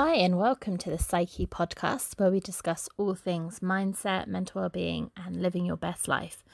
Hi, 0.00 0.14
and 0.14 0.38
welcome 0.38 0.76
to 0.76 0.90
the 0.90 0.96
Psyche 0.96 1.44
podcast, 1.44 2.20
where 2.20 2.30
we 2.30 2.38
discuss 2.38 2.88
all 2.98 3.16
things 3.16 3.58
mindset, 3.58 4.28
mental 4.28 4.60
well-being, 4.60 5.10
and 5.16 5.42
living 5.42 5.66
your 5.66 5.76
best 5.76 6.06
life. 6.06 6.44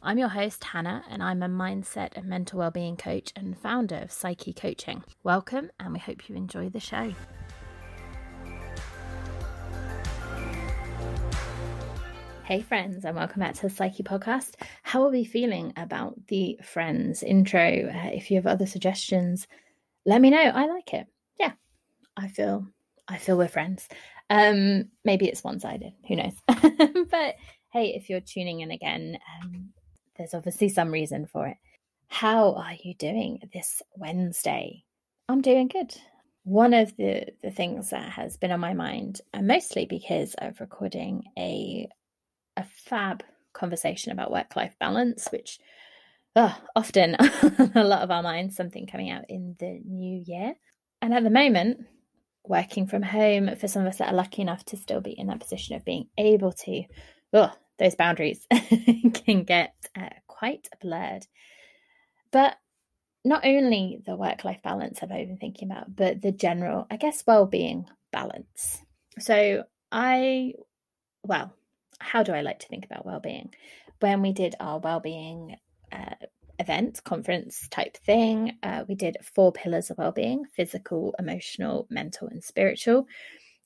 I'm 0.00 0.18
your 0.18 0.28
host, 0.28 0.62
Hannah, 0.62 1.02
and 1.10 1.20
I'm 1.20 1.42
a 1.42 1.48
mindset 1.48 2.10
and 2.14 2.26
mental 2.26 2.60
well-being 2.60 2.96
coach 2.96 3.32
and 3.34 3.58
founder 3.58 3.96
of 3.96 4.12
Psyche 4.12 4.52
Coaching. 4.52 5.02
Welcome, 5.24 5.72
and 5.80 5.94
we 5.94 5.98
hope 5.98 6.28
you 6.28 6.36
enjoy 6.36 6.68
the 6.68 6.78
show. 6.78 7.12
Hey, 12.44 12.60
friends, 12.60 13.04
and 13.04 13.16
welcome 13.16 13.40
back 13.40 13.54
to 13.54 13.62
the 13.62 13.70
Psyche 13.70 14.04
podcast. 14.04 14.54
How 14.84 15.02
are 15.02 15.10
we 15.10 15.24
feeling 15.24 15.72
about 15.76 16.28
the 16.28 16.56
Friends 16.62 17.24
intro? 17.24 17.90
Uh, 17.92 18.10
if 18.12 18.30
you 18.30 18.36
have 18.36 18.46
other 18.46 18.66
suggestions, 18.66 19.48
let 20.06 20.20
me 20.20 20.30
know. 20.30 20.52
I 20.54 20.66
like 20.66 20.94
it. 20.94 21.08
Yeah, 21.40 21.54
I 22.16 22.28
feel 22.28 22.68
I 23.08 23.18
feel 23.18 23.36
we're 23.36 23.48
friends. 23.48 23.88
Um, 24.30 24.90
maybe 25.04 25.28
it's 25.28 25.44
one 25.44 25.60
sided. 25.60 25.92
Who 26.08 26.16
knows? 26.16 26.34
but 26.46 27.34
hey, 27.72 27.94
if 27.94 28.08
you're 28.08 28.20
tuning 28.20 28.60
in 28.60 28.70
again, 28.70 29.18
um, 29.42 29.70
there's 30.16 30.34
obviously 30.34 30.68
some 30.68 30.90
reason 30.90 31.26
for 31.26 31.46
it. 31.46 31.56
How 32.08 32.54
are 32.54 32.74
you 32.82 32.94
doing 32.94 33.40
this 33.52 33.82
Wednesday? 33.96 34.84
I'm 35.28 35.40
doing 35.40 35.68
good. 35.68 35.94
One 36.44 36.74
of 36.74 36.96
the, 36.96 37.26
the 37.42 37.50
things 37.50 37.90
that 37.90 38.10
has 38.12 38.36
been 38.36 38.52
on 38.52 38.60
my 38.60 38.74
mind, 38.74 39.20
and 39.32 39.46
mostly 39.46 39.86
because 39.86 40.34
of 40.38 40.60
recording 40.60 41.24
a 41.38 41.88
a 42.56 42.64
fab 42.64 43.22
conversation 43.52 44.12
about 44.12 44.30
work 44.30 44.56
life 44.56 44.74
balance, 44.78 45.28
which 45.30 45.58
oh, 46.36 46.56
often 46.74 47.14
a 47.74 47.84
lot 47.84 48.02
of 48.02 48.10
our 48.10 48.22
minds, 48.22 48.56
something 48.56 48.86
coming 48.86 49.10
out 49.10 49.24
in 49.28 49.56
the 49.58 49.80
new 49.84 50.22
year. 50.26 50.54
And 51.00 51.12
at 51.14 51.24
the 51.24 51.30
moment, 51.30 51.86
working 52.44 52.86
from 52.86 53.02
home, 53.02 53.54
for 53.56 53.68
some 53.68 53.82
of 53.82 53.88
us 53.88 53.98
that 53.98 54.12
are 54.12 54.16
lucky 54.16 54.42
enough 54.42 54.64
to 54.66 54.76
still 54.76 55.00
be 55.00 55.12
in 55.12 55.28
that 55.28 55.40
position 55.40 55.76
of 55.76 55.84
being 55.84 56.08
able 56.18 56.52
to, 56.52 56.84
oh, 57.32 57.52
those 57.78 57.94
boundaries 57.94 58.46
can 59.14 59.44
get 59.44 59.74
uh, 59.96 60.10
quite 60.26 60.68
blurred. 60.80 61.26
But 62.30 62.56
not 63.24 63.44
only 63.44 64.02
the 64.04 64.16
work 64.16 64.44
life 64.44 64.62
balance 64.62 64.98
have 64.98 65.12
I 65.12 65.24
been 65.24 65.38
thinking 65.38 65.70
about, 65.70 65.94
but 65.94 66.22
the 66.22 66.32
general, 66.32 66.86
I 66.90 66.96
guess, 66.96 67.24
well 67.26 67.46
being 67.46 67.86
balance. 68.10 68.82
So 69.18 69.64
I, 69.90 70.54
well, 71.24 71.54
how 72.00 72.22
do 72.22 72.32
I 72.32 72.40
like 72.40 72.58
to 72.60 72.68
think 72.68 72.84
about 72.84 73.06
well-being? 73.06 73.54
When 74.00 74.22
we 74.22 74.32
did 74.32 74.56
our 74.58 74.78
well-being 74.80 75.56
uh, 75.92 76.14
event, 76.58 77.02
conference 77.04 77.68
type 77.68 77.96
thing, 77.96 78.58
uh, 78.62 78.84
we 78.88 78.94
did 78.94 79.16
four 79.22 79.52
pillars 79.52 79.90
of 79.90 79.98
well-being: 79.98 80.44
physical, 80.54 81.14
emotional, 81.18 81.86
mental, 81.90 82.28
and 82.28 82.42
spiritual. 82.42 83.06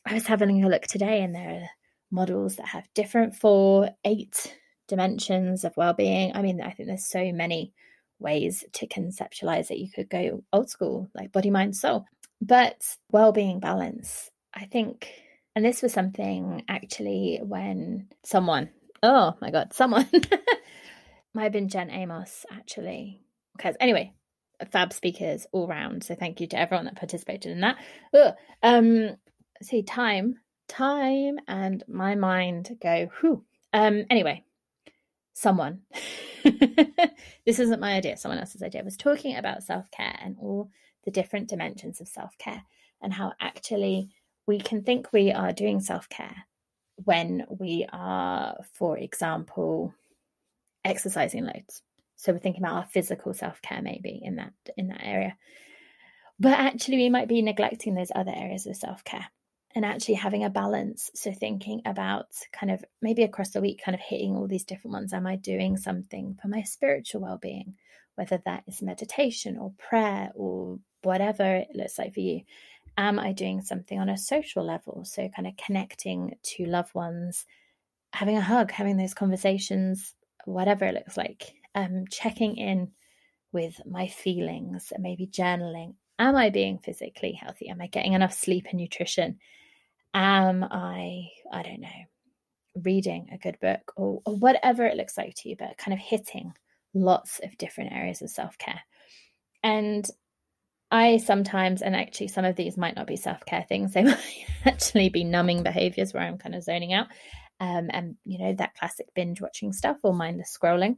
I 0.06 0.14
was 0.14 0.26
having 0.26 0.64
a 0.64 0.68
look 0.68 0.82
today, 0.82 1.22
and 1.22 1.34
there 1.34 1.50
are 1.50 1.68
models 2.10 2.56
that 2.56 2.68
have 2.68 2.88
different 2.94 3.34
four, 3.34 3.90
eight 4.04 4.56
dimensions 4.88 5.64
of 5.64 5.76
well-being. 5.76 6.34
I 6.34 6.42
mean, 6.42 6.60
I 6.60 6.70
think 6.70 6.88
there's 6.88 7.06
so 7.06 7.32
many 7.32 7.72
ways 8.18 8.64
to 8.74 8.86
conceptualize 8.86 9.70
it. 9.70 9.78
You 9.78 9.90
could 9.90 10.08
go 10.08 10.42
old 10.52 10.70
school, 10.70 11.08
like 11.14 11.32
body, 11.32 11.50
mind, 11.50 11.76
soul. 11.76 12.04
But 12.40 12.82
well-being 13.10 13.60
balance, 13.60 14.30
I 14.54 14.66
think 14.66 15.08
and 15.56 15.64
this 15.64 15.80
was 15.80 15.94
something 15.94 16.62
actually 16.68 17.40
when 17.42 18.08
someone, 18.22 18.68
oh 19.02 19.34
my 19.40 19.50
God, 19.50 19.72
someone, 19.72 20.06
might 21.36 21.44
have 21.44 21.52
been 21.52 21.68
Jen 21.68 21.90
Amos 21.90 22.46
actually. 22.50 23.20
Because 23.56 23.76
anyway, 23.78 24.12
fab 24.70 24.92
speakers 24.92 25.46
all 25.52 25.68
round. 25.68 26.02
So 26.02 26.14
thank 26.14 26.40
you 26.40 26.46
to 26.48 26.58
everyone 26.58 26.86
that 26.86 26.96
participated 26.96 27.52
in 27.52 27.60
that. 27.60 27.76
Ugh. 28.14 28.34
Um, 28.62 29.16
see, 29.62 29.82
time, 29.82 30.36
time, 30.66 31.38
and 31.46 31.84
my 31.86 32.14
mind 32.14 32.76
go, 32.82 33.08
whew. 33.20 33.44
Um, 33.72 34.04
anyway, 34.08 34.44
someone, 35.34 35.82
this 36.44 37.58
isn't 37.58 37.80
my 37.80 37.92
idea, 37.92 38.16
someone 38.16 38.38
else's 38.38 38.62
idea, 38.62 38.82
was 38.82 38.96
talking 38.96 39.36
about 39.36 39.62
self 39.62 39.90
care 39.90 40.18
and 40.22 40.36
all 40.40 40.70
the 41.04 41.10
different 41.10 41.48
dimensions 41.48 42.00
of 42.00 42.08
self 42.08 42.36
care 42.38 42.62
and 43.02 43.12
how 43.12 43.32
actually 43.40 44.08
we 44.46 44.58
can 44.58 44.82
think 44.82 45.12
we 45.12 45.32
are 45.32 45.52
doing 45.52 45.80
self 45.80 46.08
care 46.08 46.46
when 47.04 47.44
we 47.50 47.86
are, 47.92 48.56
for 48.72 48.96
example, 48.96 49.94
exercising 50.86 51.44
loads. 51.44 51.82
So 52.16 52.32
we're 52.32 52.38
thinking 52.38 52.62
about 52.62 52.76
our 52.76 52.86
physical 52.86 53.34
self 53.34 53.60
care 53.62 53.82
maybe 53.82 54.20
in 54.22 54.36
that 54.36 54.52
in 54.76 54.88
that 54.88 55.02
area. 55.02 55.36
But 56.38 56.58
actually 56.58 56.98
we 56.98 57.10
might 57.10 57.28
be 57.28 57.42
neglecting 57.42 57.94
those 57.94 58.12
other 58.14 58.32
areas 58.34 58.66
of 58.66 58.76
self 58.76 59.04
care 59.04 59.26
and 59.74 59.84
actually 59.84 60.14
having 60.14 60.44
a 60.44 60.50
balance. 60.50 61.10
So 61.14 61.32
thinking 61.32 61.82
about 61.84 62.26
kind 62.52 62.72
of 62.72 62.84
maybe 63.02 63.22
across 63.22 63.50
the 63.50 63.60
week, 63.60 63.82
kind 63.84 63.94
of 63.94 64.00
hitting 64.00 64.34
all 64.34 64.48
these 64.48 64.64
different 64.64 64.94
ones. 64.94 65.12
Am 65.12 65.26
I 65.26 65.36
doing 65.36 65.76
something 65.76 66.38
for 66.40 66.48
my 66.48 66.62
spiritual 66.62 67.20
well-being? 67.20 67.74
Whether 68.14 68.40
that 68.46 68.64
is 68.66 68.80
meditation 68.80 69.58
or 69.58 69.74
prayer 69.76 70.30
or 70.34 70.78
whatever 71.02 71.56
it 71.56 71.68
looks 71.74 71.98
like 71.98 72.14
for 72.14 72.20
you 72.20 72.40
am 72.96 73.18
I 73.18 73.32
doing 73.32 73.62
something 73.62 73.98
on 73.98 74.08
a 74.08 74.16
social 74.16 74.64
level? 74.64 75.04
So, 75.04 75.28
kind 75.28 75.46
of 75.46 75.56
connecting 75.56 76.36
to 76.42 76.66
loved 76.66 76.94
ones, 76.94 77.44
having 78.12 78.36
a 78.36 78.42
hug, 78.42 78.70
having 78.70 78.96
those 78.96 79.14
conversations, 79.14 80.14
whatever 80.46 80.84
it 80.84 80.94
looks 80.94 81.16
like, 81.16 81.54
um, 81.74 82.04
checking 82.10 82.56
in 82.56 82.92
with 83.52 83.80
my 83.86 84.06
feelings, 84.06 84.92
maybe 84.98 85.26
journaling. 85.26 85.94
Am 86.18 86.36
I 86.36 86.50
being 86.50 86.78
physically 86.78 87.32
healthy? 87.32 87.68
Am 87.68 87.80
I 87.80 87.88
getting 87.88 88.14
enough 88.14 88.32
sleep 88.32 88.66
and 88.70 88.80
nutrition? 88.80 89.38
Am 90.14 90.64
I, 90.64 91.28
I 91.52 91.62
don't 91.62 91.80
know, 91.80 91.88
reading 92.82 93.28
a 93.32 93.38
good 93.38 93.58
book 93.60 93.92
or, 93.96 94.22
or 94.24 94.36
whatever 94.36 94.84
it 94.84 94.96
looks 94.96 95.16
like 95.16 95.34
to 95.36 95.48
you, 95.48 95.56
but 95.58 95.78
kind 95.78 95.92
of 95.92 95.98
hitting 95.98 96.52
lots 96.94 97.40
of 97.42 97.56
different 97.58 97.92
areas 97.92 98.22
of 98.22 98.30
self 98.30 98.56
care. 98.58 98.80
And 99.62 100.08
I 100.90 101.18
sometimes, 101.18 101.82
and 101.82 101.96
actually 101.96 102.28
some 102.28 102.44
of 102.44 102.56
these 102.56 102.76
might 102.76 102.96
not 102.96 103.06
be 103.06 103.16
self 103.16 103.44
care 103.44 103.64
things, 103.68 103.92
they 103.92 104.04
might 104.04 104.46
actually 104.64 105.08
be 105.08 105.24
numbing 105.24 105.62
behaviors 105.62 106.12
where 106.12 106.22
I'm 106.22 106.38
kind 106.38 106.54
of 106.54 106.62
zoning 106.62 106.92
out. 106.92 107.08
Um, 107.58 107.88
and, 107.90 108.16
you 108.24 108.38
know, 108.38 108.52
that 108.54 108.74
classic 108.74 109.08
binge 109.14 109.40
watching 109.40 109.72
stuff 109.72 109.98
or 110.02 110.12
mindless 110.12 110.56
scrolling. 110.56 110.96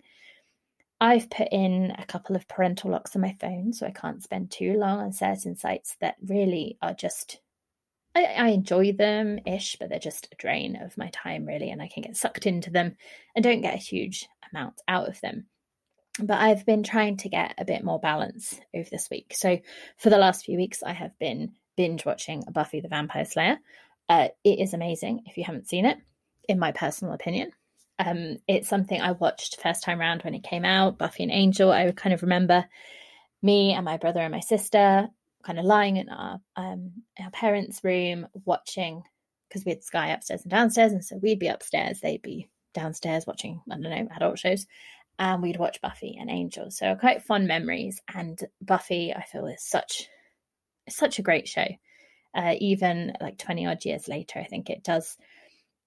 I've 1.00 1.30
put 1.30 1.48
in 1.52 1.92
a 1.96 2.04
couple 2.04 2.34
of 2.34 2.48
parental 2.48 2.90
locks 2.90 3.14
on 3.14 3.22
my 3.22 3.36
phone 3.40 3.72
so 3.72 3.86
I 3.86 3.92
can't 3.92 4.22
spend 4.22 4.50
too 4.50 4.74
long 4.74 4.98
on 4.98 5.12
certain 5.12 5.54
sites 5.54 5.96
that 6.00 6.16
really 6.26 6.76
are 6.82 6.94
just, 6.94 7.40
I, 8.16 8.24
I 8.24 8.48
enjoy 8.48 8.92
them 8.92 9.38
ish, 9.46 9.76
but 9.78 9.88
they're 9.88 10.00
just 10.00 10.28
a 10.32 10.36
drain 10.36 10.74
of 10.74 10.98
my 10.98 11.10
time, 11.10 11.46
really. 11.46 11.70
And 11.70 11.80
I 11.80 11.86
can 11.86 12.02
get 12.02 12.16
sucked 12.16 12.46
into 12.46 12.70
them 12.70 12.96
and 13.36 13.44
don't 13.44 13.60
get 13.60 13.74
a 13.74 13.78
huge 13.78 14.28
amount 14.52 14.80
out 14.88 15.08
of 15.08 15.20
them 15.20 15.46
but 16.20 16.38
I've 16.40 16.66
been 16.66 16.82
trying 16.82 17.16
to 17.18 17.28
get 17.28 17.54
a 17.58 17.64
bit 17.64 17.84
more 17.84 18.00
balance 18.00 18.58
over 18.74 18.88
this 18.90 19.08
week. 19.10 19.34
So 19.36 19.58
for 19.98 20.10
the 20.10 20.18
last 20.18 20.44
few 20.44 20.56
weeks, 20.56 20.82
I 20.82 20.92
have 20.92 21.16
been 21.18 21.52
binge 21.76 22.04
watching 22.04 22.42
Buffy 22.50 22.80
the 22.80 22.88
Vampire 22.88 23.24
Slayer. 23.24 23.58
Uh, 24.08 24.28
it 24.44 24.58
is 24.58 24.74
amazing 24.74 25.22
if 25.26 25.36
you 25.36 25.44
haven't 25.44 25.68
seen 25.68 25.84
it, 25.84 25.98
in 26.48 26.58
my 26.58 26.72
personal 26.72 27.14
opinion. 27.14 27.52
Um, 27.98 28.38
it's 28.48 28.68
something 28.68 29.00
I 29.00 29.12
watched 29.12 29.60
first 29.60 29.82
time 29.82 30.00
around 30.00 30.22
when 30.22 30.34
it 30.34 30.42
came 30.42 30.64
out, 30.64 30.98
Buffy 30.98 31.22
and 31.24 31.32
Angel. 31.32 31.70
I 31.70 31.90
kind 31.92 32.14
of 32.14 32.22
remember 32.22 32.64
me 33.42 33.72
and 33.72 33.84
my 33.84 33.96
brother 33.96 34.20
and 34.20 34.32
my 34.32 34.40
sister 34.40 35.08
kind 35.42 35.58
of 35.58 35.64
lying 35.64 35.96
in 35.96 36.08
our 36.08 36.40
um, 36.56 36.92
our 37.22 37.30
parents' 37.30 37.82
room 37.84 38.26
watching 38.44 39.02
because 39.48 39.64
we 39.64 39.70
had 39.70 39.82
Sky 39.82 40.08
upstairs 40.08 40.42
and 40.42 40.50
downstairs, 40.50 40.92
and 40.92 41.04
so 41.04 41.16
we'd 41.16 41.38
be 41.38 41.48
upstairs, 41.48 42.00
they'd 42.00 42.22
be 42.22 42.48
downstairs 42.74 43.26
watching 43.26 43.60
I 43.70 43.74
don't 43.74 43.82
know 43.82 44.08
adult 44.14 44.38
shows, 44.38 44.66
and 45.18 45.42
we'd 45.42 45.58
watch 45.58 45.80
Buffy 45.80 46.16
and 46.20 46.30
Angel. 46.30 46.70
So 46.70 46.94
quite 46.94 47.22
fond 47.22 47.48
memories. 47.48 48.00
And 48.14 48.38
Buffy, 48.60 49.12
I 49.14 49.22
feel, 49.24 49.46
is 49.46 49.62
such 49.62 50.08
such 50.88 51.18
a 51.18 51.22
great 51.22 51.48
show. 51.48 51.66
Uh, 52.34 52.54
even 52.60 53.14
like 53.20 53.38
twenty 53.38 53.66
odd 53.66 53.84
years 53.84 54.06
later, 54.06 54.38
I 54.38 54.44
think 54.44 54.70
it 54.70 54.84
does 54.84 55.16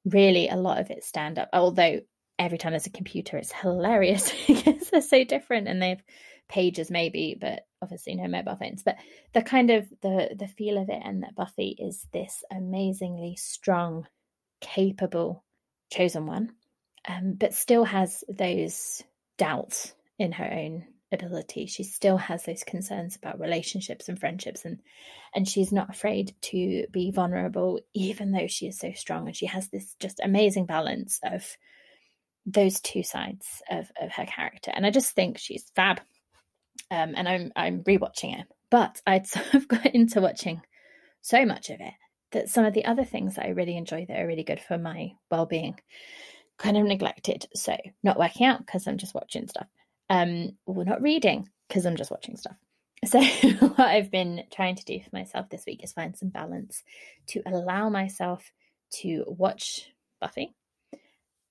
really 0.05 0.49
a 0.49 0.55
lot 0.55 0.79
of 0.79 0.89
it 0.91 1.03
stand 1.03 1.39
up. 1.39 1.49
Although 1.53 2.01
every 2.39 2.57
time 2.57 2.71
there's 2.71 2.87
a 2.87 2.91
computer, 2.91 3.37
it's 3.37 3.51
hilarious 3.51 4.33
because 4.47 4.89
they're 4.89 5.01
so 5.01 5.23
different 5.23 5.67
and 5.67 5.81
they've 5.81 6.01
pages 6.49 6.91
maybe, 6.91 7.37
but 7.39 7.65
obviously 7.81 8.13
no 8.15 8.27
mobile 8.27 8.57
phones. 8.57 8.83
But 8.83 8.97
the 9.33 9.41
kind 9.41 9.71
of 9.71 9.87
the 10.01 10.35
the 10.37 10.47
feel 10.47 10.77
of 10.77 10.89
it 10.89 11.01
and 11.03 11.23
that 11.23 11.35
Buffy 11.35 11.75
is 11.79 12.05
this 12.11 12.43
amazingly 12.51 13.35
strong, 13.37 14.07
capable 14.59 15.43
chosen 15.91 16.25
one, 16.25 16.51
um, 17.07 17.35
but 17.37 17.53
still 17.53 17.85
has 17.85 18.23
those 18.29 19.01
doubts 19.37 19.93
in 20.19 20.33
her 20.33 20.51
own 20.51 20.85
ability. 21.11 21.65
She 21.65 21.83
still 21.83 22.17
has 22.17 22.43
those 22.43 22.63
concerns 22.63 23.15
about 23.15 23.39
relationships 23.39 24.09
and 24.09 24.19
friendships 24.19 24.65
and 24.65 24.79
and 25.33 25.47
she's 25.47 25.71
not 25.71 25.89
afraid 25.89 26.35
to 26.41 26.85
be 26.91 27.11
vulnerable 27.11 27.79
even 27.93 28.31
though 28.31 28.47
she 28.47 28.67
is 28.67 28.77
so 28.77 28.91
strong 28.93 29.27
and 29.27 29.35
she 29.35 29.45
has 29.45 29.69
this 29.69 29.95
just 29.99 30.19
amazing 30.23 30.65
balance 30.65 31.19
of 31.23 31.57
those 32.45 32.79
two 32.79 33.03
sides 33.03 33.61
of, 33.69 33.91
of 34.01 34.11
her 34.11 34.25
character. 34.25 34.71
And 34.73 34.85
I 34.85 34.91
just 34.91 35.13
think 35.13 35.37
she's 35.37 35.71
fab. 35.75 35.99
Um, 36.89 37.13
and 37.15 37.27
I'm 37.27 37.51
I'm 37.55 37.83
rewatching 37.83 38.39
it. 38.39 38.47
But 38.69 39.01
I'd 39.05 39.27
sort 39.27 39.53
of 39.53 39.67
got 39.67 39.85
into 39.87 40.21
watching 40.21 40.61
so 41.21 41.45
much 41.45 41.69
of 41.69 41.79
it 41.79 41.93
that 42.31 42.49
some 42.49 42.65
of 42.65 42.73
the 42.73 42.85
other 42.85 43.03
things 43.03 43.35
that 43.35 43.45
I 43.45 43.49
really 43.49 43.75
enjoy 43.75 44.05
that 44.07 44.19
are 44.19 44.27
really 44.27 44.43
good 44.43 44.61
for 44.61 44.77
my 44.77 45.11
well-being 45.29 45.75
kind 46.57 46.77
of 46.77 46.85
neglected. 46.85 47.45
So 47.53 47.75
not 48.03 48.17
working 48.17 48.45
out 48.45 48.65
because 48.65 48.87
I'm 48.87 48.97
just 48.97 49.13
watching 49.13 49.47
stuff, 49.47 49.67
um, 50.11 50.51
or 50.65 50.83
not 50.83 51.01
reading 51.01 51.49
because 51.67 51.85
I'm 51.85 51.95
just 51.95 52.11
watching 52.11 52.37
stuff. 52.37 52.55
So 53.03 53.19
what 53.59 53.79
I've 53.79 54.11
been 54.11 54.43
trying 54.53 54.75
to 54.75 54.85
do 54.85 54.99
for 54.99 55.09
myself 55.11 55.49
this 55.49 55.63
week 55.65 55.83
is 55.83 55.91
find 55.91 56.15
some 56.15 56.29
balance 56.29 56.83
to 57.29 57.41
allow 57.47 57.89
myself 57.89 58.51
to 58.99 59.23
watch 59.25 59.89
Buffy 60.19 60.53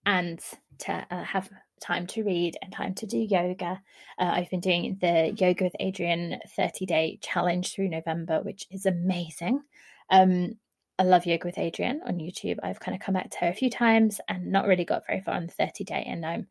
and 0.07 0.39
to 0.79 1.07
uh, 1.11 1.25
have 1.25 1.51
time 1.81 2.07
to 2.09 2.23
read 2.23 2.57
and 2.62 2.73
time 2.73 2.95
to 2.95 3.07
do 3.07 3.19
yoga. 3.19 3.83
Uh, 4.17 4.31
I've 4.33 4.51
been 4.51 4.61
doing 4.61 4.97
the 5.01 5.35
Yoga 5.37 5.65
with 5.65 5.75
Adriene 5.81 6.39
30 6.55 6.87
day 6.87 7.19
challenge 7.21 7.75
through 7.75 7.89
November, 7.89 8.43
which 8.43 8.69
is 8.71 8.87
amazing. 8.87 9.61
Um, 10.09 10.55
I 11.01 11.03
love 11.03 11.27
Yoga 11.27 11.49
with 11.49 11.57
Adriene 11.57 11.99
on 12.07 12.19
YouTube. 12.19 12.59
I've 12.62 12.79
kind 12.79 12.95
of 12.95 13.01
come 13.01 13.15
back 13.15 13.31
to 13.31 13.39
her 13.39 13.49
a 13.49 13.55
few 13.55 13.71
times 13.71 14.21
and 14.29 14.53
not 14.53 14.69
really 14.69 14.85
got 14.85 15.07
very 15.07 15.21
far 15.21 15.35
on 15.35 15.47
the 15.47 15.53
30 15.53 15.83
day. 15.83 16.05
And 16.07 16.25
I'm, 16.25 16.47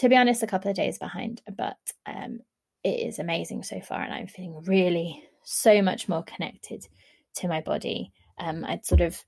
to 0.00 0.08
be 0.08 0.16
honest, 0.16 0.42
a 0.42 0.46
couple 0.46 0.70
of 0.70 0.76
days 0.78 0.98
behind, 0.98 1.42
but 1.54 1.76
um, 2.06 2.40
it 2.82 3.06
is 3.06 3.18
amazing 3.18 3.62
so 3.62 3.82
far. 3.82 4.00
And 4.00 4.14
I'm 4.14 4.26
feeling 4.26 4.62
really 4.64 5.22
so 5.44 5.82
much 5.82 6.08
more 6.08 6.22
connected 6.22 6.88
to 7.34 7.48
my 7.48 7.60
body. 7.60 8.10
Um, 8.38 8.64
I'd 8.64 8.86
sort 8.86 9.02
of, 9.02 9.22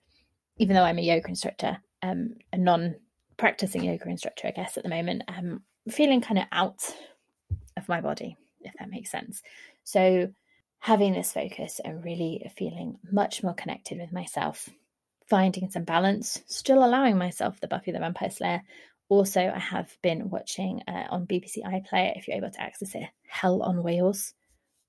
even 0.56 0.74
though 0.74 0.82
I'm 0.82 0.98
a 0.98 1.02
yoga 1.02 1.28
instructor, 1.28 1.76
um, 2.02 2.36
a 2.54 2.56
non 2.56 2.94
practicing 3.36 3.84
yoga 3.84 4.08
instructor, 4.08 4.48
I 4.48 4.52
guess, 4.52 4.78
at 4.78 4.82
the 4.82 4.88
moment, 4.88 5.24
I'm 5.28 5.62
feeling 5.90 6.22
kind 6.22 6.38
of 6.38 6.46
out 6.52 6.80
of 7.76 7.86
my 7.86 8.00
body, 8.00 8.38
if 8.62 8.72
that 8.78 8.88
makes 8.88 9.10
sense. 9.10 9.42
So, 9.84 10.32
having 10.78 11.12
this 11.12 11.34
focus 11.34 11.82
and 11.84 12.02
really 12.02 12.50
feeling 12.56 12.98
much 13.10 13.42
more 13.42 13.54
connected 13.54 13.98
with 13.98 14.10
myself, 14.10 14.70
finding 15.28 15.70
some 15.70 15.84
balance, 15.84 16.42
still 16.46 16.82
allowing 16.82 17.19
myself 17.19 17.60
the 17.60 17.69
Buffy 17.69 17.92
the 17.92 17.98
Vampire 17.98 18.30
Slayer. 18.30 18.62
Also, 19.12 19.53
I 19.55 19.59
have 19.59 19.94
been 20.00 20.31
watching 20.31 20.81
uh, 20.88 21.05
on 21.11 21.26
BBC 21.26 21.59
iPlayer, 21.59 22.17
if 22.17 22.26
you're 22.26 22.38
able 22.38 22.50
to 22.50 22.62
access 22.62 22.94
it, 22.94 23.05
Hell 23.29 23.62
on 23.62 23.82
Wheels. 23.82 24.32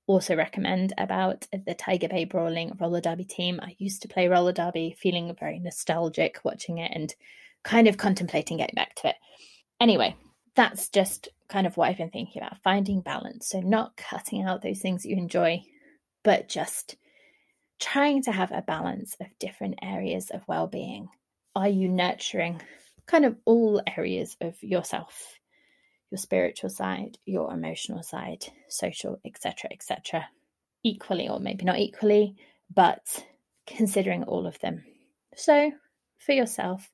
Also, 0.06 0.34
recommend 0.34 0.94
about 0.96 1.46
the 1.52 1.74
Tiger 1.74 2.08
Bay 2.08 2.24
Brawlers 2.24 2.72
roller 2.80 3.02
derby 3.02 3.26
team. 3.26 3.60
I 3.62 3.76
used 3.76 4.00
to 4.00 4.08
play 4.08 4.28
roller 4.28 4.54
derby, 4.54 4.96
feeling 4.98 5.36
very 5.38 5.58
nostalgic 5.58 6.40
watching 6.42 6.78
it 6.78 6.90
and 6.94 7.14
kind 7.64 7.86
of 7.86 7.98
contemplating 7.98 8.56
getting 8.56 8.74
back 8.74 8.94
to 8.94 9.08
it. 9.08 9.16
Anyway, 9.78 10.16
that's 10.56 10.88
just 10.88 11.28
kind 11.48 11.66
of 11.66 11.76
what 11.76 11.90
I've 11.90 11.98
been 11.98 12.08
thinking 12.08 12.40
about 12.40 12.62
finding 12.62 13.02
balance. 13.02 13.48
So, 13.48 13.60
not 13.60 13.94
cutting 13.98 14.42
out 14.42 14.62
those 14.62 14.80
things 14.80 15.04
you 15.04 15.18
enjoy, 15.18 15.64
but 16.22 16.48
just 16.48 16.96
trying 17.78 18.22
to 18.22 18.32
have 18.32 18.52
a 18.52 18.62
balance 18.62 19.16
of 19.20 19.26
different 19.38 19.80
areas 19.82 20.30
of 20.30 20.48
well 20.48 20.66
being. 20.66 21.08
Are 21.54 21.68
you 21.68 21.90
nurturing 21.90 22.62
kind 23.06 23.24
of 23.24 23.36
all 23.44 23.82
areas 23.96 24.36
of 24.40 24.62
yourself? 24.62 25.38
Your 26.10 26.18
spiritual 26.18 26.70
side, 26.70 27.18
your 27.24 27.52
emotional 27.52 28.02
side, 28.02 28.44
social, 28.68 29.20
etc., 29.24 29.70
etc., 29.72 30.28
equally, 30.82 31.28
or 31.28 31.40
maybe 31.40 31.64
not 31.64 31.78
equally, 31.78 32.36
but 32.72 33.24
considering 33.66 34.24
all 34.24 34.46
of 34.46 34.58
them. 34.60 34.84
So, 35.34 35.72
for 36.18 36.32
yourself, 36.32 36.90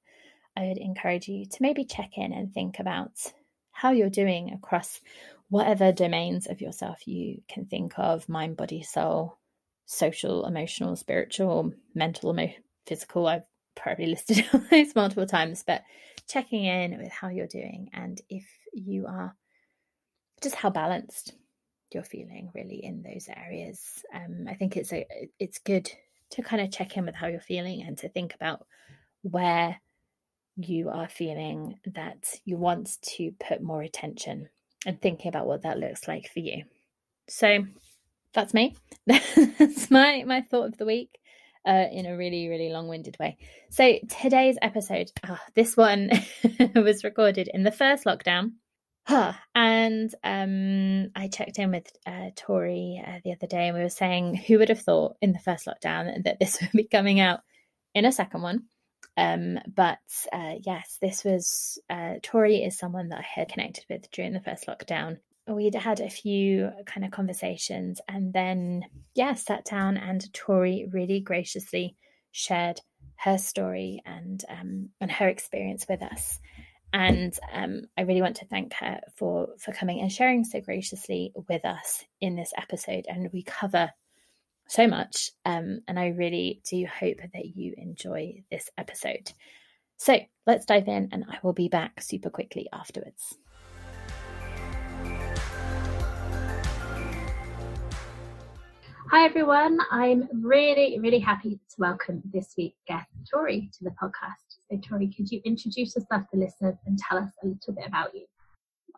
I 0.57 0.69
would 0.69 0.79
encourage 0.79 1.29
you 1.29 1.47
to 1.47 1.62
maybe 1.62 1.85
check 1.85 2.17
in 2.17 2.33
and 2.33 2.53
think 2.53 2.79
about 2.79 3.12
how 3.73 3.93
you're 3.93 4.11
doing 4.11 4.53
across 4.53 5.01
whatever 5.49 5.93
domains 5.93 6.47
of 6.47 6.61
yourself 6.61 7.07
you 7.07 7.43
can 7.49 7.67
think 7.67 7.99
of 7.99 8.29
mind, 8.29 8.57
body, 8.57 8.83
soul, 8.83 9.39
social, 9.87 10.47
emotional, 10.47 10.95
spiritual, 10.97 11.73
mental, 11.95 12.37
physical. 12.87 13.27
I've 13.27 13.43
probably 13.82 14.06
listed 14.06 14.44
those 14.71 14.94
multiple 14.94 15.27
times, 15.27 15.65
but 15.67 15.82
checking 16.29 16.65
in 16.65 16.99
with 16.99 17.11
how 17.11 17.29
you're 17.29 17.47
doing 17.47 17.91
and 17.93 18.21
if 18.29 18.47
you 18.73 19.06
are 19.06 19.35
just 20.41 20.55
how 20.55 20.71
balanced 20.71 21.35
you're 21.93 22.05
feeling 22.05 22.50
really 22.55 22.85
in 22.85 23.03
those 23.03 23.29
areas. 23.29 24.05
Um, 24.15 24.47
I 24.49 24.55
think 24.55 24.77
it's 24.77 24.93
a 24.93 25.06
it's 25.38 25.59
good 25.59 25.91
to 26.31 26.43
kind 26.43 26.62
of 26.62 26.71
check 26.71 26.97
in 26.97 27.06
with 27.06 27.15
how 27.15 27.27
you're 27.27 27.41
feeling 27.41 27.82
and 27.82 27.99
to 27.99 28.09
think 28.09 28.35
about 28.35 28.65
where 29.23 29.81
you 30.56 30.88
are 30.88 31.09
feeling 31.09 31.79
that 31.87 32.35
you 32.44 32.56
want 32.56 32.99
to 33.03 33.33
put 33.47 33.62
more 33.62 33.83
attention 33.83 34.49
and 34.87 35.00
thinking 35.00 35.29
about 35.29 35.47
what 35.47 35.62
that 35.62 35.79
looks 35.79 36.06
like 36.06 36.31
for 36.33 36.41
you. 36.41 36.65
So 37.29 37.65
that's 38.33 38.55
me. 38.55 38.76
that's 39.06 39.91
my 39.91 40.25
my 40.26 40.43
thought 40.43 40.69
of 40.69 40.76
the 40.76 40.87
week. 40.87 41.19
Uh, 41.67 41.85
in 41.93 42.07
a 42.07 42.17
really, 42.17 42.49
really 42.49 42.71
long 42.71 42.89
winded 42.89 43.19
way. 43.21 43.37
So, 43.69 43.99
today's 44.23 44.57
episode, 44.62 45.12
oh, 45.29 45.39
this 45.55 45.77
one 45.77 46.11
was 46.75 47.05
recorded 47.05 47.51
in 47.53 47.65
the 47.65 47.71
first 47.71 48.07
lockdown. 48.07 48.53
and 49.55 50.15
um, 50.23 51.11
I 51.15 51.29
checked 51.29 51.59
in 51.59 51.71
with 51.71 51.87
uh, 52.07 52.31
Tori 52.37 53.03
uh, 53.05 53.19
the 53.25 53.33
other 53.33 53.47
day 53.47 53.69
and 53.69 53.77
we 53.77 53.83
were 53.83 53.89
saying, 53.89 54.37
who 54.37 54.59
would 54.59 54.69
have 54.69 54.81
thought 54.81 55.17
in 55.21 55.33
the 55.33 55.39
first 55.39 55.67
lockdown 55.67 56.23
that 56.25 56.39
this 56.39 56.61
would 56.61 56.73
be 56.73 56.85
coming 56.85 57.21
out 57.21 57.41
in 57.95 58.05
a 58.05 58.12
second 58.12 58.43
one? 58.43 58.65
Um, 59.17 59.59
but 59.67 59.99
uh, 60.33 60.55
yes, 60.65 60.99
this 61.01 61.25
was 61.25 61.79
uh, 61.91 62.15
Tori 62.23 62.62
is 62.62 62.79
someone 62.79 63.09
that 63.09 63.19
I 63.19 63.41
had 63.41 63.49
connected 63.49 63.85
with 63.91 64.11
during 64.11 64.33
the 64.33 64.41
first 64.41 64.67
lockdown. 64.67 65.19
We'd 65.50 65.75
had 65.75 66.00
a 66.00 66.08
few 66.08 66.70
kind 66.87 67.05
of 67.05 67.11
conversations 67.11 68.00
and 68.08 68.32
then, 68.32 68.85
yeah, 69.14 69.35
sat 69.35 69.64
down 69.64 69.97
and 69.97 70.32
Tori 70.32 70.87
really 70.91 71.20
graciously 71.20 71.97
shared 72.32 72.81
her 73.17 73.37
story 73.37 74.02
and 74.06 74.43
um, 74.49 74.88
and 75.00 75.11
her 75.11 75.29
experience 75.29 75.87
with 75.88 76.02
us. 76.02 76.38
And 76.93 77.37
um, 77.52 77.82
I 77.97 78.02
really 78.02 78.23
want 78.23 78.37
to 78.37 78.47
thank 78.47 78.73
her 78.75 79.00
for 79.17 79.49
for 79.58 79.73
coming 79.73 80.00
and 80.00 80.11
sharing 80.11 80.44
so 80.44 80.61
graciously 80.61 81.32
with 81.49 81.64
us 81.64 82.05
in 82.20 82.37
this 82.37 82.52
episode. 82.56 83.06
And 83.08 83.31
we 83.32 83.43
cover 83.43 83.91
so 84.69 84.87
much. 84.87 85.31
Um, 85.44 85.81
and 85.88 85.99
I 85.99 86.08
really 86.08 86.62
do 86.69 86.87
hope 86.87 87.19
that 87.19 87.56
you 87.56 87.75
enjoy 87.76 88.44
this 88.50 88.70
episode. 88.79 89.32
So 89.97 90.19
let's 90.47 90.64
dive 90.64 90.88
in, 90.88 91.11
and 91.12 91.25
I 91.29 91.38
will 91.43 91.52
be 91.52 91.69
back 91.69 92.00
super 92.00 92.31
quickly 92.31 92.69
afterwards. 92.73 93.37
Hi 99.11 99.25
everyone, 99.25 99.81
I'm 99.90 100.29
really, 100.33 101.00
really 101.00 101.19
happy 101.19 101.59
to 101.71 101.76
welcome 101.79 102.23
this 102.33 102.55
week's 102.57 102.79
guest, 102.87 103.09
Tori, 103.29 103.69
to 103.76 103.83
the 103.83 103.90
podcast. 103.90 104.61
So, 104.71 104.79
Tori, 104.88 105.09
could 105.09 105.29
you 105.29 105.40
introduce 105.45 105.97
yourself 105.97 106.23
to 106.33 106.38
listeners 106.38 106.76
and 106.87 106.97
tell 106.97 107.19
us 107.19 107.33
a 107.43 107.49
little 107.49 107.75
bit 107.75 107.88
about 107.88 108.14
you? 108.14 108.26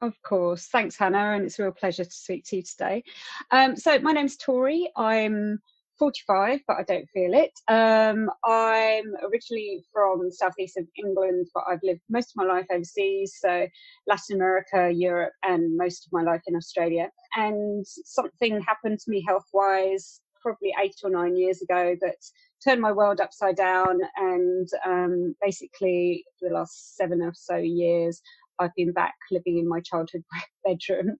Of 0.03 0.21
course. 0.21 0.67
Thanks, 0.67 0.99
Hannah, 0.99 1.33
and 1.37 1.47
it's 1.47 1.59
a 1.59 1.63
real 1.63 1.73
pleasure 1.73 2.05
to 2.05 2.11
speak 2.11 2.45
to 2.49 2.57
you 2.57 2.63
today. 2.63 3.05
Um, 3.53 3.75
so, 3.75 3.99
my 4.01 4.13
name's 4.13 4.37
Tori. 4.37 4.91
I'm 4.97 5.63
45, 6.03 6.59
but 6.67 6.79
I 6.79 6.83
don't 6.83 7.09
feel 7.11 7.33
it. 7.33 7.53
Um, 7.69 8.29
I'm 8.45 9.05
originally 9.31 9.85
from 9.93 10.33
southeast 10.33 10.77
of 10.77 10.85
England, 10.99 11.47
but 11.55 11.63
I've 11.71 11.79
lived 11.85 12.01
most 12.11 12.33
of 12.33 12.45
my 12.45 12.53
life 12.53 12.67
overseas, 12.73 13.37
so 13.41 13.69
Latin 14.09 14.35
America, 14.35 14.91
Europe, 14.93 15.33
and 15.45 15.77
most 15.77 16.05
of 16.05 16.13
my 16.13 16.23
life 16.23 16.41
in 16.49 16.57
Australia. 16.57 17.09
And 17.37 17.87
something 17.87 18.61
happened 18.63 18.99
to 18.99 19.11
me 19.13 19.25
health 19.25 19.47
wise 19.53 20.21
probably 20.43 20.75
eight 20.83 20.97
or 21.05 21.11
nine 21.11 21.37
years 21.37 21.63
ago 21.63 21.95
that 22.01 22.17
turned 22.65 22.81
my 22.81 22.91
world 22.91 23.21
upside 23.21 23.55
down. 23.55 24.01
And 24.17 24.69
um, 24.85 25.37
basically, 25.41 26.25
the 26.41 26.51
last 26.51 26.97
seven 26.97 27.23
or 27.23 27.33
so 27.33 27.59
years, 27.59 28.21
I've 28.63 28.75
been 28.77 28.93
back 28.93 29.15
living 29.31 29.59
in 29.59 29.69
my 29.69 29.81
childhood 29.81 30.23
bedroom. 30.65 31.17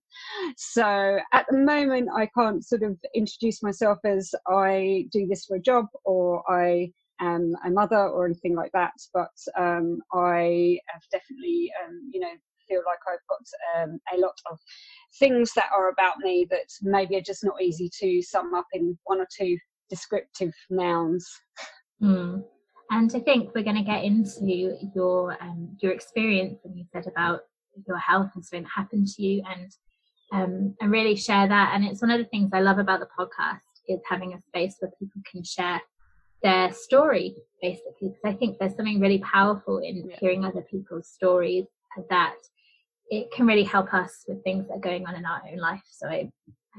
So 0.57 1.19
at 1.33 1.45
the 1.49 1.57
moment, 1.57 2.09
I 2.15 2.27
can't 2.37 2.65
sort 2.65 2.83
of 2.83 2.97
introduce 3.13 3.61
myself 3.61 3.99
as 4.05 4.33
I 4.47 5.05
do 5.11 5.27
this 5.27 5.45
for 5.45 5.57
a 5.57 5.61
job 5.61 5.85
or 6.05 6.43
I 6.51 6.91
am 7.19 7.55
a 7.65 7.69
mother 7.69 8.07
or 8.07 8.25
anything 8.25 8.55
like 8.55 8.71
that. 8.73 8.93
But 9.13 9.31
um, 9.57 9.99
I 10.13 10.79
have 10.87 11.01
definitely, 11.11 11.71
um, 11.85 12.09
you 12.11 12.19
know, 12.19 12.33
feel 12.67 12.81
like 12.85 12.99
I've 13.07 13.27
got 13.29 13.83
um, 13.83 13.99
a 14.15 14.19
lot 14.19 14.35
of 14.49 14.57
things 15.19 15.51
that 15.55 15.69
are 15.75 15.89
about 15.89 16.19
me 16.19 16.47
that 16.49 16.67
maybe 16.81 17.15
are 17.17 17.21
just 17.21 17.43
not 17.43 17.61
easy 17.61 17.89
to 17.99 18.21
sum 18.21 18.53
up 18.53 18.67
in 18.73 18.97
one 19.03 19.19
or 19.19 19.27
two 19.37 19.57
descriptive 19.89 20.53
nouns. 20.69 21.27
Mm. 22.01 22.43
And 22.93 23.11
I 23.15 23.19
think 23.19 23.55
we're 23.55 23.63
going 23.63 23.83
to 23.83 23.91
get 23.93 24.03
into 24.03 24.45
your 24.95 25.35
um, 25.41 25.75
your 25.81 25.91
experience, 25.91 26.59
and 26.63 26.77
you 26.77 26.85
said 26.93 27.07
about 27.07 27.39
your 27.87 27.97
health 27.97 28.29
and 28.35 28.45
something 28.45 28.63
that 28.63 28.81
happened 28.81 29.07
to 29.07 29.23
you, 29.23 29.43
and 29.51 29.71
um, 30.31 30.75
and 30.79 30.91
really 30.91 31.15
share 31.15 31.47
that. 31.47 31.71
And 31.73 31.83
it's 31.85 32.03
one 32.03 32.11
of 32.11 32.19
the 32.19 32.25
things 32.25 32.51
I 32.53 32.61
love 32.61 32.77
about 32.77 32.99
the 32.99 33.07
podcast 33.17 33.61
is 33.87 33.99
having 34.07 34.33
a 34.33 34.41
space 34.41 34.75
where 34.79 34.91
people 34.99 35.21
can 35.29 35.43
share 35.43 35.81
their 36.43 36.71
story, 36.71 37.35
basically, 37.63 38.09
because 38.09 38.25
I 38.25 38.33
think 38.33 38.59
there's 38.59 38.75
something 38.75 38.99
really 38.99 39.19
powerful 39.19 39.79
in 39.79 40.07
yeah. 40.07 40.17
hearing 40.19 40.45
other 40.45 40.61
people's 40.61 41.07
stories 41.07 41.65
that 42.09 42.35
it 43.09 43.31
can 43.31 43.47
really 43.47 43.63
help 43.63 43.91
us 43.93 44.23
with 44.27 44.43
things 44.43 44.67
that 44.67 44.75
are 44.75 44.79
going 44.79 45.07
on 45.07 45.15
in 45.15 45.25
our 45.25 45.41
own 45.51 45.57
life. 45.57 45.81
So 45.89 46.07
I, 46.07 46.31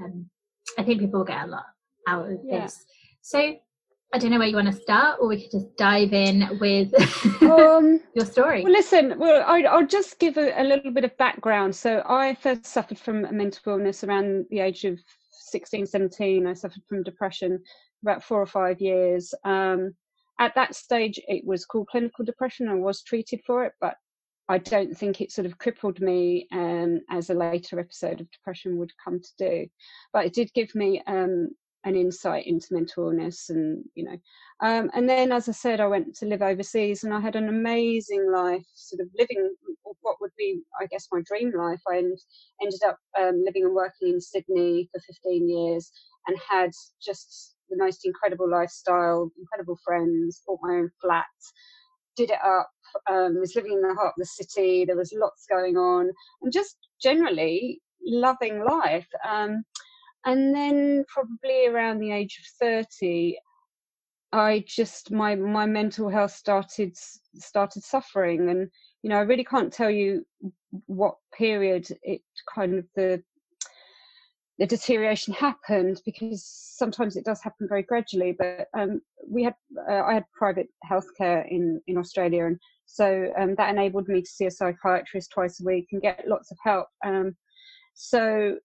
um, 0.02 0.30
I 0.78 0.84
think 0.84 1.00
people 1.00 1.20
will 1.20 1.26
get 1.26 1.44
a 1.44 1.46
lot 1.46 1.66
out 2.06 2.30
of 2.30 2.38
yeah. 2.44 2.60
this. 2.60 2.84
So 3.22 3.56
I 4.14 4.16
don't 4.16 4.30
know 4.30 4.38
where 4.38 4.46
you 4.46 4.54
want 4.54 4.68
to 4.68 4.80
start, 4.80 5.18
or 5.20 5.26
we 5.26 5.42
could 5.42 5.50
just 5.50 5.76
dive 5.76 6.12
in 6.12 6.56
with 6.60 6.94
um, 7.42 8.00
your 8.14 8.24
story. 8.24 8.62
Well, 8.62 8.70
listen, 8.70 9.18
well, 9.18 9.42
I, 9.44 9.62
will 9.76 9.88
just 9.88 10.20
give 10.20 10.36
a, 10.36 10.52
a, 10.56 10.62
little 10.62 10.92
bit 10.92 11.02
of 11.02 11.16
background. 11.16 11.74
So, 11.74 12.00
I 12.06 12.36
first 12.36 12.64
suffered 12.64 12.96
from 12.96 13.24
a 13.24 13.32
mental 13.32 13.72
illness 13.72 14.04
around 14.04 14.46
the 14.50 14.60
age 14.60 14.84
of 14.84 15.00
16, 15.32 15.86
17. 15.86 16.46
I 16.46 16.52
suffered 16.52 16.84
from 16.88 17.02
depression 17.02 17.60
about 18.04 18.22
four 18.22 18.40
or 18.40 18.46
five 18.46 18.80
years. 18.80 19.34
Um, 19.44 19.96
at 20.38 20.54
that 20.54 20.76
stage, 20.76 21.18
it 21.26 21.44
was 21.44 21.64
called 21.64 21.88
clinical 21.88 22.24
depression. 22.24 22.68
I 22.68 22.74
was 22.74 23.02
treated 23.02 23.40
for 23.44 23.64
it, 23.64 23.72
but 23.80 23.96
I 24.48 24.58
don't 24.58 24.96
think 24.96 25.20
it 25.20 25.32
sort 25.32 25.46
of 25.46 25.58
crippled 25.58 26.00
me 26.00 26.46
um, 26.52 27.00
as 27.10 27.30
a 27.30 27.34
later 27.34 27.80
episode 27.80 28.20
of 28.20 28.30
depression 28.30 28.76
would 28.76 28.92
come 29.04 29.18
to 29.18 29.30
do. 29.38 29.66
But 30.12 30.26
it 30.26 30.34
did 30.34 30.52
give 30.54 30.72
me 30.76 31.02
um, 31.08 31.48
an 31.84 31.96
insight 31.96 32.46
into 32.46 32.68
mental 32.72 33.08
illness 33.08 33.50
and 33.50 33.84
you 33.94 34.04
know. 34.04 34.16
Um, 34.60 34.90
and 34.94 35.08
then 35.08 35.32
as 35.32 35.48
i 35.48 35.52
said 35.52 35.80
i 35.80 35.86
went 35.86 36.14
to 36.16 36.26
live 36.26 36.40
overseas 36.40 37.04
and 37.04 37.12
i 37.12 37.20
had 37.20 37.36
an 37.36 37.48
amazing 37.48 38.30
life 38.32 38.64
sort 38.74 39.00
of 39.00 39.08
living 39.18 39.52
what 40.00 40.16
would 40.20 40.30
be 40.38 40.60
i 40.80 40.86
guess 40.86 41.08
my 41.12 41.20
dream 41.26 41.52
life. 41.56 41.80
I 41.88 41.96
ended 41.96 42.80
up 42.86 42.98
um, 43.18 43.42
living 43.44 43.64
and 43.64 43.74
working 43.74 44.14
in 44.14 44.20
sydney 44.20 44.88
for 44.92 45.00
15 45.00 45.48
years 45.48 45.90
and 46.26 46.36
had 46.48 46.70
just 47.04 47.56
the 47.68 47.76
most 47.76 48.04
incredible 48.04 48.48
lifestyle 48.48 49.30
incredible 49.38 49.78
friends 49.84 50.42
bought 50.46 50.60
my 50.62 50.74
own 50.74 50.90
flat 51.02 51.26
did 52.16 52.30
it 52.30 52.38
up 52.44 52.70
um, 53.10 53.38
was 53.40 53.54
living 53.54 53.72
in 53.72 53.80
the 53.80 53.94
heart 53.94 54.14
of 54.16 54.18
the 54.18 54.26
city. 54.26 54.84
There 54.84 54.96
was 54.96 55.14
lots 55.14 55.46
going 55.48 55.76
on 55.76 56.10
and 56.42 56.52
just 56.52 56.76
generally 57.02 57.80
loving 58.04 58.64
life. 58.64 59.06
Um, 59.28 59.64
and 60.24 60.54
then 60.54 61.04
probably 61.08 61.66
around 61.66 61.98
the 61.98 62.12
age 62.12 62.38
of 62.38 62.66
30 62.66 63.36
i 64.34 64.64
just 64.66 65.12
my 65.12 65.34
my 65.34 65.64
mental 65.64 66.08
health 66.08 66.32
started 66.32 66.96
started 67.36 67.82
suffering. 67.82 68.50
And 68.50 68.68
you 69.02 69.10
know 69.10 69.16
i 69.16 69.20
really 69.20 69.44
can't 69.44 69.72
tell 69.72 69.90
you 69.90 70.26
what 70.86 71.14
period 71.36 71.86
it 72.02 72.22
kind 72.52 72.74
of 72.74 72.86
the 72.96 73.22
the 74.58 74.66
deterioration 74.66 75.34
happened 75.34 76.00
because 76.04 76.44
sometimes 76.44 77.16
it 77.16 77.24
does 77.24 77.42
happen 77.42 77.66
very 77.68 77.82
gradually. 77.82 78.36
But 78.38 78.68
um, 78.76 79.00
we 79.28 79.42
had 79.44 79.54
uh, 79.88 80.02
i 80.02 80.14
had 80.14 80.24
private 80.36 80.68
healthcare 80.90 81.48
in 81.48 81.80
in 81.86 81.96
australia. 81.96 82.46
And 82.46 82.58
so 82.86 83.32
um, 83.38 83.54
that 83.56 83.70
enabled 83.70 84.08
me 84.08 84.20
to 84.20 84.30
see 84.30 84.46
a 84.46 84.50
psychiatrist 84.50 85.30
twice 85.32 85.60
a 85.60 85.64
week 85.64 85.88
and 85.92 86.02
get 86.02 86.28
lots 86.28 86.50
of 86.50 86.58
help. 86.62 86.88
Um, 87.04 87.36
so 87.94 88.56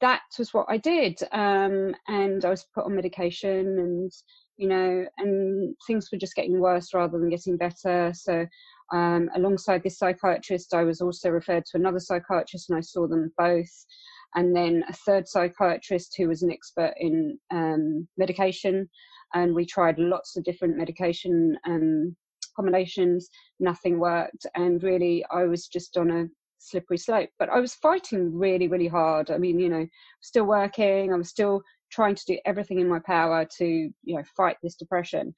that 0.00 0.22
was 0.38 0.52
what 0.52 0.66
I 0.68 0.76
did. 0.76 1.18
Um, 1.32 1.94
and 2.08 2.44
I 2.44 2.50
was 2.50 2.66
put 2.74 2.84
on 2.84 2.94
medication 2.94 3.78
and, 3.78 4.12
you 4.56 4.68
know, 4.68 5.06
and 5.18 5.74
things 5.86 6.08
were 6.10 6.18
just 6.18 6.34
getting 6.34 6.60
worse 6.60 6.92
rather 6.94 7.18
than 7.18 7.30
getting 7.30 7.56
better. 7.56 8.12
So, 8.14 8.46
um, 8.92 9.28
alongside 9.34 9.82
this 9.82 9.98
psychiatrist, 9.98 10.74
I 10.74 10.84
was 10.84 11.00
also 11.00 11.30
referred 11.30 11.64
to 11.66 11.78
another 11.78 12.00
psychiatrist 12.00 12.70
and 12.70 12.78
I 12.78 12.82
saw 12.82 13.06
them 13.06 13.32
both. 13.36 13.86
And 14.34 14.54
then 14.54 14.84
a 14.88 14.92
third 14.92 15.26
psychiatrist 15.28 16.14
who 16.16 16.28
was 16.28 16.42
an 16.42 16.50
expert 16.50 16.94
in 16.98 17.38
um, 17.50 18.06
medication. 18.16 18.88
And 19.34 19.54
we 19.54 19.66
tried 19.66 19.98
lots 19.98 20.36
of 20.36 20.44
different 20.44 20.76
medication 20.76 21.56
um, 21.66 22.14
combinations. 22.54 23.28
Nothing 23.60 23.98
worked. 23.98 24.46
And 24.54 24.82
really, 24.82 25.24
I 25.30 25.44
was 25.44 25.66
just 25.66 25.96
on 25.96 26.10
a 26.10 26.26
slippery 26.58 26.98
slope. 26.98 27.30
But 27.38 27.48
I 27.48 27.58
was 27.60 27.74
fighting 27.74 28.36
really, 28.36 28.68
really 28.68 28.88
hard. 28.88 29.30
I 29.30 29.38
mean, 29.38 29.58
you 29.58 29.68
know, 29.68 29.86
still 30.20 30.44
working. 30.44 31.12
I 31.12 31.16
was 31.16 31.28
still 31.28 31.62
trying 31.90 32.14
to 32.14 32.24
do 32.26 32.38
everything 32.44 32.80
in 32.80 32.88
my 32.88 32.98
power 32.98 33.46
to, 33.58 33.64
you 33.64 34.16
know, 34.16 34.22
fight 34.36 34.56
this 34.62 34.76
depression. 34.76 35.34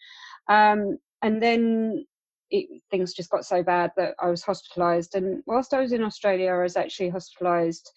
Um, 0.49 0.99
and 1.23 1.43
then 1.43 2.05
it, 2.51 2.83
things 2.91 3.13
just 3.13 3.31
got 3.31 3.45
so 3.45 3.63
bad 3.63 3.91
that 3.97 4.15
I 4.21 4.31
was 4.31 4.43
hospitalised. 4.43 5.15
And 5.15 5.43
whilst 5.47 5.75
I 5.75 5.81
was 5.81 5.93
in 5.93 6.03
Australia, 6.03 6.53
I 6.53 6.63
was 6.63 6.77
actually 6.77 7.11
hospitalised 7.11 7.89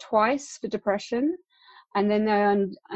twice 0.00 0.58
for 0.60 0.68
depression 0.68 1.36
and 1.94 2.10
then 2.10 2.24
they 2.24 2.42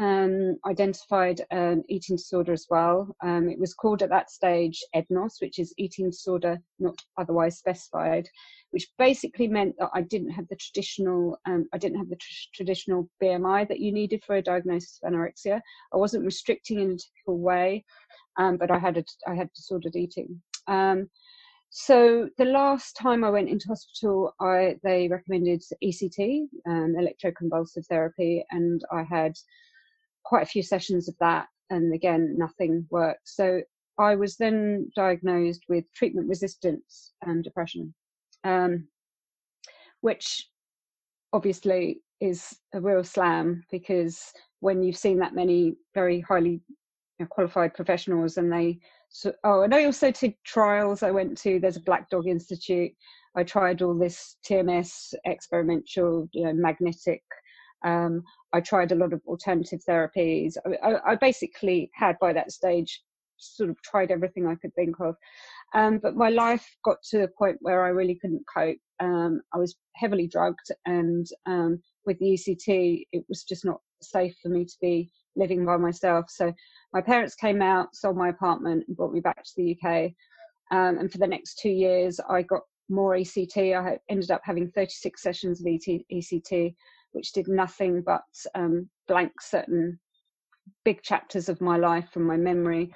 um, 0.01 0.57
identified 0.65 1.41
an 1.51 1.83
eating 1.87 2.15
disorder 2.15 2.51
as 2.51 2.65
well. 2.69 3.15
Um, 3.23 3.47
it 3.47 3.59
was 3.59 3.75
called 3.75 4.01
at 4.01 4.09
that 4.09 4.31
stage 4.31 4.83
EDNOS, 4.95 5.39
which 5.39 5.59
is 5.59 5.73
eating 5.77 6.09
disorder 6.09 6.57
not 6.79 6.99
otherwise 7.17 7.59
specified, 7.59 8.27
which 8.71 8.87
basically 8.97 9.47
meant 9.47 9.75
that 9.77 9.89
I 9.93 10.01
didn't 10.01 10.31
have 10.31 10.47
the 10.49 10.55
traditional, 10.55 11.37
um, 11.45 11.67
I 11.73 11.77
didn't 11.77 11.99
have 11.99 12.09
the 12.09 12.15
tr- 12.15 12.49
traditional 12.55 13.07
BMI 13.21 13.67
that 13.67 13.79
you 13.79 13.91
needed 13.91 14.23
for 14.25 14.37
a 14.37 14.41
diagnosis 14.41 14.99
of 15.03 15.13
anorexia. 15.13 15.61
I 15.93 15.97
wasn't 15.97 16.25
restricting 16.25 16.79
in 16.79 16.91
a 16.91 16.97
typical 16.97 17.37
way, 17.39 17.85
um, 18.37 18.57
but 18.57 18.71
I 18.71 18.79
had 18.79 18.97
a, 18.97 19.03
I 19.27 19.35
had 19.35 19.53
disordered 19.53 19.95
eating. 19.95 20.41
So 21.69 22.29
the 22.37 22.45
last 22.45 22.95
time 22.95 23.23
I 23.23 23.29
went 23.29 23.49
into 23.49 23.67
hospital, 23.67 24.33
I 24.39 24.77
they 24.83 25.07
recommended 25.07 25.63
ECT, 25.83 26.47
um, 26.65 26.95
electroconvulsive 26.97 27.85
therapy, 27.87 28.45
and 28.51 28.81
I 28.91 29.03
had 29.03 29.33
quite 30.23 30.43
a 30.43 30.47
few 30.47 30.63
sessions 30.63 31.07
of 31.07 31.15
that, 31.19 31.47
and 31.69 31.93
again 31.93 32.35
nothing 32.37 32.87
worked. 32.89 33.27
So 33.27 33.61
I 33.99 34.15
was 34.15 34.37
then 34.37 34.91
diagnosed 34.95 35.63
with 35.67 35.85
treatment 35.93 36.29
resistance 36.29 37.13
and 37.23 37.43
depression, 37.43 37.93
um, 38.43 38.87
which 40.01 40.47
obviously 41.33 42.01
is 42.21 42.57
a 42.73 42.81
real 42.81 43.03
slam 43.03 43.63
because 43.71 44.31
when 44.59 44.81
you've 44.81 44.97
seen 44.97 45.19
that 45.19 45.35
many 45.35 45.75
very 45.93 46.21
highly 46.21 46.61
qualified 47.29 47.73
professionals 47.73 48.37
and 48.37 48.51
they 48.51 48.79
so 49.09 49.33
oh 49.43 49.61
and 49.61 49.73
i 49.73 49.85
also 49.85 50.11
took 50.11 50.33
trials 50.45 51.03
i 51.03 51.11
went 51.11 51.37
to 51.37 51.59
there's 51.59 51.77
a 51.77 51.81
black 51.81 52.09
dog 52.09 52.27
institute. 52.27 52.91
I 53.35 53.43
tried 53.43 53.81
all 53.81 53.93
this 53.93 54.37
tms 54.49 55.13
experimental 55.25 56.27
you 56.33 56.45
know 56.45 56.53
magnetic 56.53 57.21
um, 57.85 58.23
i 58.53 58.59
tried 58.59 58.91
a 58.91 58.95
lot 58.95 59.13
of 59.13 59.21
alternative 59.27 59.79
therapies. 59.87 60.55
I, 60.65 60.87
I, 60.87 61.11
I, 61.11 61.15
basically 61.15 61.91
had 61.93 62.17
by 62.19 62.33
that 62.33 62.51
stage 62.51 63.03
sort 63.37 63.69
of 63.69 63.79
tried 63.83 64.09
everything 64.09 64.47
i 64.47 64.55
could 64.55 64.73
think 64.73 64.95
of. 64.99 65.15
Um, 65.75 65.99
but 65.99 66.15
my 66.15 66.29
life 66.29 66.67
got 66.83 66.97
to 67.11 67.23
a 67.23 67.27
point 67.27 67.57
where 67.61 67.85
i 67.85 67.89
really 67.89 68.15
couldn't 68.15 68.43
cope. 68.51 68.79
Um, 68.99 69.41
i 69.53 69.57
was 69.57 69.75
heavily 69.95 70.27
drugged 70.27 70.71
and 70.87 71.27
um, 71.45 71.79
with 72.07 72.17
the 72.17 72.33
ect 72.33 72.63
it 72.67 73.23
was 73.29 73.43
just 73.43 73.63
not 73.63 73.79
safe 74.01 74.35
for 74.41 74.49
me 74.49 74.65
to 74.65 74.75
be 74.81 75.11
living 75.37 75.65
by 75.65 75.77
myself 75.77 76.29
so 76.29 76.53
my 76.93 77.01
parents 77.01 77.35
came 77.35 77.61
out, 77.61 77.95
sold 77.95 78.17
my 78.17 78.29
apartment, 78.29 78.85
and 78.87 78.95
brought 78.95 79.13
me 79.13 79.19
back 79.19 79.43
to 79.43 79.51
the 79.55 79.77
UK. 79.77 80.11
Um, 80.71 80.97
and 80.99 81.11
for 81.11 81.17
the 81.17 81.27
next 81.27 81.59
two 81.59 81.69
years, 81.69 82.19
I 82.29 82.41
got 82.41 82.61
more 82.89 83.13
ECT. 83.13 83.77
I 83.77 83.99
ended 84.09 84.31
up 84.31 84.41
having 84.43 84.71
36 84.71 85.21
sessions 85.21 85.61
of 85.61 85.67
ECT, 85.67 86.75
which 87.11 87.33
did 87.33 87.47
nothing 87.47 88.01
but 88.01 88.23
um, 88.55 88.89
blank 89.07 89.41
certain 89.41 89.99
big 90.85 91.01
chapters 91.01 91.49
of 91.49 91.61
my 91.61 91.77
life 91.77 92.09
from 92.11 92.23
my 92.23 92.37
memory. 92.37 92.93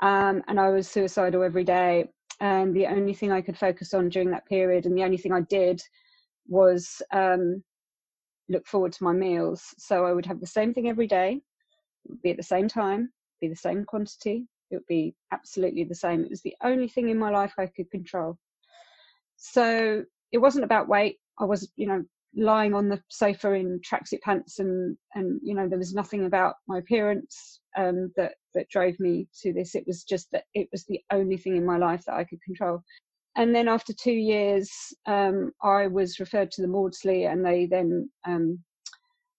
Um, 0.00 0.42
and 0.48 0.58
I 0.58 0.70
was 0.70 0.88
suicidal 0.88 1.42
every 1.42 1.64
day. 1.64 2.08
And 2.40 2.74
the 2.74 2.86
only 2.86 3.14
thing 3.14 3.30
I 3.30 3.40
could 3.40 3.56
focus 3.56 3.94
on 3.94 4.08
during 4.08 4.30
that 4.30 4.46
period, 4.46 4.86
and 4.86 4.96
the 4.96 5.04
only 5.04 5.18
thing 5.18 5.32
I 5.32 5.42
did, 5.42 5.80
was 6.48 7.00
um, 7.12 7.62
look 8.48 8.66
forward 8.66 8.92
to 8.92 9.04
my 9.04 9.12
meals. 9.12 9.62
So 9.78 10.04
I 10.04 10.12
would 10.12 10.26
have 10.26 10.40
the 10.40 10.46
same 10.46 10.74
thing 10.74 10.88
every 10.88 11.06
day, 11.06 11.40
be 12.22 12.30
at 12.30 12.36
the 12.36 12.42
same 12.42 12.68
time, 12.68 13.10
be 13.40 13.48
the 13.48 13.56
same 13.56 13.84
quantity. 13.84 14.46
It 14.70 14.76
would 14.76 14.86
be 14.86 15.14
absolutely 15.32 15.84
the 15.84 15.94
same. 15.94 16.24
It 16.24 16.30
was 16.30 16.42
the 16.42 16.56
only 16.62 16.88
thing 16.88 17.08
in 17.08 17.18
my 17.18 17.30
life 17.30 17.54
I 17.58 17.66
could 17.66 17.90
control. 17.90 18.38
So 19.36 20.04
it 20.32 20.38
wasn't 20.38 20.64
about 20.64 20.88
weight. 20.88 21.18
I 21.38 21.44
was, 21.44 21.70
you 21.76 21.86
know, 21.86 22.04
lying 22.36 22.74
on 22.74 22.88
the 22.88 23.00
sofa 23.08 23.52
in 23.52 23.80
tracksuit 23.80 24.20
pants 24.22 24.58
and 24.58 24.96
and 25.14 25.40
you 25.42 25.54
know 25.54 25.68
there 25.68 25.78
was 25.78 25.94
nothing 25.94 26.26
about 26.26 26.54
my 26.66 26.78
appearance 26.78 27.60
um, 27.76 28.12
that 28.16 28.32
that 28.54 28.68
drove 28.68 28.98
me 28.98 29.28
to 29.40 29.52
this 29.52 29.74
it 29.74 29.84
was 29.86 30.02
just 30.02 30.30
that 30.32 30.44
it 30.54 30.68
was 30.72 30.84
the 30.84 31.00
only 31.12 31.36
thing 31.36 31.56
in 31.56 31.64
my 31.64 31.76
life 31.76 32.02
that 32.06 32.14
i 32.14 32.24
could 32.24 32.42
control 32.42 32.82
and 33.36 33.54
then 33.54 33.68
after 33.68 33.92
two 33.92 34.12
years 34.12 34.70
um, 35.06 35.52
i 35.62 35.86
was 35.86 36.18
referred 36.18 36.50
to 36.50 36.62
the 36.62 36.68
maudsley 36.68 37.24
and 37.24 37.44
they 37.44 37.66
then 37.66 38.08
um, 38.26 38.58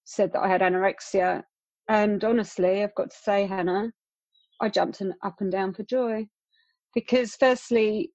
said 0.06 0.32
that 0.32 0.42
i 0.42 0.48
had 0.48 0.62
anorexia 0.62 1.44
and 1.88 2.24
honestly, 2.24 2.84
I've 2.84 2.96
got 2.96 3.12
to 3.12 3.18
say, 3.18 3.46
Hannah, 3.46 3.92
I 4.62 4.70
jumped 4.70 5.02
up 5.24 5.36
and 5.40 5.52
down 5.52 5.74
for 5.74 5.84
joy 5.84 6.28
because, 6.94 7.36
firstly, 7.36 8.12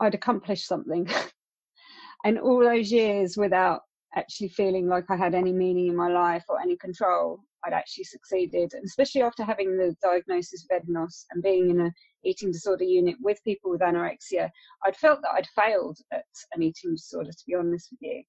I'd 0.00 0.14
accomplished 0.14 0.66
something. 0.66 1.08
and 2.24 2.38
all 2.38 2.60
those 2.60 2.90
years 2.90 3.36
without 3.36 3.82
actually 4.14 4.48
feeling 4.48 4.88
like 4.88 5.04
I 5.10 5.16
had 5.16 5.34
any 5.34 5.52
meaning 5.52 5.88
in 5.88 5.96
my 5.96 6.08
life 6.08 6.44
or 6.48 6.60
any 6.60 6.76
control, 6.76 7.40
I'd 7.64 7.72
actually 7.72 8.04
succeeded. 8.04 8.72
And 8.74 8.84
especially 8.84 9.22
after 9.22 9.44
having 9.44 9.76
the 9.76 9.94
diagnosis 10.02 10.64
of 10.64 10.82
EDNOS 10.82 11.26
and 11.30 11.42
being 11.42 11.70
in 11.70 11.80
an 11.80 11.92
eating 12.24 12.50
disorder 12.50 12.84
unit 12.84 13.16
with 13.20 13.42
people 13.44 13.70
with 13.70 13.80
anorexia, 13.80 14.50
I'd 14.84 14.96
felt 14.96 15.20
that 15.22 15.32
I'd 15.34 15.48
failed 15.48 15.98
at 16.12 16.24
an 16.54 16.62
eating 16.62 16.94
disorder, 16.94 17.30
to 17.30 17.44
be 17.46 17.54
honest 17.54 17.88
with 17.90 18.00
you. 18.02 18.22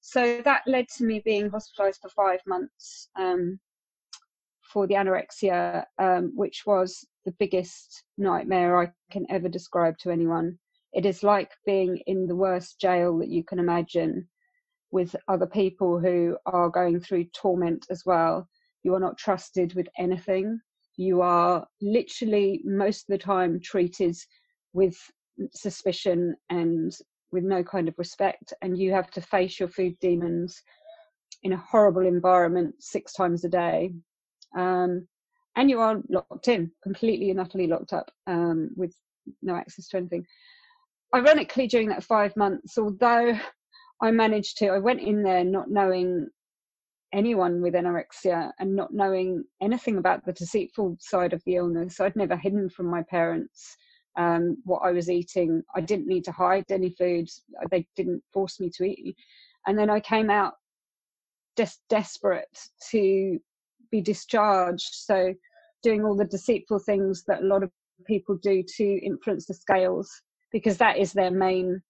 So 0.00 0.40
that 0.44 0.62
led 0.66 0.86
to 0.96 1.04
me 1.04 1.20
being 1.24 1.50
hospitalized 1.50 2.00
for 2.00 2.08
five 2.10 2.40
months. 2.46 3.08
Um, 3.18 3.58
for 4.72 4.86
the 4.86 4.94
anorexia, 4.94 5.84
um, 5.98 6.32
which 6.34 6.62
was 6.66 7.04
the 7.24 7.34
biggest 7.38 8.04
nightmare 8.18 8.80
I 8.80 8.90
can 9.10 9.26
ever 9.30 9.48
describe 9.48 9.98
to 9.98 10.10
anyone. 10.10 10.58
It 10.92 11.06
is 11.06 11.22
like 11.22 11.50
being 11.66 12.00
in 12.06 12.26
the 12.26 12.36
worst 12.36 12.80
jail 12.80 13.18
that 13.18 13.28
you 13.28 13.44
can 13.44 13.58
imagine 13.58 14.28
with 14.90 15.14
other 15.28 15.46
people 15.46 16.00
who 16.00 16.36
are 16.46 16.68
going 16.68 17.00
through 17.00 17.26
torment 17.34 17.86
as 17.90 18.02
well. 18.04 18.48
You 18.82 18.94
are 18.94 19.00
not 19.00 19.18
trusted 19.18 19.74
with 19.74 19.88
anything. 19.98 20.60
You 20.96 21.22
are 21.22 21.66
literally 21.80 22.60
most 22.64 23.02
of 23.02 23.12
the 23.12 23.18
time 23.18 23.60
treated 23.60 24.16
with 24.72 24.96
suspicion 25.52 26.36
and 26.48 26.92
with 27.32 27.44
no 27.44 27.62
kind 27.62 27.88
of 27.88 27.94
respect, 27.96 28.52
and 28.62 28.76
you 28.76 28.92
have 28.92 29.10
to 29.12 29.20
face 29.20 29.60
your 29.60 29.68
food 29.68 29.96
demons 30.00 30.60
in 31.42 31.52
a 31.52 31.56
horrible 31.56 32.04
environment 32.04 32.74
six 32.80 33.12
times 33.12 33.44
a 33.44 33.48
day. 33.48 33.92
Um, 34.56 35.06
and 35.56 35.68
you 35.68 35.80
are 35.80 36.00
locked 36.08 36.48
in, 36.48 36.70
completely 36.82 37.30
and 37.30 37.40
utterly 37.40 37.66
locked 37.66 37.92
up 37.92 38.10
um, 38.26 38.70
with 38.76 38.94
no 39.42 39.56
access 39.56 39.88
to 39.88 39.96
anything. 39.98 40.24
Ironically, 41.14 41.66
during 41.66 41.88
that 41.88 42.04
five 42.04 42.36
months, 42.36 42.78
although 42.78 43.38
I 44.00 44.10
managed 44.10 44.58
to, 44.58 44.68
I 44.68 44.78
went 44.78 45.00
in 45.00 45.22
there 45.22 45.44
not 45.44 45.70
knowing 45.70 46.28
anyone 47.12 47.60
with 47.60 47.74
anorexia 47.74 48.52
and 48.60 48.76
not 48.76 48.94
knowing 48.94 49.44
anything 49.60 49.98
about 49.98 50.24
the 50.24 50.32
deceitful 50.32 50.96
side 51.00 51.32
of 51.32 51.42
the 51.44 51.56
illness. 51.56 52.00
I'd 52.00 52.16
never 52.16 52.36
hidden 52.36 52.70
from 52.70 52.86
my 52.86 53.02
parents 53.02 53.76
um, 54.16 54.56
what 54.64 54.80
I 54.80 54.92
was 54.92 55.10
eating. 55.10 55.62
I 55.74 55.80
didn't 55.80 56.06
need 56.06 56.24
to 56.24 56.32
hide 56.32 56.64
any 56.70 56.90
food. 56.90 57.28
They 57.70 57.86
didn't 57.96 58.22
force 58.32 58.60
me 58.60 58.70
to 58.76 58.84
eat. 58.84 59.16
And 59.66 59.78
then 59.78 59.90
I 59.90 60.00
came 60.00 60.30
out 60.30 60.54
just 61.56 61.80
desperate 61.88 62.58
to 62.90 63.38
be 63.90 64.00
discharged. 64.00 64.90
So 64.92 65.34
doing 65.82 66.04
all 66.04 66.16
the 66.16 66.24
deceitful 66.24 66.80
things 66.80 67.24
that 67.26 67.42
a 67.42 67.46
lot 67.46 67.62
of 67.62 67.70
people 68.06 68.36
do 68.42 68.62
to 68.76 68.84
influence 69.04 69.46
the 69.46 69.54
scales, 69.54 70.10
because 70.52 70.76
that 70.78 70.98
is 70.98 71.12
their 71.12 71.30
main 71.30 71.80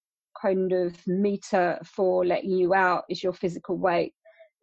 kind 0.40 0.72
of 0.72 0.94
meter 1.06 1.78
for 1.84 2.24
letting 2.24 2.52
you 2.52 2.74
out 2.74 3.04
is 3.08 3.22
your 3.22 3.32
physical 3.32 3.76
weight. 3.76 4.12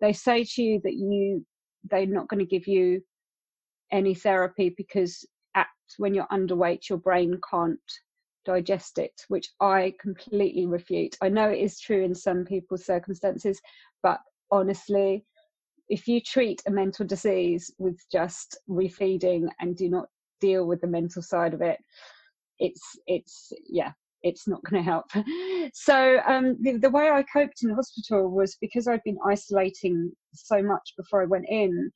They 0.01 0.13
say 0.13 0.43
to 0.43 0.61
you 0.61 0.81
that 0.83 0.93
you 0.93 1.45
they're 1.89 2.05
not 2.05 2.27
going 2.27 2.39
to 2.39 2.45
give 2.45 2.67
you 2.67 3.01
any 3.91 4.13
therapy 4.13 4.73
because 4.75 5.25
at 5.55 5.67
when 5.97 6.13
you're 6.13 6.27
underweight 6.27 6.89
your 6.89 6.97
brain 6.97 7.39
can't 7.49 7.79
digest 8.45 8.97
it, 8.97 9.11
which 9.27 9.49
I 9.59 9.93
completely 9.99 10.65
refute. 10.65 11.15
I 11.21 11.29
know 11.29 11.49
it 11.49 11.59
is 11.59 11.79
true 11.79 12.03
in 12.03 12.15
some 12.15 12.45
people's 12.45 12.85
circumstances, 12.85 13.59
but 14.01 14.19
honestly, 14.51 15.25
if 15.89 16.07
you 16.07 16.21
treat 16.21 16.61
a 16.67 16.71
mental 16.71 17.05
disease 17.05 17.71
with 17.77 17.97
just 18.11 18.57
refeeding 18.69 19.47
and 19.59 19.75
do 19.75 19.89
not 19.89 20.07
deal 20.39 20.65
with 20.65 20.81
the 20.81 20.87
mental 20.87 21.21
side 21.21 21.53
of 21.53 21.61
it, 21.61 21.79
it's 22.59 22.81
it's 23.07 23.51
yeah, 23.67 23.91
it's 24.23 24.47
not 24.47 24.63
going 24.63 24.83
to 24.83 24.89
help. 24.89 25.05
So 25.73 26.19
um, 26.25 26.55
the, 26.61 26.77
the 26.77 26.89
way 26.89 27.09
I 27.09 27.23
coped 27.23 27.61
in 27.61 27.67
the 27.67 27.75
hospital 27.75 28.31
was 28.31 28.55
because 28.61 28.87
I'd 28.87 29.03
been 29.03 29.17
isolating 29.27 30.13
so 30.33 30.63
much 30.63 30.93
before 30.95 31.21
I 31.21 31.25
went 31.25 31.45
in, 31.49 31.91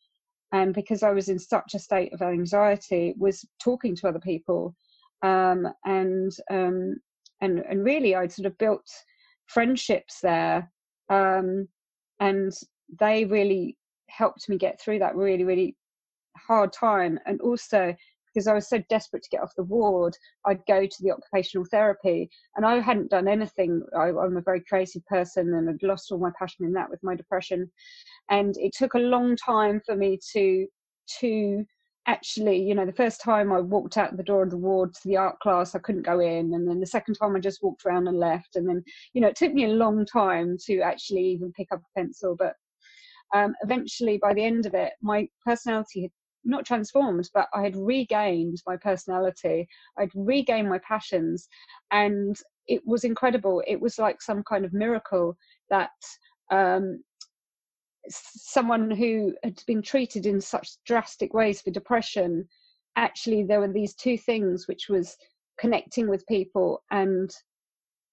and 0.51 0.73
because 0.73 1.03
I 1.03 1.11
was 1.11 1.29
in 1.29 1.39
such 1.39 1.73
a 1.73 1.79
state 1.79 2.13
of 2.13 2.21
anxiety, 2.21 3.13
was 3.17 3.45
talking 3.63 3.95
to 3.95 4.09
other 4.09 4.19
people, 4.19 4.75
um, 5.23 5.67
and 5.85 6.31
um, 6.51 6.95
and 7.39 7.59
and 7.59 7.85
really 7.85 8.13
I'd 8.13 8.33
sort 8.33 8.45
of 8.45 8.57
built 8.57 8.85
friendships 9.45 10.19
there. 10.21 10.69
Um, 11.09 11.67
and 12.19 12.51
they 12.99 13.25
really 13.25 13.77
helped 14.15 14.49
me 14.49 14.57
get 14.57 14.79
through 14.79 14.99
that 14.99 15.15
really 15.15 15.43
really 15.43 15.75
hard 16.37 16.71
time 16.71 17.19
and 17.25 17.41
also 17.41 17.95
because 18.33 18.47
I 18.47 18.53
was 18.53 18.69
so 18.69 18.81
desperate 18.89 19.23
to 19.23 19.29
get 19.29 19.41
off 19.41 19.55
the 19.55 19.63
ward, 19.63 20.15
I'd 20.45 20.65
go 20.67 20.85
to 20.85 20.97
the 21.01 21.11
occupational 21.11 21.65
therapy. 21.69 22.29
And 22.55 22.65
I 22.65 22.79
hadn't 22.79 23.11
done 23.11 23.27
anything. 23.27 23.83
I, 23.97 24.09
am 24.09 24.37
a 24.37 24.41
very 24.41 24.61
creative 24.61 25.05
person 25.05 25.53
and 25.53 25.69
I'd 25.69 25.83
lost 25.83 26.11
all 26.11 26.17
my 26.17 26.31
passion 26.37 26.65
in 26.65 26.73
that 26.73 26.89
with 26.89 27.03
my 27.03 27.15
depression. 27.15 27.69
And 28.29 28.55
it 28.57 28.73
took 28.73 28.93
a 28.93 28.99
long 28.99 29.35
time 29.35 29.81
for 29.85 29.95
me 29.95 30.19
to 30.33 30.67
to 31.19 31.65
actually, 32.07 32.61
you 32.61 32.73
know, 32.73 32.85
the 32.85 32.93
first 32.93 33.21
time 33.21 33.51
I 33.51 33.59
walked 33.59 33.97
out 33.97 34.15
the 34.15 34.23
door 34.23 34.43
of 34.43 34.49
the 34.49 34.57
ward 34.57 34.93
to 34.93 35.07
the 35.07 35.17
art 35.17 35.39
class, 35.39 35.75
I 35.75 35.79
couldn't 35.79 36.05
go 36.05 36.19
in. 36.19 36.53
And 36.53 36.67
then 36.67 36.79
the 36.79 36.85
second 36.85 37.15
time 37.15 37.35
I 37.35 37.39
just 37.39 37.61
walked 37.61 37.85
around 37.85 38.07
and 38.07 38.17
left. 38.17 38.55
And 38.55 38.67
then, 38.67 38.83
you 39.13 39.21
know, 39.21 39.27
it 39.27 39.35
took 39.35 39.53
me 39.53 39.65
a 39.65 39.69
long 39.69 40.05
time 40.05 40.57
to 40.67 40.79
actually 40.79 41.25
even 41.25 41.51
pick 41.51 41.67
up 41.71 41.81
a 41.81 41.99
pencil. 41.99 42.35
But 42.37 42.53
um, 43.33 43.53
eventually, 43.61 44.17
by 44.21 44.33
the 44.33 44.43
end 44.43 44.65
of 44.65 44.73
it, 44.73 44.93
my 45.01 45.27
personality 45.45 46.03
had 46.03 46.11
not 46.43 46.65
transformed, 46.65 47.29
but 47.33 47.47
I 47.53 47.61
had 47.61 47.75
regained 47.75 48.57
my 48.67 48.77
personality. 48.77 49.67
I'd 49.97 50.11
regained 50.15 50.69
my 50.69 50.79
passions. 50.79 51.47
And 51.91 52.35
it 52.67 52.81
was 52.85 53.03
incredible. 53.03 53.63
It 53.67 53.79
was 53.79 53.99
like 53.99 54.21
some 54.21 54.43
kind 54.43 54.65
of 54.65 54.73
miracle 54.73 55.37
that 55.69 55.91
um, 56.51 57.03
someone 58.09 58.91
who 58.91 59.33
had 59.43 59.61
been 59.67 59.81
treated 59.81 60.25
in 60.25 60.41
such 60.41 60.77
drastic 60.85 61.33
ways 61.33 61.61
for 61.61 61.71
depression 61.71 62.47
actually 62.95 63.43
there 63.43 63.59
were 63.59 63.71
these 63.71 63.93
two 63.95 64.17
things 64.17 64.67
which 64.67 64.89
was 64.89 65.15
connecting 65.59 66.09
with 66.09 66.25
people 66.27 66.83
and 66.91 67.29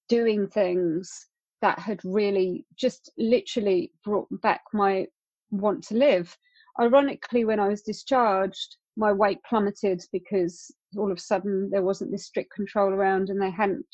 doing 0.08 0.46
things 0.46 1.26
that 1.62 1.78
had 1.78 2.00
really 2.04 2.64
just 2.76 3.10
literally 3.18 3.92
brought 4.04 4.28
back 4.42 4.62
my 4.72 5.06
want 5.50 5.82
to 5.82 5.94
live 5.94 6.36
ironically 6.80 7.44
when 7.44 7.58
i 7.58 7.68
was 7.68 7.82
discharged 7.82 8.76
my 8.96 9.12
weight 9.12 9.38
plummeted 9.48 10.02
because 10.12 10.70
all 10.96 11.10
of 11.10 11.18
a 11.18 11.20
sudden 11.20 11.68
there 11.70 11.82
wasn't 11.82 12.10
this 12.10 12.26
strict 12.26 12.52
control 12.52 12.92
around 12.92 13.30
and 13.30 13.40
they 13.40 13.50
hadn't 13.50 13.86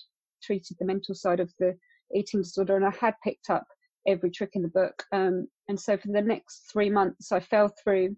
treated 0.42 0.76
the 0.78 0.84
mental 0.84 1.14
side 1.14 1.40
of 1.40 1.52
the 1.58 1.76
eating 2.14 2.42
disorder 2.42 2.76
and 2.76 2.84
i 2.84 2.90
had 3.00 3.14
picked 3.22 3.50
up 3.50 3.64
every 4.06 4.30
trick 4.30 4.50
in 4.54 4.62
the 4.62 4.68
book. 4.68 5.02
Um, 5.12 5.48
and 5.68 5.78
so 5.78 5.96
for 5.96 6.08
the 6.08 6.20
next 6.20 6.70
three 6.72 6.90
months, 6.90 7.32
I 7.32 7.40
fell 7.40 7.72
through 7.82 8.16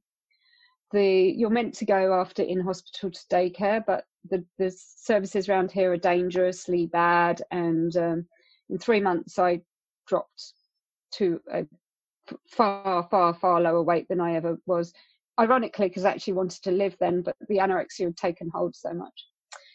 the. 0.92 1.32
You're 1.36 1.50
meant 1.50 1.74
to 1.74 1.84
go 1.84 2.14
after 2.14 2.42
in 2.42 2.60
hospital 2.60 3.10
to 3.10 3.20
daycare, 3.32 3.82
but 3.86 4.04
the 4.28 4.44
the 4.58 4.74
services 4.76 5.48
around 5.48 5.70
here 5.70 5.92
are 5.92 5.98
dangerously 5.98 6.86
bad. 6.86 7.42
And 7.50 7.96
um, 7.96 8.26
in 8.70 8.78
three 8.78 9.00
months, 9.00 9.38
I 9.38 9.60
dropped 10.06 10.52
to 11.12 11.40
a 11.52 11.66
far, 12.48 13.06
far, 13.10 13.34
far 13.34 13.60
lower 13.60 13.82
weight 13.82 14.06
than 14.08 14.20
I 14.20 14.34
ever 14.34 14.58
was. 14.66 14.92
Ironically, 15.38 15.88
because 15.88 16.04
I 16.04 16.10
actually 16.10 16.32
wanted 16.32 16.62
to 16.62 16.70
live 16.70 16.96
then, 16.98 17.22
but 17.22 17.36
the 17.48 17.58
anorexia 17.58 18.06
had 18.06 18.16
taken 18.16 18.50
hold 18.52 18.74
so 18.74 18.92
much. 18.92 19.26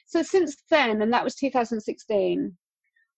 So 0.08 0.24
since 0.24 0.58
then, 0.70 1.02
and 1.02 1.14
that 1.14 1.24
was 1.24 1.36
2016, 1.36 2.58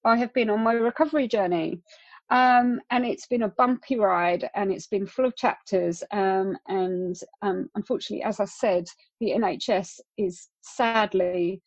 I 0.06 0.18
have 0.18 0.34
been 0.34 0.50
on 0.50 0.62
my 0.62 0.74
recovery 0.74 1.28
journey. 1.28 1.82
Um, 2.30 2.82
and 2.90 3.06
it's 3.06 3.28
been 3.28 3.44
a 3.44 3.50
bumpy 3.50 3.98
ride 3.98 4.50
and 4.56 4.72
it's 4.72 4.88
been 4.88 5.06
full 5.06 5.26
of 5.26 5.36
chapters. 5.36 6.04
Um, 6.12 6.58
and 6.68 7.16
um, 7.42 7.70
unfortunately, 7.76 8.24
as 8.24 8.40
I 8.40 8.46
said, 8.46 8.86
the 9.20 9.32
NHS 9.32 10.00
is 10.18 10.50
sadly 10.62 11.62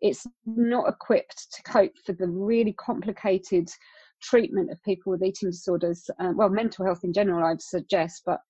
it's 0.00 0.26
not 0.46 0.88
equipped 0.88 1.52
to 1.54 1.62
cope 1.62 1.92
for 2.04 2.12
the 2.12 2.28
really 2.28 2.72
complicated 2.74 3.68
treatment 4.22 4.70
of 4.70 4.82
people 4.82 5.10
with 5.10 5.22
eating 5.22 5.50
disorders. 5.50 6.08
Uh, 6.18 6.32
well, 6.34 6.48
mental 6.48 6.84
health 6.84 7.04
in 7.04 7.12
general, 7.12 7.44
I'd 7.44 7.62
suggest, 7.62 8.22
but 8.26 8.40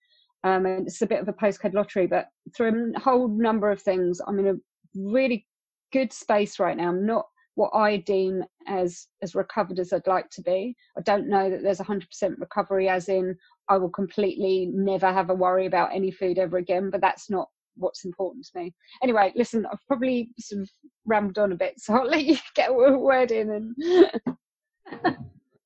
um, 0.45 0.67
it's 0.67 1.03
a 1.03 1.07
bit 1.07 1.21
of 1.21 1.29
a 1.29 1.33
postcode 1.33 1.75
lottery. 1.75 2.07
But 2.07 2.29
through 2.57 2.93
a 2.97 3.01
whole 3.01 3.29
number 3.29 3.71
of 3.71 3.83
things, 3.83 4.21
I'm 4.27 4.39
in 4.39 4.49
a 4.49 4.55
really 4.95 5.47
good 5.93 6.13
space 6.13 6.59
right 6.59 6.77
now. 6.77 6.89
I'm 6.89 7.07
not 7.07 7.27
what 7.55 7.75
I 7.75 7.97
deem 7.97 8.45
as 8.69 9.09
as 9.21 9.35
recovered 9.35 9.81
as 9.81 9.93
I'd 9.93 10.07
like 10.07 10.31
to 10.31 10.43
be. 10.43 10.77
I 10.97 11.01
don't 11.03 11.29
know 11.29 11.51
that 11.51 11.63
there's 11.63 11.81
100% 11.81 12.05
recovery, 12.39 12.89
as 12.89 13.09
in 13.09 13.37
I 13.69 13.79
will 13.79 13.91
completely 13.91 14.71
never 14.73 15.13
have 15.13 15.31
a 15.31 15.35
worry 15.35 15.67
about 15.67 15.95
any 15.95 16.11
food 16.11 16.39
ever 16.39 16.59
again. 16.59 16.91
But 16.91 17.01
that's 17.01 17.29
not 17.29 17.49
what's 17.79 18.05
important 18.05 18.47
to 18.47 18.61
me. 18.61 18.75
Anyway, 19.03 19.33
listen, 19.35 19.67
I've 19.67 19.85
probably 19.87 20.31
sort 20.39 20.63
of 20.63 20.71
rambled 21.07 21.39
on 21.39 21.53
a 21.53 21.57
bit, 21.57 21.75
so 21.79 21.95
I'll 21.95 22.07
let 22.09 22.25
you 22.25 22.37
get 22.55 22.71
a 22.71 22.99
word 22.99 23.31
in. 23.31 23.51
And 23.51 24.11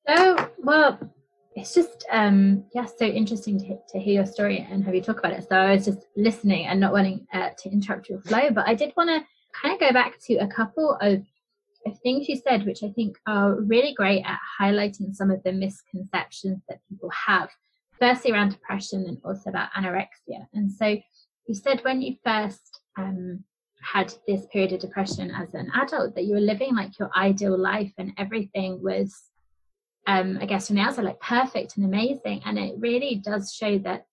oh 0.07 0.49
well, 0.59 0.99
it's 1.55 1.73
just 1.73 2.05
um 2.11 2.65
yeah, 2.73 2.85
so 2.85 3.05
interesting 3.05 3.59
to 3.59 3.77
to 3.89 3.99
hear 3.99 4.15
your 4.15 4.25
story 4.25 4.67
and 4.69 4.83
have 4.83 4.95
you 4.95 5.01
talk 5.01 5.19
about 5.19 5.33
it. 5.33 5.45
So 5.47 5.55
I 5.55 5.73
was 5.75 5.85
just 5.85 6.05
listening 6.15 6.67
and 6.67 6.79
not 6.79 6.93
wanting 6.93 7.27
uh, 7.33 7.49
to 7.57 7.69
interrupt 7.69 8.09
your 8.09 8.21
flow, 8.21 8.49
but 8.51 8.67
I 8.67 8.73
did 8.73 8.93
want 8.95 9.09
to 9.09 9.23
kind 9.59 9.73
of 9.73 9.79
go 9.79 9.91
back 9.91 10.19
to 10.25 10.35
a 10.35 10.47
couple 10.47 10.97
of 11.01 11.23
things 12.01 12.29
you 12.29 12.37
said, 12.37 12.65
which 12.65 12.83
I 12.83 12.89
think 12.89 13.17
are 13.27 13.59
really 13.61 13.93
great 13.93 14.23
at 14.25 14.39
highlighting 14.59 15.13
some 15.13 15.31
of 15.31 15.43
the 15.43 15.51
misconceptions 15.51 16.61
that 16.69 16.79
people 16.89 17.09
have, 17.09 17.49
firstly 17.99 18.31
around 18.31 18.49
depression 18.49 19.05
and 19.07 19.17
also 19.23 19.49
about 19.49 19.71
anorexia. 19.73 20.47
And 20.53 20.71
so 20.71 20.97
you 21.47 21.55
said 21.55 21.81
when 21.83 22.01
you 22.01 22.15
first 22.23 22.79
um, 22.97 23.43
had 23.81 24.13
this 24.27 24.45
period 24.51 24.73
of 24.73 24.79
depression 24.79 25.31
as 25.31 25.53
an 25.53 25.69
adult 25.75 26.15
that 26.15 26.23
you 26.23 26.35
were 26.35 26.41
living 26.41 26.75
like 26.75 26.97
your 26.97 27.09
ideal 27.15 27.57
life 27.57 27.91
and 27.97 28.13
everything 28.17 28.81
was, 28.81 29.13
um, 30.07 30.37
I 30.41 30.45
guess 30.45 30.67
from 30.67 30.77
the 30.77 30.81
outside, 30.81 31.05
like 31.05 31.19
perfect 31.19 31.77
and 31.77 31.85
amazing. 31.85 32.41
And 32.45 32.57
it 32.57 32.75
really 32.79 33.15
does 33.15 33.53
show 33.53 33.77
that, 33.79 34.05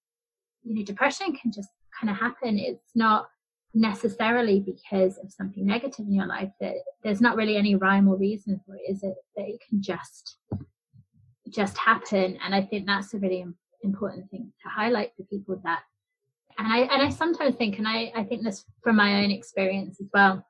you 0.62 0.74
know, 0.74 0.84
depression 0.84 1.34
can 1.34 1.52
just 1.52 1.68
kind 1.98 2.10
of 2.10 2.16
happen. 2.16 2.58
It's 2.58 2.92
not 2.94 3.28
necessarily 3.72 4.60
because 4.60 5.16
of 5.18 5.30
something 5.30 5.64
negative 5.64 6.06
in 6.06 6.14
your 6.14 6.26
life 6.26 6.50
that 6.60 6.74
there's 7.04 7.20
not 7.20 7.36
really 7.36 7.56
any 7.56 7.76
rhyme 7.76 8.08
or 8.08 8.16
reason 8.16 8.60
for 8.66 8.74
it 8.74 8.82
is 8.90 9.04
it 9.04 9.14
that 9.36 9.46
it 9.46 9.60
can 9.68 9.80
just 9.80 10.38
just 11.48 11.78
happen 11.78 12.36
and 12.44 12.52
i 12.52 12.60
think 12.60 12.84
that's 12.84 13.14
a 13.14 13.18
really 13.18 13.46
important 13.84 14.28
thing 14.30 14.52
to 14.60 14.68
highlight 14.68 15.12
for 15.16 15.22
people 15.24 15.60
that 15.62 15.82
and 16.60 16.72
i 16.72 16.78
and 16.78 17.02
i 17.02 17.08
sometimes 17.08 17.56
think 17.56 17.78
and 17.78 17.88
i 17.88 18.12
i 18.14 18.22
think 18.22 18.44
this 18.44 18.64
from 18.82 18.96
my 18.96 19.22
own 19.22 19.30
experience 19.30 20.00
as 20.00 20.06
well 20.14 20.44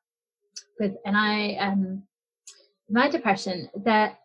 with 0.79 0.93
and 1.07 1.17
i 1.17 1.55
um 1.55 2.03
my 2.89 3.09
depression 3.09 3.69
that 3.85 4.19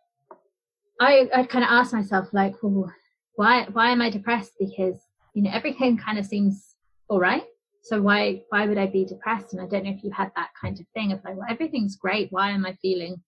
i 1.00 1.30
i 1.34 1.44
kind 1.44 1.64
of 1.64 1.70
ask 1.72 1.94
myself 1.94 2.28
like 2.34 2.56
well 2.62 2.92
why 3.36 3.68
why 3.72 3.92
am 3.92 4.02
i 4.02 4.10
depressed? 4.10 4.54
Because 4.60 4.98
you 5.34 5.44
know 5.44 5.52
everything 5.54 5.98
kind 5.98 6.18
of 6.18 6.26
seems 6.26 6.76
all 7.10 7.20
right. 7.20 7.44
So 7.84 8.02
why 8.02 8.42
why 8.50 8.66
would 8.66 8.78
i 8.78 8.88
be 8.88 9.06
depressed? 9.06 9.54
And 9.54 9.62
i 9.62 9.68
don't 9.68 9.84
know 9.84 9.92
if 9.92 10.04
you 10.04 10.12
had 10.12 10.32
that 10.36 10.50
kind 10.60 10.80
of 10.80 10.86
thing 10.94 11.12
of 11.12 11.24
like 11.24 11.36
well 11.36 11.48
everything's 11.50 11.96
great. 11.96 12.32
Why 12.32 12.52
am 12.52 12.66
i 12.66 12.74
feeling 12.82 13.22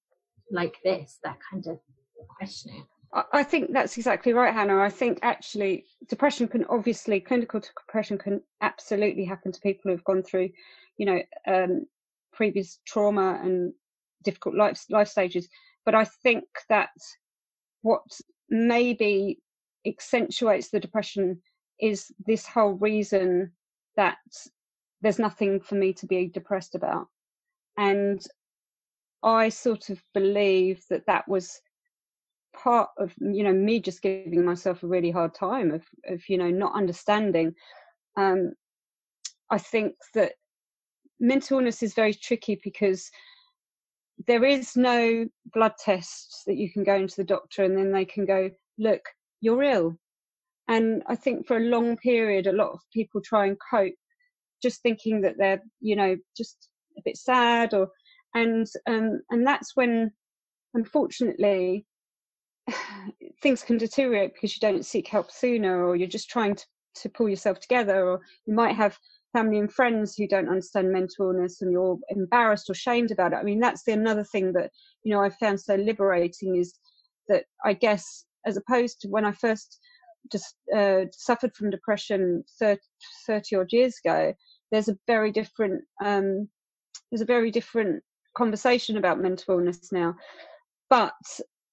like 0.52 0.78
this? 0.84 1.20
That 1.24 1.38
kind 1.52 1.68
of 1.68 1.80
questioning 2.38 2.86
I 3.14 3.44
think 3.44 3.72
that's 3.72 3.98
exactly 3.98 4.34
right, 4.34 4.54
Hannah. 4.54 4.80
I 4.80 4.90
think 4.90 5.20
actually 5.22 5.86
depression 6.10 6.48
can 6.48 6.66
obviously 6.66 7.20
clinical 7.22 7.62
depression 7.62 8.18
can 8.18 8.42
absolutely 8.62 9.24
happen 9.24 9.52
to 9.52 9.62
people 9.62 9.92
who've 9.92 10.04
gone 10.04 10.24
through, 10.24 10.50
you 10.98 11.06
know, 11.06 11.22
um, 11.48 11.86
previous 12.34 12.80
trauma 12.86 13.40
and 13.42 13.74
difficult 14.24 14.56
life 14.56 14.84
life 14.90 15.08
stages. 15.08 15.48
But 15.86 15.96
I 15.96 16.04
think 16.04 16.44
that 16.70 16.90
what 17.82 18.04
maybe 18.50 19.40
accentuates 19.86 20.70
the 20.70 20.80
depression 20.80 21.42
is 21.80 22.12
this 22.26 22.46
whole 22.46 22.74
reason 22.74 23.54
that 23.96 24.18
there's 25.02 25.20
nothing 25.20 25.62
for 25.62 25.76
me 25.76 25.94
to 25.94 26.06
be 26.06 26.28
depressed 26.28 26.76
about. 26.76 27.08
And 27.78 28.22
I 29.24 29.50
sort 29.50 29.90
of 29.90 30.02
believe 30.14 30.84
that 30.90 31.06
that 31.08 31.28
was 31.28 31.62
part 32.58 32.90
of 32.98 33.14
you 33.20 33.44
know 33.44 33.54
me 33.54 33.80
just 33.80 34.02
giving 34.02 34.44
myself 34.44 34.84
a 34.84 34.88
really 34.88 35.12
hard 35.12 35.34
time 35.34 35.72
of 35.72 35.84
of 36.08 36.22
you 36.28 36.38
know 36.38 36.50
not 36.50 36.76
understanding 36.76 37.54
um 38.18 38.52
i 39.52 39.58
think 39.58 39.94
that 40.14 40.34
mental 41.20 41.60
illness 41.60 41.84
is 41.84 41.94
very 41.94 42.14
tricky 42.14 42.60
because 42.64 43.10
there 44.26 44.44
is 44.44 44.76
no 44.76 45.26
blood 45.54 45.74
tests 45.78 46.44
that 46.48 46.58
you 46.58 46.72
can 46.72 46.84
go 46.84 46.96
into 46.96 47.16
the 47.18 47.24
doctor 47.24 47.64
and 47.64 47.78
then 47.78 47.92
they 47.92 48.06
can 48.06 48.26
go 48.26 48.50
look 48.80 49.02
you're 49.42 49.62
ill. 49.64 49.96
And 50.68 51.04
i 51.08 51.16
think 51.16 51.48
for 51.48 51.58
a 51.58 51.72
long 51.76 51.98
period 51.98 52.48
a 52.48 52.52
lot 52.52 52.72
of 52.72 52.80
people 52.92 53.22
try 53.22 53.46
and 53.46 53.58
cope 53.72 53.94
just 54.62 54.82
thinking 54.82 55.22
that 55.22 55.36
they're 55.38 55.62
you 55.80 55.96
know 55.96 56.18
just 56.36 56.70
a 56.98 57.02
bit 57.06 57.18
sad 57.18 57.74
or 57.74 57.90
and 58.34 58.68
um 58.88 59.22
and 59.30 59.46
that's 59.46 59.76
when 59.76 60.12
unfortunately 60.74 61.86
things 63.42 63.64
can 63.64 63.78
deteriorate 63.78 64.34
because 64.34 64.56
you 64.56 64.60
don't 64.60 64.86
seek 64.86 65.08
help 65.08 65.32
sooner 65.32 65.86
or 65.86 65.96
you're 65.96 66.08
just 66.08 66.30
trying 66.30 66.56
to, 66.56 66.66
to 66.96 67.10
pull 67.10 67.30
yourself 67.30 67.60
together 67.60 68.06
or 68.06 68.22
you 68.46 68.54
might 68.54 68.76
have 68.76 68.98
family 69.34 69.60
and 69.60 69.72
friends 69.72 70.16
who 70.16 70.28
don't 70.28 70.50
understand 70.50 70.92
mental 70.92 71.28
illness 71.28 71.62
and 71.62 71.72
you're 71.72 71.98
embarrassed 72.10 72.70
or 72.70 72.74
shamed 72.74 73.12
about 73.12 73.34
it. 73.34 73.38
I 73.38 73.44
mean 73.44 73.60
that's 73.60 73.84
the 73.84 73.94
another 73.94 74.24
thing 74.24 74.54
that 74.54 74.72
you 75.04 75.14
know 75.14 75.22
i 75.22 75.30
found 75.30 75.60
so 75.60 75.76
liberating 75.76 76.56
is 76.56 76.74
that 77.28 77.44
i 77.66 77.74
guess 77.74 78.26
as 78.46 78.58
opposed 78.58 79.02
to 79.02 79.10
when 79.10 79.26
i 79.26 79.32
first 79.32 79.80
just 80.32 80.56
uh, 80.76 81.06
suffered 81.12 81.56
from 81.56 81.70
depression 81.70 82.44
30, 82.60 82.82
30 83.28 83.56
odd 83.56 83.72
years 83.72 83.96
ago 84.04 84.34
there's 84.72 84.90
a 84.90 84.98
very 85.08 85.32
different 85.32 85.82
um, 86.04 86.50
there's 87.12 87.22
a 87.22 87.26
very 87.26 87.52
different 87.52 88.04
conversation 88.36 88.98
about 88.98 89.20
mental 89.20 89.58
illness 89.58 89.92
now. 89.92 90.16
But 90.90 91.14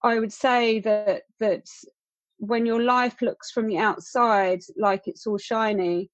I 0.05 0.21
would 0.21 0.33
say 0.33 0.81
that 0.81 1.23
that 1.41 1.67
when 2.39 2.67
your 2.67 2.83
life 2.83 3.23
looks 3.23 3.51
from 3.51 3.67
the 3.67 3.79
outside 3.79 4.61
like 4.77 5.09
it's 5.09 5.27
all 5.27 5.39
shiny, 5.39 6.11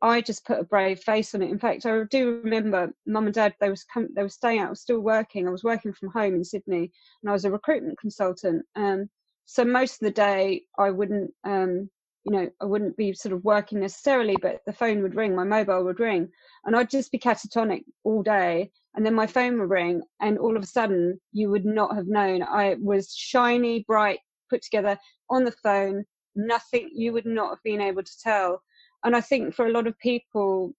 I 0.00 0.20
just 0.20 0.46
put 0.46 0.60
a 0.60 0.64
brave 0.64 1.00
face 1.00 1.34
on 1.34 1.42
it. 1.42 1.50
In 1.50 1.58
fact, 1.58 1.84
I 1.84 2.04
do 2.10 2.40
remember 2.42 2.92
mum 3.06 3.26
and 3.26 3.34
dad 3.34 3.54
they 3.60 3.68
was 3.68 3.84
they 4.14 4.22
were 4.22 4.28
staying 4.28 4.60
out. 4.60 4.68
I 4.68 4.70
was 4.70 4.80
still 4.80 5.00
working. 5.00 5.46
I 5.48 5.50
was 5.50 5.64
working 5.64 5.92
from 5.92 6.10
home 6.10 6.34
in 6.34 6.44
Sydney, 6.44 6.92
and 7.22 7.30
I 7.30 7.32
was 7.32 7.44
a 7.44 7.50
recruitment 7.50 7.98
consultant. 7.98 8.64
Um, 8.76 9.10
so 9.44 9.64
most 9.64 9.94
of 9.94 10.06
the 10.06 10.12
day 10.12 10.62
I 10.78 10.90
wouldn't, 10.90 11.32
um, 11.44 11.90
you 12.24 12.32
know, 12.32 12.48
I 12.60 12.64
wouldn't 12.64 12.96
be 12.96 13.12
sort 13.14 13.32
of 13.32 13.44
working 13.44 13.80
necessarily, 13.80 14.36
but 14.40 14.60
the 14.66 14.72
phone 14.72 15.02
would 15.02 15.16
ring, 15.16 15.34
my 15.34 15.44
mobile 15.44 15.84
would 15.84 16.00
ring, 16.00 16.28
and 16.64 16.76
I'd 16.76 16.90
just 16.90 17.10
be 17.10 17.18
catatonic 17.18 17.82
all 18.04 18.22
day 18.22 18.70
and 18.94 19.06
then 19.06 19.14
my 19.14 19.26
phone 19.26 19.58
would 19.58 19.70
ring 19.70 20.02
and 20.20 20.38
all 20.38 20.56
of 20.56 20.62
a 20.62 20.66
sudden 20.66 21.18
you 21.32 21.50
would 21.50 21.64
not 21.64 21.94
have 21.96 22.06
known. 22.06 22.42
I 22.42 22.76
was 22.80 23.14
shiny 23.14 23.84
bright 23.86 24.20
put 24.50 24.62
together 24.62 24.98
on 25.30 25.44
the 25.44 25.54
phone 25.62 26.04
nothing 26.34 26.90
you 26.94 27.12
would 27.12 27.26
not 27.26 27.50
have 27.50 27.62
been 27.64 27.80
able 27.80 28.02
to 28.02 28.18
tell 28.22 28.62
and 29.04 29.14
i 29.14 29.20
think 29.20 29.54
for 29.54 29.66
a 29.66 29.72
lot 29.72 29.86
of 29.86 29.98
people 29.98 30.72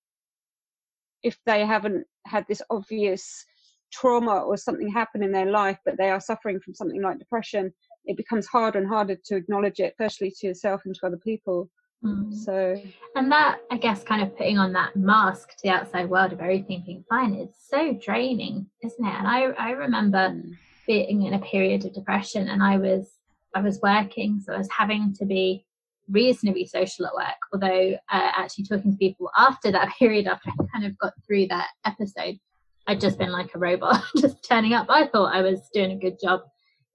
if 1.22 1.38
they 1.46 1.66
haven't 1.66 2.06
had 2.26 2.46
this 2.48 2.62
obvious 2.70 3.46
trauma 3.92 4.40
or 4.40 4.58
something 4.58 4.90
happen 4.90 5.24
in 5.24 5.32
their 5.32 5.50
life 5.50 5.78
but 5.86 5.96
they 5.98 6.10
are 6.10 6.20
suffering 6.20 6.60
from 6.60 6.74
something 6.74 7.02
like 7.02 7.20
depression 7.20 7.72
it 8.06 8.18
becomes 8.18 8.48
harder 8.48 8.80
and 8.80 8.88
harder 8.88 9.16
to 9.26 9.36
acknowledge 9.36 9.80
it 9.80 9.94
firstly 9.98 10.34
to 10.40 10.48
yourself 10.48 10.82
and 10.86 10.96
to 10.96 11.06
other 11.06 11.18
people 11.18 11.70
Mm. 12.04 12.34
So, 12.34 12.76
and 13.16 13.32
that 13.32 13.60
I 13.72 13.78
guess 13.78 14.04
kind 14.04 14.22
of 14.22 14.38
putting 14.38 14.58
on 14.58 14.74
that 14.74 14.96
mask 14.96 15.50
to 15.52 15.64
the 15.64 15.70
outside 15.70 16.10
world 16.10 16.34
of 16.34 16.42
everything 16.42 16.84
being 16.86 17.06
fine 17.10 17.34
is 17.34 17.50
so 17.58 17.94
draining, 17.94 18.68
isn't 18.84 19.06
it? 19.06 19.14
And 19.14 19.28
I 19.28 19.44
I 19.58 19.72
remember 19.72 20.18
mm. 20.18 20.52
being 20.86 21.24
in 21.24 21.34
a 21.34 21.40
period 21.40 21.86
of 21.86 21.94
depression, 21.94 22.50
and 22.50 22.62
I 22.62 22.78
was 22.78 23.10
I 23.56 23.62
was 23.62 23.80
working, 23.82 24.42
so 24.44 24.54
I 24.54 24.58
was 24.58 24.70
having 24.70 25.14
to 25.20 25.26
be 25.26 25.66
reasonably 26.10 26.66
social 26.66 27.06
at 27.06 27.16
work. 27.16 27.40
Although 27.54 27.94
uh, 28.12 28.32
actually 28.36 28.66
talking 28.66 28.92
to 28.92 28.98
people 28.98 29.30
after 29.38 29.72
that 29.72 29.94
period, 30.00 30.28
after 30.28 30.50
I 30.50 30.66
kind 30.74 30.86
of 30.86 30.98
got 30.98 31.14
through 31.26 31.48
that 31.48 31.70
episode, 31.86 32.38
I'd 32.86 33.00
just 33.00 33.18
been 33.18 33.32
like 33.32 33.56
a 33.56 33.60
robot, 33.60 34.04
just 34.18 34.44
turning 34.44 34.74
up. 34.74 34.88
I 34.90 35.08
thought 35.08 35.34
I 35.34 35.42
was 35.42 35.70
doing 35.74 35.92
a 35.92 35.98
good 35.98 36.18
job 36.22 36.42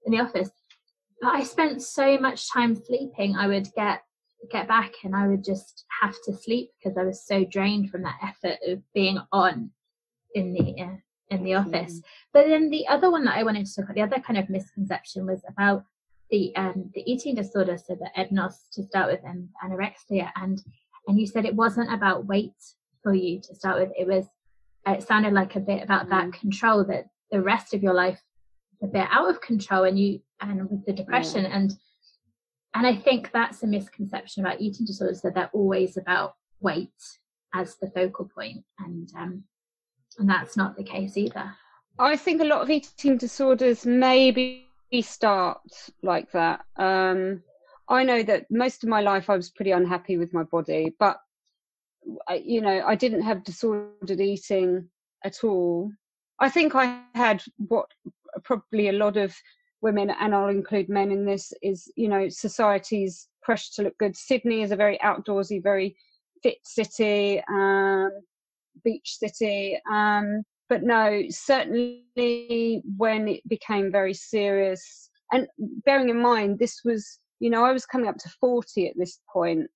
in 0.05 0.11
the 0.11 0.19
office, 0.19 0.51
I 1.23 1.43
spent 1.43 1.81
so 1.81 2.17
much 2.17 2.51
time 2.51 2.75
sleeping. 2.75 3.35
I 3.35 3.47
would 3.47 3.67
get 3.75 4.01
get 4.51 4.67
back 4.67 4.93
and 5.03 5.15
I 5.15 5.27
would 5.27 5.43
just 5.43 5.85
have 6.01 6.15
to 6.25 6.33
sleep 6.33 6.71
because 6.77 6.97
I 6.97 7.03
was 7.03 7.25
so 7.25 7.43
drained 7.43 7.89
from 7.89 8.03
that 8.03 8.19
effort 8.23 8.57
of 8.65 8.81
being 8.93 9.19
on 9.33 9.71
in 10.33 10.53
the 10.53 10.81
uh, 10.81 10.95
in 11.29 11.43
the 11.43 11.55
office. 11.55 11.99
Mm. 11.99 12.03
But 12.33 12.47
then 12.47 12.69
the 12.69 12.87
other 12.87 13.11
one 13.11 13.25
that 13.25 13.37
I 13.37 13.43
wanted 13.43 13.65
to 13.65 13.75
talk 13.75 13.85
about, 13.85 13.95
the 13.95 14.15
other 14.15 14.21
kind 14.21 14.39
of 14.39 14.49
misconception 14.49 15.25
was 15.25 15.41
about 15.49 15.83
the 16.29 16.55
um, 16.55 16.89
the 16.93 17.03
eating 17.11 17.35
disorder, 17.35 17.77
so 17.77 17.95
the 17.95 18.09
EDNOS 18.17 18.69
to 18.73 18.83
start 18.83 19.11
with 19.11 19.21
and 19.23 19.49
anorexia, 19.63 20.31
and 20.35 20.61
and 21.07 21.19
you 21.19 21.27
said 21.27 21.45
it 21.45 21.55
wasn't 21.55 21.91
about 21.93 22.27
weight 22.27 22.53
for 23.03 23.13
you 23.13 23.41
to 23.41 23.55
start 23.55 23.79
with. 23.79 23.91
It 23.97 24.07
was 24.07 24.25
it 24.87 25.03
sounded 25.03 25.33
like 25.33 25.55
a 25.55 25.59
bit 25.59 25.83
about 25.83 26.07
mm. 26.07 26.09
that 26.11 26.33
control 26.33 26.83
that 26.85 27.07
the 27.31 27.41
rest 27.41 27.73
of 27.73 27.83
your 27.83 27.93
life 27.93 28.21
a 28.81 28.87
bit 28.87 29.07
out 29.11 29.29
of 29.29 29.41
control 29.41 29.83
and 29.83 29.99
you 29.99 30.21
and 30.41 30.69
with 30.69 30.85
the 30.85 30.93
depression 30.93 31.43
yeah. 31.43 31.55
and 31.55 31.73
and 32.75 32.85
I 32.85 32.95
think 32.95 33.31
that's 33.31 33.63
a 33.63 33.67
misconception 33.67 34.45
about 34.45 34.61
eating 34.61 34.85
disorders 34.85 35.21
that 35.21 35.33
they're 35.33 35.49
always 35.53 35.97
about 35.97 36.35
weight 36.59 36.91
as 37.53 37.75
the 37.77 37.89
focal 37.89 38.25
point, 38.25 38.63
and 38.79 39.09
um, 39.17 39.43
and 40.17 40.29
that's 40.29 40.55
not 40.55 40.77
the 40.77 40.83
case 40.83 41.17
either. 41.17 41.51
I 41.97 42.15
think 42.15 42.41
a 42.41 42.45
lot 42.45 42.61
of 42.61 42.69
eating 42.69 43.17
disorders 43.17 43.85
maybe 43.85 44.67
start 45.01 45.59
like 46.03 46.31
that. 46.31 46.61
Um, 46.77 47.43
I 47.89 48.03
know 48.03 48.23
that 48.23 48.45
most 48.51 48.83
of 48.83 48.89
my 48.89 49.01
life 49.01 49.29
I 49.29 49.35
was 49.35 49.49
pretty 49.49 49.71
unhappy 49.71 50.17
with 50.17 50.33
my 50.33 50.43
body, 50.43 50.95
but 50.99 51.19
you 52.43 52.61
know 52.61 52.83
I 52.85 52.95
didn't 52.95 53.23
have 53.23 53.43
disordered 53.43 54.21
eating 54.21 54.87
at 55.25 55.43
all. 55.43 55.91
I 56.39 56.49
think 56.49 56.75
I 56.75 57.01
had 57.15 57.43
what 57.57 57.87
probably 58.43 58.89
a 58.89 58.93
lot 58.93 59.17
of 59.17 59.35
women 59.81 60.09
and 60.09 60.35
I'll 60.35 60.49
include 60.49 60.89
men 60.89 61.11
in 61.11 61.25
this 61.25 61.53
is 61.61 61.91
you 61.95 62.09
know 62.09 62.27
society's 62.29 63.27
pressure 63.41 63.71
to 63.75 63.83
look 63.83 63.97
good. 63.97 64.15
Sydney 64.15 64.61
is 64.61 64.71
a 64.71 64.75
very 64.75 64.97
outdoorsy, 64.99 65.61
very 65.61 65.95
fit 66.43 66.57
city, 66.63 67.41
um, 67.49 68.11
beach 68.83 69.17
city. 69.17 69.79
Um, 69.91 70.43
but 70.67 70.83
no, 70.83 71.23
certainly 71.29 72.83
when 72.97 73.27
it 73.27 73.47
became 73.47 73.91
very 73.91 74.13
serious, 74.13 75.09
and 75.31 75.47
bearing 75.85 76.09
in 76.09 76.21
mind 76.21 76.59
this 76.59 76.81
was 76.83 77.19
you 77.39 77.49
know 77.49 77.63
I 77.63 77.71
was 77.71 77.85
coming 77.85 78.09
up 78.09 78.17
to 78.17 78.29
forty 78.41 78.87
at 78.87 78.97
this 78.97 79.19
point, 79.31 79.67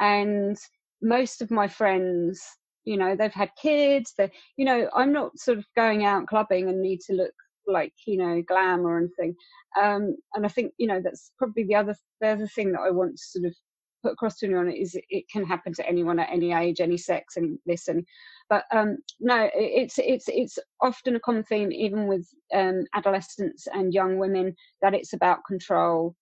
and 0.00 0.56
most 1.02 1.42
of 1.42 1.50
my 1.50 1.68
friends 1.68 2.42
you 2.84 2.96
know 2.96 3.14
they've 3.14 3.32
had 3.32 3.50
kids 3.60 4.14
they 4.16 4.30
you 4.56 4.64
know 4.64 4.88
i'm 4.94 5.12
not 5.12 5.38
sort 5.38 5.58
of 5.58 5.66
going 5.76 6.04
out 6.04 6.26
clubbing 6.26 6.68
and 6.68 6.80
need 6.80 7.00
to 7.00 7.12
look 7.12 7.34
like 7.70 7.92
you 8.06 8.16
know 8.16 8.42
glam 8.46 8.86
or 8.86 8.98
anything 8.98 9.34
um, 9.80 10.16
and 10.34 10.44
i 10.44 10.48
think 10.48 10.72
you 10.78 10.86
know 10.86 11.00
that's 11.02 11.32
probably 11.38 11.64
the 11.64 11.74
other 11.74 11.94
the 12.20 12.28
other 12.28 12.46
thing 12.48 12.72
that 12.72 12.80
i 12.80 12.90
want 12.90 13.12
to 13.12 13.22
sort 13.22 13.46
of 13.46 13.54
put 14.02 14.12
across 14.12 14.38
to 14.38 14.46
anyone 14.46 14.70
is 14.70 14.96
it 15.08 15.28
can 15.30 15.44
happen 15.44 15.72
to 15.74 15.86
anyone 15.86 16.18
at 16.18 16.30
any 16.30 16.52
age, 16.52 16.80
any 16.80 16.96
sex, 16.96 17.36
and 17.36 17.58
this 17.66 17.88
and 17.88 18.04
But 18.48 18.64
um, 18.72 18.98
no, 19.20 19.48
it's 19.54 19.98
it's 19.98 20.28
it's 20.28 20.58
often 20.80 21.16
a 21.16 21.20
common 21.20 21.44
theme, 21.44 21.72
even 21.72 22.06
with 22.06 22.28
um, 22.54 22.84
adolescents 22.94 23.66
and 23.72 23.94
young 23.94 24.18
women, 24.18 24.54
that 24.82 24.94
it's 24.94 25.12
about 25.12 25.44
control. 25.46 26.14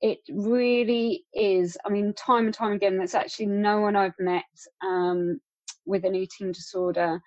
It 0.00 0.18
really 0.30 1.24
is. 1.34 1.76
I 1.84 1.88
mean, 1.90 2.12
time 2.14 2.46
and 2.46 2.54
time 2.54 2.72
again, 2.72 2.98
there's 2.98 3.14
actually 3.14 3.46
no 3.46 3.80
one 3.80 3.96
I've 3.96 4.18
met 4.18 4.44
um, 4.84 5.40
with 5.86 6.04
an 6.04 6.14
eating 6.14 6.52
disorder 6.52 7.20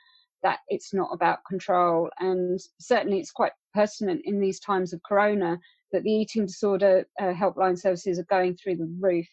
that 0.44 0.60
it's 0.70 0.94
not 0.94 1.10
about 1.12 1.40
control. 1.48 2.10
And 2.20 2.60
certainly, 2.80 3.20
it's 3.20 3.32
quite 3.32 3.52
pertinent 3.74 4.22
in 4.26 4.40
these 4.40 4.60
times 4.60 4.94
of 4.94 5.02
Corona 5.04 5.60
that 5.92 6.04
the 6.04 6.12
eating 6.12 6.46
disorder 6.46 7.06
uh, 7.20 7.34
helpline 7.34 7.78
services 7.78 8.20
are 8.20 8.26
going 8.30 8.56
through 8.56 8.78
the 8.78 8.96
roof 9.00 9.28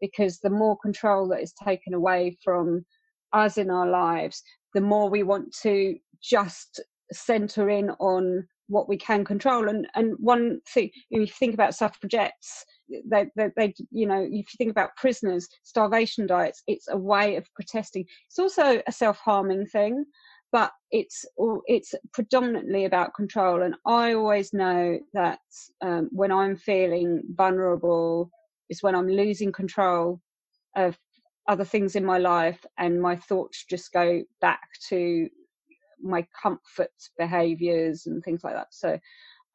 because 0.00 0.38
the 0.38 0.50
more 0.50 0.76
control 0.78 1.28
that 1.28 1.42
is 1.42 1.52
taken 1.52 1.94
away 1.94 2.36
from 2.42 2.84
us 3.32 3.58
in 3.58 3.70
our 3.70 3.88
lives, 3.88 4.42
the 4.74 4.80
more 4.80 5.10
we 5.10 5.22
want 5.22 5.54
to 5.62 5.96
just 6.22 6.80
center 7.12 7.68
in 7.70 7.90
on 8.00 8.46
what 8.68 8.88
we 8.88 8.96
can 8.96 9.24
control. 9.24 9.68
And 9.68 9.86
and 9.94 10.14
one 10.18 10.60
thing, 10.72 10.90
if 11.10 11.20
you 11.20 11.26
think 11.26 11.54
about 11.54 11.74
suffragettes, 11.74 12.64
they, 13.10 13.26
they, 13.36 13.48
they, 13.56 13.74
you 13.90 14.06
know, 14.06 14.22
if 14.22 14.32
you 14.32 14.56
think 14.56 14.70
about 14.70 14.96
prisoners, 14.96 15.48
starvation 15.62 16.26
diets, 16.26 16.62
it's 16.66 16.86
a 16.88 16.96
way 16.96 17.36
of 17.36 17.46
protesting. 17.54 18.04
It's 18.28 18.38
also 18.38 18.82
a 18.86 18.92
self-harming 18.92 19.66
thing 19.66 20.04
but 20.52 20.72
it's 20.90 21.24
it's 21.66 21.94
predominantly 22.12 22.84
about 22.84 23.14
control 23.14 23.62
and 23.62 23.74
i 23.86 24.12
always 24.14 24.52
know 24.52 24.98
that 25.12 25.40
um, 25.82 26.08
when 26.12 26.32
i'm 26.32 26.56
feeling 26.56 27.22
vulnerable 27.34 28.30
is 28.70 28.82
when 28.82 28.94
i'm 28.94 29.08
losing 29.08 29.52
control 29.52 30.20
of 30.76 30.98
other 31.48 31.64
things 31.64 31.96
in 31.96 32.04
my 32.04 32.18
life 32.18 32.64
and 32.78 33.00
my 33.00 33.16
thoughts 33.16 33.64
just 33.68 33.92
go 33.92 34.22
back 34.40 34.60
to 34.88 35.28
my 36.02 36.24
comfort 36.40 36.92
behaviors 37.18 38.06
and 38.06 38.22
things 38.22 38.44
like 38.44 38.54
that. 38.54 38.68
So 38.70 38.98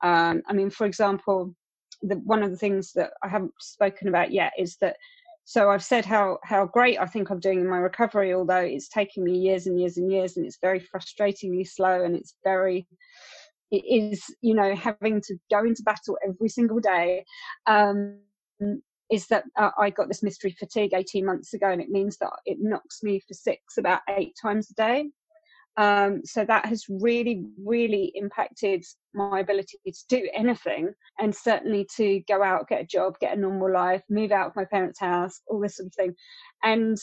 um, 0.03 0.41
i 0.47 0.53
mean 0.53 0.69
for 0.69 0.85
example 0.85 1.55
the, 2.01 2.15
one 2.15 2.43
of 2.43 2.51
the 2.51 2.57
things 2.57 2.91
that 2.93 3.11
i 3.23 3.27
haven't 3.27 3.53
spoken 3.59 4.07
about 4.07 4.31
yet 4.31 4.51
is 4.57 4.77
that 4.81 4.97
so 5.45 5.69
I've 5.69 5.83
said 5.83 6.05
how 6.05 6.39
how 6.43 6.65
great 6.65 6.99
I 6.99 7.05
think 7.05 7.29
I'm 7.29 7.39
doing 7.39 7.59
in 7.59 7.69
my 7.69 7.77
recovery, 7.77 8.33
although 8.33 8.55
it's 8.55 8.87
taking 8.87 9.23
me 9.23 9.37
years 9.37 9.67
and 9.67 9.79
years 9.79 9.97
and 9.97 10.11
years, 10.11 10.37
and 10.37 10.45
it's 10.45 10.59
very 10.61 10.79
frustratingly 10.79 11.67
slow, 11.67 12.03
and 12.03 12.15
it's 12.15 12.35
very 12.43 12.87
it 13.71 13.83
is 13.85 14.23
you 14.41 14.53
know 14.53 14.75
having 14.75 15.21
to 15.21 15.35
go 15.51 15.59
into 15.59 15.83
battle 15.83 16.17
every 16.27 16.49
single 16.49 16.79
day. 16.79 17.25
Um, 17.65 18.19
is 19.11 19.27
that 19.27 19.43
uh, 19.59 19.69
I 19.77 19.89
got 19.89 20.07
this 20.07 20.23
mystery 20.23 20.55
fatigue 20.57 20.93
18 20.93 21.25
months 21.25 21.53
ago, 21.53 21.69
and 21.69 21.81
it 21.81 21.89
means 21.89 22.17
that 22.17 22.31
it 22.45 22.57
knocks 22.59 23.03
me 23.03 23.19
for 23.19 23.33
six 23.33 23.77
about 23.77 24.01
eight 24.09 24.33
times 24.41 24.71
a 24.71 24.73
day. 24.75 25.09
Um, 25.75 26.21
so 26.23 26.45
that 26.45 26.67
has 26.67 26.85
really, 26.87 27.45
really 27.63 28.11
impacted 28.15 28.83
my 29.13 29.39
ability 29.39 29.79
to 29.85 29.91
do 30.07 30.29
anything 30.33 30.93
and 31.19 31.35
certainly 31.35 31.87
to 31.97 32.21
go 32.27 32.43
out, 32.43 32.67
get 32.67 32.81
a 32.81 32.85
job, 32.85 33.17
get 33.19 33.35
a 33.35 33.39
normal 33.39 33.71
life, 33.71 34.03
move 34.09 34.31
out 34.31 34.47
of 34.47 34.55
my 34.55 34.65
parents' 34.65 34.99
house, 34.99 35.41
all 35.47 35.59
this 35.59 35.77
sort 35.77 35.87
of 35.87 35.93
thing. 35.93 36.13
And 36.63 36.97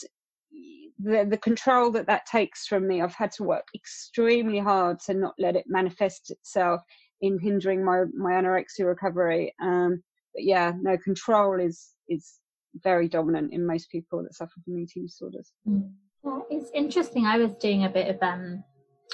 the, 1.03 1.27
the 1.29 1.37
control 1.37 1.91
that 1.91 2.07
that 2.07 2.25
takes 2.25 2.65
from 2.65 2.87
me, 2.87 3.01
I've 3.01 3.15
had 3.15 3.31
to 3.33 3.43
work 3.43 3.67
extremely 3.75 4.59
hard 4.59 4.99
to 5.01 5.13
not 5.13 5.33
let 5.37 5.55
it 5.55 5.65
manifest 5.67 6.31
itself 6.31 6.81
in 7.19 7.39
hindering 7.39 7.83
my, 7.83 8.05
my 8.15 8.31
anorexia 8.31 8.85
recovery. 8.85 9.53
Um, 9.61 10.01
but 10.33 10.43
yeah, 10.43 10.71
no, 10.81 10.97
control 10.97 11.59
is, 11.59 11.89
is 12.07 12.39
very 12.83 13.09
dominant 13.09 13.53
in 13.53 13.65
most 13.65 13.91
people 13.91 14.23
that 14.23 14.33
suffer 14.33 14.53
from 14.63 14.79
eating 14.79 15.05
disorders. 15.05 15.51
Mm. 15.67 15.91
Well, 16.23 16.45
it's 16.49 16.69
interesting. 16.73 17.25
I 17.25 17.37
was 17.37 17.53
doing 17.55 17.85
a 17.85 17.89
bit 17.89 18.13
of 18.13 18.21
um, 18.21 18.63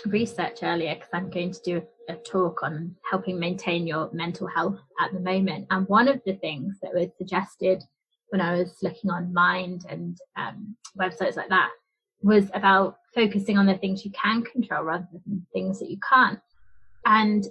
research 0.05 0.59
earlier 0.61 0.95
because 0.95 1.09
I'm 1.13 1.29
going 1.29 1.51
to 1.51 1.61
do 1.63 1.81
a 2.09 2.15
talk 2.15 2.63
on 2.63 2.95
helping 3.09 3.39
maintain 3.39 3.87
your 3.87 4.09
mental 4.13 4.47
health 4.47 4.79
at 4.99 5.13
the 5.13 5.19
moment. 5.19 5.67
And 5.69 5.87
one 5.87 6.07
of 6.07 6.21
the 6.25 6.33
things 6.33 6.77
that 6.81 6.93
was 6.93 7.09
suggested 7.17 7.83
when 8.29 8.41
I 8.41 8.57
was 8.57 8.75
looking 8.81 9.09
on 9.09 9.33
Mind 9.33 9.85
and 9.89 10.17
um, 10.35 10.75
websites 10.99 11.37
like 11.37 11.49
that 11.49 11.69
was 12.21 12.49
about 12.53 12.97
focusing 13.15 13.57
on 13.57 13.65
the 13.65 13.77
things 13.77 14.03
you 14.03 14.11
can 14.11 14.43
control 14.43 14.83
rather 14.83 15.07
than 15.25 15.45
things 15.53 15.79
that 15.79 15.89
you 15.89 15.97
can't. 16.07 16.39
And 17.05 17.45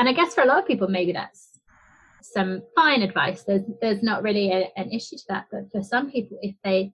and 0.00 0.08
I 0.08 0.12
guess 0.12 0.34
for 0.34 0.42
a 0.42 0.46
lot 0.46 0.60
of 0.60 0.66
people, 0.66 0.88
maybe 0.88 1.12
that's 1.12 1.60
some 2.22 2.62
fine 2.74 3.02
advice. 3.02 3.44
There's 3.44 3.62
there's 3.80 4.02
not 4.02 4.22
really 4.22 4.50
a, 4.50 4.70
an 4.76 4.90
issue 4.90 5.16
to 5.16 5.24
that, 5.28 5.46
but 5.52 5.70
for 5.70 5.82
some 5.82 6.10
people, 6.10 6.38
if 6.42 6.56
they 6.64 6.92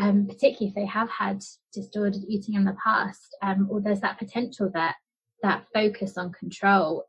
um, 0.00 0.26
particularly 0.26 0.68
if 0.68 0.74
they 0.74 0.86
have 0.86 1.10
had 1.10 1.44
disordered 1.74 2.24
eating 2.26 2.54
in 2.54 2.64
the 2.64 2.76
past, 2.82 3.36
um, 3.42 3.68
or 3.70 3.80
there's 3.80 4.00
that 4.00 4.18
potential 4.18 4.70
that 4.72 4.96
that 5.42 5.66
focus 5.72 6.16
on 6.16 6.32
control 6.32 7.04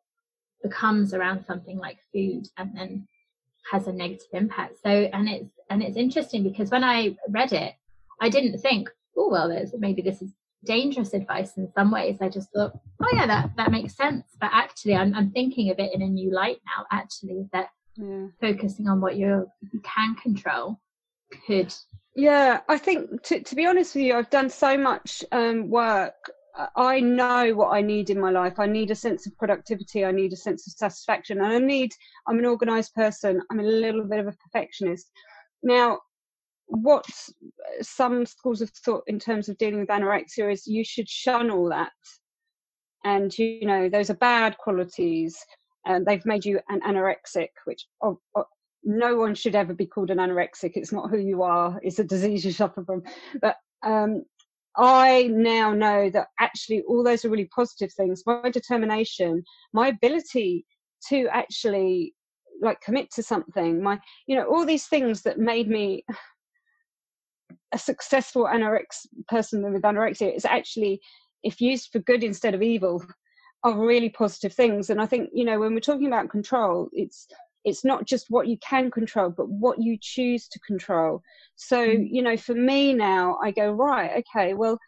becomes 0.61 1.13
around 1.13 1.45
something 1.45 1.77
like 1.77 1.97
food 2.13 2.47
and 2.57 2.75
then 2.75 3.07
has 3.71 3.87
a 3.87 3.93
negative 3.93 4.27
impact. 4.33 4.75
So, 4.83 4.89
and 4.89 5.29
it's 5.29 5.53
and 5.69 5.81
it's 5.81 5.95
interesting 5.95 6.43
because 6.43 6.69
when 6.69 6.83
I 6.83 7.15
read 7.29 7.53
it, 7.53 7.73
I 8.19 8.27
didn't 8.27 8.59
think, 8.59 8.89
oh 9.17 9.29
well, 9.29 9.47
there's 9.47 9.73
maybe 9.77 10.01
this 10.01 10.21
is 10.21 10.33
dangerous 10.65 11.13
advice 11.13 11.55
in 11.55 11.71
some 11.73 11.91
ways. 11.91 12.17
I 12.19 12.27
just 12.27 12.51
thought, 12.53 12.73
oh 13.01 13.09
yeah, 13.13 13.25
that 13.25 13.51
that 13.55 13.71
makes 13.71 13.95
sense. 13.95 14.25
But 14.39 14.51
actually, 14.53 14.95
I'm 14.95 15.15
I'm 15.15 15.31
thinking 15.31 15.71
of 15.71 15.79
it 15.79 15.93
in 15.93 16.01
a 16.01 16.07
new 16.07 16.33
light 16.33 16.57
now. 16.65 16.85
Actually, 16.91 17.47
that 17.53 17.69
yeah. 17.95 18.27
focusing 18.41 18.89
on 18.89 18.99
what 18.99 19.15
you 19.15 19.47
you 19.71 19.79
can 19.79 20.15
control 20.15 20.81
could 21.47 21.73
yeah, 22.15 22.61
I 22.67 22.77
think 22.77 23.23
to, 23.23 23.41
to 23.41 23.55
be 23.55 23.65
honest 23.65 23.95
with 23.95 24.03
you, 24.03 24.15
I've 24.15 24.29
done 24.29 24.49
so 24.49 24.77
much 24.77 25.23
um, 25.31 25.69
work. 25.69 26.31
I 26.75 26.99
know 26.99 27.53
what 27.53 27.69
I 27.69 27.81
need 27.81 28.09
in 28.09 28.19
my 28.19 28.29
life. 28.29 28.59
I 28.59 28.65
need 28.65 28.91
a 28.91 28.95
sense 28.95 29.25
of 29.25 29.37
productivity. 29.37 30.03
I 30.03 30.11
need 30.11 30.33
a 30.33 30.37
sense 30.37 30.67
of 30.67 30.73
satisfaction. 30.73 31.37
And 31.37 31.47
I 31.47 31.59
need, 31.59 31.93
I'm 32.27 32.39
an 32.39 32.45
organized 32.45 32.93
person. 32.93 33.41
I'm 33.49 33.61
a 33.61 33.63
little 33.63 34.03
bit 34.03 34.19
of 34.19 34.27
a 34.27 34.33
perfectionist. 34.33 35.09
Now, 35.63 35.99
what 36.67 37.05
some 37.81 38.25
schools 38.25 38.59
have 38.59 38.69
thought 38.71 39.03
in 39.07 39.17
terms 39.17 39.47
of 39.47 39.57
dealing 39.57 39.79
with 39.79 39.89
anorexia 39.89 40.51
is 40.51 40.67
you 40.67 40.83
should 40.83 41.07
shun 41.07 41.49
all 41.49 41.69
that. 41.69 41.91
And, 43.05 43.35
you 43.37 43.65
know, 43.65 43.87
those 43.87 44.09
are 44.09 44.15
bad 44.15 44.57
qualities. 44.57 45.37
And 45.85 46.05
they've 46.05 46.25
made 46.25 46.43
you 46.43 46.59
an 46.67 46.81
anorexic, 46.81 47.49
which 47.63 47.87
no 48.83 49.15
one 49.15 49.35
should 49.35 49.55
ever 49.55 49.73
be 49.73 49.85
called 49.85 50.09
an 50.09 50.17
anorexic. 50.17 50.71
It's 50.75 50.91
not 50.91 51.09
who 51.09 51.17
you 51.17 51.43
are. 51.43 51.79
It's 51.83 51.99
a 51.99 52.03
disease 52.03 52.43
you 52.43 52.51
suffer 52.51 52.83
from. 52.83 53.03
But 53.41 53.57
um, 53.83 54.23
I 54.75 55.29
now 55.31 55.73
know 55.73 56.09
that 56.09 56.27
actually 56.39 56.81
all 56.87 57.03
those 57.03 57.25
are 57.25 57.29
really 57.29 57.49
positive 57.53 57.91
things. 57.93 58.23
My 58.25 58.49
determination, 58.49 59.43
my 59.73 59.89
ability 59.89 60.65
to 61.09 61.27
actually 61.31 62.13
like 62.61 62.79
commit 62.81 63.11
to 63.11 63.23
something, 63.23 63.81
my 63.81 63.99
you 64.27 64.35
know 64.35 64.45
all 64.45 64.65
these 64.65 64.87
things 64.87 65.23
that 65.23 65.39
made 65.39 65.67
me 65.67 66.05
a 67.71 67.77
successful 67.77 68.45
anorex 68.45 69.05
person 69.27 69.73
with 69.73 69.81
anorexia 69.81 70.35
is 70.35 70.45
actually 70.45 71.01
if 71.43 71.61
used 71.61 71.89
for 71.91 71.99
good 71.99 72.23
instead 72.23 72.53
of 72.53 72.61
evil 72.61 73.03
are 73.63 73.77
really 73.77 74.09
positive 74.09 74.53
things 74.53 74.89
and 74.89 75.01
i 75.01 75.05
think 75.05 75.29
you 75.33 75.45
know 75.45 75.59
when 75.59 75.73
we're 75.73 75.79
talking 75.79 76.07
about 76.07 76.29
control 76.29 76.89
it's 76.93 77.27
it's 77.63 77.85
not 77.85 78.05
just 78.05 78.27
what 78.29 78.47
you 78.47 78.57
can 78.57 78.89
control 78.89 79.29
but 79.29 79.49
what 79.49 79.81
you 79.81 79.97
choose 79.99 80.47
to 80.47 80.59
control. 80.59 81.21
So 81.55 81.77
mm. 81.77 82.07
you 82.09 82.21
know 82.21 82.37
for 82.37 82.55
me 82.55 82.93
now 82.93 83.37
i 83.43 83.51
go 83.51 83.71
right 83.71 84.23
okay 84.23 84.53
well 84.53 84.79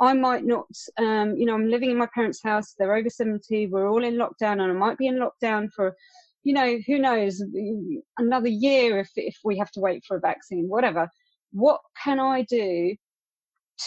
i 0.00 0.12
might 0.12 0.44
not 0.44 0.66
um, 0.98 1.36
you 1.36 1.46
know 1.46 1.54
i'm 1.54 1.68
living 1.68 1.90
in 1.90 1.96
my 1.96 2.08
parents 2.14 2.42
house 2.42 2.74
they're 2.78 2.94
over 2.94 3.10
70 3.10 3.66
we're 3.66 3.90
all 3.90 4.04
in 4.04 4.14
lockdown 4.14 4.60
and 4.60 4.62
i 4.62 4.72
might 4.72 4.98
be 4.98 5.06
in 5.06 5.18
lockdown 5.18 5.70
for 5.70 5.94
you 6.44 6.54
know 6.54 6.78
who 6.86 6.98
knows 6.98 7.42
another 8.18 8.48
year 8.48 8.98
if 8.98 9.10
if 9.16 9.36
we 9.44 9.56
have 9.58 9.70
to 9.72 9.80
wait 9.80 10.04
for 10.06 10.16
a 10.16 10.20
vaccine 10.20 10.68
whatever. 10.68 11.08
What 11.52 11.80
can 12.02 12.18
i 12.18 12.42
do 12.42 12.96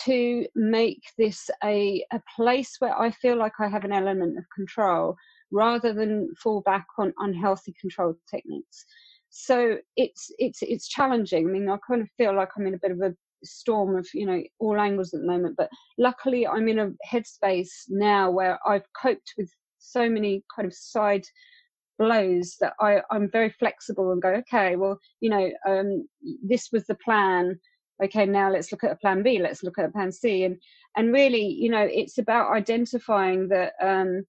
to 0.04 0.46
make 0.56 1.02
this 1.18 1.50
a 1.64 2.06
a 2.12 2.22
place 2.36 2.76
where 2.80 3.00
i 3.00 3.12
feel 3.12 3.38
like 3.38 3.54
i 3.60 3.68
have 3.68 3.86
an 3.86 3.94
element 3.94 4.38
of 4.38 4.44
control 4.54 5.16
rather 5.52 5.94
than 5.94 6.34
fall 6.36 6.62
back 6.62 6.86
on 6.98 7.14
unhealthy 7.20 7.74
control 7.80 8.16
techniques. 8.30 8.86
So 9.30 9.78
it's 9.98 10.32
it's 10.40 10.62
it's 10.62 10.88
challenging. 10.88 11.48
I 11.48 11.52
mean, 11.52 11.70
I 11.70 11.78
kind 11.88 12.02
of 12.02 12.10
feel 12.18 12.36
like 12.36 12.50
I'm 12.58 12.68
in 12.68 12.74
a 12.74 12.80
bit 12.82 12.92
of 12.92 13.02
a 13.02 13.14
storm 13.44 13.96
of 13.96 14.08
you 14.14 14.26
know 14.26 14.42
all 14.60 14.80
angles 14.80 15.14
at 15.14 15.22
the 15.22 15.28
moment, 15.28 15.56
but 15.58 15.70
luckily 15.98 16.48
I'm 16.48 16.68
in 16.68 16.80
a 16.80 16.92
headspace 17.10 17.72
now 17.90 18.32
where 18.32 18.60
I've 18.66 18.86
coped 19.00 19.34
with 19.38 19.50
so 19.78 20.10
many 20.10 20.44
kind 20.56 20.66
of 20.66 20.74
side 20.74 21.26
blows 21.98 22.58
that 22.60 22.74
I, 22.80 23.02
I'm 23.12 23.30
very 23.32 23.50
flexible 23.50 24.12
and 24.12 24.22
go, 24.22 24.30
okay, 24.30 24.76
well, 24.76 25.00
you 25.22 25.30
know, 25.30 25.50
um, 25.68 26.08
this 26.44 26.70
was 26.72 26.86
the 26.86 26.96
plan. 26.96 27.60
Okay, 28.04 28.26
now 28.26 28.52
let's 28.52 28.72
look 28.72 28.84
at 28.84 28.92
a 28.92 28.98
plan 28.98 29.24
B. 29.24 29.40
Let's 29.40 29.64
look 29.64 29.78
at 29.80 29.86
a 29.86 29.92
plan 29.92 30.12
C. 30.12 30.44
And 30.44 30.58
and 30.98 31.14
really, 31.14 31.46
you 31.46 31.70
know, 31.70 31.88
it's 31.90 32.18
about 32.18 32.52
identifying 32.52 33.48
that 33.50 33.74
um, 33.82 34.24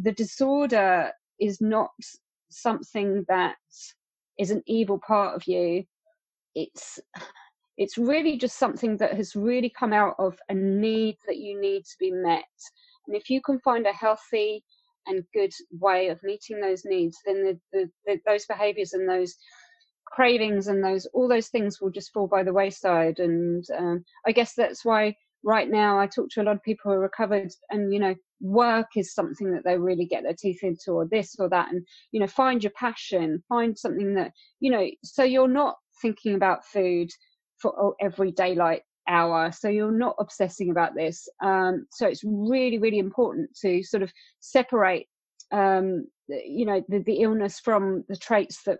the 0.00 0.12
disorder 0.12 1.12
is 1.38 1.60
not 1.60 1.90
something 2.50 3.24
that 3.28 3.56
is 4.38 4.50
an 4.50 4.62
evil 4.66 4.98
part 5.06 5.34
of 5.34 5.46
you 5.46 5.84
it's 6.54 6.98
it's 7.80 7.96
really 7.96 8.36
just 8.36 8.58
something 8.58 8.98
that 8.98 9.14
has 9.14 9.34
really 9.34 9.70
come 9.70 9.94
out 9.94 10.14
of 10.18 10.38
a 10.50 10.54
need 10.54 11.16
that 11.26 11.38
you 11.38 11.58
need 11.58 11.82
to 11.84 11.96
be 11.98 12.10
met. 12.10 12.44
And 13.06 13.16
if 13.16 13.30
you 13.30 13.40
can 13.40 13.58
find 13.60 13.86
a 13.86 13.92
healthy 13.92 14.62
and 15.06 15.24
good 15.32 15.52
way 15.72 16.08
of 16.08 16.22
meeting 16.22 16.60
those 16.60 16.82
needs, 16.84 17.16
then 17.24 17.42
the, 17.42 17.58
the, 17.72 17.90
the, 18.04 18.20
those 18.26 18.44
behaviors 18.44 18.92
and 18.92 19.08
those 19.08 19.34
cravings 20.04 20.66
and 20.66 20.84
those 20.84 21.06
all 21.14 21.26
those 21.26 21.48
things 21.48 21.80
will 21.80 21.88
just 21.88 22.12
fall 22.12 22.26
by 22.26 22.42
the 22.42 22.52
wayside. 22.52 23.18
And 23.18 23.64
um, 23.74 24.04
I 24.26 24.32
guess 24.32 24.52
that's 24.54 24.84
why 24.84 25.16
right 25.44 25.68
now 25.68 25.98
I 25.98 26.06
talk 26.06 26.28
to 26.30 26.42
a 26.42 26.44
lot 26.44 26.56
of 26.56 26.62
people 26.62 26.90
who 26.90 26.96
are 26.96 27.00
recovered 27.00 27.50
and, 27.70 27.92
you 27.92 28.00
know, 28.00 28.14
work 28.40 28.88
is 28.96 29.14
something 29.14 29.52
that 29.52 29.64
they 29.64 29.78
really 29.78 30.06
get 30.06 30.22
their 30.22 30.34
teeth 30.34 30.60
into 30.62 30.92
or 30.92 31.06
this 31.06 31.36
or 31.38 31.48
that. 31.50 31.70
And, 31.70 31.86
you 32.12 32.20
know, 32.20 32.26
find 32.26 32.62
your 32.62 32.72
passion, 32.72 33.42
find 33.48 33.78
something 33.78 34.14
that, 34.14 34.32
you 34.60 34.70
know, 34.70 34.86
so 35.04 35.24
you're 35.24 35.48
not 35.48 35.76
thinking 36.02 36.34
about 36.34 36.64
food 36.64 37.10
for 37.58 37.94
every 38.00 38.32
daylight 38.32 38.82
hour. 39.08 39.52
So 39.52 39.68
you're 39.68 39.92
not 39.92 40.16
obsessing 40.18 40.70
about 40.70 40.94
this. 40.94 41.28
Um, 41.42 41.86
so 41.90 42.06
it's 42.06 42.22
really, 42.24 42.78
really 42.78 42.98
important 42.98 43.50
to 43.62 43.82
sort 43.82 44.02
of 44.02 44.12
separate, 44.40 45.06
um, 45.52 46.06
you 46.28 46.64
know, 46.64 46.82
the, 46.88 47.00
the 47.00 47.20
illness 47.20 47.60
from 47.60 48.04
the 48.08 48.16
traits 48.16 48.62
that 48.64 48.78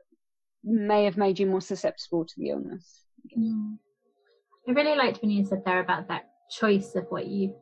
may 0.62 1.04
have 1.04 1.16
made 1.16 1.38
you 1.38 1.46
more 1.46 1.60
susceptible 1.60 2.24
to 2.24 2.34
the 2.36 2.50
illness. 2.50 3.02
Mm. 3.36 3.78
I 4.68 4.72
really 4.72 4.96
liked 4.96 5.20
when 5.20 5.30
you 5.30 5.44
said 5.44 5.62
there 5.64 5.80
about 5.80 6.06
that 6.08 6.26
choice 6.50 6.94
of 6.94 7.06
what 7.08 7.26
you 7.26 7.54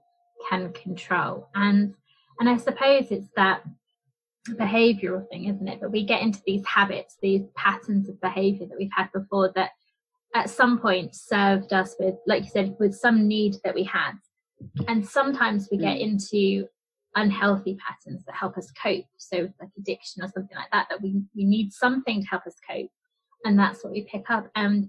can 0.48 0.72
control. 0.72 1.48
And 1.55 1.94
and 2.40 2.48
I 2.48 2.57
suppose 2.57 3.11
it's 3.11 3.31
that 3.37 3.62
behavioral 4.51 5.29
thing, 5.29 5.46
isn't 5.46 5.68
it? 5.68 5.81
That 5.81 5.90
we 5.90 6.05
get 6.05 6.22
into 6.22 6.40
these 6.46 6.64
habits, 6.66 7.16
these 7.20 7.42
patterns 7.57 8.09
of 8.09 8.20
behavior 8.20 8.66
that 8.66 8.79
we've 8.79 8.90
had 8.96 9.11
before 9.12 9.53
that 9.55 9.70
at 10.35 10.51
some 10.51 10.79
point 10.79 11.14
served 11.14 11.72
us 11.72 11.96
with, 11.98 12.14
like 12.27 12.44
you 12.44 12.51
said, 12.51 12.77
with 12.79 12.94
some 12.94 13.27
need 13.27 13.57
that 13.64 13.74
we 13.74 13.85
had. 13.85 14.12
And 14.87 15.07
sometimes 15.07 15.68
we 15.70 15.79
get 15.79 15.98
mm. 15.98 16.01
into 16.01 16.66
unhealthy 17.14 17.77
patterns 17.77 18.24
that 18.24 18.35
help 18.35 18.57
us 18.57 18.70
cope. 18.81 19.05
So 19.16 19.48
like 19.61 19.70
addiction 19.79 20.22
or 20.22 20.29
something 20.29 20.57
like 20.57 20.70
that, 20.72 20.87
that 20.90 21.03
we, 21.03 21.22
we 21.35 21.44
need 21.44 21.72
something 21.72 22.22
to 22.22 22.29
help 22.29 22.46
us 22.46 22.57
cope. 22.68 22.90
And 23.44 23.59
that's 23.59 23.83
what 23.83 23.92
we 23.92 24.03
pick 24.11 24.31
up. 24.31 24.48
And 24.55 24.88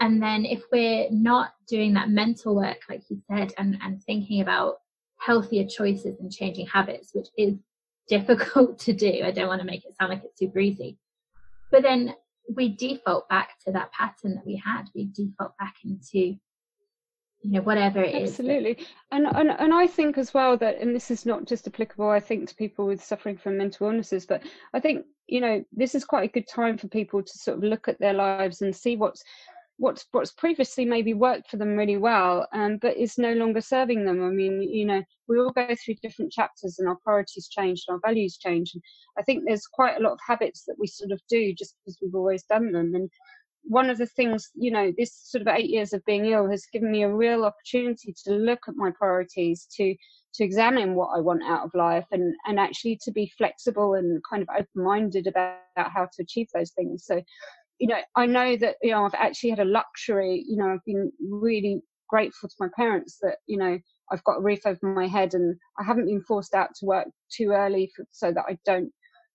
and 0.00 0.22
then 0.22 0.46
if 0.46 0.62
we're 0.72 1.08
not 1.10 1.52
doing 1.68 1.92
that 1.94 2.08
mental 2.08 2.56
work, 2.56 2.78
like 2.88 3.02
you 3.10 3.20
said, 3.30 3.52
and, 3.58 3.78
and 3.82 4.02
thinking 4.02 4.40
about 4.40 4.76
healthier 5.18 5.66
choices 5.66 6.18
and 6.20 6.32
changing 6.32 6.66
habits, 6.66 7.10
which 7.12 7.28
is 7.36 7.54
difficult 8.08 8.78
to 8.80 8.92
do. 8.92 9.22
I 9.24 9.30
don't 9.30 9.46
want 9.46 9.60
to 9.60 9.66
make 9.66 9.84
it 9.84 9.94
sound 9.96 10.10
like 10.10 10.22
it's 10.24 10.38
super 10.38 10.58
easy. 10.58 10.98
But 11.70 11.82
then 11.82 12.14
we 12.56 12.74
default 12.74 13.28
back 13.28 13.50
to 13.64 13.72
that 13.72 13.92
pattern 13.92 14.34
that 14.34 14.44
we 14.44 14.56
had. 14.56 14.86
We 14.94 15.10
default 15.14 15.56
back 15.58 15.76
into 15.84 16.36
you 17.42 17.52
know 17.52 17.62
whatever 17.62 18.02
it 18.02 18.14
absolutely. 18.14 18.72
is. 18.72 18.86
and 19.12 19.26
and 19.26 19.50
and 19.50 19.72
i 19.72 19.86
think 19.86 20.18
as 20.18 20.34
well 20.34 20.58
that 20.58 20.78
and 20.78 20.94
this 20.94 21.10
is 21.10 21.24
not 21.24 21.46
just 21.46 21.66
applicable 21.66 22.10
i 22.10 22.20
think 22.20 22.46
to 22.46 22.54
people 22.54 22.84
with 22.86 23.02
suffering 23.02 23.34
from 23.34 23.56
mental 23.56 23.86
illnesses 23.86 24.26
but 24.26 24.42
i 24.74 24.80
think 24.80 25.06
you 25.26 25.40
know 25.40 25.64
this 25.72 25.94
is 25.94 26.04
quite 26.04 26.28
a 26.28 26.32
good 26.32 26.46
time 26.46 26.76
for 26.76 26.88
people 26.88 27.22
to 27.22 27.38
sort 27.38 27.56
of 27.56 27.64
look 27.64 27.88
at 27.88 27.98
their 27.98 28.12
lives 28.12 28.60
and 28.60 28.76
see 28.76 28.94
what's 28.94 29.24
what's 29.80 30.04
what's 30.12 30.32
previously 30.32 30.84
maybe 30.84 31.14
worked 31.14 31.50
for 31.50 31.56
them 31.56 31.74
really 31.74 31.96
well, 31.96 32.46
um, 32.52 32.76
but 32.82 32.98
is 32.98 33.16
no 33.16 33.32
longer 33.32 33.62
serving 33.62 34.04
them. 34.04 34.22
I 34.22 34.28
mean, 34.28 34.60
you 34.60 34.84
know, 34.84 35.02
we 35.26 35.38
all 35.38 35.52
go 35.52 35.74
through 35.74 35.94
different 36.02 36.30
chapters, 36.30 36.78
and 36.78 36.86
our 36.86 36.98
priorities 37.02 37.48
change, 37.48 37.84
and 37.88 37.94
our 37.94 38.00
values 38.08 38.36
change. 38.36 38.72
And 38.74 38.82
I 39.18 39.22
think 39.22 39.44
there's 39.44 39.66
quite 39.66 39.96
a 39.96 40.02
lot 40.02 40.12
of 40.12 40.20
habits 40.24 40.64
that 40.66 40.76
we 40.78 40.86
sort 40.86 41.12
of 41.12 41.20
do 41.30 41.54
just 41.54 41.74
because 41.78 41.98
we've 42.00 42.14
always 42.14 42.44
done 42.44 42.72
them. 42.72 42.94
And 42.94 43.08
one 43.62 43.88
of 43.88 43.96
the 43.96 44.06
things, 44.06 44.50
you 44.54 44.70
know, 44.70 44.92
this 44.98 45.14
sort 45.14 45.42
of 45.42 45.48
eight 45.48 45.70
years 45.70 45.92
of 45.94 46.04
being 46.04 46.26
ill 46.26 46.48
has 46.50 46.66
given 46.72 46.90
me 46.90 47.02
a 47.02 47.14
real 47.14 47.44
opportunity 47.44 48.14
to 48.24 48.34
look 48.34 48.60
at 48.68 48.76
my 48.76 48.90
priorities, 48.90 49.66
to 49.76 49.94
to 50.34 50.44
examine 50.44 50.94
what 50.94 51.16
I 51.16 51.20
want 51.20 51.42
out 51.42 51.64
of 51.64 51.74
life, 51.74 52.06
and 52.12 52.34
and 52.46 52.60
actually 52.60 52.98
to 53.04 53.12
be 53.12 53.32
flexible 53.38 53.94
and 53.94 54.22
kind 54.28 54.42
of 54.42 54.48
open 54.50 54.84
minded 54.84 55.26
about 55.26 55.56
how 55.74 56.04
to 56.04 56.22
achieve 56.22 56.48
those 56.52 56.72
things. 56.72 57.06
So 57.06 57.22
you 57.80 57.88
know, 57.88 57.98
I 58.14 58.26
know 58.26 58.56
that, 58.56 58.76
you 58.82 58.90
know, 58.92 59.04
I've 59.04 59.14
actually 59.14 59.50
had 59.50 59.58
a 59.58 59.64
luxury, 59.64 60.44
you 60.46 60.56
know, 60.58 60.68
I've 60.68 60.84
been 60.84 61.10
really 61.18 61.82
grateful 62.08 62.48
to 62.48 62.54
my 62.60 62.68
parents 62.76 63.18
that, 63.22 63.38
you 63.46 63.56
know, 63.56 63.78
I've 64.12 64.24
got 64.24 64.38
a 64.38 64.42
roof 64.42 64.60
over 64.66 64.78
my 64.82 65.06
head 65.06 65.34
and 65.34 65.56
I 65.78 65.84
haven't 65.84 66.06
been 66.06 66.22
forced 66.22 66.54
out 66.54 66.68
to 66.76 66.86
work 66.86 67.08
too 67.34 67.50
early 67.50 67.90
for, 67.96 68.04
so 68.10 68.32
that 68.32 68.44
I 68.48 68.58
don't 68.66 68.92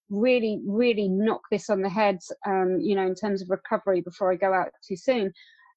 really, 0.10 0.62
really 0.67 1.08
knock 1.10 1.41
this 1.49 1.69
on 1.69 1.81
the 1.81 1.89
head, 1.89 2.19
um, 2.45 2.77
you 2.79 2.95
know, 2.95 3.08
in 3.08 3.15
terms 3.15 3.41
of 3.41 3.49
recovery 3.49 4.01
before 4.01 4.31
I 4.31 4.36
go 4.36 4.53
out 4.53 4.69
too 4.88 4.95
soon. 4.95 5.34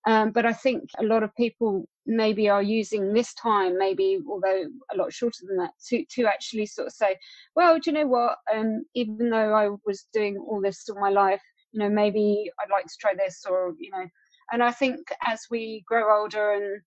Um, 0.07 0.31
but 0.31 0.45
I 0.45 0.53
think 0.53 0.85
a 0.99 1.05
lot 1.05 1.23
of 1.23 1.35
people 1.37 1.89
maybe 2.07 2.49
are 2.51 2.63
using 2.63 3.13
this 3.15 3.33
time, 3.35 3.79
maybe 3.79 4.19
although 4.29 4.65
a 4.93 4.97
lot 4.97 5.13
shorter 5.13 5.45
than 5.47 5.57
that, 5.59 5.73
to 5.89 6.05
to 6.17 6.27
actually 6.27 6.67
sort 6.67 6.89
of 6.89 6.93
say, 6.93 7.17
well, 7.57 7.79
do 7.79 7.91
you 7.91 7.93
know 7.93 8.07
what? 8.07 8.37
Um, 8.55 8.85
even 8.95 9.31
though 9.31 9.55
I 9.55 9.71
was 9.87 10.07
doing 10.13 10.37
all 10.39 10.61
this 10.61 10.89
all 10.89 11.01
my 11.01 11.11
life, 11.11 11.43
you 11.73 11.81
know 11.81 11.89
maybe 11.89 12.51
i'd 12.61 12.71
like 12.71 12.87
to 12.87 12.97
try 13.01 13.13
this 13.15 13.45
or 13.49 13.75
you 13.79 13.91
know 13.91 14.07
and 14.53 14.63
i 14.63 14.71
think 14.71 15.01
as 15.27 15.43
we 15.51 15.83
grow 15.87 16.21
older 16.21 16.53
and 16.53 16.81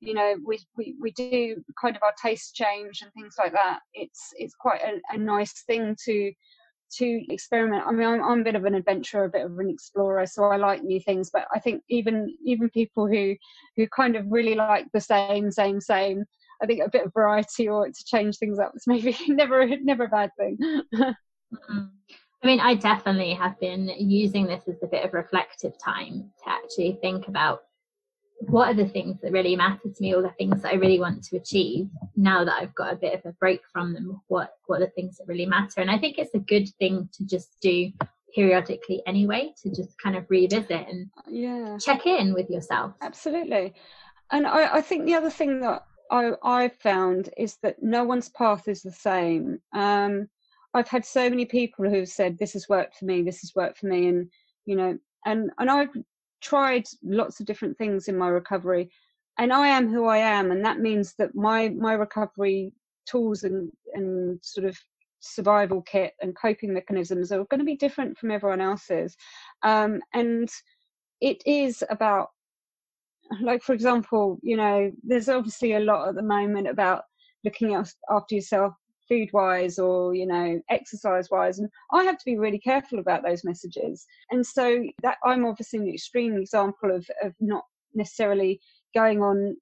you 0.00 0.14
know 0.14 0.34
we, 0.44 0.58
we 0.76 0.94
we 1.00 1.10
do 1.12 1.56
kind 1.80 1.96
of 1.96 2.02
our 2.02 2.14
taste 2.20 2.54
change 2.54 3.00
and 3.02 3.12
things 3.12 3.34
like 3.38 3.52
that 3.52 3.80
it's 3.94 4.32
it's 4.36 4.54
quite 4.54 4.80
a, 4.82 5.00
a 5.14 5.18
nice 5.18 5.64
thing 5.66 5.96
to 6.04 6.32
to 6.92 7.22
experiment 7.32 7.84
i 7.86 7.90
mean 7.90 8.06
I'm, 8.06 8.22
I'm, 8.22 8.40
a 8.40 8.44
bit 8.44 8.54
of 8.54 8.64
an 8.64 8.74
adventurer 8.74 9.24
a 9.24 9.30
bit 9.30 9.44
of 9.44 9.58
an 9.58 9.70
explorer 9.70 10.26
so 10.26 10.44
i 10.44 10.56
like 10.56 10.84
new 10.84 11.00
things 11.00 11.30
but 11.32 11.46
i 11.52 11.58
think 11.58 11.82
even 11.88 12.32
even 12.44 12.70
people 12.70 13.08
who 13.08 13.34
who 13.76 13.88
kind 13.88 14.16
of 14.16 14.26
really 14.28 14.54
like 14.54 14.86
the 14.92 15.00
same 15.00 15.50
same 15.50 15.80
same 15.80 16.24
i 16.62 16.66
think 16.66 16.82
a 16.82 16.90
bit 16.90 17.06
of 17.06 17.12
variety 17.12 17.68
or 17.68 17.86
to 17.86 18.04
change 18.04 18.36
things 18.36 18.58
up 18.58 18.72
is 18.76 18.84
maybe 18.86 19.16
never 19.28 19.66
never 19.78 20.04
a 20.04 20.08
bad 20.08 20.30
thing 20.38 20.56
mm-hmm. 20.60 21.80
I 22.46 22.48
mean, 22.48 22.60
I 22.60 22.74
definitely 22.74 23.34
have 23.34 23.58
been 23.58 23.90
using 23.98 24.46
this 24.46 24.62
as 24.68 24.80
a 24.80 24.86
bit 24.86 25.04
of 25.04 25.12
reflective 25.12 25.76
time 25.84 26.30
to 26.44 26.48
actually 26.48 26.96
think 27.02 27.26
about 27.26 27.64
what 28.38 28.68
are 28.68 28.74
the 28.74 28.86
things 28.86 29.20
that 29.20 29.32
really 29.32 29.56
matter 29.56 29.88
to 29.92 30.00
me, 30.00 30.14
or 30.14 30.22
the 30.22 30.30
things 30.38 30.62
that 30.62 30.72
I 30.72 30.76
really 30.76 31.00
want 31.00 31.24
to 31.24 31.38
achieve. 31.38 31.88
Now 32.14 32.44
that 32.44 32.62
I've 32.62 32.74
got 32.76 32.92
a 32.92 32.96
bit 32.96 33.14
of 33.14 33.26
a 33.26 33.32
break 33.32 33.62
from 33.72 33.94
them, 33.94 34.20
what 34.28 34.54
what 34.66 34.80
are 34.80 34.84
the 34.84 34.92
things 34.92 35.16
that 35.16 35.26
really 35.26 35.44
matter? 35.44 35.80
And 35.80 35.90
I 35.90 35.98
think 35.98 36.18
it's 36.18 36.34
a 36.34 36.38
good 36.38 36.68
thing 36.78 37.08
to 37.14 37.26
just 37.26 37.56
do 37.60 37.90
periodically 38.32 39.02
anyway, 39.08 39.52
to 39.64 39.70
just 39.70 39.98
kind 40.00 40.14
of 40.14 40.24
revisit 40.28 40.70
and 40.70 41.10
yeah 41.26 41.76
check 41.78 42.06
in 42.06 42.32
with 42.32 42.48
yourself. 42.48 42.92
Absolutely, 43.02 43.74
and 44.30 44.46
I, 44.46 44.76
I 44.76 44.80
think 44.82 45.04
the 45.04 45.14
other 45.14 45.30
thing 45.30 45.62
that 45.62 45.84
I 46.12 46.30
I've 46.44 46.76
found 46.76 47.30
is 47.36 47.56
that 47.64 47.82
no 47.82 48.04
one's 48.04 48.28
path 48.28 48.68
is 48.68 48.82
the 48.82 48.92
same. 48.92 49.60
Um, 49.72 50.28
I've 50.76 50.88
had 50.88 51.06
so 51.06 51.30
many 51.30 51.46
people 51.46 51.88
who've 51.88 52.08
said 52.08 52.36
this 52.36 52.52
has 52.52 52.68
worked 52.68 52.96
for 52.96 53.06
me, 53.06 53.22
this 53.22 53.40
has 53.40 53.54
worked 53.56 53.78
for 53.78 53.86
me, 53.86 54.08
and 54.08 54.30
you 54.66 54.76
know, 54.76 54.98
and 55.24 55.50
and 55.58 55.70
I've 55.70 55.96
tried 56.42 56.84
lots 57.02 57.40
of 57.40 57.46
different 57.46 57.78
things 57.78 58.08
in 58.08 58.18
my 58.18 58.28
recovery, 58.28 58.90
and 59.38 59.54
I 59.54 59.68
am 59.68 59.88
who 59.90 60.04
I 60.04 60.18
am, 60.18 60.50
and 60.50 60.62
that 60.66 60.80
means 60.80 61.14
that 61.18 61.34
my 61.34 61.70
my 61.70 61.94
recovery 61.94 62.74
tools 63.06 63.42
and 63.42 63.72
and 63.94 64.38
sort 64.42 64.66
of 64.66 64.78
survival 65.20 65.80
kit 65.80 66.12
and 66.20 66.36
coping 66.36 66.74
mechanisms 66.74 67.32
are 67.32 67.44
going 67.46 67.58
to 67.60 67.64
be 67.64 67.76
different 67.76 68.18
from 68.18 68.30
everyone 68.30 68.60
else's, 68.60 69.16
um, 69.62 70.00
and 70.12 70.50
it 71.22 71.42
is 71.46 71.82
about 71.88 72.28
like 73.40 73.62
for 73.62 73.72
example 73.72 74.38
you 74.42 74.56
know 74.56 74.92
there's 75.02 75.28
obviously 75.28 75.72
a 75.72 75.80
lot 75.80 76.08
at 76.08 76.14
the 76.14 76.22
moment 76.22 76.68
about 76.68 77.04
looking 77.44 77.74
after 77.74 78.34
yourself 78.34 78.74
food 79.08 79.28
wise 79.32 79.78
or 79.78 80.14
you 80.14 80.26
know 80.26 80.60
exercise 80.70 81.28
wise 81.30 81.58
and 81.58 81.68
i 81.92 82.02
have 82.02 82.18
to 82.18 82.24
be 82.24 82.38
really 82.38 82.58
careful 82.58 82.98
about 82.98 83.22
those 83.22 83.44
messages. 83.44 84.06
And 84.30 84.44
so 84.44 84.84
that 85.02 85.18
i'm 85.24 85.44
obviously 85.44 85.78
an 85.80 85.88
extreme 85.88 86.36
example 86.36 86.94
of, 86.94 87.08
of 87.22 87.34
not 87.40 87.64
necessarily 87.94 88.60
going 88.94 89.22
on 89.22 89.56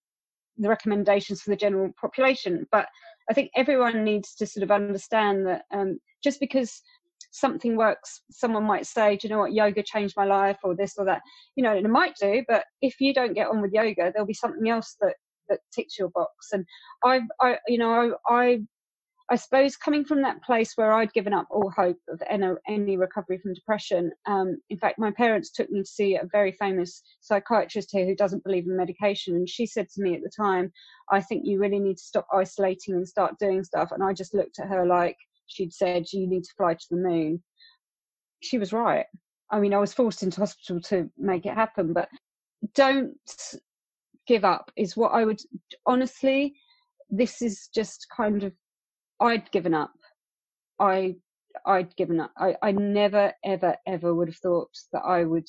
the 0.59 0.69
recommendations 0.69 1.43
for 1.43 1.51
the 1.51 1.57
general 1.57 1.91
population 2.01 2.67
but 2.71 2.87
i 3.31 3.33
think 3.33 3.51
everyone 3.57 4.05
needs 4.05 4.35
to 4.37 4.47
sort 4.47 4.63
of 4.63 4.71
understand 4.71 5.47
that 5.47 5.63
um, 5.73 5.99
just 6.23 6.41
because 6.41 6.83
something 7.31 7.77
works 7.77 8.23
someone 8.31 8.65
might 8.65 8.87
say 8.87 9.17
do 9.17 9.27
you 9.27 9.35
know 9.35 9.41
what? 9.41 9.53
Yoga 9.53 9.83
changed 9.83 10.15
my 10.17 10.25
life 10.25 10.59
or 10.63 10.77
this 10.77 10.95
or 10.97 11.05
that. 11.05 11.21
You 11.57 11.65
know 11.65 11.77
and 11.77 11.85
it 11.85 11.91
might 11.91 12.15
do 12.21 12.45
but 12.47 12.65
if 12.81 13.01
you 13.01 13.13
don't 13.13 13.35
get 13.35 13.49
on 13.49 13.61
with 13.61 13.73
yoga 13.73 14.13
there'll 14.13 14.27
be 14.27 14.35
something 14.35 14.69
else 14.69 14.97
that 15.01 15.15
that 15.49 15.59
ticks 15.75 15.99
your 15.99 16.11
box. 16.11 16.49
And 16.53 16.65
i've 17.05 17.23
i 17.41 17.59
you 17.67 17.79
know 17.79 18.17
i, 18.29 18.35
I 18.35 18.61
I 19.35 19.37
suppose 19.37 19.77
coming 19.77 20.05
from 20.05 20.23
that 20.23 20.45
place 20.45 20.77
where 20.77 20.93
I'd 20.93 21.13
given 21.13 21.35
up 21.35 21.49
all 21.51 21.69
hope 21.77 21.99
of 22.09 22.23
any, 22.31 22.97
recovery 22.97 23.39
from 23.39 23.53
depression, 23.53 24.13
um, 24.27 24.59
in 24.71 24.79
fact, 24.79 24.97
my 24.97 25.11
parents 25.11 25.51
took 25.51 25.69
me 25.71 25.81
to 25.81 25.89
see 25.89 26.15
a 26.15 26.29
very 26.31 26.53
famous 26.53 27.03
psychiatrist 27.21 27.89
here 27.91 28.07
who 28.07 28.15
doesn't 28.15 28.45
believe 28.45 28.65
in 28.69 28.77
medication. 28.77 29.35
And 29.35 29.49
she 29.49 29.67
said 29.67 29.89
to 29.89 30.03
me 30.03 30.15
at 30.15 30.23
the 30.23 30.31
time, 30.31 30.71
I 31.11 31.21
think 31.21 31.43
you 31.45 31.59
really 31.59 31.81
need 31.81 31.97
to 31.97 32.05
stop 32.05 32.29
isolating 32.33 32.95
and 32.95 33.09
start 33.09 33.37
doing 33.41 33.65
stuff. 33.65 33.91
And 33.91 34.05
I 34.05 34.13
just 34.13 34.35
looked 34.35 34.61
at 34.61 34.69
her 34.69 34.87
like 34.87 35.17
she'd 35.49 35.73
said, 35.73 36.05
You 36.13 36.29
need 36.29 36.45
to 36.45 36.55
fly 36.57 36.75
to 36.75 36.87
the 36.89 36.97
moon. 36.97 37.43
She 38.41 38.59
was 38.59 38.73
right. 38.73 39.07
I 39.51 39.59
mean, 39.59 39.75
I 39.75 39.79
was 39.79 39.93
forced 39.93 40.23
into 40.23 40.43
hospital 40.43 40.81
to 40.83 41.11
make 41.19 41.45
it 41.45 41.55
happen, 41.55 41.93
but 41.93 42.09
don't 42.77 43.17
give 44.29 44.45
up 44.45 44.71
is 44.77 44.97
what 44.97 45.11
I 45.11 45.25
would 45.25 45.41
honestly. 45.87 46.55
This 47.11 47.43
is 47.43 47.69
just 47.75 48.07
kind 48.17 48.45
of 48.45 48.53
I'd 49.21 49.51
given 49.53 49.75
up. 49.75 49.93
I 50.79 51.17
I'd 51.67 51.95
given 51.97 52.21
up. 52.21 52.33
I, 52.37 52.57
I 52.63 52.73
never 52.73 53.33
ever 53.45 53.77
ever 53.87 54.15
would 54.15 54.29
have 54.29 54.37
thought 54.39 54.71
that 54.93 55.03
I 55.03 55.25
would 55.25 55.47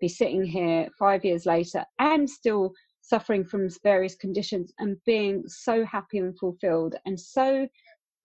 be 0.00 0.08
sitting 0.08 0.44
here 0.44 0.88
five 0.98 1.24
years 1.24 1.46
later 1.46 1.84
and 1.98 2.28
still 2.28 2.72
suffering 3.02 3.44
from 3.44 3.68
various 3.82 4.14
conditions 4.14 4.72
and 4.78 4.96
being 5.04 5.42
so 5.46 5.84
happy 5.84 6.18
and 6.18 6.38
fulfilled 6.38 6.94
and 7.04 7.18
so 7.18 7.66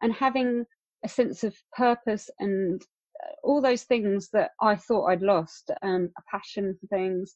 and 0.01 0.13
having 0.13 0.65
a 1.03 1.09
sense 1.09 1.43
of 1.43 1.55
purpose 1.75 2.29
and 2.39 2.81
uh, 3.23 3.31
all 3.43 3.61
those 3.61 3.83
things 3.83 4.29
that 4.33 4.51
I 4.61 4.75
thought 4.75 5.07
I'd 5.07 5.21
lost, 5.21 5.71
um, 5.81 6.09
a 6.17 6.21
passion 6.29 6.77
for 6.79 6.87
things. 6.87 7.35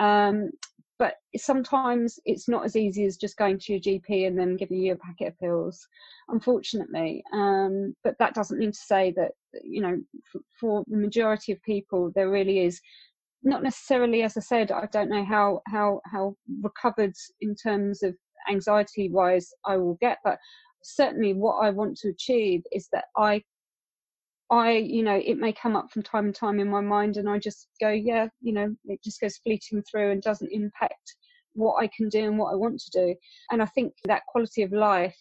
Um, 0.00 0.50
but 0.98 1.14
sometimes 1.36 2.18
it's 2.24 2.48
not 2.48 2.64
as 2.64 2.76
easy 2.76 3.04
as 3.04 3.16
just 3.16 3.36
going 3.36 3.58
to 3.58 3.72
your 3.72 3.80
GP 3.80 4.26
and 4.26 4.38
then 4.38 4.56
giving 4.56 4.78
you 4.78 4.92
a 4.92 4.96
packet 4.96 5.28
of 5.28 5.38
pills, 5.38 5.86
unfortunately. 6.28 7.22
Um, 7.32 7.94
but 8.02 8.16
that 8.18 8.34
doesn't 8.34 8.58
mean 8.58 8.72
to 8.72 8.78
say 8.78 9.12
that, 9.16 9.32
you 9.62 9.82
know, 9.82 9.96
for, 10.30 10.40
for 10.58 10.84
the 10.88 10.96
majority 10.96 11.52
of 11.52 11.62
people, 11.62 12.10
there 12.14 12.30
really 12.30 12.60
is 12.60 12.80
not 13.42 13.62
necessarily, 13.62 14.22
as 14.22 14.36
I 14.36 14.40
said, 14.40 14.72
I 14.72 14.86
don't 14.90 15.10
know 15.10 15.24
how 15.24 15.60
how 15.66 16.00
how 16.06 16.34
recovered 16.62 17.14
in 17.40 17.54
terms 17.54 18.02
of 18.02 18.14
anxiety 18.50 19.08
wise 19.10 19.50
I 19.64 19.76
will 19.76 19.98
get, 20.00 20.18
but 20.24 20.38
certainly 20.82 21.34
what 21.34 21.56
I 21.56 21.70
want 21.70 21.96
to 21.98 22.08
achieve 22.08 22.62
is 22.72 22.88
that 22.92 23.06
I 23.16 23.42
I, 24.50 24.72
you 24.72 25.02
know, 25.02 25.20
it 25.24 25.38
may 25.38 25.52
come 25.52 25.74
up 25.74 25.90
from 25.90 26.02
time 26.02 26.32
to 26.32 26.38
time 26.38 26.60
in 26.60 26.70
my 26.70 26.80
mind, 26.80 27.16
and 27.16 27.28
I 27.28 27.38
just 27.38 27.68
go, 27.80 27.90
yeah, 27.90 28.28
you 28.40 28.52
know, 28.52 28.74
it 28.84 29.02
just 29.02 29.20
goes 29.20 29.36
fleeting 29.38 29.82
through 29.82 30.12
and 30.12 30.22
doesn't 30.22 30.52
impact 30.52 31.16
what 31.54 31.82
I 31.82 31.88
can 31.96 32.08
do 32.08 32.24
and 32.24 32.38
what 32.38 32.52
I 32.52 32.56
want 32.56 32.80
to 32.80 32.90
do. 32.90 33.14
And 33.50 33.60
I 33.62 33.66
think 33.66 33.94
that 34.04 34.26
quality 34.28 34.62
of 34.62 34.72
life 34.72 35.16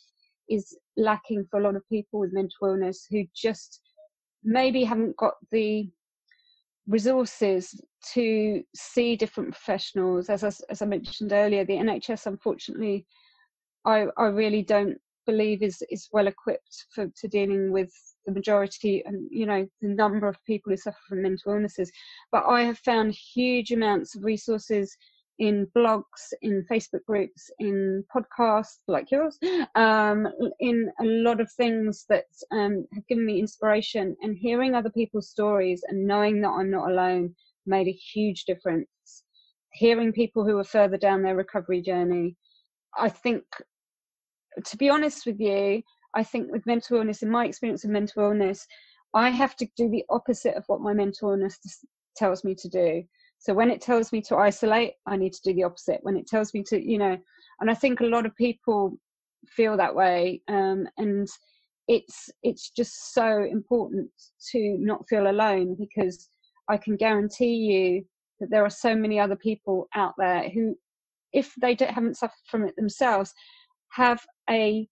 is 0.49 0.77
lacking 0.95 1.45
for 1.49 1.59
a 1.59 1.63
lot 1.63 1.75
of 1.75 1.87
people 1.89 2.19
with 2.19 2.33
mental 2.33 2.67
illness 2.67 3.07
who 3.09 3.23
just 3.35 3.81
maybe 4.43 4.83
haven't 4.83 5.17
got 5.17 5.33
the 5.51 5.89
resources 6.87 7.73
to 8.13 8.63
see 8.75 9.15
different 9.15 9.51
professionals. 9.51 10.29
As 10.29 10.43
I, 10.43 10.51
as 10.69 10.81
I 10.83 10.85
mentioned 10.85 11.33
earlier, 11.33 11.65
the 11.65 11.73
NHS, 11.73 12.27
unfortunately, 12.27 13.07
I, 13.85 14.05
I 14.17 14.25
really 14.25 14.61
don't 14.61 14.97
believe 15.25 15.63
is 15.63 15.81
is 15.89 16.07
well 16.11 16.27
equipped 16.27 16.85
for 16.93 17.07
to 17.07 17.27
dealing 17.27 17.71
with 17.71 17.91
the 18.25 18.31
majority 18.31 19.03
and 19.05 19.27
you 19.31 19.45
know 19.45 19.67
the 19.81 19.87
number 19.87 20.27
of 20.27 20.43
people 20.45 20.71
who 20.71 20.77
suffer 20.77 20.97
from 21.07 21.21
mental 21.21 21.53
illnesses. 21.53 21.91
But 22.31 22.45
i 22.45 22.63
have 22.63 22.77
found 22.79 23.13
huge 23.13 23.71
amounts 23.71 24.15
of 24.15 24.23
resources 24.23 24.95
in 25.37 25.67
blogs 25.75 26.31
in 26.43 26.65
facebook 26.71 27.03
groups 27.05 27.49
in 27.59 28.01
podcasts 28.15 28.79
like 28.87 29.11
yours 29.11 29.37
um, 29.75 30.25
in 30.61 30.89
a 31.01 31.03
lot 31.03 31.41
of 31.41 31.51
things 31.51 32.05
that 32.07 32.23
um, 32.53 32.85
have 32.93 33.05
given 33.07 33.25
me 33.25 33.39
inspiration. 33.39 34.15
And 34.21 34.37
hearing 34.37 34.75
other 34.75 34.89
people's 34.89 35.29
stories 35.29 35.83
and 35.87 36.07
knowing 36.07 36.41
that 36.41 36.49
i'm 36.49 36.71
not 36.71 36.89
alone 36.89 37.35
made 37.65 37.87
a 37.87 37.91
huge 37.91 38.45
difference. 38.45 38.87
Hearing 39.73 40.13
people 40.13 40.45
who 40.45 40.57
are 40.57 40.63
further 40.63 40.97
down 40.97 41.21
their 41.21 41.35
recovery 41.35 41.81
journey 41.81 42.37
i 42.97 43.09
think 43.09 43.43
to 44.63 44.77
be 44.77 44.89
honest 44.89 45.25
with 45.25 45.39
you, 45.39 45.81
I 46.15 46.23
think 46.23 46.51
with 46.51 46.65
mental 46.65 46.97
illness, 46.97 47.23
in 47.23 47.29
my 47.29 47.45
experience 47.45 47.83
of 47.83 47.91
mental 47.91 48.23
illness, 48.23 48.65
I 49.13 49.29
have 49.29 49.55
to 49.57 49.67
do 49.77 49.89
the 49.89 50.05
opposite 50.09 50.55
of 50.55 50.63
what 50.67 50.81
my 50.81 50.93
mental 50.93 51.31
illness 51.31 51.59
tells 52.15 52.43
me 52.43 52.55
to 52.55 52.69
do. 52.69 53.03
So 53.39 53.53
when 53.53 53.69
it 53.69 53.81
tells 53.81 54.11
me 54.11 54.21
to 54.23 54.37
isolate, 54.37 54.93
I 55.05 55.17
need 55.17 55.33
to 55.33 55.41
do 55.43 55.53
the 55.53 55.63
opposite. 55.63 55.99
When 56.03 56.17
it 56.17 56.27
tells 56.27 56.53
me 56.53 56.63
to, 56.67 56.81
you 56.81 56.97
know, 56.97 57.17
and 57.59 57.69
I 57.69 57.73
think 57.73 57.99
a 57.99 58.05
lot 58.05 58.25
of 58.25 58.35
people 58.35 58.97
feel 59.47 59.77
that 59.77 59.95
way, 59.95 60.41
um, 60.47 60.87
and 60.97 61.27
it's 61.87 62.29
it's 62.41 62.71
just 62.71 63.13
so 63.13 63.43
important 63.43 64.09
to 64.51 64.77
not 64.79 65.07
feel 65.07 65.29
alone 65.29 65.75
because 65.77 66.29
I 66.67 66.77
can 66.77 66.95
guarantee 66.95 67.55
you 67.55 68.05
that 68.39 68.49
there 68.49 68.65
are 68.65 68.69
so 68.69 68.95
many 68.95 69.19
other 69.19 69.35
people 69.35 69.87
out 69.93 70.13
there 70.17 70.49
who, 70.49 70.75
if 71.31 71.53
they 71.61 71.77
haven't 71.79 72.17
suffered 72.17 72.33
from 72.47 72.65
it 72.65 72.75
themselves, 72.75 73.33
have 73.91 74.25
a 74.49 74.87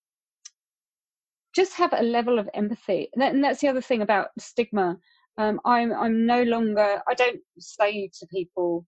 just 1.54 1.74
have 1.74 1.94
a 1.94 2.04
level 2.04 2.40
of 2.40 2.50
empathy. 2.54 3.10
And 3.16 3.44
that's 3.44 3.62
the 3.62 3.68
other 3.68 3.82
thing 3.82 4.02
about 4.02 4.30
stigma. 4.40 4.98
Um, 5.40 5.60
i'm 5.66 5.92
i'm 5.94 6.28
no 6.28 6.44
longer 6.44 7.02
i 7.10 7.16
don't 7.16 7.40
say 7.58 8.08
to 8.20 8.28
people 8.28 8.86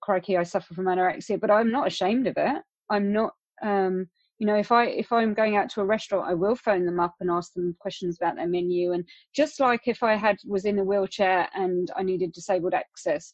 crikey 0.00 0.38
i 0.38 0.42
suffer 0.42 0.72
from 0.72 0.86
anorexia 0.86 1.38
but 1.38 1.50
i'm 1.50 1.70
not 1.70 1.86
ashamed 1.86 2.26
of 2.26 2.34
it. 2.38 2.62
I'm 2.88 3.12
not 3.12 3.34
um, 3.62 4.06
you 4.38 4.46
know 4.46 4.56
if 4.56 4.72
i 4.72 4.86
if 4.86 5.12
i'm 5.12 5.34
going 5.34 5.56
out 5.56 5.68
to 5.70 5.82
a 5.82 5.84
restaurant 5.84 6.30
i 6.30 6.32
will 6.32 6.56
phone 6.56 6.86
them 6.86 6.98
up 6.98 7.14
and 7.20 7.30
ask 7.30 7.52
them 7.52 7.76
questions 7.78 8.16
about 8.18 8.36
their 8.36 8.48
menu. 8.48 8.92
And 8.92 9.04
just 9.36 9.60
like 9.60 9.82
if 9.86 10.02
i 10.02 10.14
had 10.16 10.38
was 10.46 10.64
in 10.64 10.78
a 10.78 10.84
wheelchair 10.84 11.46
and 11.54 11.90
i 11.94 12.02
needed 12.02 12.32
disabled 12.32 12.72
access 12.72 13.30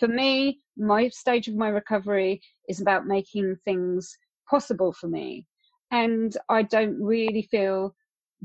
for 0.00 0.08
me 0.08 0.58
my 0.76 1.08
stage 1.10 1.46
of 1.46 1.54
my 1.54 1.68
recovery 1.68 2.40
is 2.68 2.80
about 2.80 3.06
making 3.06 3.56
things 3.64 4.18
possible 4.48 4.92
for 4.92 5.08
me. 5.08 5.46
And 5.90 6.36
I 6.48 6.62
don't 6.62 7.00
really 7.02 7.42
feel 7.42 7.94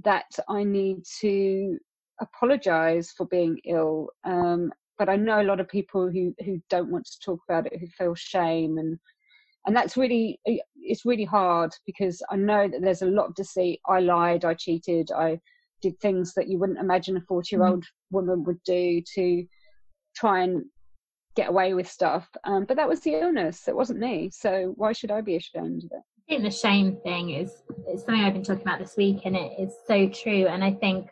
that 0.03 0.31
I 0.49 0.63
need 0.63 1.03
to 1.21 1.77
apologize 2.21 3.11
for 3.15 3.25
being 3.27 3.57
ill. 3.65 4.09
Um, 4.23 4.71
but 4.97 5.09
I 5.09 5.15
know 5.15 5.41
a 5.41 5.43
lot 5.43 5.59
of 5.59 5.67
people 5.67 6.09
who, 6.09 6.33
who 6.45 6.61
don't 6.69 6.91
want 6.91 7.05
to 7.05 7.19
talk 7.19 7.39
about 7.47 7.65
it, 7.65 7.79
who 7.79 7.87
feel 7.87 8.15
shame 8.15 8.77
and 8.77 8.97
and 9.65 9.75
that's 9.75 9.95
really 9.95 10.39
it's 10.75 11.05
really 11.05 11.23
hard 11.23 11.71
because 11.85 12.21
I 12.29 12.35
know 12.35 12.67
that 12.67 12.81
there's 12.81 13.01
a 13.01 13.07
lot 13.07 13.27
of 13.27 13.35
deceit. 13.35 13.79
I 13.87 14.01
lied, 14.01 14.43
I 14.43 14.53
cheated, 14.55 15.09
I 15.11 15.39
did 15.81 15.99
things 15.99 16.33
that 16.33 16.49
you 16.49 16.59
wouldn't 16.59 16.79
imagine 16.79 17.17
a 17.17 17.21
40 17.21 17.55
year 17.55 17.65
old 17.65 17.83
mm. 17.83 17.87
woman 18.11 18.43
would 18.43 18.61
do 18.63 19.01
to 19.15 19.45
try 20.15 20.43
and 20.43 20.63
get 21.35 21.49
away 21.49 21.73
with 21.73 21.89
stuff. 21.89 22.27
Um, 22.43 22.65
but 22.65 22.77
that 22.77 22.89
was 22.89 22.99
the 23.01 23.13
illness. 23.13 23.67
It 23.67 23.75
wasn't 23.75 23.99
me. 23.99 24.29
So 24.33 24.73
why 24.75 24.91
should 24.91 25.11
I 25.11 25.21
be 25.21 25.37
ashamed 25.37 25.85
of 25.85 25.91
it? 25.91 26.03
I 26.27 26.33
think 26.33 26.43
the 26.43 26.51
shame 26.51 26.97
thing 27.03 27.31
is, 27.31 27.51
is 27.91 28.03
something 28.03 28.23
I've 28.23 28.33
been 28.33 28.43
talking 28.43 28.61
about 28.61 28.79
this 28.79 28.95
week, 28.95 29.21
and 29.25 29.35
it 29.35 29.59
is 29.59 29.73
so 29.85 30.07
true. 30.07 30.47
And 30.47 30.63
I 30.63 30.71
think 30.71 31.09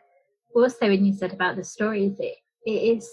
also 0.54 0.88
when 0.88 1.04
you 1.04 1.12
said 1.12 1.32
about 1.32 1.56
the 1.56 1.64
stories, 1.64 2.14
it, 2.18 2.36
it 2.64 2.96
is, 2.96 3.08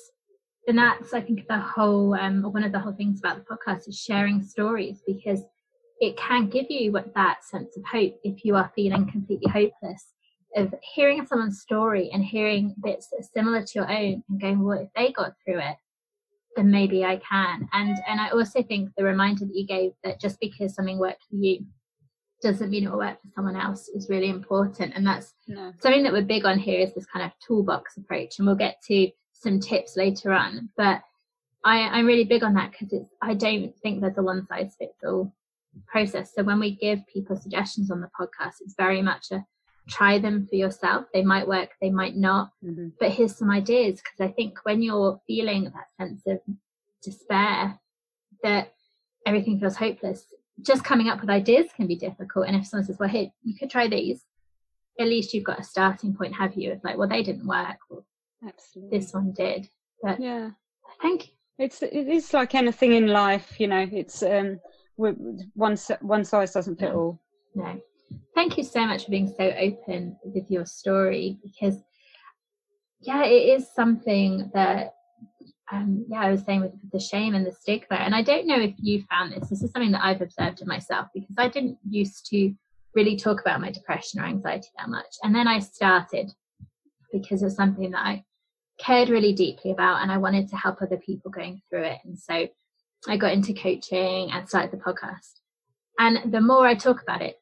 and 0.68 0.78
that's 0.78 1.14
I 1.14 1.22
think 1.22 1.47
the 1.47 1.60
whole 1.60 2.14
um, 2.14 2.43
one 2.43 2.64
of 2.64 2.72
the 2.72 2.80
whole 2.80 2.93
things 2.93 3.20
about 3.20 3.38
the 3.38 3.43
podcast 3.43 3.88
is 3.89 4.00
sharing 4.00 4.41
stories 4.41 5.02
because 5.06 5.41
it 6.00 6.16
can 6.16 6.47
give 6.47 6.68
you 6.70 6.93
what 6.93 7.14
that 7.16 7.43
sense 7.43 7.76
of 7.76 7.84
hope 7.84 8.16
if 8.24 8.45
you 8.45 8.56
are 8.56 8.72
feeling 8.74 9.12
completely 9.12 9.52
hopeless 9.52 10.14
of 10.56 10.74
hearing 10.82 11.26
someone's 11.26 11.60
story 11.60 12.10
and 12.14 12.24
hearing 12.24 12.74
bits 12.82 13.14
similar 13.34 13.62
to 13.62 13.72
your 13.76 13.91
own 13.91 14.24
and 14.30 14.41
going, 14.41 14.64
well, 14.64 14.80
if 14.80 14.89
they 14.95 15.12
got 15.12 15.34
through 15.43 15.60
it, 15.60 15.76
then 16.56 16.72
maybe 16.72 17.04
I 17.04 17.18
can. 17.18 17.68
And 17.74 17.97
and 18.08 18.22
I 18.22 18.30
also 18.30 18.64
think 18.64 18.91
the 18.95 19.04
reminder 19.04 19.45
that 19.45 19.56
you 19.56 19.68
gave 19.68 19.91
that 20.06 20.22
just 20.22 20.39
because 20.39 20.76
something 20.76 20.97
worked 20.97 21.26
for 21.30 21.36
you 21.36 21.66
doesn't 22.42 22.70
mean 22.70 22.86
it 22.86 22.92
will 22.92 22.98
work 23.00 23.22
for 23.22 23.30
someone 23.36 23.56
else 23.56 23.90
is 23.90 24.10
really 24.10 24.30
important. 24.30 24.94
And 24.96 25.06
that's 25.06 25.34
no. 25.48 25.74
something 25.80 26.04
that 26.04 26.14
we're 26.14 26.22
big 26.22 26.46
on 26.46 26.58
here 26.58 26.80
is 26.80 26.94
this 26.94 27.06
kind 27.06 27.26
of 27.26 27.32
toolbox 27.46 27.98
approach. 27.98 28.40
And 28.40 28.48
we'll 28.48 28.56
get 28.56 28.82
to 28.88 29.10
some 29.34 29.60
tips 29.60 29.98
later 29.98 30.32
on. 30.32 30.70
But 30.78 31.02
I, 31.64 31.80
I'm 31.80 32.06
really 32.06 32.24
big 32.24 32.44
on 32.44 32.54
that 32.54 32.72
because 32.72 32.94
it's 32.94 33.14
I 33.22 33.34
don't 33.34 33.74
think 33.82 34.02
there's 34.02 34.18
a 34.18 34.24
one 34.24 34.46
size 34.48 34.76
fits 34.78 35.04
all 35.04 35.34
process. 35.88 36.34
So 36.34 36.44
when 36.44 36.60
we 36.60 36.76
give 36.76 37.06
people 37.08 37.36
suggestions 37.36 37.92
on 37.92 38.02
the 38.02 38.10
podcast, 38.20 38.56
it's 38.62 38.76
very 38.78 39.02
much 39.02 39.32
a 39.32 39.46
try 39.90 40.20
them 40.20 40.48
for 40.48 40.56
yourself. 40.56 41.06
They 41.14 41.24
might 41.24 41.48
work, 41.48 41.72
they 41.82 41.90
might 41.90 42.16
not. 42.16 42.52
Mm-hmm. 42.64 42.90
But 43.00 43.12
here's 43.12 43.36
some 43.36 43.50
ideas 43.50 44.02
because 44.02 44.30
I 44.30 44.32
think 44.34 44.60
when 44.64 44.82
you're 44.82 45.20
feeling 45.28 45.66
that 45.66 45.88
sense 45.98 46.22
of 46.28 46.40
despair, 47.04 47.80
that 48.44 48.74
everything 49.26 49.60
feels 49.60 49.76
hopeless, 49.76 50.26
just 50.62 50.84
coming 50.84 51.07
up 51.07 51.22
with 51.22 51.30
ideas 51.30 51.68
can 51.76 51.88
be 51.88 51.95
difficult. 51.95 52.47
And 52.47 52.55
if 52.55 52.68
someone 52.68 52.86
says, 52.86 52.97
well, 52.99 53.10
hey, 53.10 53.32
you 53.43 53.55
could 53.55 53.70
try 53.70 53.88
these, 53.88 54.24
at 54.99 55.07
least 55.07 55.34
you've 55.34 55.43
got 55.43 55.60
a 55.60 55.64
starting 55.64 56.16
point, 56.16 56.36
have 56.36 56.55
you? 56.55 56.72
It's 56.72 56.84
like, 56.84 56.97
well, 56.97 57.07
they 57.07 57.24
didn't 57.24 57.47
work. 57.47 57.78
Well, 57.89 58.05
Absolutely. 58.45 58.99
This 58.99 59.14
one 59.14 59.34
did. 59.34 59.70
But 60.01 60.20
yeah. 60.20 60.51
Thank 61.01 61.28
you. 61.28 61.34
It's 61.57 61.82
it 61.84 62.07
is 62.07 62.34
like 62.34 62.55
anything 62.55 62.93
in 62.93 63.07
life, 63.07 63.60
you 63.60 63.68
know. 63.68 63.86
It's 63.91 64.24
um, 64.24 64.62
one 64.95 65.78
one 66.01 66.26
size 66.26 66.53
doesn't 66.53 66.80
fit 66.80 66.93
no. 66.93 66.95
all. 66.95 67.22
No, 67.53 67.82
thank 68.36 68.57
you 68.57 68.64
so 68.64 68.86
much 68.86 69.05
for 69.05 69.12
being 69.12 69.34
so 69.38 69.43
open 69.43 70.18
with 70.24 70.49
your 70.49 70.66
story 70.66 71.38
because 71.43 71.82
yeah 73.01 73.24
it 73.26 73.60
is 73.60 73.68
something 73.74 74.49
that 74.53 74.93
um, 75.72 76.06
yeah 76.10 76.22
i 76.22 76.32
was 76.32 76.42
saying 76.42 76.62
with 76.62 76.72
the 76.92 77.00
shame 77.00 77.36
and 77.36 77.46
the 77.46 77.52
stigma. 77.52 77.98
And 77.98 78.16
i 78.16 78.22
don't 78.22 78.48
know 78.48 78.60
if 78.60 78.74
you 78.78 79.04
found 79.10 79.34
this. 79.34 79.50
This 79.50 79.62
is 79.64 79.72
something 79.72 79.92
that 79.92 80.04
i've 80.04 80.22
observed 80.22 80.62
in 80.62 80.68
myself 80.68 81.08
because 81.14 81.36
i 81.38 81.48
didn't 81.48 81.78
used 81.90 82.26
to 82.32 82.54
really 82.96 83.16
talk 83.16 83.40
about 83.40 83.62
my 83.62 83.72
depression 83.72 84.20
or 84.20 84.26
anxiety 84.26 84.70
that 84.78 84.90
much. 84.90 85.16
And 85.24 85.34
then 85.34 85.48
i 85.48 85.60
started 85.60 86.32
because 87.12 87.44
it's 87.44 87.56
something 87.56 87.92
that 87.92 88.06
i 88.06 88.24
cared 88.80 89.10
really 89.10 89.34
deeply 89.34 89.72
about 89.72 90.02
and 90.02 90.12
i 90.12 90.18
wanted 90.18 90.48
to 90.50 90.56
help 90.56 90.82
other 90.82 90.98
people 90.98 91.32
going 91.32 91.62
through 91.70 91.84
it. 91.84 92.00
And 92.04 92.18
so 92.18 92.48
i 93.08 93.18
got 93.18 93.34
into 93.34 93.54
coaching 93.54 94.32
and 94.32 94.48
started 94.48 94.72
the 94.72 94.78
podcast. 94.78 95.40
And 96.00 96.32
the 96.32 96.42
more 96.42 96.66
I 96.66 96.76
talk 96.76 97.02
about 97.02 97.22
it, 97.22 97.40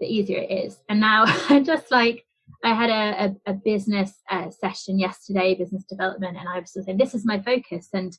the 0.00 0.06
easier 0.06 0.38
it 0.38 0.50
is. 0.50 0.78
And 0.88 1.00
now 1.00 1.24
I'm 1.48 1.64
just 1.64 1.90
like, 1.90 2.26
I 2.62 2.74
had 2.74 2.90
a, 2.90 3.36
a, 3.46 3.52
a 3.52 3.54
business 3.54 4.12
uh, 4.30 4.50
session 4.50 4.98
yesterday, 4.98 5.54
business 5.54 5.84
development, 5.84 6.36
and 6.36 6.48
I 6.48 6.60
was 6.60 6.72
saying, 6.72 6.98
this 6.98 7.14
is 7.14 7.24
my 7.24 7.40
focus. 7.40 7.88
And 7.92 8.16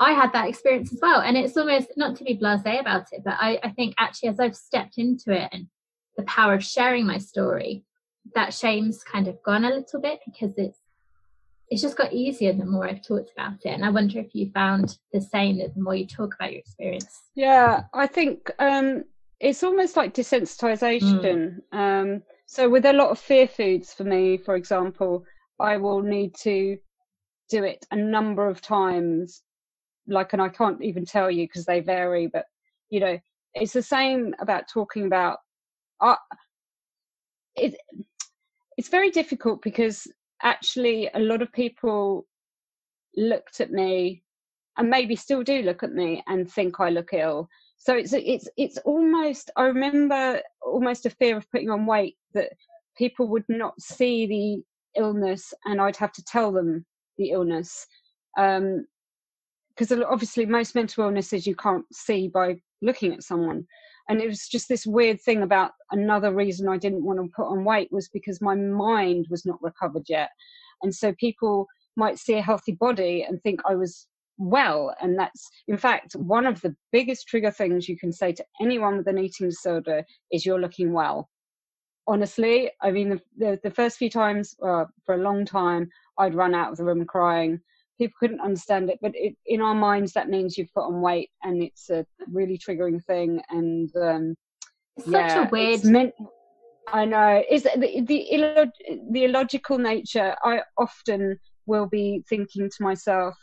I 0.00 0.12
had 0.12 0.32
that 0.32 0.48
experience 0.48 0.92
as 0.92 1.00
well. 1.02 1.20
And 1.20 1.36
it's 1.36 1.56
almost 1.56 1.88
not 1.96 2.16
to 2.16 2.24
be 2.24 2.34
blase 2.34 2.60
about 2.60 3.06
it, 3.12 3.22
but 3.24 3.34
I, 3.38 3.58
I 3.62 3.70
think 3.70 3.94
actually 3.98 4.30
as 4.30 4.40
I've 4.40 4.56
stepped 4.56 4.98
into 4.98 5.32
it 5.32 5.48
and 5.52 5.66
the 6.16 6.22
power 6.24 6.54
of 6.54 6.64
sharing 6.64 7.06
my 7.06 7.18
story, 7.18 7.84
that 8.34 8.54
shame's 8.54 9.02
kind 9.02 9.28
of 9.28 9.42
gone 9.42 9.64
a 9.64 9.70
little 9.70 10.00
bit 10.00 10.20
because 10.24 10.52
it's 10.56 10.78
it's 11.70 11.82
just 11.82 11.96
got 11.96 12.12
easier 12.12 12.52
the 12.52 12.64
more 12.64 12.88
I've 12.88 13.06
talked 13.06 13.30
about 13.30 13.64
it. 13.64 13.68
And 13.68 13.84
I 13.84 13.90
wonder 13.90 14.18
if 14.18 14.34
you 14.34 14.50
found 14.52 14.98
the 15.12 15.20
same 15.20 15.58
that 15.58 15.72
the 15.74 15.80
more 15.80 15.94
you 15.94 16.04
talk 16.04 16.34
about 16.34 16.50
your 16.50 16.58
experience. 16.58 17.20
Yeah, 17.36 17.84
I 17.94 18.08
think 18.08 18.50
um, 18.58 19.04
it's 19.38 19.62
almost 19.62 19.96
like 19.96 20.12
desensitization. 20.12 21.60
Mm. 21.72 21.78
Um, 21.78 22.22
so 22.50 22.68
with 22.68 22.84
a 22.84 22.92
lot 22.92 23.10
of 23.10 23.18
fear 23.20 23.46
foods 23.46 23.94
for 23.94 24.02
me, 24.02 24.36
for 24.36 24.56
example, 24.56 25.24
I 25.60 25.76
will 25.76 26.02
need 26.02 26.34
to 26.40 26.76
do 27.48 27.62
it 27.62 27.86
a 27.92 27.96
number 27.96 28.48
of 28.48 28.60
times. 28.60 29.44
Like, 30.08 30.32
and 30.32 30.42
I 30.42 30.48
can't 30.48 30.82
even 30.82 31.04
tell 31.04 31.30
you 31.30 31.46
because 31.46 31.64
they 31.64 31.78
vary, 31.78 32.26
but 32.26 32.46
you 32.88 32.98
know, 32.98 33.20
it's 33.54 33.72
the 33.72 33.84
same 33.84 34.34
about 34.40 34.66
talking 34.66 35.06
about. 35.06 35.38
Uh, 36.00 36.16
it, 37.54 37.76
it's 38.76 38.88
very 38.88 39.12
difficult 39.12 39.62
because 39.62 40.08
actually 40.42 41.08
a 41.14 41.20
lot 41.20 41.42
of 41.42 41.52
people 41.52 42.26
looked 43.16 43.60
at 43.60 43.70
me 43.70 44.24
and 44.76 44.90
maybe 44.90 45.14
still 45.14 45.44
do 45.44 45.62
look 45.62 45.84
at 45.84 45.92
me 45.92 46.24
and 46.26 46.50
think 46.50 46.80
I 46.80 46.90
look 46.90 47.10
ill. 47.12 47.48
So 47.80 47.96
it's 47.96 48.12
it's 48.12 48.48
it's 48.56 48.78
almost 48.84 49.50
I 49.56 49.64
remember 49.64 50.40
almost 50.62 51.06
a 51.06 51.10
fear 51.10 51.36
of 51.36 51.50
putting 51.50 51.70
on 51.70 51.86
weight 51.86 52.16
that 52.34 52.50
people 52.96 53.26
would 53.28 53.44
not 53.48 53.80
see 53.80 54.26
the 54.26 55.00
illness 55.00 55.54
and 55.64 55.80
I'd 55.80 55.96
have 55.96 56.12
to 56.12 56.24
tell 56.24 56.52
them 56.52 56.84
the 57.18 57.30
illness. 57.30 57.86
Um, 58.38 58.86
because 59.76 59.92
obviously 60.02 60.44
most 60.44 60.74
mental 60.74 61.04
illnesses 61.04 61.46
you 61.46 61.56
can't 61.56 61.86
see 61.90 62.28
by 62.28 62.56
looking 62.82 63.14
at 63.14 63.22
someone 63.22 63.66
and 64.10 64.20
it 64.20 64.26
was 64.26 64.48
just 64.48 64.68
this 64.68 64.84
weird 64.84 65.20
thing 65.20 65.42
about 65.42 65.70
another 65.92 66.34
reason 66.34 66.68
I 66.68 66.78
didn't 66.78 67.04
want 67.04 67.20
to 67.20 67.30
put 67.34 67.46
on 67.46 67.64
weight 67.64 67.92
was 67.92 68.08
because 68.08 68.40
my 68.40 68.56
mind 68.56 69.26
was 69.30 69.46
not 69.46 69.62
recovered 69.62 70.02
yet. 70.08 70.30
And 70.82 70.92
so 70.92 71.14
people 71.20 71.68
might 71.96 72.18
see 72.18 72.34
a 72.34 72.42
healthy 72.42 72.72
body 72.72 73.22
and 73.22 73.40
think 73.40 73.60
I 73.64 73.76
was 73.76 74.08
well. 74.40 74.94
And 75.00 75.18
that's, 75.18 75.48
in 75.68 75.76
fact, 75.76 76.14
one 76.14 76.46
of 76.46 76.60
the 76.60 76.74
biggest 76.90 77.28
trigger 77.28 77.50
things 77.50 77.88
you 77.88 77.96
can 77.96 78.12
say 78.12 78.32
to 78.32 78.44
anyone 78.60 78.96
with 78.96 79.06
an 79.06 79.18
eating 79.18 79.48
disorder 79.48 80.04
is 80.32 80.44
you're 80.44 80.60
looking 80.60 80.92
well. 80.92 81.28
Honestly, 82.08 82.70
I 82.82 82.90
mean, 82.90 83.10
the, 83.10 83.20
the, 83.36 83.60
the 83.62 83.70
first 83.70 83.98
few 83.98 84.10
times 84.10 84.56
uh, 84.64 84.86
for 85.04 85.14
a 85.14 85.22
long 85.22 85.44
time, 85.44 85.88
I'd 86.18 86.34
run 86.34 86.54
out 86.54 86.72
of 86.72 86.78
the 86.78 86.84
room 86.84 87.04
crying 87.04 87.60
people 88.00 88.16
couldn't 88.18 88.40
understand 88.40 88.88
it 88.88 88.98
but 89.02 89.12
it, 89.14 89.36
in 89.46 89.60
our 89.60 89.74
minds 89.74 90.12
that 90.14 90.28
means 90.30 90.56
you've 90.56 90.72
put 90.72 90.86
on 90.86 91.02
weight 91.02 91.30
and 91.42 91.62
it's 91.62 91.90
a 91.90 92.04
really 92.32 92.56
triggering 92.58 93.02
thing 93.04 93.40
and 93.50 93.94
um 93.96 94.34
it's 94.96 95.06
yeah, 95.06 95.28
such 95.28 95.46
a 95.46 95.50
weird 95.50 95.84
meant, 95.84 96.14
i 96.88 97.04
know 97.04 97.42
is 97.50 97.64
the, 97.64 98.02
the 98.06 98.70
the 99.10 99.24
illogical 99.24 99.76
nature 99.76 100.34
i 100.42 100.60
often 100.78 101.38
will 101.66 101.86
be 101.86 102.24
thinking 102.28 102.70
to 102.74 102.82
myself 102.82 103.36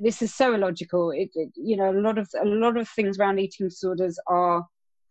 this 0.00 0.22
is 0.22 0.34
so 0.34 0.54
illogical 0.54 1.10
it, 1.10 1.30
it, 1.34 1.50
you 1.54 1.76
know 1.76 1.90
a 1.90 2.00
lot 2.00 2.18
of 2.18 2.28
a 2.40 2.46
lot 2.46 2.76
of 2.76 2.88
things 2.88 3.18
around 3.18 3.38
eating 3.38 3.68
disorders 3.68 4.18
are 4.26 4.64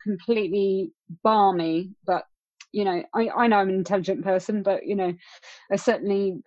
completely 0.04 0.92
balmy 1.24 1.92
but 2.06 2.24
you 2.72 2.84
know 2.84 3.04
I, 3.14 3.30
I 3.30 3.48
know 3.48 3.58
i'm 3.58 3.70
an 3.70 3.76
intelligent 3.76 4.24
person 4.24 4.64
but 4.64 4.86
you 4.86 4.96
know 4.96 5.14
i 5.72 5.76
certainly 5.76 6.42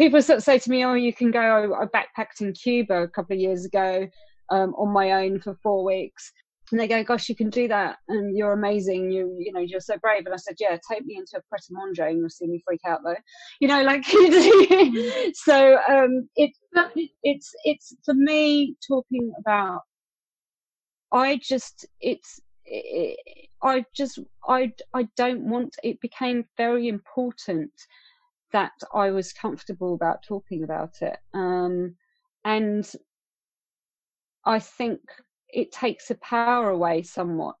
people 0.00 0.22
sort 0.22 0.38
of 0.38 0.42
say 0.42 0.58
to 0.58 0.70
me, 0.70 0.82
"Oh, 0.82 0.94
you 0.94 1.12
can 1.12 1.30
go." 1.30 1.74
I 1.74 1.84
backpacked 1.84 2.40
in 2.40 2.54
Cuba 2.54 3.02
a 3.02 3.08
couple 3.08 3.34
of 3.34 3.40
years 3.40 3.66
ago 3.66 4.08
um, 4.48 4.74
on 4.76 4.88
my 4.92 5.12
own 5.12 5.40
for 5.40 5.54
four 5.62 5.84
weeks, 5.84 6.32
and 6.70 6.80
they 6.80 6.88
go, 6.88 7.02
"Gosh, 7.02 7.28
you 7.28 7.36
can 7.36 7.50
do 7.50 7.68
that, 7.68 7.98
and 8.08 8.36
you're 8.36 8.52
amazing. 8.52 9.10
You, 9.10 9.36
you 9.38 9.52
know, 9.52 9.60
you're 9.60 9.80
so 9.80 9.96
brave." 9.98 10.24
And 10.26 10.34
I 10.34 10.36
said, 10.36 10.56
"Yeah, 10.58 10.76
take 10.90 11.04
me 11.04 11.16
into 11.16 11.36
a 11.36 11.42
Pret 11.48 11.62
a 11.70 11.72
Manger, 11.72 12.06
and 12.06 12.18
you'll 12.18 12.30
see 12.30 12.46
me 12.46 12.62
freak 12.64 12.80
out, 12.86 13.00
though." 13.04 13.16
You 13.60 13.68
know, 13.68 13.82
like 13.82 14.04
so. 15.34 15.78
Um, 15.88 16.28
it, 16.36 16.52
it's 17.22 17.54
it's 17.64 17.94
for 18.04 18.14
me 18.14 18.76
talking 18.86 19.32
about. 19.38 19.80
I 21.12 21.36
just 21.42 21.86
it's. 22.00 22.40
It, 22.64 23.18
I 23.62 23.84
just 23.94 24.18
I 24.48 24.72
I 24.94 25.08
don't 25.16 25.48
want. 25.48 25.76
It 25.82 26.00
became 26.00 26.44
very 26.56 26.88
important 26.88 27.72
that 28.52 28.72
I 28.94 29.10
was 29.10 29.32
comfortable 29.32 29.94
about 29.94 30.22
talking 30.22 30.64
about 30.64 31.02
it. 31.02 31.16
Um, 31.34 31.96
and 32.44 32.90
I 34.44 34.58
think 34.58 35.00
it 35.52 35.72
takes 35.72 36.08
the 36.08 36.16
power 36.16 36.70
away 36.70 37.02
somewhat. 37.02 37.56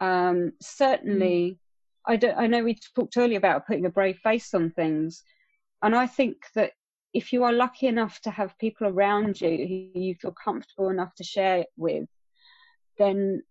Um, 0.00 0.52
certainly, 0.60 1.52
mm. 1.52 1.58
I, 2.06 2.16
don't, 2.16 2.36
I 2.36 2.46
know 2.46 2.62
we 2.62 2.78
talked 2.94 3.16
earlier 3.16 3.38
about 3.38 3.66
putting 3.66 3.86
a 3.86 3.90
brave 3.90 4.18
face 4.18 4.52
on 4.54 4.70
things. 4.70 5.22
And 5.82 5.94
I 5.94 6.06
think 6.06 6.36
that 6.54 6.72
if 7.14 7.32
you 7.32 7.44
are 7.44 7.52
lucky 7.52 7.86
enough 7.86 8.20
to 8.20 8.30
have 8.30 8.58
people 8.58 8.86
around 8.86 9.40
you 9.40 9.88
who 9.94 10.00
you 10.00 10.14
feel 10.14 10.32
comfortable 10.32 10.90
enough 10.90 11.14
to 11.16 11.24
share 11.24 11.58
it 11.58 11.68
with, 11.76 12.08
then 12.98 13.42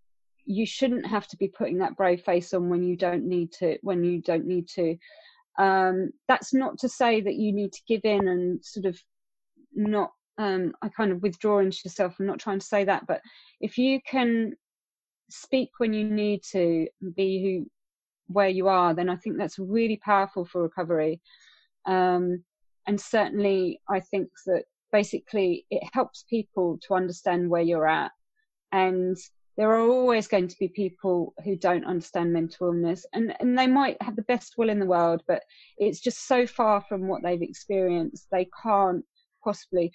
you 0.45 0.65
shouldn't 0.65 1.07
have 1.07 1.27
to 1.27 1.37
be 1.37 1.47
putting 1.47 1.79
that 1.79 1.97
brave 1.97 2.21
face 2.21 2.53
on 2.53 2.69
when 2.69 2.83
you 2.83 2.95
don't 2.95 3.25
need 3.25 3.51
to 3.51 3.77
when 3.81 4.03
you 4.03 4.21
don't 4.21 4.45
need 4.45 4.67
to 4.67 4.95
um, 5.57 6.11
that's 6.27 6.53
not 6.53 6.77
to 6.79 6.89
say 6.89 7.21
that 7.21 7.35
you 7.35 7.51
need 7.53 7.71
to 7.73 7.81
give 7.87 8.01
in 8.03 8.27
and 8.27 8.63
sort 8.63 8.85
of 8.85 9.01
not 9.73 10.11
um, 10.37 10.73
I 10.81 10.89
kind 10.89 11.11
of 11.11 11.21
withdraw 11.21 11.59
into 11.59 11.79
yourself. 11.85 12.15
I'm 12.19 12.25
not 12.25 12.39
trying 12.39 12.59
to 12.59 12.65
say 12.65 12.83
that, 12.85 13.07
but 13.07 13.21
if 13.61 13.77
you 13.77 13.99
can 14.09 14.53
speak 15.29 15.69
when 15.77 15.93
you 15.93 16.03
need 16.03 16.41
to, 16.51 16.87
be 17.15 17.41
who 17.43 17.69
where 18.27 18.49
you 18.49 18.67
are, 18.67 18.93
then 18.93 19.09
I 19.09 19.15
think 19.15 19.37
that's 19.37 19.59
really 19.59 19.97
powerful 19.97 20.45
for 20.45 20.63
recovery. 20.63 21.21
Um, 21.85 22.43
and 22.87 22.99
certainly, 22.99 23.81
I 23.89 23.99
think 23.99 24.29
that 24.47 24.63
basically 24.91 25.65
it 25.69 25.83
helps 25.93 26.23
people 26.29 26.79
to 26.87 26.93
understand 26.93 27.49
where 27.49 27.61
you're 27.61 27.87
at 27.87 28.11
and 28.71 29.17
there 29.57 29.71
are 29.71 29.89
always 29.89 30.27
going 30.27 30.47
to 30.47 30.55
be 30.57 30.67
people 30.67 31.33
who 31.43 31.55
don't 31.55 31.85
understand 31.85 32.31
mental 32.31 32.67
illness 32.67 33.05
and, 33.13 33.35
and 33.41 33.57
they 33.57 33.67
might 33.67 34.01
have 34.01 34.15
the 34.15 34.21
best 34.23 34.53
will 34.57 34.69
in 34.69 34.79
the 34.79 34.85
world 34.85 35.21
but 35.27 35.41
it's 35.77 35.99
just 35.99 36.27
so 36.27 36.47
far 36.47 36.81
from 36.81 37.09
what 37.09 37.21
they've 37.23 37.41
experienced 37.41 38.27
they 38.31 38.47
can't 38.63 39.03
possibly 39.43 39.91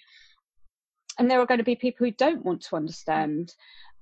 and 1.21 1.29
there 1.29 1.39
are 1.39 1.45
going 1.45 1.57
to 1.57 1.63
be 1.63 1.75
people 1.75 2.05
who 2.05 2.11
don't 2.13 2.43
want 2.43 2.61
to 2.61 2.75
understand 2.75 3.53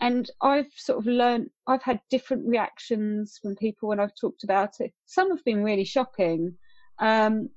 and 0.01 0.31
i've 0.41 0.71
sort 0.75 0.99
of 0.99 1.05
learned 1.05 1.49
i've 1.67 1.83
had 1.83 1.99
different 2.09 2.47
reactions 2.47 3.37
from 3.41 3.55
people 3.55 3.89
when 3.89 3.99
i've 3.99 4.15
talked 4.19 4.43
about 4.43 4.79
it 4.79 4.93
some 5.05 5.29
have 5.29 5.43
been 5.43 5.63
really 5.63 5.85
shocking 5.85 6.55
um, 6.99 7.49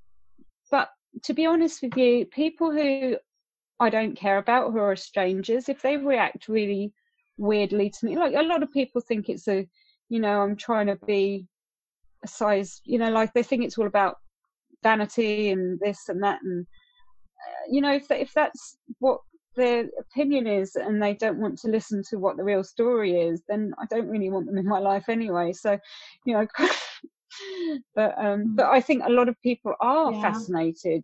but 0.70 0.88
to 1.22 1.34
be 1.34 1.46
honest 1.46 1.82
with 1.82 1.96
you 1.96 2.26
people 2.26 2.70
who 2.70 3.16
i 3.80 3.88
don't 3.88 4.16
care 4.16 4.38
about 4.38 4.72
who 4.72 4.78
are 4.78 4.96
strangers 4.96 5.68
if 5.68 5.80
they 5.82 5.96
react 5.96 6.48
really 6.48 6.92
weirdly 7.42 7.90
to 7.90 8.06
me. 8.06 8.16
Like 8.16 8.34
a 8.34 8.42
lot 8.42 8.62
of 8.62 8.72
people 8.72 9.00
think 9.00 9.28
it's 9.28 9.48
a, 9.48 9.66
you 10.08 10.20
know, 10.20 10.40
I'm 10.40 10.56
trying 10.56 10.86
to 10.86 10.98
be 11.06 11.46
a 12.24 12.28
size, 12.28 12.80
you 12.84 12.98
know, 12.98 13.10
like 13.10 13.32
they 13.32 13.42
think 13.42 13.64
it's 13.64 13.78
all 13.78 13.86
about 13.86 14.16
vanity 14.82 15.50
and 15.50 15.78
this 15.80 16.08
and 16.08 16.22
that, 16.22 16.40
and 16.42 16.66
uh, 16.66 17.64
you 17.70 17.80
know, 17.80 17.92
if 17.92 18.10
if 18.10 18.32
that's 18.32 18.76
what 18.98 19.20
their 19.57 19.86
opinion 19.98 20.46
is 20.46 20.76
and 20.76 21.03
they 21.03 21.14
don't 21.14 21.38
want 21.38 21.59
to 21.61 21.68
listen 21.68 22.03
to 22.11 22.18
what 22.18 22.36
the 22.36 22.44
real 22.44 22.64
story 22.64 23.20
is, 23.20 23.42
then 23.48 23.72
I 23.78 23.84
don't 23.90 24.09
really 24.09 24.30
want 24.30 24.46
them 24.46 24.59
in 24.59 24.66
my 24.66 24.78
life 24.78 25.09
anyway. 25.09 25.53
So, 25.53 25.78
you 26.24 26.34
know. 26.34 26.46
but 27.94 28.14
um 28.18 28.55
but 28.55 28.66
I 28.66 28.82
think 28.82 29.03
a 29.05 29.11
lot 29.11 29.28
of 29.28 29.40
people 29.42 29.72
are 29.80 30.12
yeah. 30.12 30.20
fascinated 30.20 31.03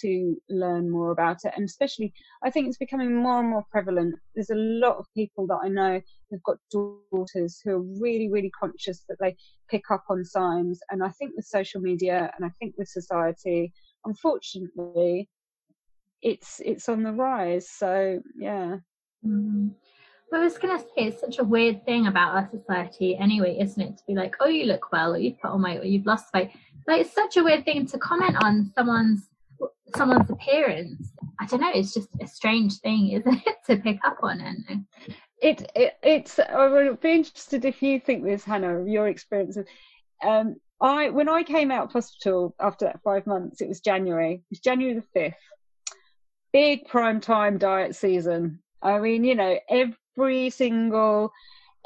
to 0.00 0.36
learn 0.48 0.90
more 0.90 1.10
about 1.10 1.38
it. 1.44 1.52
And 1.56 1.68
especially, 1.68 2.12
I 2.42 2.50
think 2.50 2.68
it's 2.68 2.78
becoming 2.78 3.14
more 3.14 3.40
and 3.40 3.48
more 3.48 3.64
prevalent. 3.70 4.14
There's 4.34 4.50
a 4.50 4.54
lot 4.54 4.96
of 4.96 5.06
people 5.14 5.46
that 5.48 5.60
I 5.62 5.68
know 5.68 6.00
who've 6.30 6.42
got 6.42 6.56
daughters 6.70 7.60
who 7.62 7.72
are 7.72 8.00
really, 8.00 8.30
really 8.30 8.50
conscious 8.50 9.04
that 9.08 9.16
they 9.20 9.36
pick 9.68 9.90
up 9.90 10.04
on 10.08 10.24
signs. 10.24 10.80
And 10.90 11.02
I 11.02 11.10
think 11.10 11.32
with 11.36 11.44
social 11.44 11.80
media 11.80 12.30
and 12.36 12.44
I 12.44 12.50
think 12.58 12.74
with 12.78 12.88
society, 12.88 13.72
unfortunately, 14.04 15.28
it's 16.22 16.60
it's 16.64 16.88
on 16.88 17.02
the 17.02 17.12
rise. 17.12 17.68
So 17.68 18.20
yeah. 18.36 18.76
Mm-hmm. 19.26 19.68
Well, 20.30 20.42
I 20.42 20.44
was 20.44 20.58
going 20.58 20.78
to 20.78 20.84
say, 20.84 21.08
it's 21.08 21.20
such 21.20 21.40
a 21.40 21.44
weird 21.44 21.84
thing 21.84 22.06
about 22.06 22.36
our 22.36 22.48
society 22.52 23.16
anyway, 23.16 23.58
isn't 23.60 23.82
it? 23.82 23.96
To 23.96 24.02
be 24.06 24.14
like, 24.14 24.36
oh, 24.38 24.46
you 24.46 24.64
look 24.66 24.92
well, 24.92 25.14
or 25.14 25.18
you've 25.18 25.40
put 25.40 25.50
on 25.50 25.60
weight, 25.60 25.80
or 25.80 25.84
you've 25.86 26.06
lost 26.06 26.32
weight. 26.32 26.52
Like, 26.86 27.00
it's 27.00 27.12
such 27.12 27.36
a 27.36 27.42
weird 27.42 27.64
thing 27.64 27.84
to 27.86 27.98
comment 27.98 28.36
on 28.40 28.70
someone's 28.76 29.28
someone's 29.96 30.30
appearance 30.30 31.12
i 31.40 31.46
don't 31.46 31.60
know 31.60 31.70
it's 31.74 31.92
just 31.92 32.08
a 32.22 32.26
strange 32.26 32.78
thing 32.78 33.08
isn't 33.12 33.42
it 33.44 33.56
to 33.66 33.76
pick 33.76 33.98
up 34.04 34.18
on 34.22 34.40
and 34.40 34.86
it, 35.40 35.70
it 35.74 35.96
it's 36.02 36.38
I 36.38 36.66
would 36.66 37.00
be 37.00 37.12
interested 37.12 37.64
if 37.64 37.82
you 37.82 37.98
think 37.98 38.24
this, 38.24 38.44
Hannah, 38.44 38.84
your 38.84 39.08
experience 39.08 39.56
of 39.56 39.66
um 40.22 40.56
I 40.80 41.10
when 41.10 41.28
I 41.28 41.42
came 41.42 41.70
out 41.70 41.86
of 41.86 41.92
hospital 41.92 42.54
after 42.60 42.86
that 42.86 43.02
five 43.02 43.26
months, 43.26 43.60
it 43.60 43.68
was 43.68 43.80
January. 43.80 44.34
It 44.34 44.50
was 44.50 44.60
January 44.60 44.94
the 44.94 45.06
fifth. 45.14 45.34
Big 46.52 46.86
prime 46.86 47.20
time 47.20 47.58
diet 47.58 47.94
season. 47.94 48.60
I 48.82 48.98
mean, 48.98 49.24
you 49.24 49.34
know, 49.34 49.58
every 49.68 50.50
single 50.50 51.32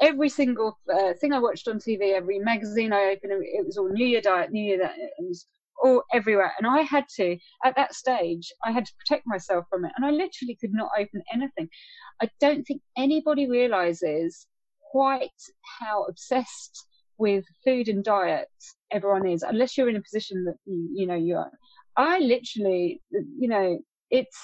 every 0.01 0.29
single 0.29 0.77
uh, 0.93 1.13
thing 1.19 1.33
I 1.33 1.39
watched 1.39 1.67
on 1.67 1.79
TV, 1.79 2.13
every 2.13 2.39
magazine 2.39 2.91
I 2.91 3.15
opened, 3.15 3.43
it 3.45 3.65
was 3.65 3.77
all 3.77 3.89
New 3.89 4.05
Year 4.05 4.21
diet, 4.21 4.51
New 4.51 4.63
Year 4.63 4.77
that, 4.79 4.93
it 4.97 5.13
was 5.19 5.47
all 5.81 6.03
everywhere. 6.13 6.51
And 6.57 6.67
I 6.67 6.81
had 6.81 7.05
to, 7.15 7.37
at 7.63 7.75
that 7.75 7.93
stage, 7.93 8.51
I 8.65 8.71
had 8.71 8.85
to 8.85 8.93
protect 8.97 9.25
myself 9.25 9.65
from 9.69 9.85
it. 9.85 9.91
And 9.95 10.05
I 10.05 10.11
literally 10.11 10.57
could 10.59 10.73
not 10.73 10.89
open 10.97 11.21
anything. 11.33 11.69
I 12.21 12.29
don't 12.39 12.63
think 12.63 12.81
anybody 12.97 13.49
realizes 13.49 14.47
quite 14.91 15.29
how 15.79 16.03
obsessed 16.03 16.85
with 17.17 17.45
food 17.63 17.87
and 17.87 18.03
diet 18.03 18.49
everyone 18.91 19.27
is, 19.27 19.43
unless 19.43 19.77
you're 19.77 19.89
in 19.89 19.95
a 19.95 20.01
position 20.01 20.45
that 20.45 20.55
you, 20.65 20.89
you 20.93 21.07
know 21.07 21.15
you 21.15 21.37
are. 21.37 21.51
I 21.97 22.19
literally, 22.19 23.01
you 23.11 23.47
know, 23.47 23.79
it's 24.09 24.37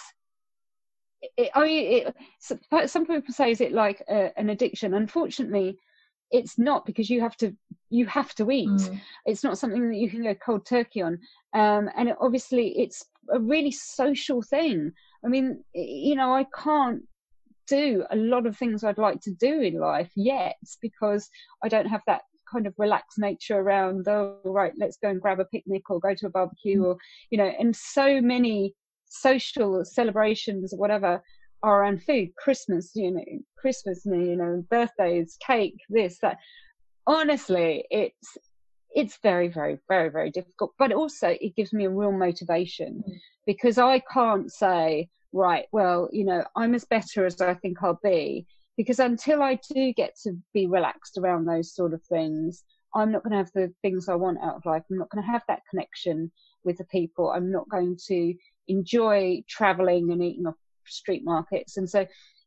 it, 1.37 1.51
I 1.53 1.63
mean, 1.65 2.07
it, 2.07 2.89
some 2.89 3.05
people 3.05 3.33
say 3.33 3.51
is 3.51 3.61
it 3.61 3.73
like 3.73 4.03
a, 4.09 4.37
an 4.37 4.49
addiction? 4.49 4.93
Unfortunately, 4.93 5.77
it's 6.31 6.57
not 6.57 6.85
because 6.85 7.09
you 7.09 7.21
have 7.21 7.35
to 7.37 7.55
you 7.89 8.05
have 8.07 8.33
to 8.35 8.49
eat. 8.51 8.69
Mm. 8.69 9.01
It's 9.25 9.43
not 9.43 9.57
something 9.57 9.89
that 9.89 9.97
you 9.97 10.09
can 10.09 10.23
go 10.23 10.33
cold 10.33 10.65
turkey 10.65 11.01
on. 11.01 11.19
Um, 11.53 11.89
and 11.95 12.09
it, 12.09 12.15
obviously, 12.19 12.79
it's 12.79 13.05
a 13.31 13.39
really 13.39 13.71
social 13.71 14.41
thing. 14.41 14.91
I 15.23 15.27
mean, 15.27 15.63
you 15.73 16.15
know, 16.15 16.33
I 16.33 16.45
can't 16.57 17.03
do 17.67 18.03
a 18.09 18.15
lot 18.15 18.45
of 18.45 18.57
things 18.57 18.83
I'd 18.83 18.97
like 18.97 19.21
to 19.21 19.31
do 19.31 19.61
in 19.61 19.79
life 19.79 20.11
yet 20.15 20.57
because 20.81 21.29
I 21.63 21.67
don't 21.67 21.85
have 21.85 22.01
that 22.07 22.21
kind 22.51 22.67
of 22.67 22.73
relaxed 22.77 23.17
nature 23.17 23.57
around 23.57 24.05
oh 24.09 24.37
right 24.43 24.73
let's 24.77 24.97
go 25.01 25.07
and 25.07 25.21
grab 25.21 25.39
a 25.39 25.45
picnic 25.45 25.89
or 25.89 26.01
go 26.01 26.13
to 26.13 26.27
a 26.27 26.29
barbecue 26.29 26.81
mm. 26.81 26.85
or 26.85 26.97
you 27.29 27.37
know 27.37 27.49
and 27.59 27.73
so 27.73 28.19
many 28.19 28.73
social 29.11 29.83
celebrations 29.85 30.73
or 30.73 30.77
whatever 30.77 31.21
are 31.63 31.81
around 31.81 32.03
food. 32.03 32.29
Christmas, 32.35 32.91
you 32.95 33.11
know, 33.11 33.23
Christmas, 33.57 34.01
you 34.05 34.35
know, 34.35 34.63
birthdays, 34.69 35.37
cake, 35.45 35.79
this, 35.89 36.17
that. 36.21 36.37
Honestly, 37.07 37.83
it's 37.89 38.37
it's 38.93 39.17
very, 39.23 39.47
very, 39.47 39.79
very, 39.87 40.09
very 40.09 40.29
difficult. 40.31 40.73
But 40.77 40.91
also, 40.91 41.29
it 41.39 41.55
gives 41.55 41.73
me 41.73 41.85
a 41.85 41.89
real 41.89 42.11
motivation 42.11 43.03
mm. 43.07 43.13
because 43.45 43.77
I 43.77 43.99
can't 44.13 44.51
say, 44.51 45.09
right, 45.33 45.65
well, 45.71 46.09
you 46.11 46.25
know, 46.25 46.43
I'm 46.55 46.75
as 46.75 46.85
better 46.85 47.25
as 47.25 47.41
I 47.41 47.53
think 47.55 47.77
I'll 47.81 47.99
be. 48.03 48.45
Because 48.77 48.99
until 48.99 49.43
I 49.43 49.59
do 49.73 49.93
get 49.93 50.15
to 50.23 50.37
be 50.53 50.65
relaxed 50.65 51.17
around 51.17 51.45
those 51.45 51.75
sort 51.75 51.93
of 51.93 52.01
things, 52.03 52.63
I'm 52.95 53.11
not 53.11 53.23
going 53.23 53.31
to 53.31 53.37
have 53.37 53.51
the 53.53 53.73
things 53.81 54.09
I 54.09 54.15
want 54.15 54.39
out 54.41 54.55
of 54.55 54.65
life. 54.65 54.83
I'm 54.89 54.97
not 54.97 55.09
going 55.09 55.23
to 55.23 55.31
have 55.31 55.43
that 55.47 55.61
connection 55.69 56.31
with 56.63 56.77
the 56.77 56.85
people. 56.85 57.31
I'm 57.31 57.51
not 57.51 57.69
going 57.69 57.97
to 58.07 58.33
enjoy 58.67 59.43
traveling 59.47 60.11
and 60.11 60.23
eating 60.23 60.47
off 60.47 60.55
street 60.85 61.23
markets. 61.23 61.77
And 61.77 61.89
so 61.89 62.05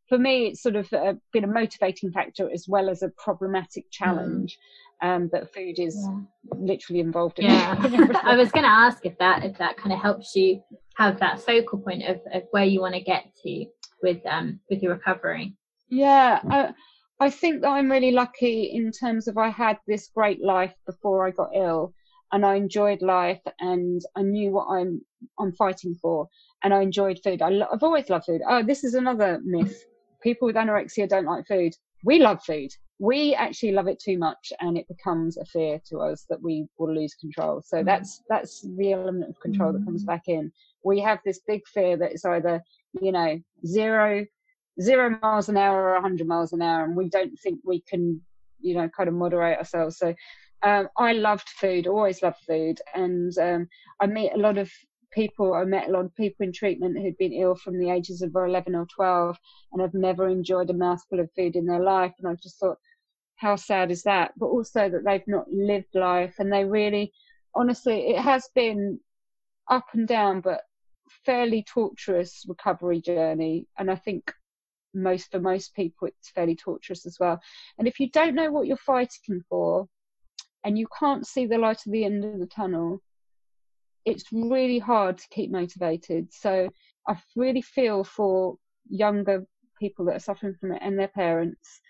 for 0.08 0.18
me, 0.18 0.46
it's 0.46 0.62
sort 0.62 0.76
of 0.76 0.92
uh, 0.92 1.14
been 1.32 1.44
a 1.44 1.48
motivating 1.48 2.12
factor 2.12 2.50
as 2.52 2.66
well 2.68 2.88
as 2.90 3.02
a 3.02 3.10
problematic 3.10 3.90
challenge. 3.90 4.56
Mm. 4.56 4.60
Um, 5.02 5.28
that 5.32 5.52
food 5.52 5.78
is 5.78 5.98
yeah. 6.00 6.54
literally 6.56 7.00
involved 7.00 7.38
in. 7.38 7.50
Yeah, 7.50 7.74
I 8.22 8.36
was 8.36 8.50
going 8.52 8.62
to 8.62 8.70
ask 8.70 9.04
if 9.04 9.18
that 9.18 9.44
if 9.44 9.58
that 9.58 9.76
kind 9.76 9.92
of 9.92 10.00
helps 10.00 10.34
you 10.34 10.62
have 10.96 11.18
that 11.18 11.40
focal 11.40 11.78
point 11.78 12.04
of, 12.04 12.20
of 12.32 12.44
where 12.52 12.64
you 12.64 12.80
want 12.80 12.94
to 12.94 13.00
get 13.00 13.24
to 13.42 13.66
with 14.02 14.24
um 14.24 14.60
with 14.70 14.82
your 14.82 14.94
recovery. 14.94 15.56
Yeah, 15.90 16.40
I, 16.48 16.72
I 17.20 17.30
think 17.30 17.62
that 17.62 17.68
I'm 17.68 17.90
really 17.90 18.12
lucky 18.12 18.70
in 18.72 18.92
terms 18.92 19.28
of 19.28 19.36
I 19.36 19.48
had 19.48 19.78
this 19.86 20.08
great 20.14 20.42
life 20.42 20.74
before 20.86 21.26
I 21.26 21.32
got 21.32 21.50
ill, 21.54 21.92
and 22.34 22.44
I 22.44 22.56
enjoyed 22.56 23.00
life 23.00 23.40
and 23.60 24.02
I 24.16 24.22
knew 24.22 24.50
what 24.50 24.66
I'm 24.66 25.00
I'm 25.38 25.52
fighting 25.52 25.94
for 25.94 26.28
and 26.64 26.74
I 26.74 26.82
enjoyed 26.82 27.20
food. 27.22 27.40
I 27.40 27.48
I've 27.72 27.84
always 27.84 28.10
loved 28.10 28.24
food. 28.24 28.42
Oh, 28.46 28.62
this 28.62 28.82
is 28.82 28.94
another 28.94 29.40
myth. 29.44 29.84
People 30.20 30.46
with 30.46 30.56
anorexia 30.56 31.08
don't 31.08 31.26
like 31.26 31.46
food. 31.46 31.72
We 32.02 32.18
love 32.18 32.42
food. 32.42 32.70
We 32.98 33.36
actually 33.36 33.70
love 33.70 33.86
it 33.86 34.00
too 34.00 34.18
much 34.18 34.52
and 34.60 34.76
it 34.76 34.88
becomes 34.88 35.36
a 35.36 35.44
fear 35.44 35.80
to 35.90 35.98
us 35.98 36.26
that 36.28 36.42
we 36.42 36.66
will 36.76 36.92
lose 36.92 37.14
control. 37.14 37.62
So 37.64 37.78
mm. 37.78 37.84
that's 37.84 38.20
that's 38.28 38.66
the 38.78 38.92
element 38.92 39.30
of 39.30 39.38
control 39.40 39.70
mm. 39.70 39.78
that 39.78 39.84
comes 39.84 40.02
mm. 40.02 40.08
back 40.08 40.24
in. 40.26 40.50
We 40.82 40.98
have 41.02 41.20
this 41.24 41.40
big 41.46 41.62
fear 41.68 41.96
that 41.98 42.10
it's 42.10 42.24
either, 42.24 42.60
you 43.00 43.12
know, 43.12 43.38
zero 43.64 44.26
zero 44.82 45.16
miles 45.22 45.48
an 45.48 45.56
hour 45.56 45.90
or 45.90 45.92
100 45.94 46.26
miles 46.26 46.52
an 46.52 46.60
hour 46.60 46.82
and 46.82 46.96
we 46.96 47.08
don't 47.08 47.38
think 47.38 47.60
we 47.62 47.80
can 47.82 48.20
you 48.60 48.74
know 48.74 48.88
kind 48.88 49.08
of 49.08 49.14
moderate 49.14 49.56
ourselves 49.56 49.98
so 49.98 50.12
um, 50.62 50.88
I 50.96 51.12
loved 51.12 51.48
food, 51.48 51.86
always 51.86 52.22
loved 52.22 52.38
food, 52.46 52.80
and 52.94 53.36
um, 53.38 53.68
I 54.00 54.06
meet 54.06 54.32
a 54.32 54.38
lot 54.38 54.58
of 54.58 54.70
people. 55.12 55.54
I 55.54 55.64
met 55.64 55.88
a 55.88 55.92
lot 55.92 56.04
of 56.04 56.16
people 56.16 56.44
in 56.44 56.52
treatment 56.52 56.98
who'd 56.98 57.18
been 57.18 57.32
ill 57.32 57.54
from 57.54 57.78
the 57.78 57.90
ages 57.90 58.22
of 58.22 58.34
11 58.34 58.74
or 58.74 58.86
12 58.86 59.38
and 59.72 59.82
have 59.82 59.94
never 59.94 60.28
enjoyed 60.28 60.70
a 60.70 60.74
mouthful 60.74 61.20
of 61.20 61.30
food 61.36 61.56
in 61.56 61.66
their 61.66 61.82
life. 61.82 62.12
And 62.18 62.28
I 62.28 62.34
just 62.42 62.58
thought, 62.58 62.78
how 63.36 63.56
sad 63.56 63.90
is 63.90 64.02
that? 64.04 64.32
But 64.36 64.46
also 64.46 64.88
that 64.88 65.04
they've 65.04 65.26
not 65.26 65.50
lived 65.50 65.94
life, 65.94 66.36
and 66.38 66.52
they 66.52 66.64
really, 66.64 67.12
honestly, 67.54 68.08
it 68.08 68.20
has 68.20 68.48
been 68.54 69.00
up 69.70 69.86
and 69.92 70.06
down, 70.06 70.40
but 70.40 70.62
fairly 71.24 71.62
torturous 71.62 72.44
recovery 72.48 73.00
journey. 73.00 73.66
And 73.78 73.90
I 73.90 73.96
think 73.96 74.32
most 74.94 75.30
for 75.30 75.40
most 75.40 75.74
people 75.74 76.08
it's 76.08 76.30
fairly 76.30 76.56
torturous 76.56 77.06
as 77.06 77.18
well. 77.18 77.40
And 77.78 77.88
if 77.88 77.98
you 77.98 78.10
don't 78.10 78.34
know 78.34 78.50
what 78.50 78.66
you're 78.66 78.76
fighting 78.76 79.42
for, 79.48 79.88
and 80.64 80.78
you 80.78 80.86
can't 80.98 81.26
see 81.26 81.46
the 81.46 81.58
light 81.58 81.86
at 81.86 81.92
the 81.92 82.04
end 82.04 82.24
of 82.24 82.38
the 82.38 82.46
tunnel, 82.46 83.00
it's 84.04 84.24
really 84.32 84.78
hard 84.78 85.18
to 85.18 85.28
keep 85.28 85.50
motivated. 85.50 86.32
So 86.32 86.68
I 87.06 87.16
really 87.36 87.62
feel 87.62 88.04
for 88.04 88.56
younger 88.88 89.46
people 89.78 90.04
that 90.06 90.16
are 90.16 90.20
suffering 90.20 90.54
from 90.58 90.72
it 90.72 90.82
and 90.82 90.98
their 90.98 91.08
parents 91.08 91.80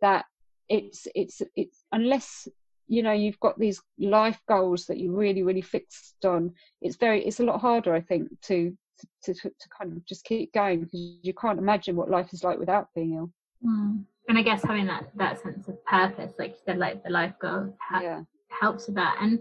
that 0.00 0.26
it's 0.68 1.06
it's 1.14 1.40
it's 1.56 1.84
unless 1.92 2.48
you 2.88 3.02
know 3.02 3.12
you've 3.12 3.40
got 3.40 3.58
these 3.58 3.80
life 3.98 4.40
goals 4.48 4.86
that 4.86 4.98
you're 4.98 5.14
really 5.14 5.42
really 5.42 5.62
fixed 5.62 6.24
on 6.24 6.52
it's 6.80 6.96
very 6.96 7.24
it's 7.24 7.40
a 7.40 7.44
lot 7.44 7.60
harder 7.60 7.94
i 7.94 8.00
think 8.00 8.28
to 8.42 8.76
to 9.22 9.32
to, 9.34 9.48
to 9.48 9.68
kind 9.76 9.92
of 9.92 10.04
just 10.04 10.24
keep 10.24 10.52
going 10.52 10.80
because 10.80 11.00
you 11.22 11.32
can't 11.34 11.58
imagine 11.58 11.96
what 11.96 12.10
life 12.10 12.32
is 12.32 12.44
like 12.44 12.58
without 12.58 12.88
being 12.94 13.14
ill 13.14 13.30
mm 13.64 14.04
and 14.28 14.38
I 14.38 14.42
guess 14.42 14.62
having 14.62 14.86
that 14.86 15.10
that 15.16 15.42
sense 15.42 15.68
of 15.68 15.84
purpose, 15.84 16.32
like 16.38 16.50
you 16.50 16.56
said, 16.64 16.78
like 16.78 17.02
the 17.02 17.10
life 17.10 17.34
goal, 17.40 17.74
ha- 17.80 18.00
yeah. 18.02 18.22
helps 18.48 18.86
with 18.86 18.96
that. 18.96 19.18
And 19.20 19.38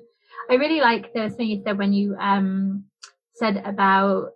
I 0.50 0.56
really 0.56 0.80
like 0.80 1.14
the 1.14 1.30
thing 1.30 1.50
you 1.50 1.62
said 1.64 1.78
when 1.78 1.94
you 1.94 2.16
um 2.16 2.86
said 3.36 3.62
about 3.66 4.32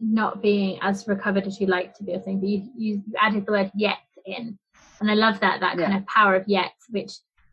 not 0.00 0.42
being 0.42 0.78
as 0.82 1.06
recovered 1.06 1.46
as 1.46 1.60
you 1.60 1.66
like 1.66 1.94
to 1.94 2.04
be, 2.04 2.12
or 2.12 2.16
something. 2.16 2.40
But 2.40 2.48
you 2.48 2.70
you 2.76 3.02
added 3.20 3.46
the 3.46 3.52
word 3.52 3.70
yet 3.74 3.98
in, 4.26 4.58
and 5.00 5.10
I 5.10 5.14
love 5.14 5.40
that 5.40 5.60
that 5.60 5.78
yeah. 5.78 5.86
kind 5.86 5.98
of 5.98 6.06
power 6.06 6.34
of 6.34 6.44
yet, 6.48 6.72
which 6.90 7.12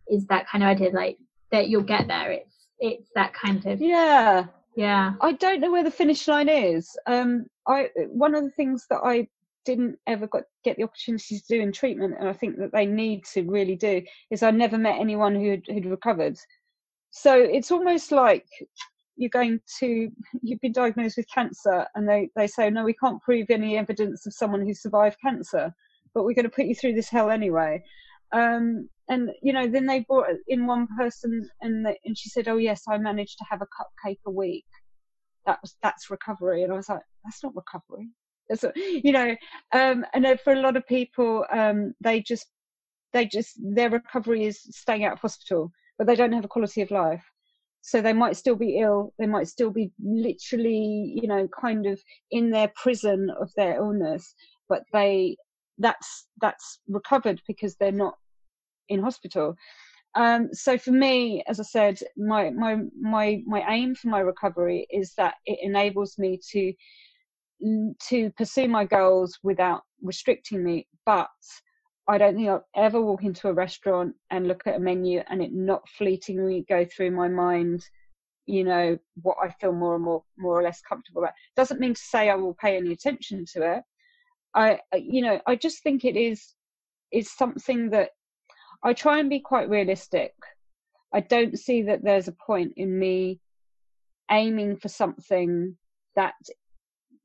is 0.10 0.26
that 0.28 0.48
kind 0.50 0.64
of 0.64 0.70
idea 0.70 0.90
like 0.90 1.18
that 1.52 1.70
you'll 1.70 1.84
get 1.84 2.08
there. 2.08 2.32
It's 2.32 2.68
it's 2.80 3.10
that 3.16 3.34
kind 3.34 3.66
of 3.66 3.80
yeah 3.80 4.46
yeah. 4.78 5.14
I 5.22 5.32
don't 5.34 5.60
know 5.60 5.72
where 5.72 5.84
the 5.84 5.92
finish 5.92 6.28
line 6.28 6.48
is. 6.48 6.96
Um, 7.08 7.48
I 7.68 7.90
one 8.10 8.36
of 8.36 8.44
the 8.44 8.52
things 8.52 8.86
that 8.92 9.00
I 9.04 9.28
didn't 9.68 10.00
ever 10.08 10.28
got, 10.28 10.44
get 10.64 10.78
the 10.78 10.84
opportunity 10.84 11.38
to 11.38 11.46
do 11.50 11.62
in 11.62 11.74
treatment, 11.74 12.16
and 12.18 12.30
I 12.30 12.34
think 12.34 12.58
that 12.58 12.72
they 12.72 12.86
need 12.86 13.26
to 13.34 13.44
really 13.44 13.76
do, 13.76 14.02
is 14.32 14.42
I 14.42 14.52
never 14.52 14.78
met 14.78 14.98
anyone 14.98 15.36
who'd, 15.36 15.66
who'd 15.68 15.86
recovered. 15.86 16.38
So 17.12 17.36
it's 17.36 17.70
almost 17.70 18.14
like 18.14 18.48
you're 19.18 19.30
going 19.30 19.60
to, 19.80 20.10
you've 20.42 20.62
been 20.62 20.72
diagnosed 20.72 21.18
with 21.18 21.30
cancer, 21.30 21.86
and 21.96 22.08
they, 22.08 22.30
they 22.38 22.48
say, 22.48 22.70
no, 22.70 22.86
we 22.86 22.94
can't 22.94 23.22
prove 23.22 23.50
any 23.50 23.78
evidence 23.78 24.26
of 24.26 24.34
someone 24.34 24.66
who 24.66 24.74
survived 24.74 25.18
cancer, 25.22 25.74
but 26.14 26.24
we're 26.24 26.34
going 26.34 26.50
to 26.50 26.58
put 26.58 26.66
you 26.66 26.76
through 26.76 26.94
this 26.94 27.10
hell 27.10 27.30
anyway. 27.30 27.84
Um, 28.32 28.88
and 29.10 29.32
you 29.42 29.52
know, 29.52 29.68
then 29.68 29.86
they 29.86 30.00
brought 30.00 30.28
in 30.48 30.66
one 30.66 30.88
person, 30.98 31.50
and 31.62 31.86
they, 31.86 31.98
and 32.06 32.18
she 32.18 32.30
said, 32.30 32.50
"Oh 32.50 32.58
yes, 32.58 32.84
I 32.90 32.98
managed 32.98 33.38
to 33.38 33.46
have 33.50 33.62
a 33.62 33.66
cupcake 33.66 34.20
a 34.26 34.32
week." 34.32 34.66
That 35.46 35.60
was 35.62 35.78
that's 35.82 36.10
recovery, 36.10 36.64
and 36.64 36.74
I 36.74 36.76
was 36.76 36.90
like, 36.90 37.04
"That's 37.24 37.42
not 37.42 37.56
recovery 37.56 38.10
you 38.74 39.12
know 39.12 39.36
um, 39.74 40.06
and 40.14 40.40
for 40.44 40.54
a 40.54 40.62
lot 40.62 40.78
of 40.78 40.86
people 40.88 41.46
um, 41.52 41.94
they 42.02 42.22
just 42.22 42.48
they 43.14 43.26
just 43.26 43.60
their 43.62 43.90
recovery 43.90 44.46
is 44.46 44.62
staying 44.72 45.04
out 45.06 45.14
of 45.14 45.20
hospital 45.20 45.72
but 45.98 46.08
they 46.08 46.16
don't 46.16 46.34
have 46.34 46.46
a 46.46 46.50
quality 46.50 46.82
of 46.82 46.92
life. 46.92 47.24
So 47.82 48.02
they 48.02 48.14
might 48.14 48.36
still 48.36 48.56
be 48.56 48.80
ill 48.80 49.14
they 49.18 49.28
might 49.28 49.48
still 49.48 49.70
be 49.70 49.92
literally 50.04 51.14
you 51.22 51.28
know 51.28 51.48
kind 51.60 51.86
of 51.86 52.02
in 52.32 52.50
their 52.52 52.72
prison 52.76 53.30
of 53.40 53.50
their 53.56 53.78
illness 53.78 54.34
but 54.68 54.84
they 54.92 55.38
that's 55.78 56.28
that's 56.42 56.80
recovered 56.88 57.42
because 57.48 57.76
they're 57.76 57.92
not 57.92 58.16
in 58.90 59.02
hospital. 59.02 59.56
Um, 60.16 60.50
so 60.52 60.78
for 60.78 60.92
me 60.92 61.44
as 61.48 61.60
i 61.60 61.64
said 61.64 62.00
my 62.18 62.50
my 62.50 62.78
my 63.00 63.42
my 63.46 63.64
aim 63.70 63.94
for 63.94 64.08
my 64.08 64.20
recovery 64.20 64.88
is 64.90 65.14
that 65.16 65.36
it 65.46 65.60
enables 65.62 66.18
me 66.18 66.40
to 66.52 66.74
to 67.62 68.30
pursue 68.38 68.68
my 68.68 68.86
goals 68.86 69.38
without 69.44 69.82
restricting 70.02 70.64
me, 70.64 70.88
but 71.06 71.30
I 72.08 72.18
don't 72.18 72.36
think 72.36 72.48
I'll 72.48 72.66
ever 72.76 73.02
walk 73.02 73.24
into 73.24 73.50
a 73.50 73.54
restaurant 73.54 74.16
and 74.30 74.48
look 74.48 74.64
at 74.66 74.76
a 74.76 74.80
menu 74.80 75.22
and 75.30 75.42
it 75.42 75.52
not 75.52 75.88
fleetingly 75.90 76.66
go 76.70 76.86
through 76.86 77.12
my 77.12 77.28
mind, 77.28 77.84
you 78.46 78.64
know, 78.64 78.98
what 79.22 79.38
I 79.44 79.50
feel 79.60 79.74
more 79.74 79.96
and 79.96 80.04
more, 80.04 80.24
more 80.38 80.60
or 80.60 80.64
less 80.64 80.82
comfortable 80.82 81.24
about. 81.24 81.34
Doesn't 81.56 81.82
mean 81.82 81.94
to 81.94 82.02
say 82.02 82.30
I 82.30 82.36
will 82.36 82.54
pay 82.54 82.78
any 82.78 82.94
attention 82.94 83.46
to 83.54 83.78
it. 83.78 83.84
I, 84.54 84.80
you 84.96 85.22
know, 85.22 85.42
I 85.46 85.56
just 85.56 85.84
think 85.84 86.06
it 86.06 86.16
is, 86.16 86.54
is 87.12 87.30
something 87.32 87.90
that 87.90 88.12
I 88.84 88.94
try 88.94 89.20
and 89.20 89.30
be 89.30 89.40
quite 89.40 89.70
realistic. 89.70 90.34
I 91.14 91.20
don't 91.22 91.60
see 91.60 91.82
that 91.84 92.04
there's 92.04 92.28
a 92.28 92.36
point 92.46 92.74
in 92.78 92.98
me 92.98 93.40
aiming 94.32 94.78
for 94.78 94.88
something 94.88 95.76
that, 96.16 96.36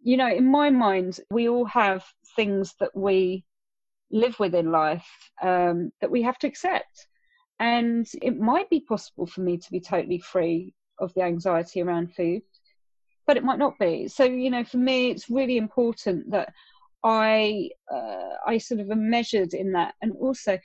you 0.03 0.17
know, 0.17 0.29
in 0.29 0.47
my 0.51 0.71
mind, 0.71 1.21
we 1.31 1.49
all 1.49 1.65
have 1.67 2.05
things 2.37 2.75
that 2.81 2.95
we 2.95 3.45
live 4.11 4.39
with 4.39 4.55
in 4.55 4.71
life 4.71 5.07
um, 5.43 5.91
that 6.01 6.11
we 6.11 6.23
have 6.23 6.39
to 6.39 6.47
accept. 6.47 7.07
And 7.59 8.07
it 8.21 8.39
might 8.39 8.69
be 8.71 8.81
possible 8.81 9.27
for 9.27 9.41
me 9.41 9.57
to 9.57 9.71
be 9.71 9.81
totally 9.81 10.19
free 10.19 10.75
of 10.99 11.15
the 11.15 11.23
anxiety 11.23 11.81
around 11.81 12.15
food, 12.15 12.43
but 13.27 13.37
it 13.37 13.45
might 13.45 13.59
not 13.59 13.79
be. 13.79 14.09
So, 14.09 14.25
you 14.25 14.51
know, 14.51 14.65
for 14.65 14.79
me, 14.79 15.11
it's 15.11 15.31
really 15.31 15.57
important 15.57 16.31
that 16.33 16.53
I 17.05 17.71
uh, 17.93 18.35
I 18.47 18.59
sort 18.59 18.81
of 18.81 18.91
am 18.91 19.11
measured 19.11 19.55
in 19.55 19.73
that, 19.73 19.95
and 20.03 20.13
also 20.21 20.59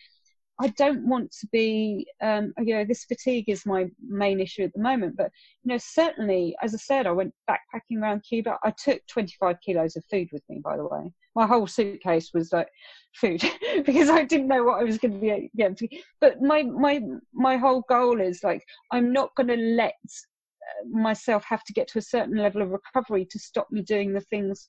I 0.59 0.69
don't 0.69 1.07
want 1.07 1.31
to 1.39 1.47
be, 1.51 2.07
um, 2.21 2.51
you 2.57 2.75
know, 2.75 2.83
this 2.83 3.05
fatigue 3.05 3.45
is 3.47 3.65
my 3.65 3.87
main 4.07 4.39
issue 4.39 4.63
at 4.63 4.73
the 4.73 4.81
moment. 4.81 5.15
But, 5.15 5.31
you 5.63 5.71
know, 5.71 5.77
certainly, 5.77 6.55
as 6.63 6.73
I 6.73 6.77
said, 6.77 7.05
I 7.05 7.11
went 7.11 7.33
backpacking 7.49 8.01
around 8.01 8.23
Cuba. 8.27 8.57
I 8.63 8.71
took 8.71 9.05
25 9.07 9.57
kilos 9.63 9.95
of 9.95 10.03
food 10.09 10.29
with 10.31 10.41
me, 10.49 10.59
by 10.63 10.77
the 10.77 10.87
way. 10.87 11.13
My 11.35 11.45
whole 11.45 11.67
suitcase 11.67 12.31
was 12.33 12.51
like 12.51 12.69
food 13.13 13.43
because 13.85 14.09
I 14.09 14.23
didn't 14.23 14.47
know 14.47 14.63
what 14.63 14.79
I 14.79 14.83
was 14.83 14.97
going 14.97 15.13
to 15.13 15.19
be 15.19 15.51
to. 15.75 15.87
But 16.19 16.41
my, 16.41 16.63
my, 16.63 17.01
my 17.33 17.57
whole 17.57 17.83
goal 17.87 18.19
is 18.19 18.43
like, 18.43 18.63
I'm 18.91 19.13
not 19.13 19.35
going 19.35 19.49
to 19.49 19.57
let 19.57 19.93
uh, 20.03 20.87
myself 20.89 21.43
have 21.43 21.63
to 21.65 21.73
get 21.73 21.87
to 21.89 21.99
a 21.99 22.03
certain 22.03 22.37
level 22.37 22.63
of 22.63 22.71
recovery 22.71 23.27
to 23.29 23.37
stop 23.37 23.67
me 23.69 23.83
doing 23.83 24.11
the 24.11 24.21
things 24.21 24.67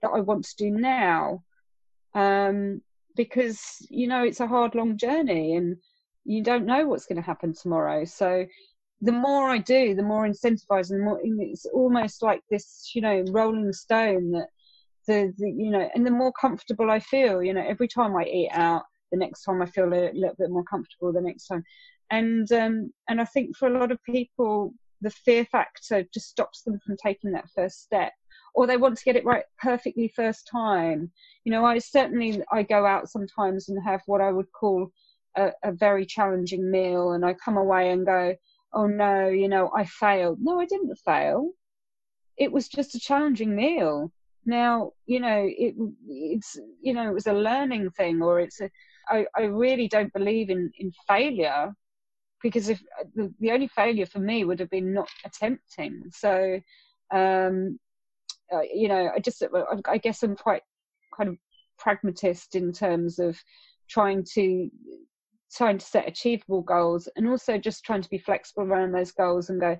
that 0.00 0.12
I 0.14 0.20
want 0.20 0.46
to 0.46 0.56
do 0.56 0.70
now. 0.70 1.42
Um, 2.14 2.80
because 3.16 3.86
you 3.90 4.06
know 4.06 4.22
it's 4.22 4.40
a 4.40 4.46
hard 4.46 4.74
long 4.74 4.96
journey 4.96 5.56
and 5.56 5.76
you 6.24 6.42
don't 6.42 6.66
know 6.66 6.86
what's 6.86 7.06
going 7.06 7.16
to 7.16 7.22
happen 7.22 7.54
tomorrow. 7.54 8.04
So 8.04 8.46
the 9.02 9.12
more 9.12 9.50
i 9.50 9.58
do 9.58 9.94
the 9.94 10.02
more 10.02 10.26
incentivized 10.26 10.90
and 10.90 11.04
more 11.04 11.20
it's 11.22 11.66
almost 11.66 12.22
like 12.22 12.40
this 12.50 12.90
you 12.94 13.02
know 13.02 13.22
rolling 13.30 13.72
stone 13.72 14.30
that 14.30 14.48
the, 15.06 15.32
the 15.36 15.50
you 15.50 15.70
know 15.70 15.88
and 15.94 16.06
the 16.06 16.10
more 16.10 16.32
comfortable 16.32 16.90
i 16.90 16.98
feel 16.98 17.42
you 17.42 17.52
know 17.52 17.64
every 17.66 17.88
time 17.88 18.16
i 18.16 18.24
eat 18.24 18.50
out 18.52 18.82
the 19.12 19.18
next 19.18 19.44
time 19.44 19.60
i 19.62 19.66
feel 19.66 19.84
a 19.84 20.10
little 20.12 20.34
bit 20.38 20.50
more 20.50 20.64
comfortable 20.64 21.12
the 21.12 21.20
next 21.20 21.46
time. 21.46 21.62
And 22.10 22.50
um 22.52 22.92
and 23.08 23.20
i 23.20 23.24
think 23.24 23.56
for 23.56 23.68
a 23.68 23.78
lot 23.78 23.92
of 23.92 24.02
people 24.04 24.72
the 25.02 25.10
fear 25.10 25.44
factor 25.44 26.04
just 26.12 26.28
stops 26.28 26.62
them 26.62 26.78
from 26.84 26.96
taking 26.96 27.32
that 27.32 27.50
first 27.54 27.82
step 27.82 28.12
or 28.56 28.66
they 28.66 28.78
want 28.78 28.96
to 28.96 29.04
get 29.04 29.16
it 29.16 29.24
right 29.24 29.44
perfectly 29.60 30.08
first 30.16 30.48
time. 30.50 31.12
You 31.44 31.52
know, 31.52 31.64
I 31.64 31.78
certainly 31.78 32.42
I 32.50 32.62
go 32.62 32.86
out 32.86 33.10
sometimes 33.10 33.68
and 33.68 33.78
have 33.84 34.00
what 34.06 34.22
I 34.22 34.32
would 34.32 34.50
call 34.50 34.90
a, 35.36 35.52
a 35.62 35.72
very 35.72 36.06
challenging 36.06 36.68
meal, 36.70 37.12
and 37.12 37.24
I 37.24 37.34
come 37.34 37.58
away 37.58 37.90
and 37.90 38.06
go, 38.06 38.34
"Oh 38.72 38.86
no, 38.86 39.28
you 39.28 39.48
know, 39.48 39.70
I 39.76 39.84
failed." 39.84 40.38
No, 40.40 40.58
I 40.58 40.64
didn't 40.64 40.96
fail. 41.04 41.50
It 42.38 42.50
was 42.50 42.68
just 42.68 42.94
a 42.94 43.00
challenging 43.00 43.54
meal. 43.54 44.10
Now, 44.46 44.92
you 45.04 45.20
know, 45.20 45.46
it 45.46 45.74
it's 46.08 46.58
you 46.80 46.94
know, 46.94 47.08
it 47.10 47.14
was 47.14 47.26
a 47.26 47.34
learning 47.34 47.90
thing, 47.90 48.22
or 48.22 48.40
it's 48.40 48.60
a. 48.60 48.70
I, 49.08 49.26
I 49.36 49.42
really 49.42 49.86
don't 49.86 50.12
believe 50.14 50.48
in 50.48 50.72
in 50.78 50.92
failure 51.06 51.74
because 52.42 52.70
if 52.70 52.82
the, 53.14 53.32
the 53.40 53.50
only 53.50 53.68
failure 53.68 54.06
for 54.06 54.20
me 54.20 54.44
would 54.44 54.60
have 54.60 54.70
been 54.70 54.94
not 54.94 55.08
attempting. 55.24 56.04
So 56.10 56.60
um, 57.12 57.78
uh, 58.52 58.60
you 58.72 58.88
know, 58.88 59.10
I 59.14 59.18
just, 59.18 59.42
I 59.86 59.98
guess 59.98 60.22
I'm 60.22 60.36
quite 60.36 60.62
kind 61.16 61.30
of 61.30 61.36
pragmatist 61.78 62.54
in 62.54 62.72
terms 62.72 63.18
of 63.18 63.38
trying 63.88 64.24
to 64.34 64.70
trying 65.54 65.78
to 65.78 65.86
set 65.86 66.08
achievable 66.08 66.62
goals 66.62 67.08
and 67.16 67.28
also 67.28 67.56
just 67.56 67.84
trying 67.84 68.02
to 68.02 68.10
be 68.10 68.18
flexible 68.18 68.64
around 68.64 68.92
those 68.92 69.12
goals 69.12 69.48
and 69.48 69.60
go 69.60 69.78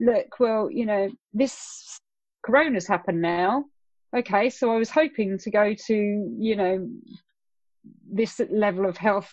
look 0.00 0.26
well 0.40 0.68
you 0.70 0.84
know 0.84 1.08
this 1.32 2.00
corona's 2.44 2.86
happened 2.86 3.20
now. 3.20 3.64
Okay 4.16 4.50
so 4.50 4.72
i 4.72 4.76
was 4.76 4.90
hoping 4.90 5.38
to 5.38 5.50
go 5.50 5.74
to 5.86 6.36
you 6.38 6.56
know 6.56 6.88
this 8.10 8.40
level 8.50 8.86
of 8.86 8.96
health 8.96 9.32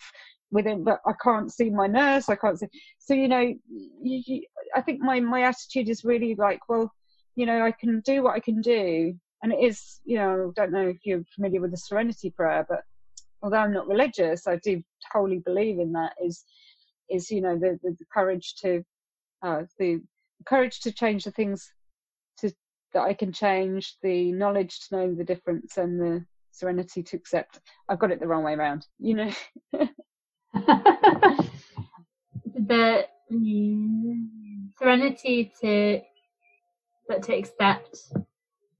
within 0.52 0.84
but 0.84 1.00
i 1.06 1.14
can't 1.24 1.52
see 1.52 1.70
my 1.70 1.88
nurse 1.88 2.30
i 2.30 2.36
can't 2.36 2.60
see 2.60 2.68
so 3.00 3.14
you 3.14 3.28
know 3.28 3.40
you, 3.40 4.22
you, 4.26 4.44
i 4.76 4.82
think 4.82 5.00
my 5.02 5.20
my 5.20 5.44
attitude 5.44 5.90
is 5.90 6.04
really 6.04 6.36
like 6.36 6.60
well 6.70 6.92
you 7.36 7.46
know, 7.46 7.64
I 7.66 7.72
can 7.72 8.02
do 8.02 8.24
what 8.24 8.36
I 8.36 8.40
can 8.40 8.62
do. 8.62 9.14
And 9.42 9.52
it 9.52 9.60
is, 9.60 10.00
you 10.06 10.18
know, 10.18 10.54
I 10.58 10.62
don't 10.62 10.72
know 10.72 10.88
if 10.88 10.98
you're 11.04 11.24
familiar 11.36 11.60
with 11.62 11.72
the 11.72 11.78
Serenity 11.78 12.30
Prayer, 12.30 12.66
but 12.68 12.82
although 13.42 13.58
I'm 13.58 13.74
not 13.74 13.88
religious, 13.88 14.48
I 14.48 14.58
do 14.58 14.82
wholly 15.12 15.40
believe 15.40 15.80
in 15.80 15.92
that. 15.94 16.14
Is 16.24 16.46
is 17.10 17.30
you 17.30 17.42
know 17.42 17.58
the 17.58 17.80
the, 17.84 17.92
the 18.00 18.06
courage 18.14 18.56
to 18.62 18.84
uh, 19.42 19.64
the 19.78 20.02
courage 20.46 20.80
to 20.82 20.92
change 20.92 21.26
the 21.26 21.32
things 21.32 21.70
to 22.40 22.52
that 22.94 23.02
I 23.02 23.14
can 23.14 23.34
change, 23.34 23.98
the 24.02 24.32
knowledge 24.32 24.80
to 24.88 24.96
know 24.96 25.14
the 25.14 25.26
difference, 25.26 25.78
and 25.78 26.00
the 26.00 26.26
serenity 26.52 27.04
to 27.04 27.18
accept. 27.18 27.60
I've 27.90 28.00
got 28.00 28.12
it 28.12 28.20
the 28.20 28.28
wrong 28.28 28.44
way 28.44 28.54
around, 28.54 28.88
you 29.00 29.16
know. 29.16 29.32
the 32.54 33.06
serenity 34.78 35.52
to 35.62 36.02
but 37.08 37.24
to 37.24 37.36
accept 37.36 37.98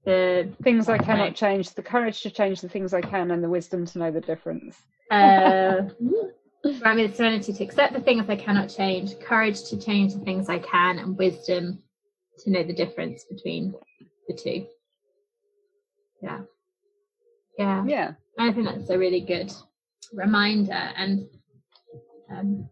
the 0.04 0.50
things 0.62 0.88
I 0.88 0.98
cannot 0.98 1.28
like, 1.28 1.34
change, 1.34 1.70
the 1.70 1.82
courage 1.82 2.22
to 2.22 2.30
change 2.30 2.60
the 2.60 2.68
things 2.68 2.92
I 2.92 3.00
can, 3.00 3.30
and 3.30 3.42
the 3.42 3.48
wisdom 3.48 3.86
to 3.86 3.98
know 3.98 4.10
the 4.10 4.20
difference. 4.20 4.76
Uh, 5.10 5.82
I 6.84 6.94
mean, 6.94 7.10
the 7.10 7.14
serenity 7.14 7.52
to 7.52 7.64
accept 7.64 7.92
the 7.92 8.00
things 8.00 8.28
I 8.28 8.36
cannot 8.36 8.68
change, 8.68 9.18
courage 9.20 9.64
to 9.64 9.78
change 9.78 10.14
the 10.14 10.20
things 10.20 10.48
I 10.48 10.58
can, 10.58 10.98
and 10.98 11.16
wisdom 11.16 11.82
to 12.38 12.50
know 12.50 12.62
the 12.62 12.72
difference 12.72 13.24
between 13.24 13.74
the 14.28 14.34
two. 14.34 14.66
Yeah. 16.22 16.40
Yeah. 17.58 17.84
Yeah. 17.86 18.12
I 18.38 18.52
think 18.52 18.66
that's 18.66 18.90
a 18.90 18.98
really 18.98 19.20
good 19.20 19.52
reminder. 20.12 20.72
And 20.72 21.28
um, 22.30 22.68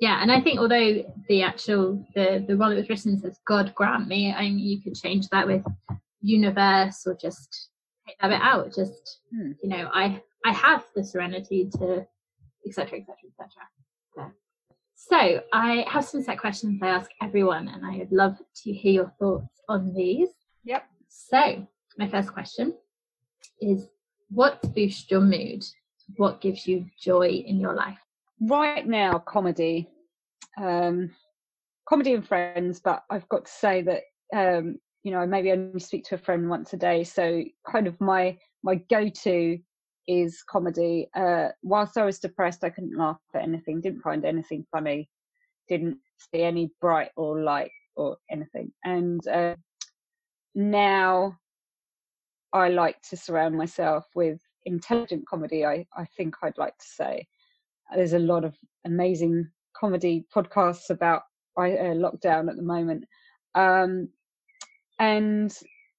yeah 0.00 0.20
and 0.22 0.30
i 0.30 0.40
think 0.40 0.58
although 0.58 1.04
the 1.28 1.42
actual 1.42 2.04
the 2.14 2.44
the 2.48 2.56
one 2.56 2.70
that 2.70 2.76
was 2.76 2.88
written 2.88 3.18
says 3.18 3.38
god 3.46 3.74
grant 3.74 4.08
me 4.08 4.32
i 4.32 4.42
mean 4.42 4.58
you 4.58 4.82
could 4.82 4.94
change 4.94 5.28
that 5.28 5.46
with 5.46 5.62
universe 6.20 7.02
or 7.06 7.16
just 7.20 7.70
take 8.06 8.16
that 8.20 8.28
bit 8.28 8.40
out 8.40 8.72
just 8.74 9.20
hmm. 9.32 9.52
you 9.62 9.68
know 9.68 9.88
i 9.92 10.20
i 10.44 10.52
have 10.52 10.84
the 10.94 11.04
serenity 11.04 11.68
to 11.70 12.06
etc 12.66 12.98
etc 12.98 13.14
etc 13.28 14.32
so 14.94 15.40
i 15.52 15.84
have 15.88 16.04
some 16.04 16.22
set 16.22 16.38
questions 16.38 16.80
i 16.82 16.88
ask 16.88 17.10
everyone 17.22 17.68
and 17.68 17.84
i 17.84 17.96
would 17.98 18.12
love 18.12 18.36
to 18.54 18.72
hear 18.72 18.92
your 18.92 19.12
thoughts 19.18 19.56
on 19.68 19.94
these. 19.94 20.28
Yep. 20.64 20.84
So 21.08 21.66
my 21.98 22.08
first 22.08 22.32
question 22.32 22.74
is 23.60 23.88
what 24.30 24.62
boosts 24.74 25.10
your 25.10 25.20
mood? 25.20 25.64
What 26.16 26.40
gives 26.40 26.66
you 26.66 26.86
joy 27.00 27.28
in 27.28 27.58
your 27.58 27.74
life 27.74 27.98
right 28.40 28.86
now 28.86 29.18
comedy 29.18 29.88
um 30.60 31.10
comedy 31.88 32.14
and 32.14 32.26
friends 32.26 32.80
but 32.80 33.02
i've 33.10 33.28
got 33.28 33.46
to 33.46 33.52
say 33.52 33.82
that 33.82 34.02
um 34.34 34.76
you 35.02 35.10
know 35.10 35.18
i 35.18 35.26
maybe 35.26 35.50
only 35.50 35.80
speak 35.80 36.04
to 36.04 36.14
a 36.14 36.18
friend 36.18 36.48
once 36.48 36.72
a 36.72 36.76
day 36.76 37.02
so 37.02 37.42
kind 37.70 37.86
of 37.86 38.00
my 38.00 38.36
my 38.62 38.74
go-to 38.90 39.58
is 40.08 40.42
comedy. 40.48 41.08
Uh 41.16 41.48
whilst 41.62 41.96
i 41.96 42.04
was 42.04 42.18
depressed 42.18 42.62
i 42.62 42.70
couldn't 42.70 42.96
laugh 42.96 43.18
at 43.34 43.42
anything 43.42 43.80
didn't 43.80 44.02
find 44.02 44.24
anything 44.24 44.64
funny 44.70 45.08
didn't 45.68 45.98
see 46.18 46.42
any 46.42 46.70
bright 46.80 47.10
or 47.16 47.42
light 47.42 47.70
or 47.96 48.16
anything. 48.30 48.70
And 48.84 49.26
uh, 49.26 49.56
now 50.54 51.36
i 52.52 52.68
like 52.68 52.96
to 53.02 53.16
surround 53.16 53.54
myself 53.54 54.06
with 54.14 54.40
intelligent 54.64 55.22
comedy 55.28 55.66
i 55.66 55.84
i 55.94 56.04
think 56.16 56.34
i'd 56.42 56.56
like 56.56 56.76
to 56.78 56.86
say 56.86 57.26
there's 57.94 58.12
a 58.12 58.18
lot 58.18 58.44
of 58.44 58.54
amazing 58.84 59.48
comedy 59.76 60.26
podcasts 60.34 60.90
about 60.90 61.22
uh, 61.56 61.62
lockdown 61.62 62.48
at 62.48 62.56
the 62.56 62.62
moment. 62.62 63.04
Um, 63.54 64.08
and 64.98 65.56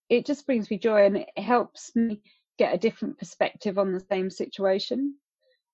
it 0.09 0.25
just 0.25 0.45
brings 0.45 0.69
me 0.69 0.77
joy 0.77 1.05
and 1.05 1.17
it 1.17 1.29
helps 1.37 1.95
me 1.95 2.21
get 2.57 2.73
a 2.73 2.77
different 2.77 3.17
perspective 3.17 3.77
on 3.77 3.93
the 3.93 4.03
same 4.11 4.29
situation. 4.29 5.15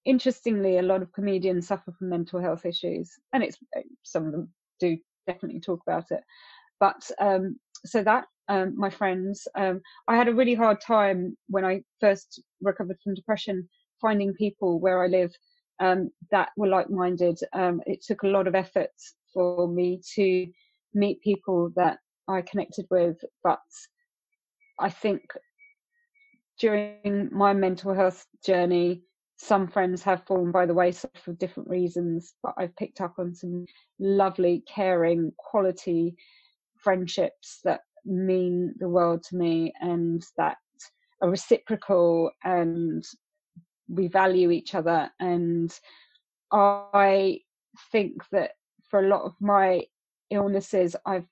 Interestingly, 0.06 0.78
a 0.78 0.82
lot 0.82 1.02
of 1.02 1.14
comedians 1.14 1.68
suffer 1.68 1.94
from 1.98 2.10
mental 2.10 2.42
health 2.42 2.66
issues, 2.66 3.12
and 3.32 3.42
it's 3.42 3.58
uh, 3.76 3.82
some 4.04 4.26
of 4.26 4.32
them 4.34 4.50
do 4.80 4.98
definitely 5.28 5.62
talk 5.62 5.80
about 5.88 6.12
it. 6.12 6.20
But 6.80 7.10
um, 7.22 7.58
so 7.86 8.04
that 8.04 8.26
um, 8.50 8.74
my 8.78 8.90
friends, 8.90 9.48
um, 9.56 9.82
I 10.10 10.18
had 10.18 10.28
a 10.28 10.34
really 10.34 10.56
hard 10.56 10.82
time 10.82 11.38
when 11.48 11.64
I 11.64 11.84
first 12.02 12.42
recovered 12.62 12.98
from 13.02 13.14
depression 13.14 13.70
finding 14.02 14.34
people 14.34 14.82
where 14.82 15.02
I 15.02 15.08
live 15.08 15.34
um, 15.84 16.10
that 16.32 16.50
were 16.56 16.68
like-minded. 16.68 17.40
Um, 17.52 17.82
it 17.86 18.02
took 18.02 18.24
a 18.24 18.28
lot 18.28 18.48
of 18.48 18.56
effort 18.56 18.92
for 19.34 19.68
me 19.68 20.02
to 20.16 20.48
meet 20.94 21.22
people 21.22 21.72
that 21.76 21.98
I 22.28 22.42
connected 22.42 22.86
with, 22.90 23.18
but 23.44 23.60
I 24.80 24.90
think 24.90 25.22
during 26.60 27.30
my 27.32 27.54
mental 27.54 27.94
health 27.94 28.26
journey, 28.46 29.04
some 29.36 29.68
friends 29.68 30.02
have 30.04 30.26
fallen 30.26 30.52
by 30.52 30.66
the 30.66 30.74
wayside 30.74 31.20
for 31.22 31.34
different 31.34 31.70
reasons, 31.70 32.34
but 32.42 32.54
I've 32.58 32.76
picked 32.78 33.02
up 33.02 33.16
on 33.18 33.36
some 33.36 33.66
lovely, 34.00 34.64
caring, 34.74 35.34
quality 35.38 36.16
friendships 36.78 37.60
that 37.66 37.82
mean 38.06 38.74
the 38.80 38.88
world 38.88 39.24
to 39.24 39.36
me 39.36 39.74
and 39.82 40.24
that 40.38 40.58
are 41.22 41.30
reciprocal 41.30 42.32
and 42.44 43.04
we 43.96 44.08
value 44.08 44.52
each 44.52 44.76
other. 44.76 45.10
And 45.20 45.74
I 46.52 47.40
think 47.92 48.24
that 48.32 48.52
for 48.90 49.00
a 49.00 49.08
lot 49.08 49.24
of 49.24 49.34
my 49.40 49.84
illnesses, 50.30 50.96
I've 51.06 51.28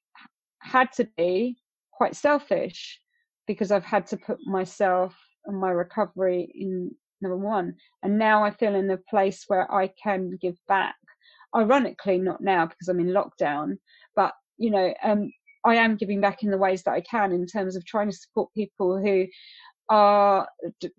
had 0.60 0.92
to 0.94 1.08
be 1.18 1.58
quite 1.92 2.16
selfish 2.16 3.00
because 3.48 3.72
I've 3.72 3.86
had 3.86 4.08
to 4.08 4.18
put 4.18 4.40
myself 4.46 5.16
and 5.46 5.60
my 5.60 5.70
recovery 5.70 6.52
in 6.56 6.92
number 7.22 7.38
one. 7.38 7.76
And 8.04 8.18
now 8.18 8.44
I 8.44 8.52
feel 8.52 8.76
in 8.76 8.90
a 8.90 8.98
place 8.98 9.46
where 9.48 9.72
I 9.72 9.92
can 10.02 10.38
give 10.42 10.58
back. 10.68 10.96
Ironically, 11.56 12.18
not 12.18 12.42
now 12.42 12.66
because 12.66 12.88
I'm 12.88 13.00
in 13.00 13.08
lockdown, 13.08 13.78
but 14.16 14.34
you 14.58 14.72
know, 14.72 14.94
um, 15.04 15.30
I 15.66 15.76
am 15.76 15.98
giving 15.98 16.22
back 16.22 16.44
in 16.44 16.50
the 16.50 16.58
ways 16.58 16.84
that 16.84 16.94
I 16.94 17.02
can 17.02 17.32
in 17.32 17.46
terms 17.46 17.76
of 17.76 17.86
trying 17.86 18.10
to 18.10 18.16
support 18.16 18.54
people 18.54 18.98
who 19.00 19.26
are 19.90 20.48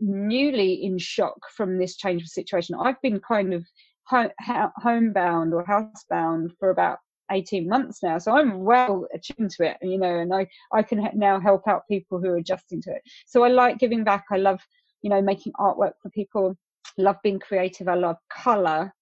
newly 0.01 0.85
in 0.85 0.99
shock 0.99 1.39
from 1.55 1.79
this 1.79 1.97
change 1.97 2.23
of 2.23 2.29
situation. 2.29 2.77
I've 2.81 3.01
been 3.01 3.21
kind 3.21 3.55
of 3.55 3.65
homebound 4.07 5.55
or 5.55 5.65
housebound 5.65 6.51
for 6.59 6.71
about 6.71 6.99
18 7.31 7.67
months 7.67 8.03
now 8.03 8.19
so 8.19 8.37
i'm 8.37 8.63
well 8.63 9.07
attuned 9.15 9.51
to 9.51 9.65
it 9.65 9.79
you 9.81 9.97
know 9.97 10.19
and 10.19 10.35
i 10.35 10.47
i 10.75 10.83
can 10.83 11.09
now 11.15 11.41
help 11.41 11.67
out 11.67 11.87
people 11.89 12.21
who 12.21 12.29
are 12.29 12.37
adjusting 12.37 12.83
to 12.83 12.91
it. 12.91 13.01
So 13.27 13.43
i 13.45 13.49
like 13.49 13.79
giving 13.79 14.05
back. 14.05 14.25
I 14.31 14.37
love 14.37 14.61
you 15.01 15.09
know 15.09 15.23
making 15.23 15.53
artwork 15.59 15.93
for 16.03 16.11
people. 16.11 16.57
Love 16.99 17.17
being 17.23 17.39
creative. 17.39 17.89
I 17.89 17.95
love 17.95 18.17
color 18.31 18.93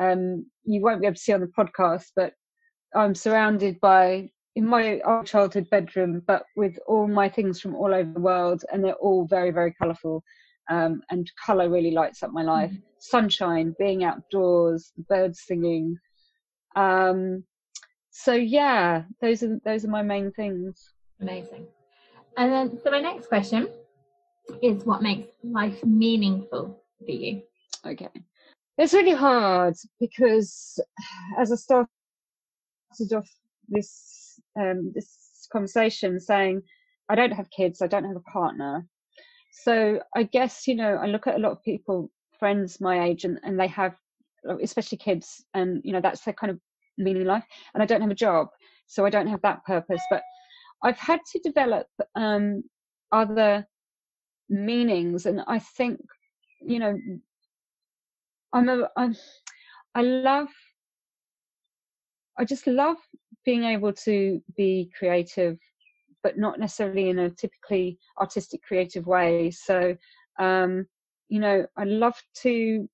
um 0.00 0.46
you 0.64 0.80
won't 0.80 1.00
be 1.00 1.06
able 1.06 1.14
to 1.14 1.20
see 1.20 1.32
on 1.32 1.40
the 1.40 1.46
podcast 1.46 2.06
but 2.16 2.32
i'm 2.94 3.14
surrounded 3.14 3.78
by 3.80 4.28
in 4.56 4.66
my 4.66 5.00
old 5.00 5.26
childhood 5.26 5.68
bedroom 5.70 6.22
but 6.26 6.44
with 6.56 6.76
all 6.86 7.06
my 7.06 7.28
things 7.28 7.60
from 7.60 7.74
all 7.74 7.94
over 7.94 8.10
the 8.12 8.20
world 8.20 8.64
and 8.72 8.84
they're 8.84 8.94
all 8.94 9.26
very 9.26 9.50
very 9.50 9.72
colorful 9.74 10.22
um, 10.70 11.02
and 11.10 11.30
color 11.44 11.68
really 11.68 11.90
lights 11.90 12.22
up 12.22 12.32
my 12.32 12.42
life 12.42 12.70
mm. 12.70 12.82
sunshine 12.98 13.74
being 13.78 14.04
outdoors 14.04 14.92
birds 15.08 15.42
singing 15.46 15.96
um, 16.76 17.44
so 18.10 18.34
yeah, 18.34 19.04
those 19.20 19.42
are 19.42 19.58
those 19.64 19.84
are 19.84 19.88
my 19.88 20.02
main 20.02 20.32
things. 20.32 20.92
Amazing. 21.20 21.66
And 22.36 22.52
then, 22.52 22.80
so 22.82 22.90
my 22.90 23.00
next 23.00 23.28
question 23.28 23.68
is, 24.62 24.84
what 24.84 25.02
makes 25.02 25.28
life 25.42 25.84
meaningful 25.84 26.82
for 27.04 27.10
you? 27.10 27.42
Okay, 27.86 28.08
it's 28.78 28.92
really 28.92 29.14
hard 29.14 29.74
because 29.98 30.78
as 31.38 31.52
I 31.52 31.56
started 31.56 31.88
off 33.14 33.28
this 33.68 34.19
um, 34.58 34.92
this 34.94 35.48
conversation 35.52 36.20
saying, 36.20 36.62
I 37.08 37.14
don't 37.14 37.32
have 37.32 37.50
kids, 37.50 37.82
I 37.82 37.86
don't 37.86 38.04
have 38.04 38.16
a 38.16 38.30
partner. 38.30 38.86
So 39.64 40.00
I 40.14 40.22
guess 40.24 40.66
you 40.66 40.76
know 40.76 40.94
I 40.94 41.06
look 41.06 41.26
at 41.26 41.34
a 41.36 41.40
lot 41.40 41.52
of 41.52 41.62
people, 41.62 42.10
friends 42.38 42.80
my 42.80 43.04
age, 43.04 43.24
and, 43.24 43.38
and 43.42 43.58
they 43.58 43.66
have, 43.66 43.96
especially 44.62 44.98
kids, 44.98 45.44
and 45.54 45.80
you 45.84 45.92
know 45.92 46.00
that's 46.00 46.22
their 46.22 46.34
kind 46.34 46.52
of 46.52 46.60
meaning 47.00 47.24
life 47.24 47.44
and 47.74 47.82
i 47.82 47.86
don't 47.86 48.02
have 48.02 48.10
a 48.10 48.14
job 48.14 48.48
so 48.86 49.04
i 49.04 49.10
don't 49.10 49.26
have 49.26 49.42
that 49.42 49.64
purpose 49.64 50.02
but 50.10 50.22
i've 50.84 50.98
had 50.98 51.20
to 51.32 51.40
develop 51.40 51.86
um, 52.14 52.62
other 53.12 53.66
meanings 54.48 55.26
and 55.26 55.40
i 55.46 55.58
think 55.58 55.98
you 56.60 56.78
know 56.78 56.98
i'm 58.52 58.68
a 58.68 58.88
i'm 58.96 59.16
i 59.94 60.02
love 60.02 60.48
i 62.38 62.44
just 62.44 62.66
love 62.66 62.96
being 63.44 63.64
able 63.64 63.92
to 63.92 64.42
be 64.56 64.90
creative 64.96 65.58
but 66.22 66.38
not 66.38 66.58
necessarily 66.58 67.08
in 67.08 67.18
a 67.20 67.30
typically 67.30 67.98
artistic 68.20 68.62
creative 68.62 69.06
way 69.06 69.50
so 69.50 69.96
um 70.38 70.86
you 71.28 71.40
know 71.40 71.66
i 71.76 71.84
love 71.84 72.20
to 72.34 72.88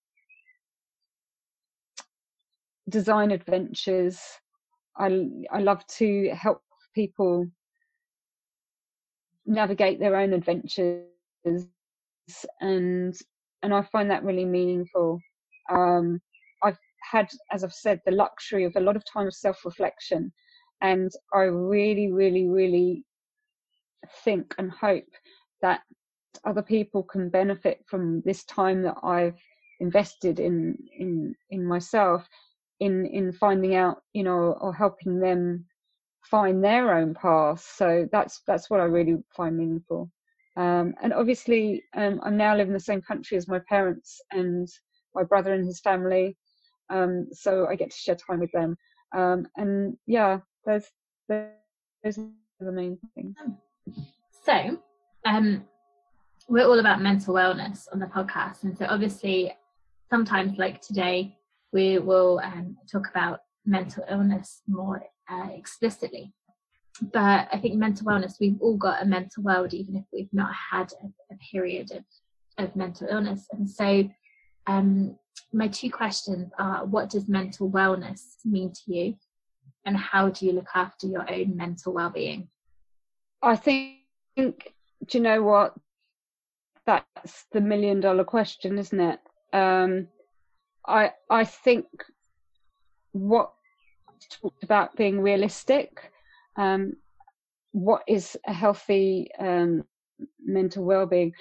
design 2.88 3.30
adventures. 3.30 4.20
I 4.96 5.28
I 5.50 5.60
love 5.60 5.86
to 5.98 6.30
help 6.34 6.62
people 6.94 7.46
navigate 9.44 9.98
their 9.98 10.16
own 10.16 10.32
adventures, 10.32 11.04
and 12.60 13.14
and 13.62 13.74
I 13.74 13.82
find 13.82 14.10
that 14.10 14.24
really 14.24 14.44
meaningful. 14.44 15.20
Um, 15.70 16.20
had, 17.10 17.28
as 17.52 17.64
I've 17.64 17.72
said, 17.72 18.00
the 18.04 18.12
luxury 18.12 18.64
of 18.64 18.74
a 18.76 18.80
lot 18.80 18.96
of 18.96 19.04
time 19.04 19.26
of 19.26 19.34
self-reflection, 19.34 20.32
and 20.82 21.10
I 21.34 21.42
really, 21.42 22.12
really, 22.12 22.48
really 22.48 23.04
think 24.24 24.54
and 24.58 24.70
hope 24.70 25.04
that 25.62 25.80
other 26.44 26.62
people 26.62 27.02
can 27.02 27.28
benefit 27.28 27.84
from 27.86 28.22
this 28.24 28.44
time 28.44 28.82
that 28.82 28.96
I've 29.02 29.38
invested 29.80 30.40
in 30.40 30.76
in 30.98 31.34
in 31.50 31.64
myself 31.64 32.26
in 32.80 33.06
in 33.06 33.32
finding 33.32 33.74
out 33.74 33.98
you 34.12 34.22
know 34.22 34.56
or 34.60 34.72
helping 34.74 35.18
them 35.18 35.66
find 36.22 36.62
their 36.62 36.96
own 36.96 37.14
path. 37.14 37.60
So 37.60 38.08
that's 38.12 38.42
that's 38.46 38.68
what 38.70 38.80
i 38.80 38.84
really 38.84 39.16
find 39.36 39.56
meaningful. 39.56 40.10
Um, 40.56 40.94
and 41.02 41.12
obviously 41.12 41.84
um, 41.94 42.18
i'm 42.22 42.36
now 42.38 42.52
living 42.52 42.68
in 42.68 42.72
the 42.72 42.80
same 42.80 43.02
country 43.02 43.36
as 43.36 43.46
my 43.46 43.60
parents 43.68 44.20
and 44.30 44.66
my 45.14 45.22
brother 45.22 45.52
and 45.52 45.66
his 45.66 45.80
family 45.80 46.36
um, 46.90 47.26
so 47.32 47.66
i 47.66 47.74
get 47.74 47.90
to 47.90 47.96
share 47.96 48.14
time 48.14 48.40
with 48.40 48.52
them 48.52 48.76
um, 49.14 49.46
and 49.56 49.96
yeah 50.06 50.38
those 50.64 50.84
those 51.28 52.18
are 52.18 52.24
the 52.60 52.72
main 52.72 52.98
things 53.14 53.36
so 54.44 54.78
um, 55.24 55.64
we're 56.48 56.66
all 56.66 56.78
about 56.78 57.02
mental 57.02 57.34
wellness 57.34 57.86
on 57.92 57.98
the 57.98 58.06
podcast 58.06 58.62
and 58.62 58.76
so 58.76 58.86
obviously 58.88 59.52
sometimes 60.10 60.58
like 60.58 60.80
today 60.80 61.36
we 61.72 61.98
will 61.98 62.40
um, 62.44 62.76
talk 62.90 63.08
about 63.10 63.40
mental 63.66 64.04
illness 64.10 64.62
more 64.66 65.02
uh, 65.30 65.48
explicitly. 65.52 66.32
But 67.12 67.48
I 67.52 67.58
think 67.60 67.74
mental 67.74 68.06
wellness, 68.06 68.40
we've 68.40 68.60
all 68.60 68.76
got 68.76 69.02
a 69.02 69.06
mental 69.06 69.42
world, 69.42 69.74
even 69.74 69.96
if 69.96 70.04
we've 70.12 70.32
not 70.32 70.50
had 70.70 70.92
a, 71.02 71.34
a 71.34 71.36
period 71.52 71.90
of, 71.90 72.04
of 72.64 72.74
mental 72.74 73.08
illness. 73.10 73.46
And 73.52 73.68
so, 73.68 74.08
um, 74.66 75.16
my 75.52 75.68
two 75.68 75.90
questions 75.90 76.50
are 76.58 76.84
what 76.84 77.10
does 77.10 77.28
mental 77.28 77.70
wellness 77.70 78.22
mean 78.44 78.72
to 78.72 78.94
you? 78.94 79.16
And 79.84 79.96
how 79.96 80.30
do 80.30 80.46
you 80.46 80.52
look 80.52 80.68
after 80.74 81.06
your 81.06 81.30
own 81.30 81.56
mental 81.56 81.92
well 81.92 82.10
being? 82.10 82.48
I 83.42 83.54
think, 83.56 84.00
do 84.36 84.58
you 85.12 85.20
know 85.20 85.42
what? 85.42 85.74
That's 86.86 87.46
the 87.52 87.60
million 87.60 88.00
dollar 88.00 88.24
question, 88.24 88.78
isn't 88.78 89.00
it? 89.00 89.20
Um, 89.52 90.08
I 90.86 91.12
I 91.30 91.44
think 91.44 91.86
what 93.12 93.52
talked 94.28 94.62
about 94.64 94.96
being 94.96 95.20
realistic. 95.20 96.12
Um, 96.56 96.96
what 97.72 98.02
is 98.06 98.38
a 98.46 98.52
healthy 98.52 99.28
um, 99.38 99.84
mental 100.44 100.84
well-being? 100.84 101.32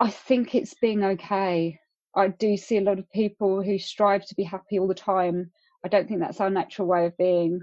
I 0.00 0.10
think 0.10 0.54
it's 0.54 0.74
being 0.74 1.04
okay. 1.04 1.78
I 2.16 2.28
do 2.28 2.56
see 2.56 2.78
a 2.78 2.82
lot 2.82 2.98
of 2.98 3.10
people 3.10 3.62
who 3.62 3.78
strive 3.78 4.24
to 4.26 4.34
be 4.34 4.42
happy 4.42 4.78
all 4.78 4.88
the 4.88 4.94
time. 4.94 5.50
I 5.84 5.88
don't 5.88 6.08
think 6.08 6.20
that's 6.20 6.40
our 6.40 6.50
natural 6.50 6.88
way 6.88 7.06
of 7.06 7.16
being. 7.18 7.60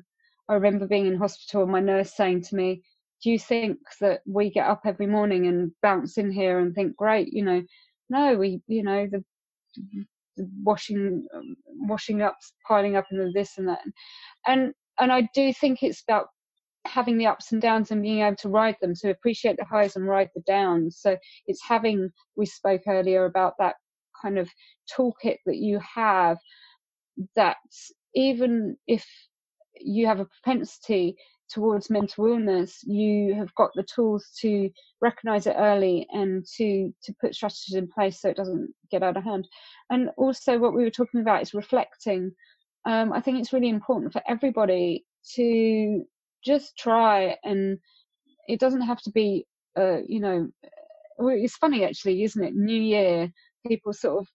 I 0.47 0.53
remember 0.53 0.87
being 0.87 1.07
in 1.07 1.17
hospital 1.17 1.63
and 1.63 1.71
my 1.71 1.79
nurse 1.79 2.15
saying 2.15 2.43
to 2.43 2.55
me, 2.55 2.83
Do 3.23 3.31
you 3.31 3.39
think 3.39 3.79
that 3.99 4.21
we 4.25 4.51
get 4.51 4.67
up 4.67 4.81
every 4.85 5.07
morning 5.07 5.47
and 5.47 5.71
bounce 5.81 6.17
in 6.17 6.31
here 6.31 6.59
and 6.59 6.75
think, 6.75 6.95
Great, 6.95 7.33
you 7.33 7.43
know, 7.43 7.63
no, 8.09 8.35
we, 8.35 8.61
you 8.67 8.83
know, 8.83 9.07
the 9.07 9.23
washing 10.63 11.25
um, 11.33 11.55
washing 11.67 12.21
up 12.21 12.37
piling 12.67 12.95
up 12.95 13.05
and 13.11 13.33
this 13.33 13.57
and 13.57 13.67
that 13.67 13.79
and 14.47 14.73
and 14.99 15.11
i 15.11 15.27
do 15.33 15.53
think 15.53 15.83
it's 15.83 16.01
about 16.07 16.27
having 16.85 17.17
the 17.17 17.25
ups 17.25 17.51
and 17.51 17.61
downs 17.61 17.91
and 17.91 18.01
being 18.01 18.19
able 18.19 18.35
to 18.35 18.49
ride 18.49 18.75
them 18.81 18.93
to 18.93 19.09
appreciate 19.09 19.55
the 19.57 19.65
highs 19.65 19.95
and 19.95 20.07
ride 20.07 20.29
the 20.35 20.41
downs 20.41 20.97
so 20.99 21.15
it's 21.47 21.61
having 21.63 22.09
we 22.35 22.45
spoke 22.45 22.81
earlier 22.87 23.25
about 23.25 23.53
that 23.59 23.75
kind 24.23 24.39
of 24.39 24.49
toolkit 24.97 25.37
that 25.45 25.57
you 25.57 25.79
have 25.79 26.37
that 27.35 27.57
even 28.15 28.77
if 28.87 29.05
you 29.79 30.07
have 30.07 30.19
a 30.19 30.25
propensity 30.25 31.15
towards 31.53 31.89
mental 31.89 32.25
illness, 32.27 32.79
you 32.83 33.35
have 33.35 33.53
got 33.55 33.69
the 33.75 33.83
tools 33.83 34.25
to 34.39 34.69
recognize 35.01 35.45
it 35.45 35.55
early 35.57 36.07
and 36.11 36.45
to 36.57 36.91
to 37.03 37.13
put 37.21 37.35
strategies 37.35 37.75
in 37.75 37.87
place 37.87 38.21
so 38.21 38.29
it 38.29 38.37
doesn't 38.37 38.73
get 38.89 39.03
out 39.03 39.17
of 39.17 39.23
hand. 39.23 39.47
And 39.89 40.09
also, 40.17 40.57
what 40.57 40.73
we 40.73 40.83
were 40.83 40.89
talking 40.89 41.21
about 41.21 41.41
is 41.41 41.53
reflecting. 41.53 42.31
Um, 42.85 43.13
I 43.13 43.21
think 43.21 43.39
it's 43.39 43.53
really 43.53 43.69
important 43.69 44.13
for 44.13 44.21
everybody 44.27 45.05
to 45.35 46.03
just 46.43 46.77
try, 46.77 47.37
and 47.43 47.77
it 48.47 48.59
doesn't 48.59 48.81
have 48.81 49.01
to 49.03 49.11
be, 49.11 49.45
uh, 49.77 49.99
you 50.07 50.19
know, 50.19 50.49
it's 51.19 51.55
funny 51.55 51.85
actually, 51.85 52.23
isn't 52.23 52.43
it? 52.43 52.55
New 52.55 52.81
Year, 52.81 53.31
people 53.67 53.93
sort 53.93 54.21
of 54.21 54.27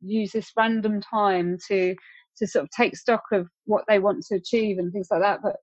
use 0.00 0.32
this 0.32 0.52
random 0.56 1.00
time 1.00 1.56
to 1.68 1.94
to 2.38 2.46
sort 2.46 2.64
of 2.64 2.70
take 2.70 2.96
stock 2.96 3.22
of 3.32 3.46
what 3.66 3.84
they 3.88 3.98
want 3.98 4.24
to 4.24 4.36
achieve 4.36 4.78
and 4.78 4.90
things 4.92 5.08
like 5.10 5.20
that. 5.20 5.40
But 5.42 5.56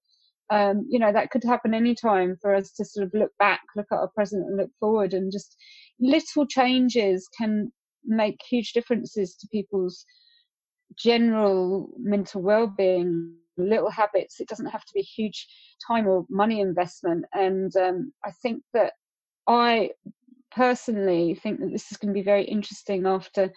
um, 0.52 0.88
you 0.90 1.00
know, 1.00 1.14
that 1.14 1.30
could 1.30 1.44
happen 1.44 1.74
any 1.74 1.94
time 1.94 2.38
for 2.42 2.56
us 2.56 2.72
to 2.74 2.86
sort 2.86 3.06
of 3.06 3.14
look 3.14 3.32
back, 3.38 3.62
look 3.76 3.86
at 3.92 4.00
our 4.00 4.10
present 4.16 4.46
and 4.48 4.58
look 4.58 4.72
forward 4.80 5.14
and 5.14 5.32
just 5.32 5.56
little 6.00 6.46
changes 6.48 7.28
can 7.38 7.72
make 8.06 8.40
huge 8.50 8.74
differences 8.74 9.36
to 9.36 9.48
people's 9.52 10.06
general 10.98 11.90
mental 12.00 12.42
well-being 12.42 13.36
little 13.58 13.90
habits 13.90 14.40
it 14.40 14.48
doesn't 14.48 14.68
have 14.68 14.86
to 14.86 14.94
be 14.94 15.02
huge 15.02 15.48
time 15.86 16.08
or 16.08 16.26
money 16.30 16.62
investment 16.62 17.26
and 17.34 17.76
um, 17.76 18.12
i 18.26 18.32
think 18.42 18.64
that 18.74 18.94
i 19.48 19.90
personally 20.52 21.36
think 21.36 21.60
that 21.60 21.72
this 21.72 21.92
is 21.92 21.98
going 21.98 22.14
to 22.14 22.20
be 22.20 22.24
very 22.24 22.44
interesting 22.44 23.06
after 23.06 23.52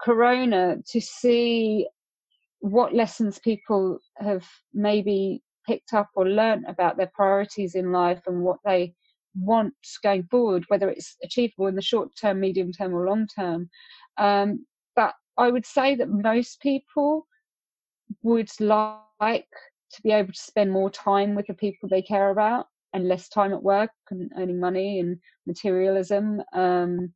corona 0.00 0.76
to 0.88 1.00
see 1.00 1.86
what 2.60 2.94
lessons 2.94 3.38
people 3.38 3.98
have 4.16 4.46
maybe 4.74 5.42
picked 5.66 5.92
up 5.92 6.08
or 6.14 6.28
learnt 6.28 6.64
about 6.68 6.96
their 6.96 7.10
priorities 7.14 7.74
in 7.74 7.92
life 7.92 8.20
and 8.26 8.42
what 8.42 8.58
they 8.64 8.94
want 9.34 9.74
going 10.02 10.24
forward, 10.24 10.64
whether 10.68 10.88
it's 10.88 11.16
achievable 11.22 11.66
in 11.68 11.76
the 11.76 11.82
short 11.82 12.10
term, 12.20 12.40
medium 12.40 12.72
term, 12.72 12.94
or 12.94 13.06
long 13.06 13.26
term. 13.26 13.68
Um, 14.18 14.66
but 14.96 15.14
I 15.38 15.50
would 15.50 15.66
say 15.66 15.94
that 15.94 16.08
most 16.08 16.60
people 16.60 17.26
would 18.22 18.50
like 18.58 19.44
to 19.92 20.02
be 20.02 20.10
able 20.10 20.32
to 20.32 20.40
spend 20.40 20.70
more 20.70 20.90
time 20.90 21.34
with 21.34 21.46
the 21.46 21.54
people 21.54 21.88
they 21.88 22.02
care 22.02 22.30
about 22.30 22.66
and 22.92 23.08
less 23.08 23.28
time 23.28 23.52
at 23.52 23.62
work 23.62 23.90
and 24.10 24.30
earning 24.36 24.60
money 24.60 24.98
and 25.00 25.18
materialism. 25.46 26.42
Um, 26.52 27.12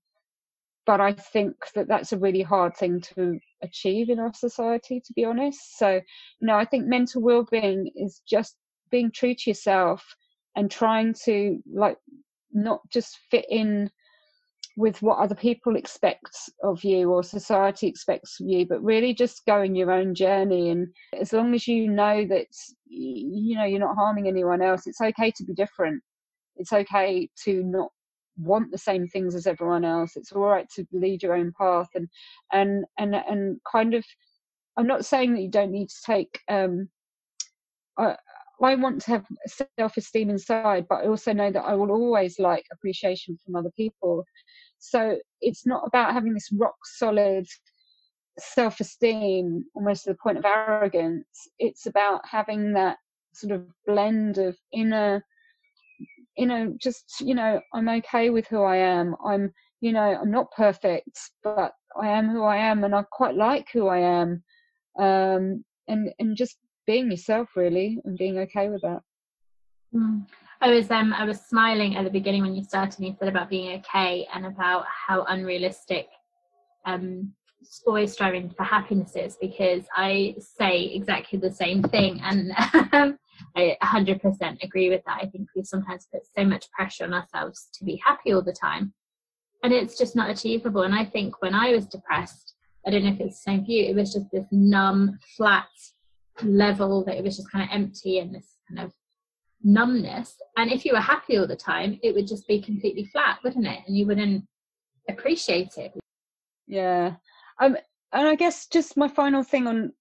but 0.87 1.01
I 1.01 1.13
think 1.13 1.55
that 1.75 1.89
that's 1.89 2.13
a 2.13 2.19
really 2.19 2.43
hard 2.43 2.77
thing 2.77 3.01
to 3.15 3.39
achieve 3.63 4.11
in 4.11 4.19
our 4.19 4.35
society, 4.35 5.01
to 5.01 5.13
be 5.15 5.25
honest. 5.25 5.79
So, 5.79 5.95
you 5.95 6.47
know, 6.47 6.57
I 6.57 6.65
think 6.67 6.87
mental 6.87 7.23
well-being 7.23 7.91
is 7.97 8.21
just 8.29 8.57
being 8.91 9.11
true 9.11 9.35
to 9.35 9.51
yourself 9.51 10.05
and 10.57 10.71
trying 10.71 11.15
to 11.25 11.59
like 11.73 11.97
not 12.53 12.81
just 12.91 13.19
fit 13.31 13.47
in 13.49 13.91
with 14.77 15.01
what 15.03 15.19
other 15.19 15.35
people 15.35 15.77
expect 15.77 16.37
of 16.63 16.83
you 16.85 17.11
or 17.11 17.23
society 17.23 17.87
expects 17.87 18.41
of 18.41 18.47
you, 18.49 18.67
but 18.67 18.83
really 18.83 19.15
just 19.15 19.47
going 19.47 19.75
your 19.75 19.91
own 19.91 20.15
journey. 20.15 20.71
And 20.71 20.89
as 21.19 21.33
long 21.33 21.55
as 21.55 21.67
you 21.69 21.89
know 21.89 22.27
that 22.27 22.47
you 22.95 23.57
know 23.57 23.65
you're 23.65 23.81
not 23.81 23.97
harming 23.97 24.29
anyone 24.29 24.63
else, 24.63 24.87
it's 24.87 25.01
okay 25.01 25.31
to 25.37 25.45
be 25.45 25.55
different. 25.55 26.03
It's 26.57 26.73
okay 26.73 27.29
to 27.45 27.63
not 27.63 27.91
want 28.37 28.71
the 28.71 28.79
same 28.79 29.07
things 29.09 29.35
as 29.35 29.47
everyone 29.47 29.85
else. 29.85 30.17
It's 30.17 30.33
all 30.33 30.43
right 30.43 30.67
to 30.77 30.87
lead 30.93 31.23
your 31.23 31.35
own 31.35 31.53
path 31.59 31.89
and 31.95 32.09
and 32.53 32.85
and 32.99 33.15
and 33.15 33.61
kind 33.71 33.95
of. 33.95 34.05
I'm 34.77 34.89
not 34.89 35.05
saying 35.05 35.35
that 35.35 35.43
you 35.43 35.51
don't 35.51 35.71
need 35.71 35.89
to 35.89 36.03
take. 36.05 36.41
Um, 36.49 36.89
I, 37.97 38.17
I 38.63 38.75
want 38.77 39.03
to 39.03 39.11
have 39.11 39.27
self-esteem 39.79 40.31
inside, 40.31 40.87
but 40.89 41.05
I 41.05 41.07
also 41.07 41.33
know 41.33 41.51
that 41.51 41.65
I 41.65 41.75
will 41.75 41.91
always 41.91 42.39
like 42.39 42.65
appreciation 42.73 43.39
from 43.45 43.57
other 43.57 43.71
people. 43.77 44.25
So 44.79 45.19
it's 45.41 45.67
not 45.67 45.87
about 45.87 46.13
having 46.13 46.35
this 46.35 46.51
rock 46.53 46.75
solid 46.85 47.47
self-esteem, 48.39 49.65
almost 49.75 50.05
to 50.05 50.11
the 50.11 50.19
point 50.23 50.39
of 50.39 50.45
arrogance. 50.45 51.27
It's 51.59 51.87
about 51.87 52.23
having 52.29 52.73
that 52.75 52.99
sort 53.33 53.53
of 53.53 53.67
blend 53.87 54.39
of 54.39 54.57
inner 54.73 55.25
you 56.37 56.47
know, 56.47 56.75
just, 56.81 57.21
you 57.21 57.35
know, 57.35 57.61
I'm 57.73 57.89
okay 57.89 58.31
with 58.31 58.47
who 58.49 58.63
I 58.63 58.77
am. 58.77 59.15
I'm, 59.25 59.53
you 59.81 59.93
know, 59.93 60.01
I'm 60.01 60.31
not 60.31 60.51
perfect, 60.53 61.19
but 61.43 61.73
I 62.01 62.09
am 62.09 62.29
who 62.29 62.43
I 62.43 62.57
am 62.57 62.85
and 62.85 62.95
I 62.95 63.03
quite 63.03 63.37
like 63.37 63.69
who 63.73 63.87
I 63.89 63.99
am. 63.99 64.43
Um, 64.99 65.65
and, 65.87 66.13
and 66.19 66.37
just 66.37 66.57
being 66.87 67.11
yourself 67.11 67.51
really 67.57 67.99
and 68.05 68.19
being 68.19 68.39
okay 68.39 68.69
with 68.69 68.83
that. 68.83 69.01
Mm. 69.95 70.27
I 70.61 70.71
was 70.71 70.91
um 70.91 71.13
I 71.13 71.25
was 71.25 71.41
smiling 71.41 71.97
at 71.97 72.05
the 72.05 72.11
beginning 72.11 72.43
when 72.43 72.55
you 72.55 72.65
started 72.65 72.99
and 72.99 73.09
you 73.09 73.17
said 73.19 73.29
about 73.29 73.51
being 73.51 73.79
okay 73.81 74.27
and 74.35 74.47
about 74.47 74.87
how 74.87 75.25
unrealistic 75.25 76.07
um 76.87 77.33
always 77.87 78.13
striving 78.13 78.51
for 78.51 78.65
happiness 78.65 79.17
is 79.17 79.37
because 79.41 79.85
I 79.97 80.37
say 80.39 80.85
exactly 80.85 81.39
the 81.39 81.53
same 81.53 81.83
thing 81.83 82.21
and 82.23 82.53
um, 82.93 83.19
I 83.57 83.77
100% 83.83 84.63
agree 84.63 84.91
with 84.91 85.03
that. 85.07 85.21
I 85.23 85.27
think 85.27 85.49
we 85.55 85.63
sometimes 85.63 86.09
put 86.13 86.23
so 86.37 86.45
much 86.45 86.71
pressure 86.71 87.05
on 87.05 87.15
ourselves 87.15 87.69
to 87.75 87.85
be 87.85 88.01
happy 88.05 88.33
all 88.33 88.43
the 88.43 88.53
time, 88.53 88.93
and 89.63 89.73
it's 89.73 89.99
just 89.99 90.17
not 90.17 90.31
achievable. 90.31 90.83
And 90.83 90.95
I 90.95 91.05
think 91.05 91.41
when 91.41 91.55
I 91.55 91.73
was 91.73 91.87
depressed, 91.87 92.55
I 92.87 92.91
don't 92.91 93.05
know 93.05 93.13
if 93.13 93.21
it's 93.21 93.39
the 93.43 93.51
same 93.51 93.65
for 93.65 93.71
you, 93.71 93.85
it 93.85 93.97
was 93.97 94.13
just 94.13 94.27
this 94.31 94.47
numb, 94.51 95.19
flat 95.37 95.69
level 96.43 97.05
that 97.05 97.17
it 97.17 97.25
was 97.25 97.37
just 97.37 97.51
kind 97.51 97.65
of 97.65 97.71
empty 97.73 98.19
and 98.19 98.35
this 98.35 98.57
kind 98.69 98.87
of 98.87 98.93
numbness. 99.63 100.35
And 100.57 100.71
if 100.71 100.85
you 100.85 100.93
were 100.93 101.01
happy 101.01 101.39
all 101.39 101.47
the 101.47 101.57
time, 101.57 101.99
it 102.03 102.15
would 102.15 102.27
just 102.27 102.47
be 102.47 102.61
completely 102.61 103.07
flat, 103.07 103.39
wouldn't 103.43 103.67
it? 103.67 103.81
And 103.87 103.97
you 103.97 104.07
wouldn't 104.07 104.45
appreciate 105.09 105.77
it. 105.77 105.93
Yeah. 106.67 107.15
Um, 107.61 107.77
and 108.13 108.29
I 108.29 108.35
guess 108.35 108.67
just 108.67 108.97
my 108.97 109.09
final 109.09 109.43
thing 109.43 109.67
on 109.67 109.93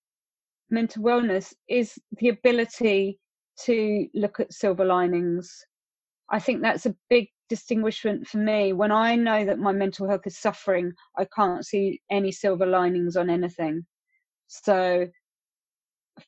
mental 0.69 1.03
wellness 1.03 1.53
is 1.69 1.97
the 2.19 2.29
ability 2.29 3.19
to 3.65 4.07
look 4.13 4.39
at 4.39 4.53
silver 4.53 4.85
linings. 4.85 5.65
I 6.29 6.39
think 6.39 6.61
that's 6.61 6.85
a 6.85 6.95
big 7.09 7.27
distinguishment 7.49 8.27
for 8.27 8.37
me. 8.37 8.73
When 8.73 8.91
I 8.91 9.15
know 9.15 9.45
that 9.45 9.59
my 9.59 9.71
mental 9.71 10.09
health 10.09 10.25
is 10.25 10.37
suffering, 10.39 10.93
I 11.17 11.27
can't 11.35 11.65
see 11.65 12.01
any 12.09 12.31
silver 12.31 12.65
linings 12.65 13.15
on 13.15 13.29
anything. 13.29 13.85
So 14.47 15.07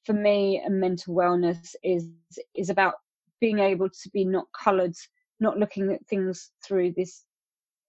for 0.05 0.13
me, 0.13 0.61
mental 0.69 1.15
wellness 1.15 1.75
is 1.83 2.07
is 2.53 2.69
about 2.69 2.95
being 3.39 3.59
able 3.59 3.89
to 3.89 4.09
be 4.13 4.25
not 4.25 4.45
coloured, 4.53 4.95
not 5.39 5.57
looking 5.57 5.91
at 5.91 6.05
things 6.07 6.51
through 6.65 6.93
this 6.95 7.25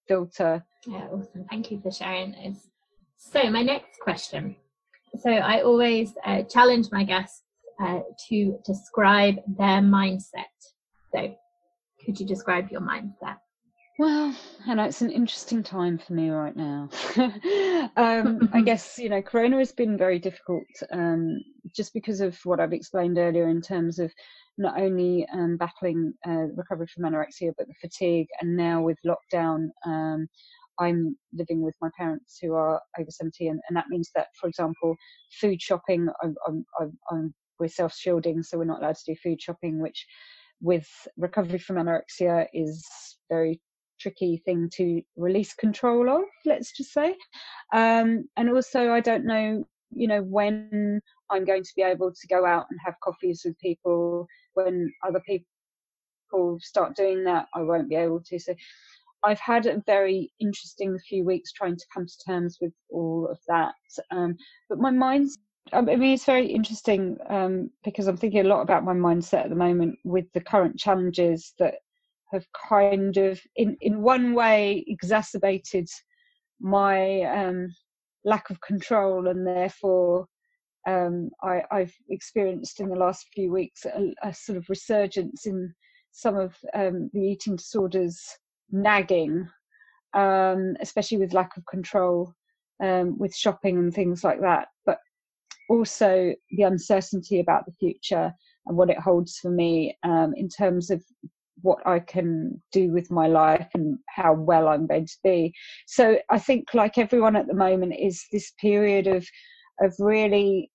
filter. 0.08 0.64
Yeah, 0.86 1.08
awesome. 1.12 1.44
Thank 1.50 1.70
you 1.70 1.80
for 1.80 1.90
sharing 1.90 2.32
those. 2.32 2.68
So 3.32 3.50
my 3.50 3.62
next 3.62 3.98
question. 4.00 4.54
So 5.18 5.30
I 5.30 5.62
always 5.62 6.14
uh, 6.24 6.42
challenge 6.42 6.86
my 6.92 7.02
guests 7.04 7.42
uh, 7.82 8.00
to 8.28 8.58
describe 8.64 9.36
their 9.58 9.80
mindset. 9.80 10.54
So, 11.12 11.34
could 12.04 12.20
you 12.20 12.26
describe 12.26 12.70
your 12.70 12.80
mindset? 12.80 13.38
Well, 13.98 14.36
I 14.66 14.74
know 14.74 14.84
it's 14.84 15.00
an 15.00 15.10
interesting 15.10 15.62
time 15.62 15.96
for 15.98 16.12
me 16.12 16.28
right 16.28 16.54
now. 16.54 16.90
um, 17.96 18.48
I 18.52 18.60
guess 18.64 18.98
you 18.98 19.08
know, 19.08 19.22
Corona 19.22 19.58
has 19.58 19.72
been 19.72 19.96
very 19.96 20.18
difficult, 20.18 20.66
um, 20.92 21.40
just 21.74 21.94
because 21.94 22.20
of 22.20 22.38
what 22.44 22.60
I've 22.60 22.74
explained 22.74 23.16
earlier 23.16 23.48
in 23.48 23.62
terms 23.62 23.98
of 23.98 24.12
not 24.58 24.78
only 24.78 25.26
um, 25.32 25.56
battling 25.56 26.12
uh, 26.26 26.48
recovery 26.54 26.86
from 26.94 27.04
anorexia, 27.04 27.52
but 27.56 27.68
the 27.68 27.74
fatigue, 27.80 28.28
and 28.40 28.56
now 28.56 28.82
with 28.82 28.98
lockdown, 29.06 29.70
um, 29.84 30.28
I'm 30.78 31.16
living 31.32 31.62
with 31.62 31.74
my 31.80 31.90
parents 31.98 32.38
who 32.40 32.54
are 32.54 32.80
over 32.98 33.10
70, 33.10 33.48
and, 33.48 33.60
and 33.68 33.76
that 33.76 33.88
means 33.88 34.10
that, 34.14 34.28
for 34.40 34.48
example, 34.48 34.96
food 35.40 35.60
shopping, 35.60 36.08
I'm, 36.22 36.34
I'm, 36.46 36.64
I'm 37.10 37.34
we're 37.58 37.68
self 37.68 37.94
shielding, 37.94 38.42
so 38.42 38.58
we're 38.58 38.64
not 38.64 38.80
allowed 38.80 38.96
to 38.96 39.14
do 39.14 39.16
food 39.22 39.40
shopping, 39.40 39.80
which 39.80 40.06
with 40.60 40.88
recovery 41.16 41.58
from 41.58 41.76
anorexia 41.76 42.46
is 42.52 42.86
very 43.30 43.60
tricky 44.00 44.42
thing 44.44 44.68
to 44.74 45.00
release 45.16 45.54
control 45.54 46.08
of 46.10 46.22
let's 46.44 46.72
just 46.76 46.92
say. 46.92 47.16
Um, 47.72 48.28
and 48.36 48.50
also 48.50 48.90
i 48.90 49.00
don't 49.00 49.24
know 49.24 49.64
you 49.90 50.08
know 50.08 50.22
when 50.22 51.00
i'm 51.30 51.44
going 51.44 51.62
to 51.62 51.72
be 51.76 51.82
able 51.82 52.10
to 52.10 52.26
go 52.28 52.44
out 52.44 52.66
and 52.70 52.78
have 52.84 52.94
coffees 53.02 53.42
with 53.44 53.58
people 53.58 54.26
when 54.54 54.92
other 55.06 55.22
people 55.26 56.58
start 56.60 56.96
doing 56.96 57.24
that 57.24 57.46
i 57.54 57.62
won't 57.62 57.88
be 57.88 57.94
able 57.94 58.20
to. 58.20 58.38
So 58.38 58.54
i've 59.26 59.40
had 59.40 59.66
a 59.66 59.82
very 59.86 60.32
interesting 60.40 60.98
few 61.08 61.24
weeks 61.24 61.52
trying 61.52 61.76
to 61.76 61.84
come 61.92 62.06
to 62.06 62.24
terms 62.26 62.58
with 62.60 62.72
all 62.90 63.28
of 63.30 63.38
that 63.48 63.74
um, 64.10 64.34
but 64.68 64.78
my 64.78 64.90
mind's 64.90 65.38
I 65.72 65.80
mean, 65.80 66.02
it's 66.02 66.24
very 66.24 66.46
interesting 66.46 67.18
um, 67.28 67.70
because 67.82 68.06
I'm 68.06 68.16
thinking 68.16 68.38
a 68.38 68.48
lot 68.48 68.62
about 68.62 68.84
my 68.84 68.92
mindset 68.92 69.44
at 69.44 69.48
the 69.48 69.56
moment 69.56 69.98
with 70.04 70.26
the 70.32 70.40
current 70.40 70.78
challenges 70.78 71.54
that 71.58 71.74
have 72.30 72.46
kind 72.68 73.16
of, 73.16 73.40
in 73.56 73.76
in 73.80 74.00
one 74.00 74.32
way, 74.34 74.84
exacerbated 74.86 75.88
my 76.60 77.22
um, 77.22 77.74
lack 78.24 78.50
of 78.50 78.60
control 78.60 79.28
and 79.28 79.46
therefore 79.46 80.26
um, 80.86 81.30
I, 81.42 81.62
have 81.70 81.92
experienced 82.10 82.80
in 82.80 82.88
the 82.88 82.96
last 82.96 83.26
few 83.34 83.50
weeks 83.50 83.84
a, 83.84 84.14
a 84.22 84.32
sort 84.32 84.58
of 84.58 84.68
resurgence 84.68 85.46
in 85.46 85.74
some 86.12 86.36
of 86.36 86.56
um, 86.74 87.10
the 87.12 87.20
eating 87.20 87.56
disorders 87.56 88.20
nagging, 88.70 89.48
um, 90.14 90.76
especially 90.80 91.18
with 91.18 91.34
lack 91.34 91.56
of 91.56 91.64
control 91.66 92.32
um, 92.82 93.18
with 93.18 93.34
shopping 93.34 93.78
and 93.78 93.94
things 93.94 94.24
like 94.24 94.40
that. 94.40 94.68
But 94.84 94.98
also 95.68 96.34
the 96.50 96.62
uncertainty 96.62 97.40
about 97.40 97.66
the 97.66 97.72
future 97.72 98.32
and 98.66 98.76
what 98.76 98.90
it 98.90 98.98
holds 98.98 99.38
for 99.38 99.50
me 99.50 99.96
um, 100.02 100.32
in 100.36 100.48
terms 100.48 100.90
of 100.90 101.02
what 101.62 101.84
I 101.86 102.00
can 102.00 102.62
do 102.72 102.92
with 102.92 103.10
my 103.10 103.26
life 103.26 103.68
and 103.74 103.98
how 104.08 104.34
well 104.34 104.68
I'm 104.68 104.86
going 104.86 105.06
to 105.06 105.18
be. 105.24 105.54
So 105.86 106.18
I 106.30 106.38
think, 106.38 106.74
like 106.74 106.98
everyone 106.98 107.36
at 107.36 107.46
the 107.46 107.54
moment, 107.54 107.94
is 107.98 108.24
this 108.32 108.52
period 108.60 109.06
of 109.06 109.26
of 109.80 109.94
really 109.98 110.70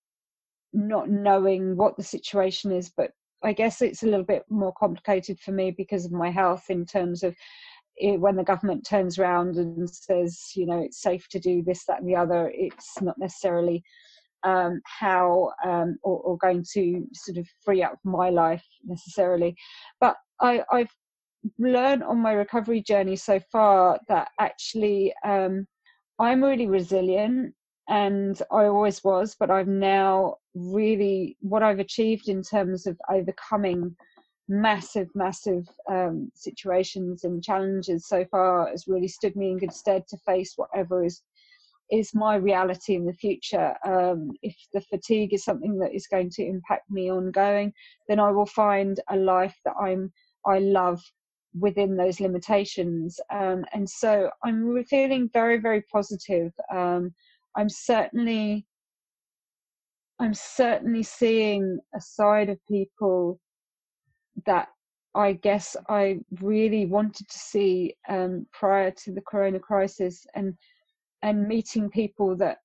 not 0.73 1.09
knowing 1.09 1.75
what 1.75 1.97
the 1.97 2.03
situation 2.03 2.71
is, 2.71 2.91
but 2.95 3.11
I 3.43 3.53
guess 3.53 3.81
it's 3.81 4.03
a 4.03 4.05
little 4.05 4.25
bit 4.25 4.43
more 4.49 4.73
complicated 4.79 5.39
for 5.39 5.51
me 5.51 5.71
because 5.71 6.05
of 6.05 6.11
my 6.11 6.29
health 6.29 6.65
in 6.69 6.85
terms 6.85 7.23
of 7.23 7.35
it, 7.97 8.19
when 8.19 8.35
the 8.35 8.43
government 8.43 8.85
turns 8.85 9.19
around 9.19 9.57
and 9.57 9.89
says, 9.89 10.51
you 10.55 10.65
know, 10.65 10.79
it's 10.79 11.01
safe 11.01 11.27
to 11.29 11.39
do 11.39 11.61
this, 11.63 11.85
that, 11.85 11.99
and 11.99 12.09
the 12.09 12.15
other, 12.15 12.51
it's 12.53 13.01
not 13.01 13.17
necessarily 13.17 13.83
um, 14.43 14.81
how 14.85 15.51
um, 15.63 15.97
or, 16.03 16.19
or, 16.21 16.37
going 16.37 16.65
to 16.73 17.07
sort 17.13 17.37
of 17.37 17.47
free 17.63 17.83
up 17.83 17.99
my 18.03 18.29
life 18.31 18.65
necessarily. 18.83 19.55
But 19.99 20.15
I, 20.39 20.63
have 20.71 20.89
learned 21.59 22.03
on 22.03 22.17
my 22.19 22.31
recovery 22.31 22.81
journey 22.81 23.15
so 23.15 23.39
far 23.51 23.99
that 24.07 24.29
actually 24.39 25.13
um, 25.23 25.67
I'm 26.19 26.43
really 26.43 26.67
resilient 26.67 27.53
and 27.87 28.41
I 28.51 28.65
always 28.65 29.03
was, 29.03 29.35
but 29.39 29.51
I've 29.51 29.67
now 29.67 30.37
really 30.55 31.37
what 31.41 31.63
I've 31.63 31.79
achieved 31.79 32.29
in 32.29 32.41
terms 32.41 32.87
of 32.87 32.97
overcoming 33.09 33.95
massive, 34.51 35.07
massive 35.15 35.65
um, 35.89 36.29
situations 36.35 37.23
and 37.23 37.41
challenges 37.41 38.05
so 38.05 38.25
far 38.29 38.67
has 38.67 38.85
really 38.85 39.07
stood 39.07 39.35
me 39.37 39.51
in 39.51 39.57
good 39.57 39.71
stead 39.71 40.03
to 40.09 40.17
face 40.17 40.53
whatever 40.57 41.03
is 41.05 41.21
is 41.89 42.13
my 42.13 42.35
reality 42.35 42.95
in 42.95 43.05
the 43.05 43.13
future. 43.13 43.75
Um, 43.85 44.31
if 44.41 44.55
the 44.73 44.79
fatigue 44.79 45.33
is 45.33 45.43
something 45.43 45.77
that 45.79 45.93
is 45.93 46.07
going 46.07 46.29
to 46.31 46.45
impact 46.45 46.89
me 46.89 47.11
ongoing, 47.11 47.73
then 48.07 48.17
I 48.17 48.31
will 48.31 48.45
find 48.45 48.97
a 49.09 49.17
life 49.17 49.57
that 49.65 49.73
I'm 49.81 50.11
I 50.45 50.59
love 50.59 51.01
within 51.57 51.97
those 51.97 52.21
limitations. 52.21 53.19
Um, 53.33 53.65
and 53.73 53.89
so 53.89 54.29
I'm 54.43 54.83
feeling 54.85 55.29
very, 55.33 55.59
very 55.59 55.83
positive. 55.91 56.51
Um, 56.73 57.13
I'm 57.57 57.69
certainly 57.69 58.65
I'm 60.19 60.33
certainly 60.33 61.03
seeing 61.03 61.79
a 61.95 62.01
side 62.01 62.49
of 62.49 62.57
people 62.69 63.39
that 64.45 64.69
I 65.13 65.33
guess 65.33 65.75
I 65.89 66.19
really 66.39 66.85
wanted 66.85 67.27
to 67.27 67.37
see 67.37 67.95
um, 68.07 68.45
prior 68.53 68.91
to 68.91 69.11
the 69.11 69.21
corona 69.21 69.59
crisis 69.59 70.25
and 70.35 70.55
and 71.23 71.47
meeting 71.47 71.89
people 71.89 72.35
that 72.37 72.59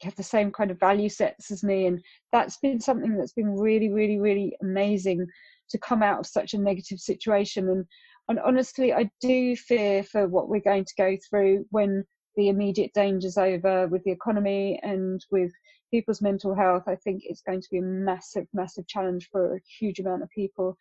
have 0.00 0.16
the 0.16 0.22
same 0.22 0.50
kind 0.50 0.70
of 0.70 0.80
value 0.80 1.08
sets 1.08 1.50
as 1.52 1.62
me. 1.62 1.86
And 1.86 2.02
that's 2.32 2.56
been 2.58 2.80
something 2.80 3.16
that's 3.16 3.34
been 3.34 3.56
really 3.56 3.90
really 3.90 4.18
really 4.18 4.56
amazing 4.62 5.26
to 5.70 5.78
come 5.78 6.02
out 6.02 6.20
of 6.20 6.26
such 6.26 6.54
a 6.54 6.58
negative 6.58 6.98
situation. 6.98 7.68
And 7.68 7.84
and 8.28 8.40
honestly 8.40 8.92
I 8.92 9.10
do 9.20 9.54
fear 9.56 10.02
for 10.02 10.28
what 10.28 10.48
we're 10.48 10.60
going 10.60 10.86
to 10.86 10.94
go 10.96 11.16
through 11.28 11.66
when 11.70 12.04
the 12.36 12.48
immediate 12.48 12.92
dangers 12.94 13.36
over 13.36 13.86
with 13.88 14.02
the 14.04 14.10
economy 14.10 14.80
and 14.82 15.22
with 15.30 15.52
people's 15.92 16.20
mental 16.20 16.54
health. 16.54 16.84
I 16.88 16.96
think 16.96 17.22
it's 17.24 17.42
going 17.42 17.60
to 17.60 17.70
be 17.70 17.78
a 17.78 17.82
massive, 17.82 18.46
massive 18.52 18.88
challenge 18.88 19.28
for 19.30 19.54
a 19.54 19.60
huge 19.78 20.00
amount 20.00 20.24
of 20.24 20.30
people. 20.30 20.76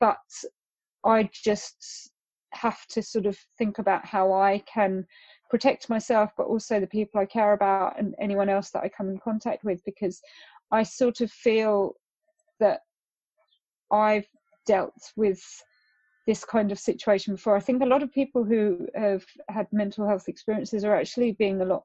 But 0.00 0.16
I 1.04 1.28
just 1.32 2.10
have 2.52 2.86
to 2.86 3.02
sort 3.02 3.26
of 3.26 3.36
think 3.58 3.78
about 3.78 4.06
how 4.06 4.32
I 4.32 4.62
can 4.72 5.04
protect 5.50 5.90
myself, 5.90 6.30
but 6.36 6.46
also 6.46 6.80
the 6.80 6.86
people 6.86 7.20
I 7.20 7.26
care 7.26 7.52
about 7.52 7.98
and 7.98 8.14
anyone 8.20 8.48
else 8.48 8.70
that 8.70 8.82
I 8.82 8.88
come 8.88 9.10
in 9.10 9.18
contact 9.18 9.64
with, 9.64 9.84
because 9.84 10.20
I 10.70 10.82
sort 10.82 11.20
of 11.20 11.30
feel 11.30 11.94
that 12.60 12.80
I've 13.90 14.26
dealt 14.66 15.12
with 15.16 15.42
this 16.26 16.44
kind 16.44 16.70
of 16.70 16.78
situation 16.78 17.34
before. 17.34 17.56
I 17.56 17.60
think 17.60 17.82
a 17.82 17.86
lot 17.86 18.02
of 18.02 18.12
people 18.12 18.44
who 18.44 18.86
have 18.94 19.24
had 19.48 19.66
mental 19.72 20.06
health 20.06 20.28
experiences 20.28 20.84
are 20.84 20.94
actually 20.94 21.32
being 21.32 21.60
a 21.60 21.64
lot 21.64 21.82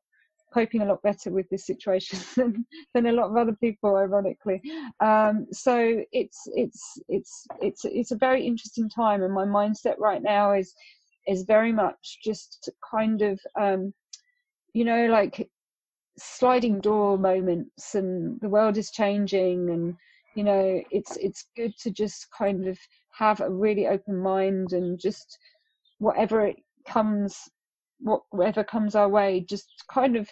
coping 0.54 0.82
a 0.82 0.86
lot 0.86 1.02
better 1.02 1.32
with 1.32 1.48
this 1.50 1.66
situation 1.66 2.20
than, 2.36 2.66
than 2.94 3.08
a 3.08 3.12
lot 3.12 3.30
of 3.30 3.38
other 3.38 3.56
people 3.56 3.96
ironically. 3.96 4.62
Um, 5.00 5.48
so 5.52 6.02
it's 6.12 6.48
it's 6.56 7.00
it's 7.10 7.48
it's 7.62 7.86
it's 7.86 8.12
a 8.12 8.18
very 8.18 8.46
interesting 8.46 8.90
time 8.90 9.24
and 9.24 9.34
my 9.34 9.46
mindset 9.46 9.98
right 10.00 10.22
now 10.22 10.54
is 10.54 10.74
is 11.28 11.44
very 11.44 11.74
much 11.74 12.20
just 12.24 12.70
kind 12.90 13.22
of 13.22 13.40
um, 13.60 13.94
you 14.74 14.86
know 14.86 15.08
like 15.08 15.50
sliding 16.18 16.80
door 16.80 17.18
moments 17.18 17.94
and 17.96 18.40
the 18.42 18.50
world 18.50 18.78
is 18.78 18.90
changing 18.92 19.70
and 19.70 19.96
you 20.36 20.44
know 20.44 20.82
it's 20.92 21.16
it's 21.18 21.48
good 21.56 21.74
to 21.80 21.92
just 21.92 22.28
kind 22.36 22.68
of 22.68 22.78
have 23.12 23.42
a 23.42 23.50
really 23.50 23.88
open 23.88 24.18
mind 24.18 24.74
and 24.74 25.00
just 25.00 25.38
whatever 26.00 26.46
it 26.46 26.58
comes 26.88 27.50
whatever 28.00 28.64
comes 28.64 28.96
our 28.96 29.10
way 29.10 29.46
just 29.48 29.68
kind 29.92 30.16
of 30.16 30.30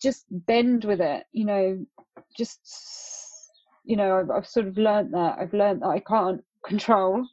just 0.00 0.24
bend 0.30 0.84
with 0.84 1.00
it 1.00 1.24
you 1.32 1.44
know 1.44 1.84
just 2.36 2.60
you 3.84 3.96
know 3.96 4.18
I've, 4.18 4.30
I've 4.30 4.46
sort 4.46 4.66
of 4.66 4.76
learned 4.76 5.14
that 5.14 5.38
i've 5.38 5.52
learned 5.52 5.82
that 5.82 5.88
i 5.88 6.00
can't 6.00 6.42
control 6.66 7.24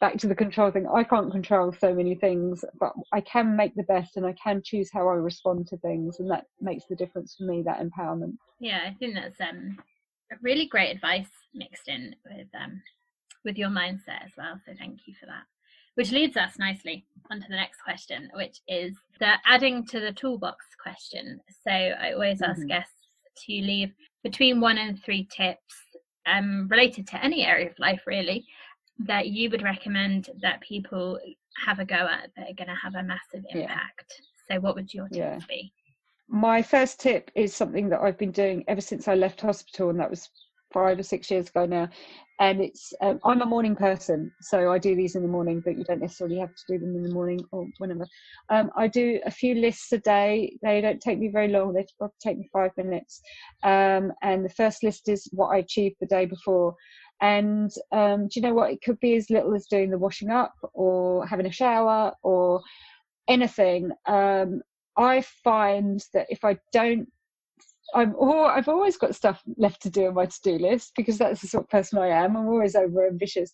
back 0.00 0.18
to 0.18 0.26
the 0.26 0.34
control 0.34 0.70
thing 0.70 0.86
i 0.92 1.04
can't 1.04 1.30
control 1.30 1.72
so 1.72 1.94
many 1.94 2.16
things 2.16 2.64
but 2.78 2.92
i 3.12 3.20
can 3.20 3.56
make 3.56 3.74
the 3.76 3.84
best 3.84 4.16
and 4.16 4.26
i 4.26 4.34
can 4.42 4.60
choose 4.64 4.90
how 4.92 5.08
i 5.08 5.14
respond 5.14 5.66
to 5.68 5.76
things 5.78 6.18
and 6.18 6.28
that 6.30 6.46
makes 6.60 6.84
the 6.90 6.96
difference 6.96 7.36
for 7.36 7.44
me 7.44 7.62
that 7.62 7.80
empowerment 7.80 8.36
yeah 8.60 8.80
i 8.84 8.94
think 8.98 9.14
that's 9.14 9.40
um 9.40 9.78
really 10.42 10.66
great 10.66 10.90
advice 10.90 11.30
mixed 11.54 11.88
in 11.88 12.14
with 12.26 12.48
um 12.60 12.82
with 13.44 13.56
your 13.56 13.68
mindset 13.68 14.24
as 14.24 14.32
well. 14.36 14.60
So 14.64 14.72
thank 14.78 15.00
you 15.06 15.14
for 15.18 15.26
that. 15.26 15.44
Which 15.94 16.10
leads 16.10 16.36
us 16.36 16.58
nicely 16.58 17.04
onto 17.30 17.48
the 17.48 17.56
next 17.56 17.82
question, 17.82 18.30
which 18.34 18.60
is 18.66 18.96
the 19.20 19.34
adding 19.46 19.86
to 19.86 20.00
the 20.00 20.12
toolbox 20.12 20.64
question. 20.82 21.40
So 21.66 21.70
I 21.70 22.12
always 22.12 22.40
mm-hmm. 22.40 22.50
ask 22.50 22.66
guests 22.66 22.94
to 23.46 23.52
leave 23.52 23.92
between 24.22 24.60
one 24.60 24.78
and 24.78 25.02
three 25.02 25.28
tips 25.34 25.74
um, 26.26 26.68
related 26.70 27.06
to 27.08 27.24
any 27.24 27.44
area 27.44 27.68
of 27.68 27.78
life, 27.78 28.02
really, 28.06 28.44
that 29.00 29.28
you 29.28 29.50
would 29.50 29.62
recommend 29.62 30.30
that 30.40 30.60
people 30.60 31.18
have 31.64 31.78
a 31.78 31.84
go 31.84 31.94
at 31.94 32.30
that 32.36 32.50
are 32.50 32.54
going 32.54 32.68
to 32.68 32.80
have 32.82 32.94
a 32.94 33.02
massive 33.02 33.44
impact. 33.50 34.14
Yeah. 34.48 34.56
So, 34.56 34.60
what 34.60 34.74
would 34.74 34.92
your 34.92 35.08
tips 35.08 35.16
yeah. 35.16 35.38
be? 35.48 35.72
My 36.28 36.62
first 36.62 37.00
tip 37.00 37.30
is 37.34 37.54
something 37.54 37.88
that 37.90 38.00
I've 38.00 38.18
been 38.18 38.30
doing 38.30 38.64
ever 38.68 38.80
since 38.80 39.08
I 39.08 39.14
left 39.14 39.40
hospital, 39.40 39.90
and 39.90 40.00
that 40.00 40.10
was 40.10 40.30
five 40.72 40.98
or 40.98 41.02
six 41.02 41.30
years 41.30 41.48
ago 41.48 41.66
now. 41.66 41.88
And 42.40 42.60
it's 42.60 42.92
um, 43.00 43.20
i'm 43.24 43.42
a 43.42 43.46
morning 43.46 43.76
person 43.76 44.32
so 44.40 44.72
i 44.72 44.78
do 44.78 44.96
these 44.96 45.14
in 45.14 45.22
the 45.22 45.28
morning 45.28 45.60
but 45.64 45.78
you 45.78 45.84
don't 45.84 46.00
necessarily 46.00 46.38
have 46.38 46.52
to 46.54 46.62
do 46.66 46.78
them 46.78 46.96
in 46.96 47.02
the 47.02 47.14
morning 47.14 47.40
or 47.52 47.66
whenever. 47.78 48.06
Um, 48.48 48.70
i 48.76 48.88
do 48.88 49.20
a 49.24 49.30
few 49.30 49.54
lists 49.54 49.92
a 49.92 49.98
day. 49.98 50.56
They 50.62 50.80
don't 50.80 51.00
take 51.00 51.18
me 51.18 51.28
very 51.28 51.48
long. 51.48 51.72
They 51.72 51.86
probably 51.98 52.14
take 52.20 52.38
me 52.38 52.48
five 52.52 52.72
minutes. 52.76 53.20
Um, 53.62 54.12
and 54.22 54.44
the 54.44 54.54
first 54.56 54.82
list 54.82 55.08
is 55.08 55.28
what 55.32 55.48
i 55.48 55.58
achieved 55.58 55.96
the 56.00 56.06
day 56.06 56.26
before. 56.26 56.74
And 57.20 57.70
um, 57.92 58.26
do 58.26 58.32
you 58.34 58.42
know 58.42 58.54
what? 58.54 58.72
It 58.72 58.82
could 58.82 58.98
be 58.98 59.14
as 59.14 59.30
little 59.30 59.54
as 59.54 59.66
doing 59.66 59.90
the 59.90 59.98
washing 59.98 60.30
up 60.30 60.54
or 60.72 61.24
having 61.26 61.46
a 61.46 61.52
shower 61.52 62.12
or 62.22 62.60
anything. 63.28 63.90
Um, 64.06 64.62
i 64.96 65.22
find 65.42 66.04
that 66.12 66.26
if 66.28 66.44
i 66.44 66.54
don't 66.72 67.08
I'm 67.94 68.14
all, 68.16 68.46
I've 68.46 68.68
always 68.68 68.96
got 68.96 69.14
stuff 69.14 69.42
left 69.56 69.82
to 69.82 69.90
do 69.90 70.06
on 70.06 70.14
my 70.14 70.26
to-do 70.26 70.58
list 70.58 70.92
because 70.96 71.18
that's 71.18 71.40
the 71.40 71.48
sort 71.48 71.64
of 71.64 71.70
person 71.70 71.98
I 71.98 72.08
am. 72.08 72.36
I'm 72.36 72.48
always 72.48 72.74
over 72.74 73.06
ambitious, 73.06 73.50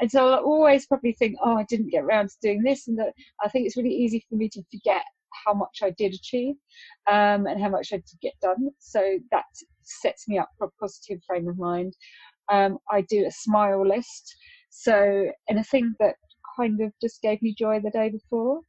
and 0.00 0.10
so 0.10 0.28
I'll 0.28 0.44
always 0.44 0.86
probably 0.86 1.12
think, 1.12 1.36
"Oh, 1.44 1.56
I 1.58 1.64
didn't 1.64 1.90
get 1.90 2.04
around 2.04 2.28
to 2.30 2.36
doing 2.40 2.62
this," 2.62 2.88
and 2.88 2.98
that 2.98 3.12
I 3.42 3.48
think 3.48 3.66
it's 3.66 3.76
really 3.76 3.94
easy 3.94 4.24
for 4.28 4.36
me 4.36 4.48
to 4.50 4.62
forget 4.70 5.02
how 5.44 5.54
much 5.54 5.80
I 5.82 5.90
did 5.90 6.14
achieve 6.14 6.54
um, 7.06 7.46
and 7.46 7.60
how 7.60 7.68
much 7.68 7.92
I 7.92 7.96
did 7.96 8.20
get 8.20 8.34
done. 8.40 8.70
So 8.78 9.18
that 9.30 9.44
sets 9.82 10.28
me 10.28 10.38
up 10.38 10.50
for 10.58 10.66
a 10.68 10.70
positive 10.80 11.22
frame 11.26 11.48
of 11.48 11.58
mind. 11.58 11.94
Um, 12.48 12.78
I 12.90 13.02
do 13.02 13.26
a 13.26 13.30
smile 13.30 13.86
list, 13.86 14.36
so 14.70 15.30
anything 15.48 15.94
that 16.00 16.16
kind 16.56 16.80
of 16.80 16.92
just 17.00 17.22
gave 17.22 17.40
me 17.42 17.54
joy 17.58 17.80
the 17.80 17.90
day 17.90 18.10
before. 18.10 18.60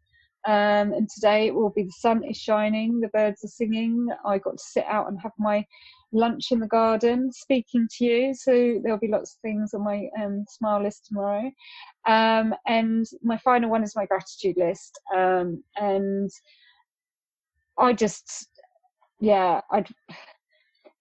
Um, 0.46 0.94
and 0.94 1.08
today 1.10 1.48
it 1.48 1.56
will 1.56 1.70
be 1.70 1.84
the 1.84 1.92
sun 1.92 2.24
is 2.24 2.38
shining, 2.38 3.00
the 3.00 3.08
birds 3.10 3.44
are 3.44 3.48
singing. 3.48 4.08
I 4.26 4.38
got 4.38 4.58
to 4.58 4.64
sit 4.64 4.86
out 4.88 5.08
and 5.08 5.20
have 5.22 5.32
my 5.40 5.66
lunch 6.12 6.52
in 6.52 6.60
the 6.60 6.68
garden, 6.68 7.32
speaking 7.32 7.88
to 7.98 8.06
you. 8.06 8.34
So 8.34 8.80
there'll 8.84 9.00
be 9.00 9.08
lots 9.08 9.36
of 9.36 9.42
things 9.42 9.74
on 9.74 9.84
my 9.84 10.10
um, 10.22 10.46
smile 10.50 10.84
list 10.84 11.06
tomorrow. 11.08 11.52
Um, 12.08 12.54
and 12.68 13.06
my 13.22 13.38
final 13.38 13.70
one 13.70 13.84
is 13.84 13.96
my 13.96 14.06
gratitude 14.06 14.58
list. 14.58 15.00
Um, 15.16 15.64
and 15.78 16.30
I 17.78 17.94
just, 17.94 18.50
yeah, 19.20 19.62
I'd 19.72 19.88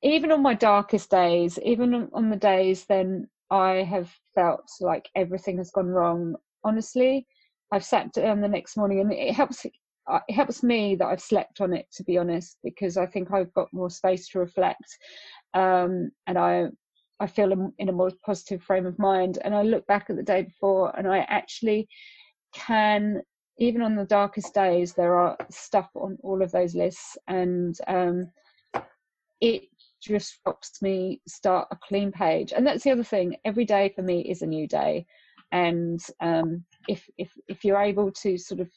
even 0.02 0.32
on 0.32 0.42
my 0.42 0.54
darkest 0.54 1.10
days, 1.10 1.58
even 1.64 2.08
on 2.12 2.30
the 2.30 2.36
days 2.36 2.84
then 2.86 3.28
I 3.50 3.86
have 3.88 4.10
felt 4.34 4.68
like 4.80 5.08
everything 5.14 5.58
has 5.58 5.70
gone 5.70 5.88
wrong. 5.88 6.36
Honestly, 6.64 7.26
I've 7.72 7.84
sat 7.84 8.12
down 8.12 8.40
the 8.40 8.48
next 8.48 8.76
morning, 8.76 9.00
and 9.00 9.12
it 9.12 9.34
helps. 9.34 9.66
Uh, 10.08 10.18
it 10.28 10.34
helps 10.34 10.62
me 10.62 10.96
that 10.96 11.06
I've 11.06 11.22
slept 11.22 11.60
on 11.60 11.72
it, 11.72 11.86
to 11.92 12.04
be 12.04 12.18
honest, 12.18 12.58
because 12.62 12.96
I 12.96 13.06
think 13.06 13.32
I've 13.32 13.54
got 13.54 13.72
more 13.72 13.88
space 13.90 14.28
to 14.28 14.40
reflect, 14.40 14.98
um, 15.54 16.10
and 16.26 16.38
I 16.38 16.66
I 17.20 17.26
feel 17.26 17.72
in 17.78 17.88
a 17.88 17.92
more 17.92 18.10
positive 18.26 18.62
frame 18.62 18.84
of 18.84 18.98
mind. 18.98 19.38
And 19.44 19.54
I 19.54 19.62
look 19.62 19.86
back 19.86 20.10
at 20.10 20.16
the 20.16 20.22
day 20.22 20.42
before, 20.42 20.96
and 20.98 21.06
I 21.08 21.20
actually 21.28 21.88
can, 22.52 23.22
even 23.58 23.80
on 23.80 23.96
the 23.96 24.04
darkest 24.04 24.52
days, 24.52 24.92
there 24.92 25.16
are 25.18 25.36
stuff 25.50 25.88
on 25.94 26.18
all 26.22 26.42
of 26.42 26.52
those 26.52 26.74
lists, 26.74 27.16
and 27.28 27.76
um, 27.86 28.30
it 29.40 29.62
just 30.02 30.38
helps 30.44 30.82
me 30.82 31.20
start 31.28 31.68
a 31.70 31.76
clean 31.76 32.10
page. 32.10 32.52
And 32.52 32.66
that's 32.66 32.82
the 32.82 32.90
other 32.90 33.04
thing. 33.04 33.36
Every 33.44 33.64
day 33.64 33.92
for 33.94 34.02
me 34.02 34.22
is 34.22 34.42
a 34.42 34.46
new 34.46 34.66
day, 34.66 35.06
and 35.52 36.00
um, 36.20 36.64
if 36.88 37.08
if 37.18 37.32
if 37.48 37.64
you're 37.64 37.80
able 37.80 38.10
to 38.22 38.38
sort 38.38 38.60
of 38.60 38.70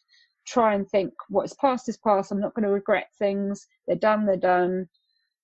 try 0.48 0.76
and 0.76 0.88
think 0.90 1.14
what's 1.30 1.54
past 1.54 1.90
is 1.90 1.98
past. 1.98 2.32
I'm 2.32 2.40
not 2.40 2.54
going 2.54 2.64
to 2.64 2.72
regret 2.72 3.08
things. 3.18 3.68
They're 3.88 3.96
done. 3.96 4.26
They're 4.26 4.38
done. 4.38 4.88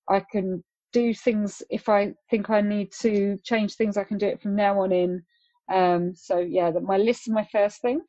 I 0.10 0.24
can 0.32 0.64
do 0.94 1.14
things 1.14 1.64
if 1.70 1.90
I 1.90 2.14
think 2.30 2.50
I 2.50 2.62
need 2.62 2.92
to 3.02 3.38
change 3.44 3.76
things. 3.76 3.98
I 3.98 4.04
can 4.04 4.18
do 4.18 4.28
it 4.28 4.42
from 4.42 4.56
now 4.56 4.82
on 4.82 4.92
in. 4.92 5.24
Um, 5.72 6.14
so 6.16 6.40
yeah, 6.40 6.70
that 6.72 6.84
my 6.84 6.98
list 6.98 7.28
is 7.28 7.34
my 7.34 7.48
first 7.52 7.82
thing. 7.82 8.02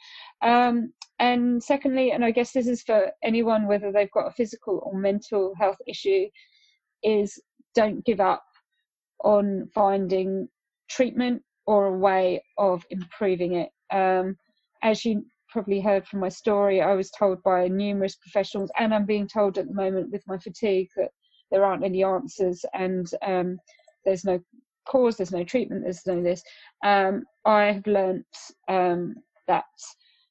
Um, 0.43 0.93
and 1.19 1.63
secondly, 1.63 2.11
and 2.11 2.25
I 2.25 2.33
guess 2.33 2.53
this 2.53 2.67
is 2.67 2.83
for 2.83 3.11
anyone 3.23 3.67
whether 3.69 3.93
they've 3.93 4.11
got 4.11 4.27
a 4.27 4.33
physical 4.33 4.83
or 4.85 4.99
mental 4.99 5.55
health 5.59 5.77
issue, 5.87 6.27
is 7.05 7.41
don't 7.75 8.05
give 8.05 8.21
up 8.21 8.43
on 9.25 9.69
finding 9.75 10.49
treatment 10.91 11.43
or 11.67 11.87
a 11.87 11.97
way 11.97 12.43
of 12.59 12.85
improving 12.91 13.55
it. 13.55 13.71
Um, 13.93 14.37
as 14.83 15.05
you 15.05 15.25
probably 15.49 15.81
heard 15.81 16.07
from 16.07 16.21
my 16.21 16.29
story, 16.29 16.81
I 16.81 16.95
was 16.95 17.11
told 17.11 17.43
by 17.43 17.69
numerous 17.69 18.17
professionals, 18.17 18.71
and 18.79 18.95
I'm 18.95 19.07
being 19.07 19.29
told 19.29 19.59
at 19.59 19.69
the 19.69 19.75
moment 19.75 20.11
with 20.11 20.23
my 20.27 20.39
fatigue 20.39 20.89
that 20.97 21.11
there 21.51 21.65
aren't 21.65 21.85
any 21.85 22.03
answers 22.03 22.65
and 22.73 23.09
um, 23.25 23.59
there's 24.05 24.25
no 24.25 24.41
cause, 24.89 25.17
there's 25.17 25.33
no 25.33 25.45
treatment, 25.45 25.83
there's 25.85 26.07
no 26.07 26.23
this. 26.23 26.43
Um, 26.85 27.25
I 27.45 27.65
have 27.65 27.87
learnt 27.87 28.27
um, 28.69 29.17
that, 29.47 29.65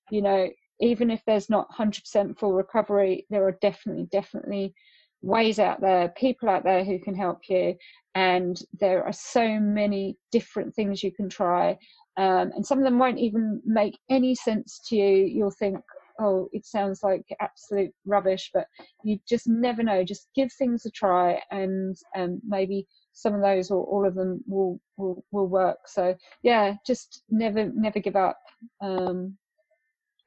you 0.10 0.22
know, 0.22 0.50
even 0.80 1.12
if 1.12 1.22
there's 1.26 1.50
not 1.50 1.70
100% 1.72 2.38
full 2.38 2.54
recovery, 2.54 3.26
there 3.30 3.46
are 3.48 3.58
definitely, 3.62 4.08
definitely 4.12 4.74
ways 5.22 5.60
out 5.60 5.80
there, 5.80 6.10
people 6.18 6.50
out 6.50 6.64
there 6.64 6.84
who 6.84 7.00
can 7.00 7.16
help 7.16 7.42
you. 7.48 7.76
And 8.16 8.60
there 8.80 9.04
are 9.04 9.14
so 9.14 9.60
many 9.60 10.18
different 10.32 10.74
things 10.74 11.04
you 11.04 11.12
can 11.12 11.30
try. 11.30 11.78
Um, 12.22 12.52
and 12.56 12.64
some 12.64 12.78
of 12.78 12.84
them 12.84 13.00
won't 13.00 13.18
even 13.18 13.60
make 13.66 13.98
any 14.12 14.36
sense 14.36 14.80
to 14.90 14.96
you. 14.96 15.26
You'll 15.26 15.56
think, 15.58 15.80
oh, 16.20 16.50
it 16.52 16.68
sounds 16.68 17.02
like 17.02 17.26
absolute 17.40 17.90
rubbish, 18.06 18.52
but 18.54 18.68
you 19.04 19.18
just 19.28 19.48
never 19.48 19.82
know. 19.82 20.04
Just 20.04 20.30
give 20.36 20.54
things 20.54 20.86
a 20.86 20.92
try, 20.92 21.42
and 21.50 21.98
um, 22.16 22.40
maybe 22.48 22.86
some 23.14 23.34
of 23.34 23.42
those 23.42 23.72
or 23.72 23.84
all 23.86 24.06
of 24.08 24.14
them 24.14 24.44
will 24.46 24.80
will 24.98 25.26
will 25.32 25.48
work. 25.48 25.80
So 25.88 26.16
yeah, 26.44 26.76
just 26.86 27.24
never 27.32 27.72
never 27.74 28.00
give 28.00 28.16
up. 28.16 28.38
Um, 28.84 29.36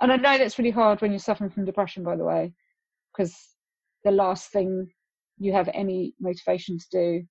and 0.00 0.10
I 0.10 0.16
know 0.16 0.36
that's 0.36 0.58
really 0.58 0.72
hard 0.72 1.00
when 1.00 1.12
you're 1.12 1.20
suffering 1.20 1.50
from 1.50 1.64
depression, 1.64 2.02
by 2.02 2.16
the 2.16 2.24
way, 2.24 2.52
because 3.16 3.36
the 4.02 4.10
last 4.10 4.50
thing 4.50 4.88
you 5.38 5.52
have 5.52 5.68
any 5.72 6.12
motivation 6.18 6.76
to 6.76 6.86
do 6.90 7.22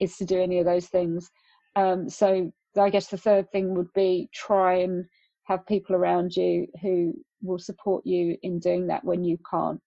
is 0.00 0.16
to 0.16 0.24
do 0.24 0.40
any 0.40 0.60
of 0.60 0.64
those 0.64 0.86
things. 0.86 1.30
Um, 1.76 2.08
so 2.08 2.50
I 2.82 2.90
guess 2.90 3.08
the 3.08 3.16
third 3.16 3.50
thing 3.50 3.74
would 3.74 3.92
be 3.94 4.28
try 4.34 4.74
and 4.78 5.04
have 5.44 5.66
people 5.66 5.94
around 5.94 6.36
you 6.36 6.66
who 6.82 7.14
will 7.42 7.58
support 7.58 8.04
you 8.06 8.36
in 8.42 8.58
doing 8.58 8.86
that 8.88 9.04
when 9.04 9.24
you 9.24 9.38
can't. 9.48 9.80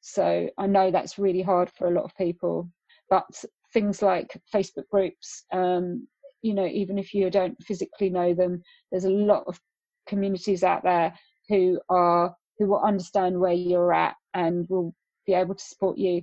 So 0.00 0.48
I 0.58 0.66
know 0.66 0.90
that's 0.90 1.18
really 1.18 1.42
hard 1.42 1.70
for 1.70 1.88
a 1.88 1.90
lot 1.90 2.04
of 2.04 2.16
people, 2.16 2.70
but 3.10 3.24
things 3.72 4.02
like 4.02 4.40
Facebook 4.54 4.88
groups, 4.90 5.44
um, 5.52 6.06
you 6.42 6.54
know, 6.54 6.66
even 6.66 6.98
if 6.98 7.12
you 7.12 7.28
don't 7.30 7.60
physically 7.62 8.10
know 8.10 8.34
them, 8.34 8.62
there's 8.90 9.04
a 9.04 9.10
lot 9.10 9.44
of 9.46 9.58
communities 10.06 10.62
out 10.62 10.82
there 10.82 11.12
who 11.48 11.80
are 11.88 12.34
who 12.58 12.66
will 12.66 12.80
understand 12.80 13.38
where 13.38 13.52
you're 13.52 13.92
at 13.92 14.14
and 14.34 14.66
will 14.68 14.94
be 15.26 15.34
able 15.34 15.54
to 15.54 15.64
support 15.64 15.98
you 15.98 16.22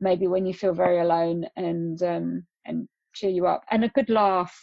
maybe 0.00 0.26
when 0.26 0.46
you 0.46 0.54
feel 0.54 0.72
very 0.72 1.00
alone 1.00 1.46
and 1.56 2.02
um, 2.02 2.46
and 2.64 2.88
cheer 3.14 3.30
you 3.30 3.46
up 3.46 3.64
and 3.70 3.84
a 3.84 3.88
good 3.88 4.08
laugh 4.08 4.54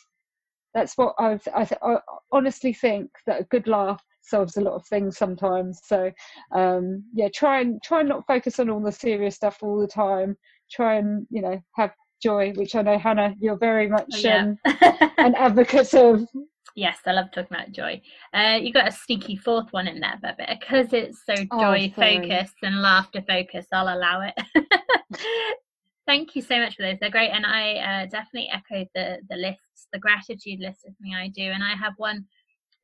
that's 0.74 0.98
what 0.98 1.14
I've, 1.20 1.48
I, 1.54 1.66
th- 1.66 1.82
I 1.82 1.98
honestly 2.32 2.74
think 2.74 3.10
that 3.28 3.42
a 3.42 3.46
good 3.46 3.68
laugh 3.68 4.04
solves 4.22 4.58
a 4.58 4.62
lot 4.62 4.74
of 4.74 4.86
things 4.88 5.18
sometimes. 5.18 5.82
So 5.84 6.12
um, 6.56 7.04
yeah, 7.14 7.30
try 7.34 7.62
and 7.62 7.82
try 7.84 8.00
and 8.00 8.10
not 8.10 8.26
focus 8.28 8.60
on 8.60 8.70
all 8.70 8.82
the 8.82 8.92
serious 8.92 9.36
stuff 9.36 9.60
all 9.62 9.80
the 9.80 9.88
time. 9.88 10.38
Try 10.72 10.96
and 10.96 11.28
you 11.30 11.42
know 11.42 11.62
have 11.76 11.92
joy, 12.22 12.54
which 12.56 12.76
I 12.76 12.82
know 12.82 12.98
Hannah, 12.98 13.36
you're 13.40 13.58
very 13.58 13.90
much 13.90 14.10
oh, 14.14 14.18
yeah. 14.18 14.42
um, 14.44 14.58
an 15.18 15.36
advocate 15.36 15.94
of. 15.94 16.26
Yes, 16.76 16.98
I 17.06 17.12
love 17.12 17.28
talking 17.32 17.56
about 17.56 17.72
joy. 17.72 18.02
Uh, 18.34 18.58
you 18.60 18.74
got 18.74 18.88
a 18.88 18.92
sneaky 18.92 19.36
fourth 19.36 19.72
one 19.72 19.88
in 19.88 20.00
there, 20.00 20.18
but 20.20 20.38
because 20.38 20.92
it's 20.92 21.24
so 21.24 21.36
oh, 21.52 21.60
joy 21.60 21.94
oh, 21.96 22.02
focused 22.02 22.56
and 22.64 22.82
laughter 22.82 23.24
focused, 23.28 23.68
I'll 23.72 23.96
allow 23.96 24.22
it. 24.22 24.34
Thank 26.06 26.36
you 26.36 26.42
so 26.42 26.60
much 26.60 26.76
for 26.76 26.82
those. 26.82 26.98
They're 27.00 27.10
great, 27.10 27.32
and 27.32 27.46
I 27.46 27.76
uh, 27.76 28.06
definitely 28.08 28.50
echo 28.52 28.86
the 28.94 29.20
the 29.30 29.38
lists. 29.38 29.88
The 29.94 30.00
gratitude 30.00 30.60
list 30.60 30.80
is 30.86 30.96
something 30.98 31.16
I 31.16 31.30
do, 31.30 31.44
and 31.44 31.64
I 31.64 31.76
have 31.76 31.94
one. 31.98 32.26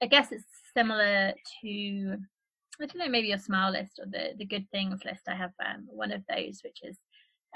I 0.02 0.06
guess 0.06 0.32
it's 0.32 0.46
similar 0.74 1.34
to 1.62 2.18
I 2.82 2.86
don't 2.86 2.98
know, 2.98 3.10
maybe 3.10 3.28
your 3.28 3.38
smile 3.38 3.72
list 3.72 4.00
or 4.00 4.06
the 4.06 4.36
the 4.38 4.46
good 4.46 4.66
things 4.72 5.04
list. 5.04 5.22
I 5.28 5.36
have 5.36 5.52
um, 5.66 5.86
one 5.90 6.12
of 6.14 6.24
those, 6.30 6.62
which 6.64 6.80
is 6.84 6.98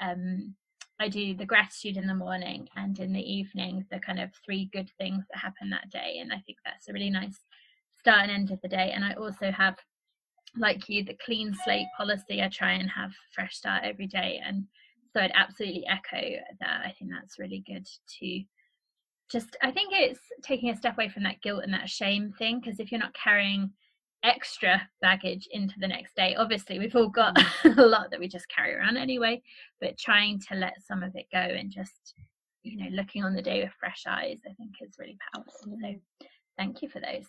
um, 0.02 0.54
I 1.00 1.08
do 1.08 1.34
the 1.34 1.46
gratitude 1.46 1.96
in 1.96 2.06
the 2.06 2.14
morning 2.14 2.68
and 2.76 2.98
in 2.98 3.12
the 3.14 3.32
evening, 3.32 3.86
the 3.90 3.98
kind 4.00 4.20
of 4.20 4.30
three 4.44 4.68
good 4.72 4.90
things 4.98 5.24
that 5.32 5.38
happen 5.40 5.70
that 5.70 5.88
day, 5.90 6.18
and 6.20 6.30
I 6.32 6.42
think 6.44 6.58
that's 6.64 6.88
a 6.88 6.92
really 6.92 7.10
nice 7.10 7.38
start 7.98 8.24
and 8.24 8.30
end 8.32 8.50
of 8.50 8.60
the 8.60 8.68
day. 8.68 8.92
And 8.94 9.02
I 9.02 9.14
also 9.14 9.50
have, 9.50 9.76
like 10.58 10.90
you, 10.90 11.04
the 11.04 11.16
clean 11.24 11.54
slate 11.64 11.86
policy. 11.96 12.42
I 12.42 12.48
try 12.48 12.72
and 12.72 12.90
have 12.90 13.12
fresh 13.34 13.56
start 13.56 13.84
every 13.84 14.06
day, 14.06 14.42
and 14.44 14.64
so 15.14 15.20
I'd 15.20 15.32
absolutely 15.34 15.84
echo 15.86 16.36
that. 16.60 16.82
I 16.84 16.92
think 16.98 17.10
that's 17.10 17.38
really 17.38 17.62
good 17.66 17.86
to 18.20 18.42
just, 19.30 19.56
I 19.62 19.70
think 19.70 19.92
it's 19.92 20.20
taking 20.42 20.70
a 20.70 20.76
step 20.76 20.94
away 20.94 21.08
from 21.08 21.22
that 21.22 21.40
guilt 21.40 21.62
and 21.62 21.72
that 21.72 21.88
shame 21.88 22.32
thing. 22.36 22.60
Because 22.60 22.80
if 22.80 22.90
you're 22.90 23.00
not 23.00 23.14
carrying 23.14 23.70
extra 24.24 24.82
baggage 25.00 25.46
into 25.52 25.74
the 25.78 25.88
next 25.88 26.16
day, 26.16 26.34
obviously 26.34 26.78
we've 26.78 26.96
all 26.96 27.08
got 27.08 27.36
mm. 27.36 27.78
a 27.78 27.82
lot 27.82 28.10
that 28.10 28.18
we 28.18 28.26
just 28.26 28.48
carry 28.48 28.74
around 28.74 28.96
anyway, 28.96 29.40
but 29.80 29.98
trying 29.98 30.40
to 30.48 30.56
let 30.56 30.74
some 30.84 31.02
of 31.02 31.14
it 31.14 31.26
go 31.32 31.38
and 31.38 31.70
just, 31.70 32.14
you 32.62 32.76
know, 32.76 32.90
looking 32.90 33.22
on 33.22 33.34
the 33.34 33.42
day 33.42 33.62
with 33.62 33.72
fresh 33.78 34.02
eyes, 34.08 34.40
I 34.44 34.52
think 34.54 34.72
is 34.80 34.96
really 34.98 35.18
powerful. 35.32 35.78
So 35.80 36.28
thank 36.58 36.82
you 36.82 36.88
for 36.88 37.00
those. 37.00 37.26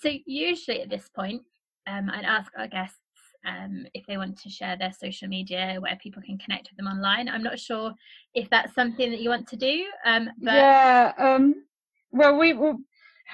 So 0.00 0.10
usually 0.26 0.82
at 0.82 0.90
this 0.90 1.08
point, 1.08 1.42
um, 1.86 2.10
I'd 2.10 2.24
ask 2.24 2.52
our 2.56 2.68
guests 2.68 2.98
um, 3.46 3.86
if 3.94 4.06
they 4.06 4.16
want 4.16 4.38
to 4.42 4.48
share 4.48 4.76
their 4.76 4.92
social 4.92 5.28
media 5.28 5.76
where 5.80 5.96
people 5.96 6.22
can 6.22 6.38
connect 6.38 6.70
with 6.70 6.76
them 6.76 6.86
online. 6.86 7.28
I'm 7.28 7.42
not 7.42 7.58
sure 7.58 7.92
if 8.34 8.48
that's 8.50 8.74
something 8.74 9.10
that 9.10 9.20
you 9.20 9.30
want 9.30 9.48
to 9.48 9.56
do. 9.56 9.84
Um, 10.04 10.30
but... 10.40 10.54
Yeah. 10.54 11.12
Um, 11.18 11.64
well, 12.12 12.38
we 12.38 12.52
will 12.52 12.78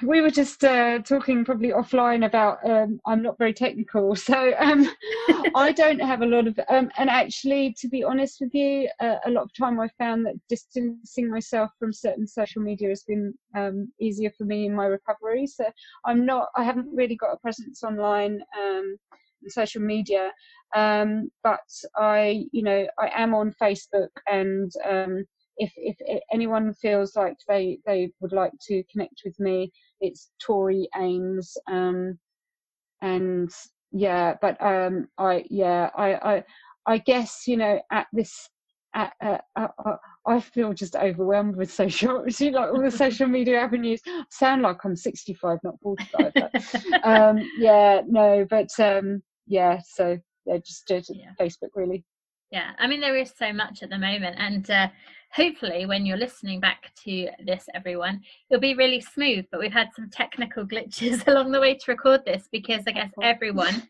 we 0.03 0.21
were 0.21 0.29
just 0.29 0.63
uh, 0.63 0.99
talking 0.99 1.43
probably 1.43 1.69
offline 1.69 2.25
about 2.25 2.59
um, 2.67 2.99
I'm 3.05 3.21
not 3.21 3.37
very 3.37 3.53
technical, 3.53 4.15
so 4.15 4.53
um, 4.57 4.89
I 5.55 5.71
don't 5.75 5.99
have 5.99 6.21
a 6.21 6.25
lot 6.25 6.47
of. 6.47 6.59
Um, 6.69 6.89
and 6.97 7.09
actually, 7.09 7.75
to 7.79 7.87
be 7.87 8.03
honest 8.03 8.37
with 8.39 8.53
you, 8.53 8.89
uh, 8.99 9.15
a 9.25 9.29
lot 9.29 9.43
of 9.43 9.53
time 9.53 9.79
I 9.79 9.89
found 9.97 10.25
that 10.25 10.35
distancing 10.47 11.29
myself 11.29 11.71
from 11.79 11.93
certain 11.93 12.27
social 12.27 12.61
media 12.61 12.89
has 12.89 13.03
been 13.03 13.33
um, 13.55 13.91
easier 13.99 14.31
for 14.37 14.45
me 14.45 14.65
in 14.65 14.75
my 14.75 14.85
recovery. 14.85 15.47
So 15.47 15.65
I'm 16.05 16.25
not. 16.25 16.47
I 16.55 16.63
haven't 16.63 16.89
really 16.93 17.15
got 17.15 17.33
a 17.33 17.37
presence 17.37 17.83
online. 17.83 18.41
Social 19.47 19.81
media. 19.81 20.31
Um, 20.75 21.29
but 21.43 21.59
I, 21.97 22.45
you 22.51 22.63
know, 22.63 22.87
I 22.99 23.09
am 23.15 23.33
on 23.33 23.53
Facebook, 23.61 24.09
and 24.27 24.71
um, 24.87 25.23
if, 25.57 25.71
if 25.77 25.97
anyone 26.31 26.73
feels 26.73 27.15
like 27.15 27.35
they 27.47 27.79
they 27.85 28.11
would 28.19 28.31
like 28.33 28.53
to 28.67 28.83
connect 28.91 29.21
with 29.25 29.39
me, 29.39 29.71
it's 30.01 30.31
Tori 30.41 30.87
Ames. 30.95 31.57
Um, 31.69 32.17
and 33.01 33.49
yeah, 33.91 34.35
but 34.41 34.61
um, 34.61 35.07
I 35.17 35.45
yeah, 35.49 35.89
I 35.95 36.13
I 36.35 36.43
I 36.85 36.97
guess 36.99 37.43
you 37.47 37.57
know 37.57 37.81
at 37.91 38.07
this 38.13 38.49
uh, 38.95 39.09
uh, 39.21 39.37
uh, 39.55 39.95
I 40.25 40.39
feel 40.39 40.73
just 40.73 40.95
overwhelmed 40.95 41.55
with 41.55 41.71
social, 41.71 42.23
like 42.39 42.55
all 42.55 42.81
the 42.81 42.91
social 42.91 43.27
media 43.27 43.59
avenues. 43.59 44.01
sound 44.31 44.63
like 44.63 44.77
I'm 44.83 44.95
65, 44.95 45.59
not 45.63 45.75
45. 45.81 46.31
But, 46.39 46.51
um, 47.03 47.51
yeah, 47.55 48.01
no, 48.07 48.45
but 48.49 48.69
um, 48.79 49.21
yeah, 49.49 49.79
so 49.85 50.17
they're 50.45 50.59
just 50.59 50.87
did 50.87 51.05
yeah. 51.09 51.31
Facebook 51.39 51.71
really. 51.75 52.05
Yeah, 52.51 52.71
I 52.79 52.87
mean 52.87 53.01
there 53.01 53.17
is 53.17 53.33
so 53.37 53.51
much 53.51 53.83
at 53.83 53.89
the 53.89 53.97
moment, 53.97 54.37
and 54.39 54.69
uh, 54.71 54.87
hopefully 55.31 55.85
when 55.85 56.05
you're 56.05 56.17
listening 56.17 56.59
back 56.59 56.91
to 57.03 57.27
this 57.45 57.65
everyone 57.75 58.19
it'll 58.49 58.59
be 58.59 58.73
really 58.73 58.99
smooth 58.99 59.45
but 59.51 59.59
we've 59.59 59.71
had 59.71 59.89
some 59.95 60.09
technical 60.09 60.65
glitches 60.65 61.25
along 61.27 61.51
the 61.51 61.59
way 61.59 61.75
to 61.75 61.91
record 61.91 62.21
this 62.25 62.47
because 62.51 62.81
i 62.87 62.91
guess 62.91 63.11
everyone 63.21 63.87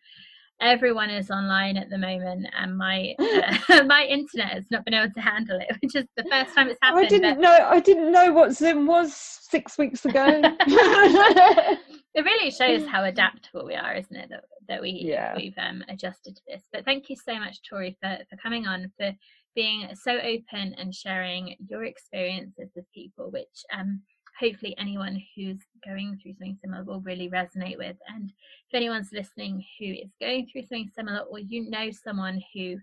everyone 0.61 1.09
is 1.09 1.31
online 1.31 1.77
at 1.77 1.89
the 1.89 1.97
moment 1.97 2.45
and 2.57 2.77
my 2.77 3.15
uh, 3.19 3.83
my 3.85 4.05
internet 4.05 4.49
has 4.49 4.65
not 4.69 4.83
been 4.85 4.93
able 4.93 5.11
to 5.13 5.21
handle 5.21 5.59
it 5.59 5.75
which 5.81 5.95
is 5.95 6.05
the 6.17 6.23
first 6.29 6.53
time 6.53 6.69
it's 6.69 6.79
happened 6.81 7.05
i 7.05 7.07
didn't 7.07 7.39
know 7.39 7.67
i 7.69 7.79
didn't 7.79 8.11
know 8.11 8.31
what 8.31 8.51
zoom 8.51 8.85
was 8.85 9.13
six 9.13 9.77
weeks 9.77 10.05
ago 10.05 10.41
it 10.67 12.25
really 12.25 12.51
shows 12.51 12.85
how 12.85 13.03
adaptable 13.05 13.65
we 13.65 13.75
are 13.75 13.95
isn't 13.95 14.15
it 14.15 14.29
that, 14.29 14.43
that 14.67 14.81
we 14.81 14.91
yeah. 14.91 15.33
we've 15.35 15.57
um, 15.57 15.83
adjusted 15.89 16.35
to 16.35 16.41
this 16.47 16.63
but 16.73 16.83
thank 16.85 17.09
you 17.09 17.15
so 17.15 17.37
much 17.39 17.57
tori 17.67 17.97
for, 18.01 18.17
for 18.29 18.35
coming 18.37 18.67
on 18.67 18.91
for 18.97 19.11
being 19.55 19.89
so 19.95 20.17
open 20.19 20.75
and 20.77 20.93
sharing 20.93 21.55
your 21.67 21.83
experiences 21.85 22.69
with 22.75 22.85
people 22.93 23.31
which 23.31 23.63
um 23.77 24.01
hopefully 24.39 24.75
anyone 24.77 25.21
who's 25.35 25.59
going 25.85 26.17
through 26.21 26.33
something 26.33 26.57
similar 26.61 26.83
will 26.83 27.01
really 27.01 27.29
resonate 27.29 27.77
with. 27.77 27.97
And 28.07 28.29
if 28.29 28.73
anyone's 28.73 29.11
listening 29.11 29.63
who 29.77 29.85
is 29.85 30.11
going 30.21 30.47
through 30.47 30.63
something 30.63 30.89
similar, 30.95 31.19
or 31.21 31.39
you 31.39 31.69
know 31.69 31.89
someone 31.91 32.41
who 32.53 32.77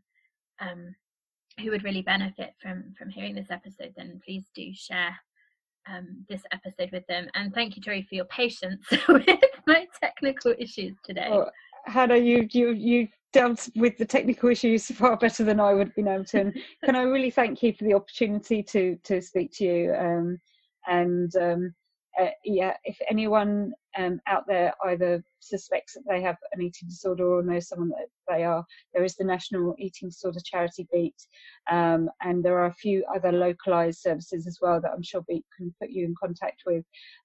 um, 0.61 0.95
who 1.61 1.71
would 1.71 1.85
really 1.85 2.03
benefit 2.03 2.55
from 2.61 2.95
from 2.99 3.09
hearing 3.09 3.35
this 3.35 3.51
episode, 3.51 3.95
then 3.97 4.21
please 4.25 4.45
do 4.55 4.73
share 4.75 5.17
um, 5.91 6.25
this 6.29 6.43
episode 6.53 6.91
with 6.93 7.07
them. 7.07 7.29
And 7.35 7.55
thank 7.55 7.77
you, 7.77 7.83
Tori, 7.83 8.03
for 8.03 8.15
your 8.15 8.27
patience 8.27 8.85
with 9.09 9.27
my 9.67 9.87
technical 10.01 10.55
issues 10.59 10.97
today. 11.05 11.29
Oh, 11.31 11.49
Hannah, 11.87 12.17
you 12.17 12.47
you 12.51 12.73
you 12.73 13.09
dealt 13.33 13.69
with 13.77 13.97
the 13.97 14.05
technical 14.05 14.51
issues 14.51 14.87
far 14.95 15.17
better 15.17 15.45
than 15.45 15.61
I 15.61 15.73
would 15.73 15.89
have 15.89 15.97
been 15.97 16.09
able 16.09 16.25
to. 16.25 16.41
And 16.41 16.59
can 16.85 16.97
I 16.97 17.03
really 17.03 17.31
thank 17.31 17.63
you 17.63 17.73
for 17.73 17.85
the 17.85 17.95
opportunity 17.95 18.63
to 18.65 18.97
to 19.05 19.23
speak 19.23 19.53
to 19.55 19.65
you? 19.65 19.95
Um, 19.95 20.39
and 20.87 21.35
um, 21.37 21.75
uh, 22.21 22.31
yeah, 22.45 22.75
if 22.85 22.97
anyone 23.11 23.73
um, 23.99 24.21
out 24.27 24.45
there 24.47 24.73
either 24.87 25.23
suspects 25.41 25.95
that 25.95 26.05
they 26.09 26.23
have 26.23 26.37
an 26.53 26.63
eating 26.63 26.89
disorder 26.89 27.27
or 27.27 27.43
knows 27.43 27.69
someone 27.69 27.91
that 27.91 28.09
they 28.29 28.43
are, 28.43 28.65
there 28.95 29.05
is 29.05 29.17
the 29.17 29.25
National 29.25 29.75
Eating 29.79 30.09
Disorder 30.09 30.41
Charity 30.45 30.87
Beat, 30.93 31.17
um, 31.71 32.09
and 32.23 32.45
there 32.45 32.59
are 32.59 32.67
a 32.67 32.75
few 32.75 33.05
other 33.15 33.33
localised 33.33 34.03
services 34.03 34.47
as 34.47 34.59
well 34.63 34.81
that 34.81 34.93
I'm 34.93 35.03
sure 35.03 35.23
Beat 35.29 35.45
can 35.57 35.75
put 35.81 35.91
you 35.91 36.05
in 36.05 36.15
contact 36.19 36.63
with 36.65 36.85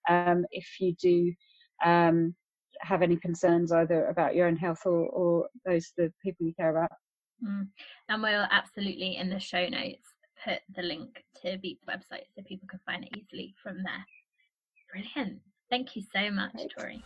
um, 0.09 0.45
if 0.51 0.67
you 0.79 0.93
do 1.01 1.33
um, 1.85 2.35
have 2.81 3.01
any 3.01 3.15
concerns 3.15 3.71
either 3.71 4.07
about 4.07 4.35
your 4.35 4.47
own 4.47 4.57
health 4.57 4.81
or, 4.85 5.07
or 5.07 5.47
those 5.65 5.93
the 5.97 6.11
people 6.23 6.45
you 6.45 6.53
care 6.55 6.75
about. 6.75 6.91
Mm. 7.43 7.67
And 8.09 8.21
we'll 8.21 8.47
absolutely 8.51 9.17
in 9.17 9.29
the 9.29 9.39
show 9.39 9.67
notes 9.67 10.10
put 10.43 10.59
the 10.75 10.81
link 10.81 11.23
to 11.41 11.57
Beat's 11.57 11.83
website 11.87 12.25
so 12.35 12.43
people 12.47 12.67
can 12.67 12.79
find 12.85 13.03
it 13.03 13.17
easily 13.17 13.53
from 13.61 13.83
there. 13.83 14.05
Brilliant. 14.91 15.39
Thank 15.69 15.95
you 15.95 16.03
so 16.13 16.31
much, 16.31 16.53
Great. 16.53 16.71
Tori. 16.77 17.03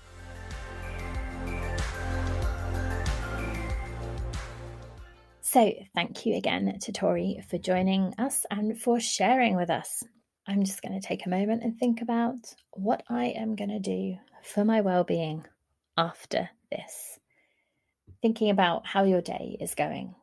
So, 5.42 5.72
thank 5.94 6.26
you 6.26 6.36
again 6.36 6.80
to 6.82 6.92
Tori 6.92 7.42
for 7.50 7.58
joining 7.58 8.14
us 8.18 8.46
and 8.52 8.78
for 8.78 9.00
sharing 9.00 9.56
with 9.56 9.70
us. 9.70 10.04
I'm 10.48 10.64
just 10.64 10.82
going 10.82 11.00
to 11.00 11.08
take 11.08 11.26
a 11.26 11.30
moment 11.30 11.64
and 11.64 11.78
think 11.78 12.02
about 12.02 12.36
what 12.72 13.04
I 13.10 13.28
am 13.28 13.56
going 13.56 13.70
to 13.70 13.80
do 13.80 14.18
for 14.44 14.66
my 14.66 14.82
well-being 14.82 15.46
after 15.98 16.50
this. 16.72 17.20
Thinking 18.22 18.50
about 18.50 18.86
how 18.86 19.04
your 19.04 19.22
day 19.22 19.58
is 19.62 19.76
going, 19.76 20.16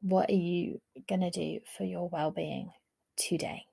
what 0.00 0.30
are 0.30 0.34
you 0.34 0.80
going 1.08 1.20
to 1.20 1.30
do 1.30 1.60
for 1.76 1.84
your 1.84 2.08
well-being 2.08 2.70
today? 3.16 3.64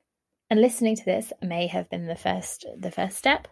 And 0.49 0.61
listening 0.61 0.95
to 0.95 1.05
this 1.05 1.33
may 1.41 1.67
have 1.67 1.89
been 1.89 2.07
the 2.07 2.15
first 2.15 2.65
the 2.77 2.91
first 2.91 3.17
step. 3.17 3.47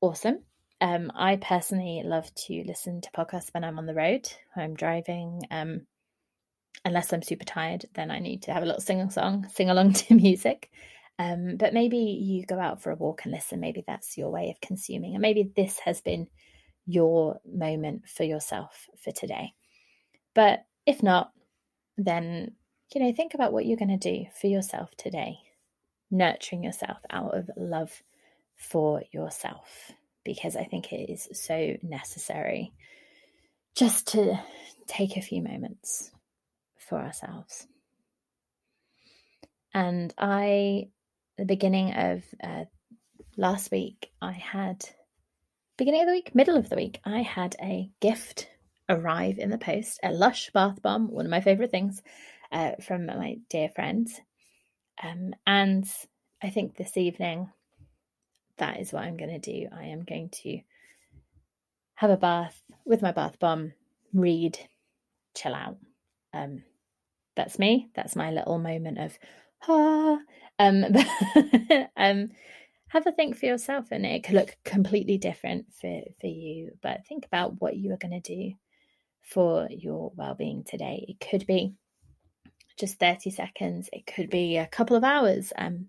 Awesome. 0.00 0.40
Um, 0.82 1.12
i 1.14 1.36
personally 1.36 2.00
love 2.04 2.34
to 2.46 2.64
listen 2.66 3.02
to 3.02 3.10
podcasts 3.10 3.52
when 3.52 3.64
i'm 3.64 3.78
on 3.78 3.84
the 3.84 3.92
road 3.92 4.26
when 4.54 4.64
i'm 4.64 4.74
driving 4.74 5.42
um, 5.50 5.82
unless 6.86 7.12
i'm 7.12 7.20
super 7.20 7.44
tired 7.44 7.84
then 7.94 8.10
i 8.10 8.18
need 8.18 8.44
to 8.44 8.52
have 8.54 8.62
a 8.62 8.66
little 8.66 8.80
sing 8.80 9.10
song 9.10 9.46
sing 9.52 9.68
along 9.68 9.92
to 9.94 10.14
music. 10.14 10.70
Um, 11.18 11.58
but 11.58 11.74
maybe 11.74 11.98
you 11.98 12.46
go 12.46 12.58
out 12.58 12.82
for 12.82 12.92
a 12.92 12.96
walk 12.96 13.24
and 13.24 13.32
listen. 13.32 13.60
Maybe 13.60 13.84
that's 13.86 14.16
your 14.16 14.30
way 14.30 14.48
of 14.48 14.66
consuming 14.66 15.14
and 15.14 15.20
maybe 15.20 15.52
this 15.54 15.78
has 15.80 16.00
been 16.00 16.28
your 16.86 17.40
moment 17.44 18.08
for 18.08 18.24
yourself 18.24 18.86
for 19.04 19.12
today. 19.12 19.52
But 20.34 20.64
if 20.86 21.02
not 21.02 21.30
then, 22.06 22.52
you 22.94 23.00
know, 23.00 23.12
think 23.12 23.34
about 23.34 23.52
what 23.52 23.66
you're 23.66 23.76
going 23.76 23.98
to 23.98 24.12
do 24.12 24.26
for 24.40 24.46
yourself 24.46 24.90
today, 24.96 25.38
nurturing 26.10 26.64
yourself 26.64 26.98
out 27.10 27.36
of 27.36 27.50
love 27.56 28.02
for 28.56 29.02
yourself, 29.12 29.92
because 30.24 30.56
I 30.56 30.64
think 30.64 30.92
it 30.92 31.10
is 31.10 31.28
so 31.32 31.76
necessary 31.82 32.72
just 33.74 34.08
to 34.08 34.38
take 34.86 35.16
a 35.16 35.22
few 35.22 35.42
moments 35.42 36.10
for 36.76 36.98
ourselves. 36.98 37.66
And 39.72 40.12
I, 40.18 40.88
the 41.38 41.44
beginning 41.44 41.94
of 41.94 42.24
uh, 42.42 42.64
last 43.36 43.70
week, 43.70 44.10
I 44.20 44.32
had, 44.32 44.84
beginning 45.76 46.02
of 46.02 46.08
the 46.08 46.14
week, 46.14 46.34
middle 46.34 46.56
of 46.56 46.68
the 46.68 46.76
week, 46.76 46.98
I 47.04 47.22
had 47.22 47.54
a 47.62 47.90
gift 48.00 48.48
arrive 48.90 49.38
in 49.38 49.50
the 49.50 49.58
post 49.58 50.00
a 50.02 50.12
Lush 50.12 50.50
bath 50.50 50.82
bomb, 50.82 51.10
one 51.10 51.24
of 51.24 51.30
my 51.30 51.40
favorite 51.40 51.70
things, 51.70 52.02
uh, 52.52 52.72
from 52.82 53.06
my 53.06 53.38
dear 53.48 53.70
friends. 53.70 54.20
Um, 55.02 55.32
and 55.46 55.88
I 56.42 56.50
think 56.50 56.76
this 56.76 56.96
evening, 56.96 57.48
that 58.58 58.80
is 58.80 58.92
what 58.92 59.04
I'm 59.04 59.16
going 59.16 59.30
to 59.30 59.38
do. 59.38 59.68
I 59.72 59.84
am 59.84 60.04
going 60.04 60.28
to 60.42 60.60
have 61.94 62.10
a 62.10 62.16
bath 62.16 62.60
with 62.84 63.00
my 63.00 63.12
bath 63.12 63.38
bomb, 63.38 63.72
read, 64.12 64.58
chill 65.34 65.54
out. 65.54 65.78
Um, 66.34 66.64
that's 67.36 67.58
me. 67.58 67.90
That's 67.94 68.16
my 68.16 68.30
little 68.30 68.58
moment 68.58 68.98
of 68.98 69.18
ah. 69.68 70.18
Um, 70.58 70.84
um, 71.96 72.30
have 72.88 73.06
a 73.06 73.12
think 73.12 73.36
for 73.36 73.46
yourself, 73.46 73.86
and 73.92 74.04
it 74.04 74.24
could 74.24 74.34
look 74.34 74.56
completely 74.64 75.16
different 75.16 75.66
for 75.72 76.02
for 76.20 76.26
you. 76.26 76.72
But 76.82 77.06
think 77.06 77.24
about 77.24 77.60
what 77.60 77.76
you 77.76 77.92
are 77.92 77.96
going 77.96 78.20
to 78.20 78.36
do 78.36 78.54
for 79.30 79.68
your 79.70 80.12
well-being 80.16 80.64
today. 80.64 81.04
It 81.08 81.20
could 81.20 81.46
be 81.46 81.74
just 82.76 82.98
30 82.98 83.30
seconds, 83.30 83.88
it 83.92 84.06
could 84.06 84.30
be 84.30 84.56
a 84.56 84.66
couple 84.66 84.96
of 84.96 85.04
hours. 85.04 85.52
Um, 85.56 85.86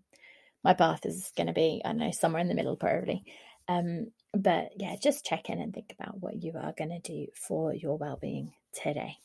my 0.64 0.74
bath 0.74 1.06
is 1.06 1.32
going 1.36 1.48
to 1.48 1.54
be, 1.54 1.82
I 1.84 1.94
know, 1.94 2.12
somewhere 2.12 2.42
in 2.42 2.50
the 2.50 2.54
middle 2.56 2.76
probably. 2.76 3.24
Um, 3.68 4.12
but 4.34 4.72
yeah, 4.78 4.96
just 5.02 5.26
check 5.26 5.50
in 5.50 5.60
and 5.60 5.74
think 5.74 5.96
about 5.98 6.22
what 6.22 6.44
you 6.44 6.54
are 6.56 6.74
going 6.78 6.90
to 6.90 7.00
do 7.00 7.28
for 7.34 7.74
your 7.74 7.98
well-being 7.98 8.54
today. 8.74 9.18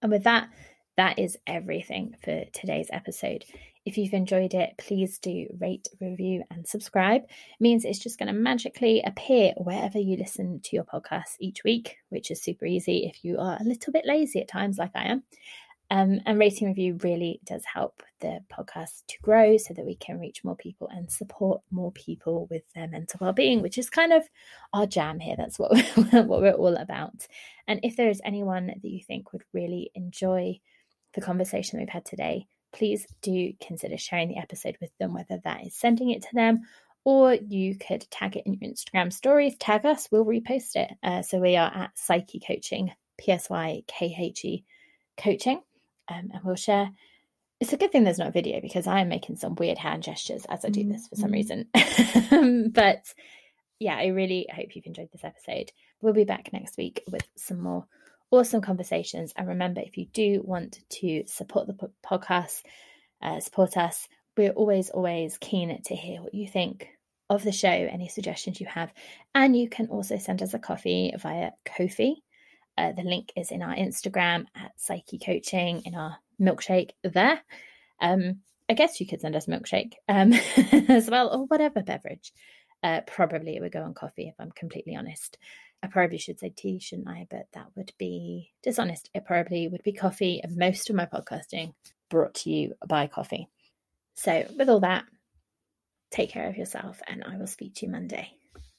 And 0.00 0.10
with 0.10 0.24
that, 0.24 0.48
that 0.96 1.18
is 1.18 1.36
everything 1.46 2.16
for 2.22 2.44
today's 2.52 2.88
episode. 2.92 3.44
If 3.86 3.96
you've 3.96 4.14
enjoyed 4.14 4.52
it, 4.52 4.74
please 4.78 5.20
do 5.20 5.46
rate, 5.60 5.86
review, 6.00 6.42
and 6.50 6.66
subscribe. 6.66 7.22
It 7.22 7.60
means 7.60 7.84
it's 7.84 8.00
just 8.00 8.18
going 8.18 8.26
to 8.26 8.32
magically 8.32 9.00
appear 9.06 9.52
wherever 9.56 9.96
you 9.96 10.16
listen 10.16 10.58
to 10.64 10.74
your 10.74 10.82
podcast 10.82 11.36
each 11.38 11.62
week, 11.62 11.98
which 12.08 12.32
is 12.32 12.42
super 12.42 12.66
easy 12.66 13.06
if 13.06 13.24
you 13.24 13.38
are 13.38 13.56
a 13.60 13.64
little 13.64 13.92
bit 13.92 14.04
lazy 14.04 14.40
at 14.40 14.48
times, 14.48 14.76
like 14.76 14.90
I 14.96 15.04
am. 15.04 15.22
Um, 15.88 16.18
and 16.26 16.36
rating 16.36 16.66
review 16.66 16.98
really 17.04 17.38
does 17.44 17.62
help 17.64 18.02
the 18.18 18.40
podcast 18.52 19.06
to 19.06 19.20
grow 19.22 19.56
so 19.56 19.72
that 19.74 19.86
we 19.86 19.94
can 19.94 20.18
reach 20.18 20.42
more 20.42 20.56
people 20.56 20.88
and 20.90 21.08
support 21.08 21.60
more 21.70 21.92
people 21.92 22.48
with 22.50 22.64
their 22.74 22.88
mental 22.88 23.18
well-being 23.20 23.62
which 23.62 23.78
is 23.78 23.88
kind 23.88 24.12
of 24.12 24.24
our 24.72 24.86
jam 24.86 25.20
here 25.20 25.36
that's 25.38 25.60
what 25.60 25.70
we're, 25.70 26.22
what 26.24 26.40
we're 26.40 26.50
all 26.50 26.74
about 26.74 27.28
and 27.68 27.78
if 27.84 27.94
there 27.94 28.08
is 28.08 28.20
anyone 28.24 28.66
that 28.66 28.82
you 28.82 29.00
think 29.00 29.32
would 29.32 29.44
really 29.52 29.92
enjoy 29.94 30.58
the 31.14 31.20
conversation 31.20 31.78
we've 31.78 31.88
had 31.88 32.04
today 32.04 32.48
please 32.72 33.06
do 33.22 33.52
consider 33.60 33.96
sharing 33.96 34.28
the 34.28 34.38
episode 34.38 34.76
with 34.80 34.90
them, 34.98 35.14
whether 35.14 35.38
that 35.44 35.66
is 35.66 35.74
sending 35.74 36.10
it 36.10 36.22
to 36.22 36.34
them 36.34 36.62
or 37.06 37.34
you 37.34 37.76
could 37.76 38.04
tag 38.10 38.36
it 38.36 38.42
in 38.46 38.54
your 38.54 38.68
Instagram 38.68 39.12
stories. 39.12 39.56
Tag 39.58 39.86
us, 39.86 40.08
we'll 40.10 40.24
repost 40.24 40.74
it. 40.74 40.90
Uh, 41.04 41.22
so 41.22 41.38
we 41.38 41.54
are 41.54 41.70
at 41.72 41.94
Psykhe 41.94 42.44
Coaching, 42.44 42.90
P 43.16 43.30
S 43.30 43.48
Y 43.48 43.84
K 43.86 44.14
H 44.18 44.44
E 44.44 44.64
Coaching, 45.16 45.60
um, 46.08 46.30
and 46.34 46.42
we'll 46.42 46.56
share. 46.56 46.90
It's 47.60 47.72
a 47.72 47.76
good 47.76 47.92
thing 47.92 48.02
there's 48.02 48.18
not 48.18 48.28
a 48.28 48.32
video 48.32 48.60
because 48.60 48.88
I 48.88 49.00
am 49.00 49.08
making 49.08 49.36
some 49.36 49.54
weird 49.54 49.78
hand 49.78 50.02
gestures 50.02 50.44
as 50.46 50.64
I 50.64 50.68
do 50.68 50.82
this 50.82 51.06
for 51.06 51.14
some 51.14 51.30
mm-hmm. 51.30 51.68
reason. 52.34 52.72
but 52.72 53.04
yeah, 53.78 53.96
I 53.96 54.06
really 54.08 54.48
hope 54.52 54.74
you've 54.74 54.86
enjoyed 54.86 55.10
this 55.12 55.24
episode. 55.24 55.70
We'll 56.00 56.12
be 56.12 56.24
back 56.24 56.52
next 56.52 56.76
week 56.76 57.04
with 57.08 57.26
some 57.36 57.60
more 57.60 57.86
awesome 58.30 58.60
conversations. 58.60 59.32
And 59.36 59.48
remember, 59.48 59.80
if 59.80 59.96
you 59.96 60.06
do 60.12 60.42
want 60.44 60.80
to 61.00 61.24
support 61.26 61.66
the 61.66 61.90
podcast, 62.04 62.62
uh, 63.22 63.40
support 63.40 63.76
us, 63.76 64.08
we're 64.36 64.50
always, 64.50 64.90
always 64.90 65.38
keen 65.38 65.80
to 65.84 65.94
hear 65.94 66.22
what 66.22 66.34
you 66.34 66.46
think 66.48 66.88
of 67.28 67.42
the 67.42 67.52
show, 67.52 67.68
any 67.68 68.08
suggestions 68.08 68.60
you 68.60 68.66
have. 68.66 68.92
And 69.34 69.56
you 69.56 69.68
can 69.68 69.88
also 69.88 70.18
send 70.18 70.42
us 70.42 70.54
a 70.54 70.58
coffee 70.58 71.12
via 71.18 71.50
Ko-fi. 71.64 72.16
Uh, 72.78 72.92
the 72.92 73.02
link 73.02 73.32
is 73.36 73.50
in 73.50 73.62
our 73.62 73.74
Instagram 73.74 74.44
at 74.54 74.72
Psykhe 74.78 75.24
Coaching, 75.24 75.82
in 75.84 75.94
our 75.94 76.18
milkshake 76.40 76.90
there. 77.02 77.40
Um, 78.00 78.40
I 78.68 78.74
guess 78.74 79.00
you 79.00 79.06
could 79.06 79.20
send 79.20 79.34
us 79.36 79.46
milkshake 79.46 79.94
um, 80.08 80.32
as 80.88 81.08
well, 81.08 81.28
or 81.28 81.46
whatever 81.46 81.82
beverage. 81.82 82.32
Uh, 82.82 83.00
probably 83.06 83.56
it 83.56 83.60
would 83.62 83.72
go 83.72 83.82
on 83.82 83.94
coffee 83.94 84.28
if 84.28 84.34
I'm 84.38 84.52
completely 84.52 84.94
honest. 84.94 85.38
I 85.82 85.88
probably 85.88 86.18
should 86.18 86.40
say 86.40 86.52
tea, 86.56 86.78
shouldn't 86.78 87.08
I? 87.08 87.26
But 87.30 87.46
that 87.52 87.66
would 87.76 87.92
be 87.98 88.52
dishonest. 88.62 89.10
It 89.14 89.24
probably 89.24 89.68
would 89.68 89.82
be 89.82 89.92
coffee. 89.92 90.40
And 90.42 90.56
most 90.56 90.90
of 90.90 90.96
my 90.96 91.06
podcasting 91.06 91.74
brought 92.10 92.34
to 92.34 92.50
you 92.50 92.74
by 92.86 93.06
coffee. 93.06 93.48
So, 94.14 94.46
with 94.58 94.68
all 94.68 94.80
that, 94.80 95.04
take 96.10 96.30
care 96.30 96.48
of 96.48 96.56
yourself, 96.56 97.00
and 97.06 97.22
I 97.24 97.36
will 97.36 97.46
speak 97.46 97.74
to 97.76 97.86
you 97.86 97.92
Monday. 97.92 98.30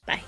Bye. 0.06 0.22